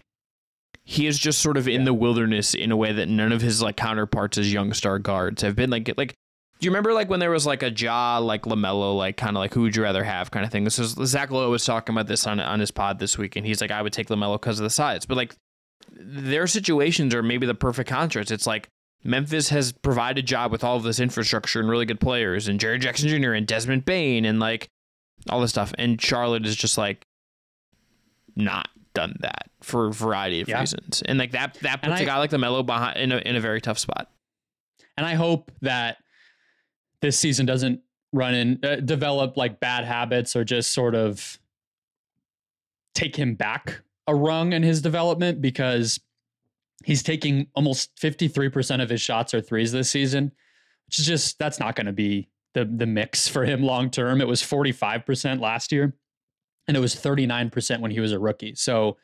he 0.84 1.08
is 1.08 1.20
just 1.20 1.42
sort 1.42 1.58
of 1.58 1.68
in 1.68 1.82
yeah. 1.82 1.86
the 1.86 1.94
wilderness 1.94 2.54
in 2.54 2.72
a 2.72 2.78
way 2.78 2.92
that 2.92 3.08
none 3.08 3.32
of 3.32 3.42
his 3.42 3.62
like 3.62 3.78
counterparts 3.78 4.38
as 4.38 4.52
young 4.52 4.74
star 4.74 5.00
guards 5.00 5.42
have 5.42 5.56
been. 5.56 5.70
Like 5.70 5.92
like 5.98 6.16
do 6.60 6.66
you 6.66 6.72
remember 6.72 6.94
like 6.94 7.10
when 7.10 7.20
there 7.20 7.32
was 7.32 7.46
like 7.46 7.64
a 7.64 7.72
Ja 7.72 8.20
like 8.20 8.44
LaMelo 8.44 8.96
like 8.96 9.18
kind 9.18 9.36
of 9.36 9.42
like 9.42 9.54
who 9.54 9.62
would 9.62 9.76
you 9.76 9.84
rather 9.84 10.04
have 10.04 10.32
kind 10.32 10.46
of 10.46 10.52
thing? 10.52 10.64
This 10.64 10.80
is 10.80 10.92
Zach 11.06 11.32
Lowe 11.32 11.50
was 11.50 11.66
talking 11.66 11.96
about 11.96 12.08
this 12.08 12.28
on 12.28 12.40
on 12.40 12.60
his 12.60 12.72
pod 12.72 13.00
this 13.00 13.18
week, 13.18 13.36
and 13.36 13.46
he's 13.46 13.62
like 13.62 13.72
I 13.72 13.82
would 13.82 13.94
take 13.94 14.10
LaMelo 14.10 14.34
because 14.34 14.60
of 14.60 14.64
the 14.64 14.70
size, 14.70 15.06
but 15.06 15.18
like 15.18 15.36
their 15.92 16.48
situations 16.48 17.14
are 17.14 17.24
maybe 17.24 17.48
the 17.48 17.56
perfect 17.56 17.90
contrast. 17.90 18.32
It's 18.32 18.48
like 18.48 18.68
Memphis 19.04 19.50
has 19.50 19.72
provided 19.72 20.30
Ja 20.30 20.48
with 20.48 20.64
all 20.64 20.78
of 20.78 20.84
this 20.84 21.00
infrastructure 21.00 21.60
and 21.60 21.70
really 21.70 21.86
good 21.86 22.00
players, 22.00 22.48
and 22.48 22.60
Jaren 22.60 22.80
Jackson 22.80 23.10
Jr. 23.10 23.34
and 23.34 23.48
Desmond 23.48 23.86
Bane 23.86 24.26
and 24.26 24.40
like 24.40 24.70
all 25.30 25.42
this 25.42 25.52
stuff. 25.52 25.74
And 25.78 26.02
Charlotte 26.02 26.46
is 26.46 26.56
just 26.56 26.78
like 26.78 27.06
not 28.36 28.70
done 28.94 29.16
that 29.22 29.50
for 29.62 29.88
a 29.88 29.94
variety 29.94 30.42
of 30.42 30.50
yeah. 30.50 30.60
reasons. 30.60 31.02
And 31.06 31.18
like 31.18 31.32
that 31.32 31.56
that 31.62 31.82
puts 31.82 32.00
I, 32.00 32.04
a 32.04 32.06
guy 32.06 32.18
like 32.18 32.32
LaMelo 32.32 32.66
behind 32.66 32.98
in 32.98 33.12
a 33.12 33.18
in 33.18 33.36
a 33.36 33.40
very 33.40 33.62
tough 33.62 33.80
spot. 33.80 34.12
And 34.98 35.06
I 35.06 35.16
hope 35.16 35.52
that 35.62 35.98
this 37.02 37.18
season 37.18 37.46
doesn't 37.46 37.82
run 38.14 38.34
in 38.34 38.60
uh, 38.64 38.76
develop 38.76 39.38
like 39.38 39.60
bad 39.60 39.86
habits 39.86 40.36
or 40.36 40.44
just 40.44 40.72
sort 40.72 40.96
of 40.96 41.40
take 42.94 43.16
him 43.16 43.36
back 43.36 43.82
a 44.08 44.16
rung 44.16 44.54
in 44.54 44.64
his 44.64 44.82
development 44.82 45.42
because 45.42 46.00
He's 46.84 47.04
taking 47.04 47.48
almost 47.56 47.96
53% 47.98 48.82
of 48.82 48.90
his 48.90 49.02
shots 49.02 49.34
are 49.34 49.42
threes 49.42 49.72
this 49.72 49.90
season, 49.90 50.32
which 50.88 51.00
is 51.00 51.06
just 51.06 51.40
that's 51.40 51.60
not 51.60 51.76
going 51.76 51.86
to 51.88 51.94
be 51.94 52.30
the 52.54 52.66
the 52.66 52.86
mix 52.86 53.28
for 53.28 53.46
him 53.46 53.64
long 53.64 53.90
term. 53.90 54.22
It 54.22 54.28
was 54.28 54.42
45% 54.42 55.40
last 55.40 55.72
year 55.72 55.96
and 56.68 56.78
it 56.78 56.80
was 56.80 56.96
39% 56.96 57.80
when 57.82 57.92
he 57.92 58.00
was 58.00 58.12
a 58.12 58.20
rookie. 58.20 58.56
So 58.56 58.98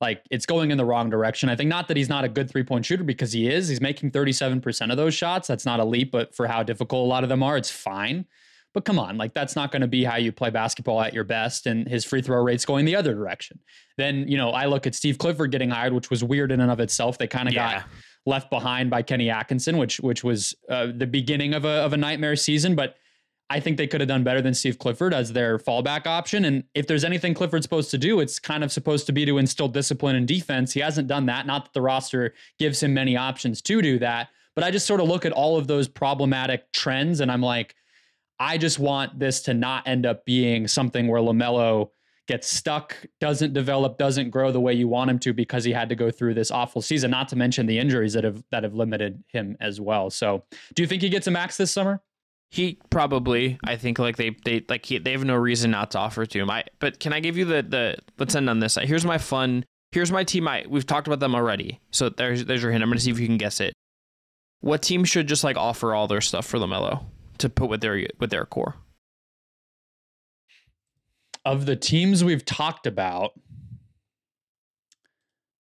like 0.00 0.22
it's 0.30 0.46
going 0.46 0.70
in 0.70 0.78
the 0.78 0.84
wrong 0.84 1.10
direction. 1.10 1.48
I 1.48 1.56
think 1.56 1.68
not 1.68 1.88
that 1.88 1.96
he's 1.96 2.08
not 2.08 2.24
a 2.24 2.28
good 2.28 2.50
three-point 2.50 2.84
shooter 2.84 3.04
because 3.04 3.32
he 3.32 3.48
is. 3.48 3.68
He's 3.68 3.80
making 3.80 4.10
37% 4.10 4.90
of 4.90 4.96
those 4.96 5.14
shots. 5.14 5.48
That's 5.48 5.64
not 5.64 5.80
a 5.80 5.84
leap, 5.84 6.10
but 6.12 6.34
for 6.34 6.46
how 6.46 6.62
difficult 6.62 7.06
a 7.06 7.08
lot 7.08 7.22
of 7.22 7.28
them 7.28 7.42
are, 7.42 7.56
it's 7.56 7.70
fine. 7.70 8.26
But 8.74 8.84
come 8.84 8.98
on, 8.98 9.16
like 9.16 9.32
that's 9.34 9.54
not 9.54 9.70
going 9.70 9.82
to 9.82 9.88
be 9.88 10.02
how 10.04 10.16
you 10.16 10.32
play 10.32 10.50
basketball 10.50 11.00
at 11.00 11.14
your 11.14 11.22
best. 11.24 11.66
And 11.66 11.86
his 11.88 12.04
free 12.04 12.20
throw 12.20 12.42
rate's 12.42 12.64
going 12.64 12.84
the 12.84 12.96
other 12.96 13.14
direction. 13.14 13.60
Then, 13.96 14.26
you 14.28 14.36
know, 14.36 14.50
I 14.50 14.66
look 14.66 14.84
at 14.86 14.96
Steve 14.96 15.16
Clifford 15.18 15.52
getting 15.52 15.70
hired, 15.70 15.92
which 15.92 16.10
was 16.10 16.24
weird 16.24 16.50
in 16.50 16.60
and 16.60 16.70
of 16.70 16.80
itself. 16.80 17.16
They 17.16 17.28
kind 17.28 17.46
of 17.48 17.54
Yeah. 17.54 17.72
got 17.78 17.84
left 18.26 18.50
behind 18.50 18.90
by 18.90 19.02
Kenny 19.02 19.30
Atkinson, 19.30 19.78
which 19.78 20.00
which 20.00 20.24
was 20.24 20.54
uh, 20.68 20.88
the 20.94 21.06
beginning 21.06 21.54
of 21.54 21.64
a 21.64 21.68
of 21.68 21.92
a 21.92 21.96
nightmare 21.96 22.34
season. 22.34 22.74
But 22.74 22.96
I 23.48 23.60
think 23.60 23.76
they 23.76 23.86
could 23.86 24.00
have 24.00 24.08
done 24.08 24.24
better 24.24 24.40
than 24.42 24.54
Steve 24.54 24.78
Clifford 24.78 25.14
as 25.14 25.32
their 25.32 25.58
fallback 25.58 26.06
option. 26.06 26.44
And 26.46 26.64
if 26.74 26.86
there's 26.86 27.04
anything 27.04 27.34
Clifford's 27.34 27.64
supposed 27.66 27.90
to 27.92 27.98
do, 27.98 28.18
it's 28.20 28.38
kind 28.40 28.64
of 28.64 28.72
supposed 28.72 29.06
to 29.06 29.12
be 29.12 29.24
to 29.26 29.38
instill 29.38 29.68
discipline 29.68 30.16
and 30.16 30.26
defense. 30.26 30.72
He 30.72 30.80
hasn't 30.80 31.06
done 31.06 31.26
that. 31.26 31.46
Not 31.46 31.66
that 31.66 31.74
the 31.74 31.82
roster 31.82 32.34
gives 32.58 32.82
him 32.82 32.94
many 32.94 33.16
options 33.16 33.60
to 33.62 33.82
do 33.82 33.98
that. 34.00 34.30
But 34.56 34.64
I 34.64 34.70
just 34.70 34.86
sort 34.86 35.00
of 35.00 35.08
look 35.08 35.24
at 35.26 35.32
all 35.32 35.58
of 35.58 35.66
those 35.68 35.86
problematic 35.88 36.72
trends 36.72 37.20
and 37.20 37.30
I'm 37.30 37.42
like, 37.42 37.74
I 38.38 38.58
just 38.58 38.78
want 38.78 39.18
this 39.18 39.42
to 39.42 39.54
not 39.54 39.86
end 39.86 40.06
up 40.06 40.24
being 40.24 40.66
something 40.66 41.08
where 41.08 41.20
LaMelo 41.20 41.90
gets 42.26 42.48
stuck, 42.48 42.96
doesn't 43.20 43.52
develop, 43.52 43.98
doesn't 43.98 44.30
grow 44.30 44.50
the 44.50 44.60
way 44.60 44.72
you 44.72 44.88
want 44.88 45.10
him 45.10 45.18
to 45.20 45.32
because 45.32 45.64
he 45.64 45.72
had 45.72 45.88
to 45.90 45.94
go 45.94 46.10
through 46.10 46.34
this 46.34 46.50
awful 46.50 46.80
season, 46.82 47.10
not 47.10 47.28
to 47.28 47.36
mention 47.36 47.66
the 47.66 47.78
injuries 47.78 48.14
that 48.14 48.24
have 48.24 48.42
that 48.50 48.62
have 48.62 48.74
limited 48.74 49.22
him 49.28 49.56
as 49.60 49.80
well. 49.80 50.10
So 50.10 50.44
do 50.74 50.82
you 50.82 50.86
think 50.86 51.02
he 51.02 51.08
gets 51.08 51.26
a 51.26 51.30
max 51.30 51.56
this 51.56 51.70
summer? 51.70 52.00
He 52.50 52.78
probably, 52.88 53.58
I 53.64 53.76
think, 53.76 53.98
like 53.98 54.16
they 54.16 54.36
they 54.44 54.64
like 54.68 54.86
he, 54.86 54.98
they 54.98 55.12
have 55.12 55.24
no 55.24 55.36
reason 55.36 55.70
not 55.70 55.90
to 55.92 55.98
offer 55.98 56.24
to 56.24 56.38
him. 56.38 56.50
I 56.50 56.64
but 56.78 57.00
can 57.00 57.12
I 57.12 57.20
give 57.20 57.36
you 57.36 57.44
the 57.44 57.62
the 57.62 57.96
let's 58.18 58.34
end 58.34 58.48
on 58.48 58.60
this. 58.60 58.76
Here's 58.80 59.04
my 59.04 59.18
fun. 59.18 59.64
Here's 59.92 60.10
my 60.10 60.24
team. 60.24 60.48
I 60.48 60.64
we've 60.68 60.86
talked 60.86 61.06
about 61.06 61.20
them 61.20 61.34
already. 61.34 61.80
So 61.90 62.08
there's 62.08 62.44
there's 62.44 62.62
your 62.62 62.72
hint. 62.72 62.82
I'm 62.82 62.90
gonna 62.90 63.00
see 63.00 63.10
if 63.10 63.18
you 63.18 63.26
can 63.26 63.38
guess 63.38 63.60
it. 63.60 63.74
What 64.60 64.82
team 64.82 65.04
should 65.04 65.28
just 65.28 65.44
like 65.44 65.56
offer 65.56 65.94
all 65.94 66.06
their 66.06 66.22
stuff 66.22 66.46
for 66.46 66.58
LaMelo 66.58 67.04
to 67.38 67.48
put 67.48 67.68
with 67.68 67.80
their 67.80 68.06
with 68.18 68.30
their 68.30 68.46
core? 68.46 68.76
Of 71.44 71.66
the 71.66 71.76
teams 71.76 72.24
we've 72.24 72.44
talked 72.44 72.86
about, 72.86 73.32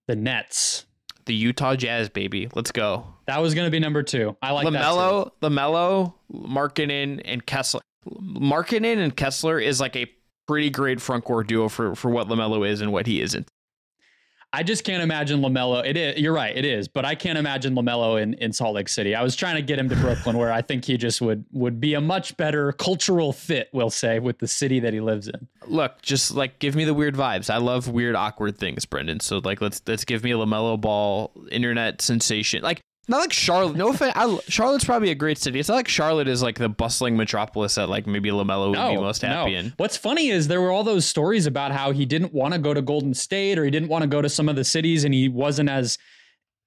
the 0.08 0.16
Nets. 0.16 0.84
The 1.26 1.34
Utah 1.34 1.74
Jazz, 1.74 2.08
baby. 2.08 2.48
Let's 2.54 2.70
go. 2.70 3.04
That 3.26 3.42
was 3.42 3.52
going 3.52 3.66
to 3.66 3.70
be 3.70 3.80
number 3.80 4.04
two. 4.04 4.36
I 4.40 4.52
like. 4.52 4.66
LaMelo, 4.66 5.32
LaMelo, 5.42 6.14
Markkanen, 6.32 7.20
and 7.24 7.44
Kessler. 7.44 7.80
Markkanen 8.08 8.98
and 8.98 9.16
Kessler 9.16 9.58
is 9.58 9.80
like 9.80 9.96
a 9.96 10.06
pretty 10.46 10.70
great 10.70 11.00
front 11.00 11.24
court 11.24 11.48
duo 11.48 11.68
for 11.68 11.96
for 11.96 12.10
what 12.10 12.28
LaMelo 12.28 12.66
is 12.66 12.80
and 12.80 12.92
what 12.92 13.08
he 13.08 13.20
isn't. 13.20 13.48
I 14.56 14.62
just 14.62 14.84
can't 14.84 15.02
imagine 15.02 15.42
LaMelo. 15.42 15.84
It 15.84 15.98
is. 15.98 16.18
You're 16.18 16.32
right. 16.32 16.56
It 16.56 16.64
is, 16.64 16.88
but 16.88 17.04
I 17.04 17.14
can't 17.14 17.36
imagine 17.36 17.74
LaMelo 17.74 18.22
in, 18.22 18.32
in 18.34 18.54
Salt 18.54 18.74
Lake 18.74 18.88
City. 18.88 19.14
I 19.14 19.22
was 19.22 19.36
trying 19.36 19.56
to 19.56 19.62
get 19.62 19.78
him 19.78 19.90
to 19.90 19.96
Brooklyn, 19.96 20.38
where 20.38 20.50
I 20.50 20.62
think 20.62 20.86
he 20.86 20.96
just 20.96 21.20
would 21.20 21.44
would 21.52 21.78
be 21.78 21.92
a 21.92 22.00
much 22.00 22.34
better 22.38 22.72
cultural 22.72 23.34
fit. 23.34 23.68
We'll 23.74 23.90
say 23.90 24.18
with 24.18 24.38
the 24.38 24.48
city 24.48 24.80
that 24.80 24.94
he 24.94 25.00
lives 25.00 25.28
in. 25.28 25.46
Look, 25.66 26.00
just 26.00 26.34
like 26.34 26.58
give 26.58 26.74
me 26.74 26.86
the 26.86 26.94
weird 26.94 27.14
vibes. 27.14 27.50
I 27.50 27.58
love 27.58 27.88
weird, 27.88 28.14
awkward 28.14 28.56
things, 28.56 28.86
Brendon. 28.86 29.20
So 29.20 29.42
like, 29.44 29.60
let's 29.60 29.82
let's 29.86 30.06
give 30.06 30.24
me 30.24 30.30
a 30.30 30.36
LaMelo 30.36 30.80
Ball 30.80 31.32
internet 31.50 32.00
sensation. 32.00 32.62
Like 32.62 32.80
not 33.08 33.18
like 33.18 33.32
Charlotte. 33.32 33.76
No 33.76 33.90
offense. 33.90 34.12
I, 34.16 34.38
Charlotte's 34.48 34.84
probably 34.84 35.10
a 35.10 35.14
great 35.14 35.38
city. 35.38 35.60
It's 35.60 35.68
not 35.68 35.76
like 35.76 35.88
Charlotte 35.88 36.28
is 36.28 36.42
like 36.42 36.58
the 36.58 36.68
bustling 36.68 37.16
metropolis 37.16 37.76
that 37.76 37.88
like 37.88 38.06
maybe 38.06 38.30
LaMelo 38.30 38.70
would 38.70 38.94
be 38.94 39.00
most 39.00 39.22
happy 39.22 39.54
in. 39.54 39.72
What's 39.76 39.96
funny 39.96 40.28
is 40.28 40.48
there 40.48 40.60
were 40.60 40.70
all 40.70 40.84
those 40.84 41.06
stories 41.06 41.46
about 41.46 41.72
how 41.72 41.92
he 41.92 42.04
didn't 42.04 42.32
want 42.32 42.54
to 42.54 42.58
go 42.58 42.74
to 42.74 42.82
Golden 42.82 43.14
State 43.14 43.58
or 43.58 43.64
he 43.64 43.70
didn't 43.70 43.88
want 43.88 44.02
to 44.02 44.08
go 44.08 44.20
to 44.20 44.28
some 44.28 44.48
of 44.48 44.56
the 44.56 44.64
cities, 44.64 45.04
and 45.04 45.14
he 45.14 45.28
wasn't 45.28 45.68
as 45.68 45.98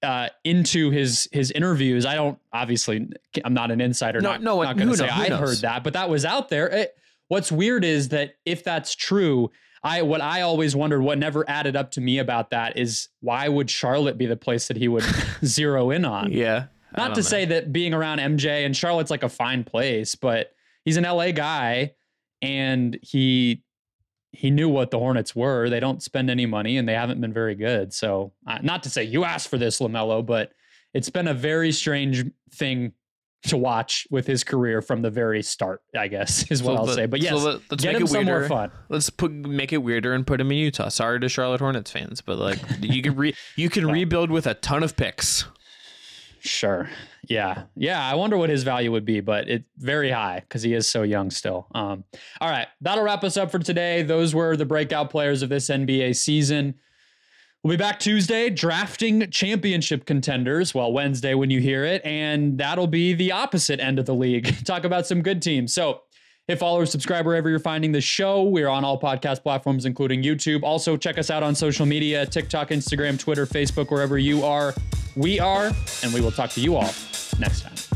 uh, 0.02 0.30
into 0.46 0.92
his 0.92 1.28
his 1.32 1.52
interviews. 1.52 2.06
I 2.06 2.16
don't 2.16 2.40
obviously. 2.54 3.08
I'm 3.44 3.54
not 3.54 3.72
an 3.72 3.82
insider. 3.82 4.22
No, 4.22 4.32
not, 4.32 4.42
no 4.44 4.56
one- 4.56 4.68
not 4.68 4.78
going 4.78 4.90
to 4.90 4.98
say 4.98 5.08
knows? 5.08 5.14
I've 5.20 5.30
knows? 5.30 5.40
heard 5.40 5.58
that, 5.60 5.84
but 5.84 5.94
that 5.94 6.10
was 6.10 6.24
out 6.24 6.50
there. 6.50 6.68
It, 6.68 6.96
what's 7.28 7.52
weird 7.52 7.84
is 7.84 8.10
that 8.10 8.36
if 8.46 8.64
that's 8.64 8.96
true. 8.96 9.52
I 9.84 10.02
what 10.02 10.22
I 10.22 10.42
always 10.42 10.76
wondered 10.76 11.02
what 11.02 11.18
never 11.18 11.50
added 11.50 11.76
up 11.76 11.92
to 11.92 12.02
me 12.02 12.20
about 12.20 12.50
that 12.52 12.78
is 12.78 13.10
why 13.22 13.48
would 13.48 13.70
Charlotte 13.70 14.18
be 14.18 14.26
the 14.26 14.38
place 14.38 14.68
that 14.68 14.78
he 14.78 14.88
would 14.88 15.06
zero 15.46 15.92
in 15.92 16.06
on? 16.06 16.32
Yeah. 16.32 16.66
Not 16.98 17.16
to 17.16 17.22
know. 17.22 17.26
say 17.26 17.46
that 17.46 17.72
being 17.72 17.94
around 17.94 18.20
MJ 18.20 18.66
and 18.66 18.76
Charlotte's 18.76 19.12
like 19.12 19.24
a 19.24 19.30
fine 19.30 19.64
place, 19.64 20.16
but 20.16 20.54
he's 20.86 20.98
an 20.98 21.04
LA 21.04 21.32
guy 21.32 21.94
and 22.42 22.98
he 23.02 23.64
he 24.32 24.52
knew 24.52 24.70
what 24.70 24.92
the 24.92 25.00
Hornets 25.00 25.36
were. 25.36 25.70
They 25.70 25.80
don't 25.80 26.04
spend 26.04 26.30
any 26.30 26.46
money 26.46 26.78
and 26.78 26.88
they 26.88 26.94
haven't 26.94 27.20
been 27.20 27.34
very 27.34 27.56
good. 27.56 27.94
So, 27.94 28.34
uh, 28.46 28.60
not 28.62 28.84
to 28.84 28.90
say 28.90 29.04
you 29.04 29.24
asked 29.24 29.48
for 29.50 29.58
this 29.58 29.80
LaMelo, 29.80 30.26
but 30.26 30.52
it's 30.94 31.10
been 31.10 31.28
a 31.28 31.34
very 31.34 31.72
strange 31.72 32.26
thing 32.52 32.94
to 33.48 33.58
watch 33.58 34.06
with 34.12 34.28
his 34.28 34.44
career 34.44 34.82
from 34.82 35.02
the 35.02 35.10
very 35.10 35.42
start, 35.42 35.82
I 35.98 36.08
guess, 36.10 36.50
is 36.52 36.62
what 36.62 36.74
So 36.74 36.78
I'll 36.80 36.86
let- 36.86 36.96
say. 36.96 37.06
But 37.06 37.22
so 37.24 37.36
let- 37.38 37.62
let's 37.72 37.84
get 37.84 37.94
make 37.94 37.98
him 37.98 38.04
it 38.04 38.08
somewhere 38.10 38.36
weirder. 38.40 38.48
fun. 38.50 38.72
Let's 38.90 39.10
put 39.10 39.32
make 39.32 39.72
it 39.74 39.78
weirder 39.78 40.14
and 40.14 40.28
put 40.28 40.42
him 40.42 40.52
in 40.52 40.58
Utah. 40.58 40.90
Sorry 40.90 41.20
to 41.20 41.30
Charlotte 41.30 41.62
Hornets 41.62 41.92
fans, 41.92 42.22
but 42.22 42.38
like 42.38 42.60
you 42.82 43.02
can 43.02 43.16
re 43.16 43.34
you 43.56 43.70
can 43.70 43.88
rebuild 43.90 44.30
with 44.32 44.46
a 44.48 44.56
ton 44.56 44.84
of 44.84 44.96
picks. 44.98 45.46
Sure. 46.42 46.90
Yeah. 47.28 47.64
Yeah. 47.76 48.02
I 48.02 48.16
wonder 48.16 48.38
what 48.38 48.50
his 48.50 48.64
value 48.64 48.92
would 48.94 49.04
be, 49.04 49.20
but 49.20 49.50
it's 49.50 49.66
very 49.78 50.10
high 50.10 50.40
because 50.40 50.62
he 50.64 50.74
is 50.74 50.88
so 50.90 51.04
young 51.04 51.32
still. 51.32 51.68
Um, 51.76 52.06
all 52.40 52.50
right. 52.50 52.68
That'll 52.82 53.04
wrap 53.04 53.26
us 53.26 53.36
up 53.36 53.52
for 53.52 53.60
today. 53.60 54.04
Those 54.04 54.34
were 54.34 54.56
the 54.56 54.66
breakout 54.66 55.10
players 55.10 55.42
of 55.42 55.50
this 55.50 55.70
NBA 55.70 56.16
season. 56.16 56.76
We'll 57.62 57.74
be 57.74 57.78
back 57.78 58.00
Tuesday 58.00 58.50
drafting 58.50 59.30
championship 59.32 60.06
contenders. 60.06 60.74
Well, 60.74 60.94
Wednesday 60.94 61.34
when 61.34 61.50
you 61.50 61.60
hear 61.60 61.84
it. 61.84 62.02
And 62.06 62.58
that'll 62.58 62.88
be 62.88 63.14
the 63.14 63.34
opposite 63.34 63.82
end 63.82 64.00
of 64.00 64.06
the 64.06 64.16
league. 64.16 64.56
Talk 64.66 64.86
about 64.86 65.06
some 65.06 65.22
good 65.22 65.42
teams. 65.42 65.74
So, 65.74 66.04
hit 66.48 66.58
follow 66.58 66.80
or 66.80 66.86
subscribe 66.86 67.26
wherever 67.26 67.50
you're 67.50 67.60
finding 67.60 67.92
the 67.92 68.00
show. 68.00 68.44
We're 68.44 68.70
on 68.70 68.86
all 68.86 68.98
podcast 68.98 69.44
platforms, 69.44 69.86
including 69.86 70.24
YouTube. 70.24 70.64
Also, 70.64 70.96
check 70.96 71.18
us 71.18 71.30
out 71.30 71.44
on 71.44 71.54
social 71.54 71.86
media 71.86 72.26
TikTok, 72.26 72.70
Instagram, 72.70 73.20
Twitter, 73.20 73.46
Facebook, 73.46 73.92
wherever 73.92 74.18
you 74.18 74.46
are. 74.46 74.74
We 75.18 75.42
are. 75.42 75.72
And 76.02 76.14
we 76.14 76.22
will 76.22 76.32
talk 76.32 76.52
to 76.52 76.62
you 76.62 76.78
all 76.78 76.90
next 77.40 77.64
time. 77.64 77.89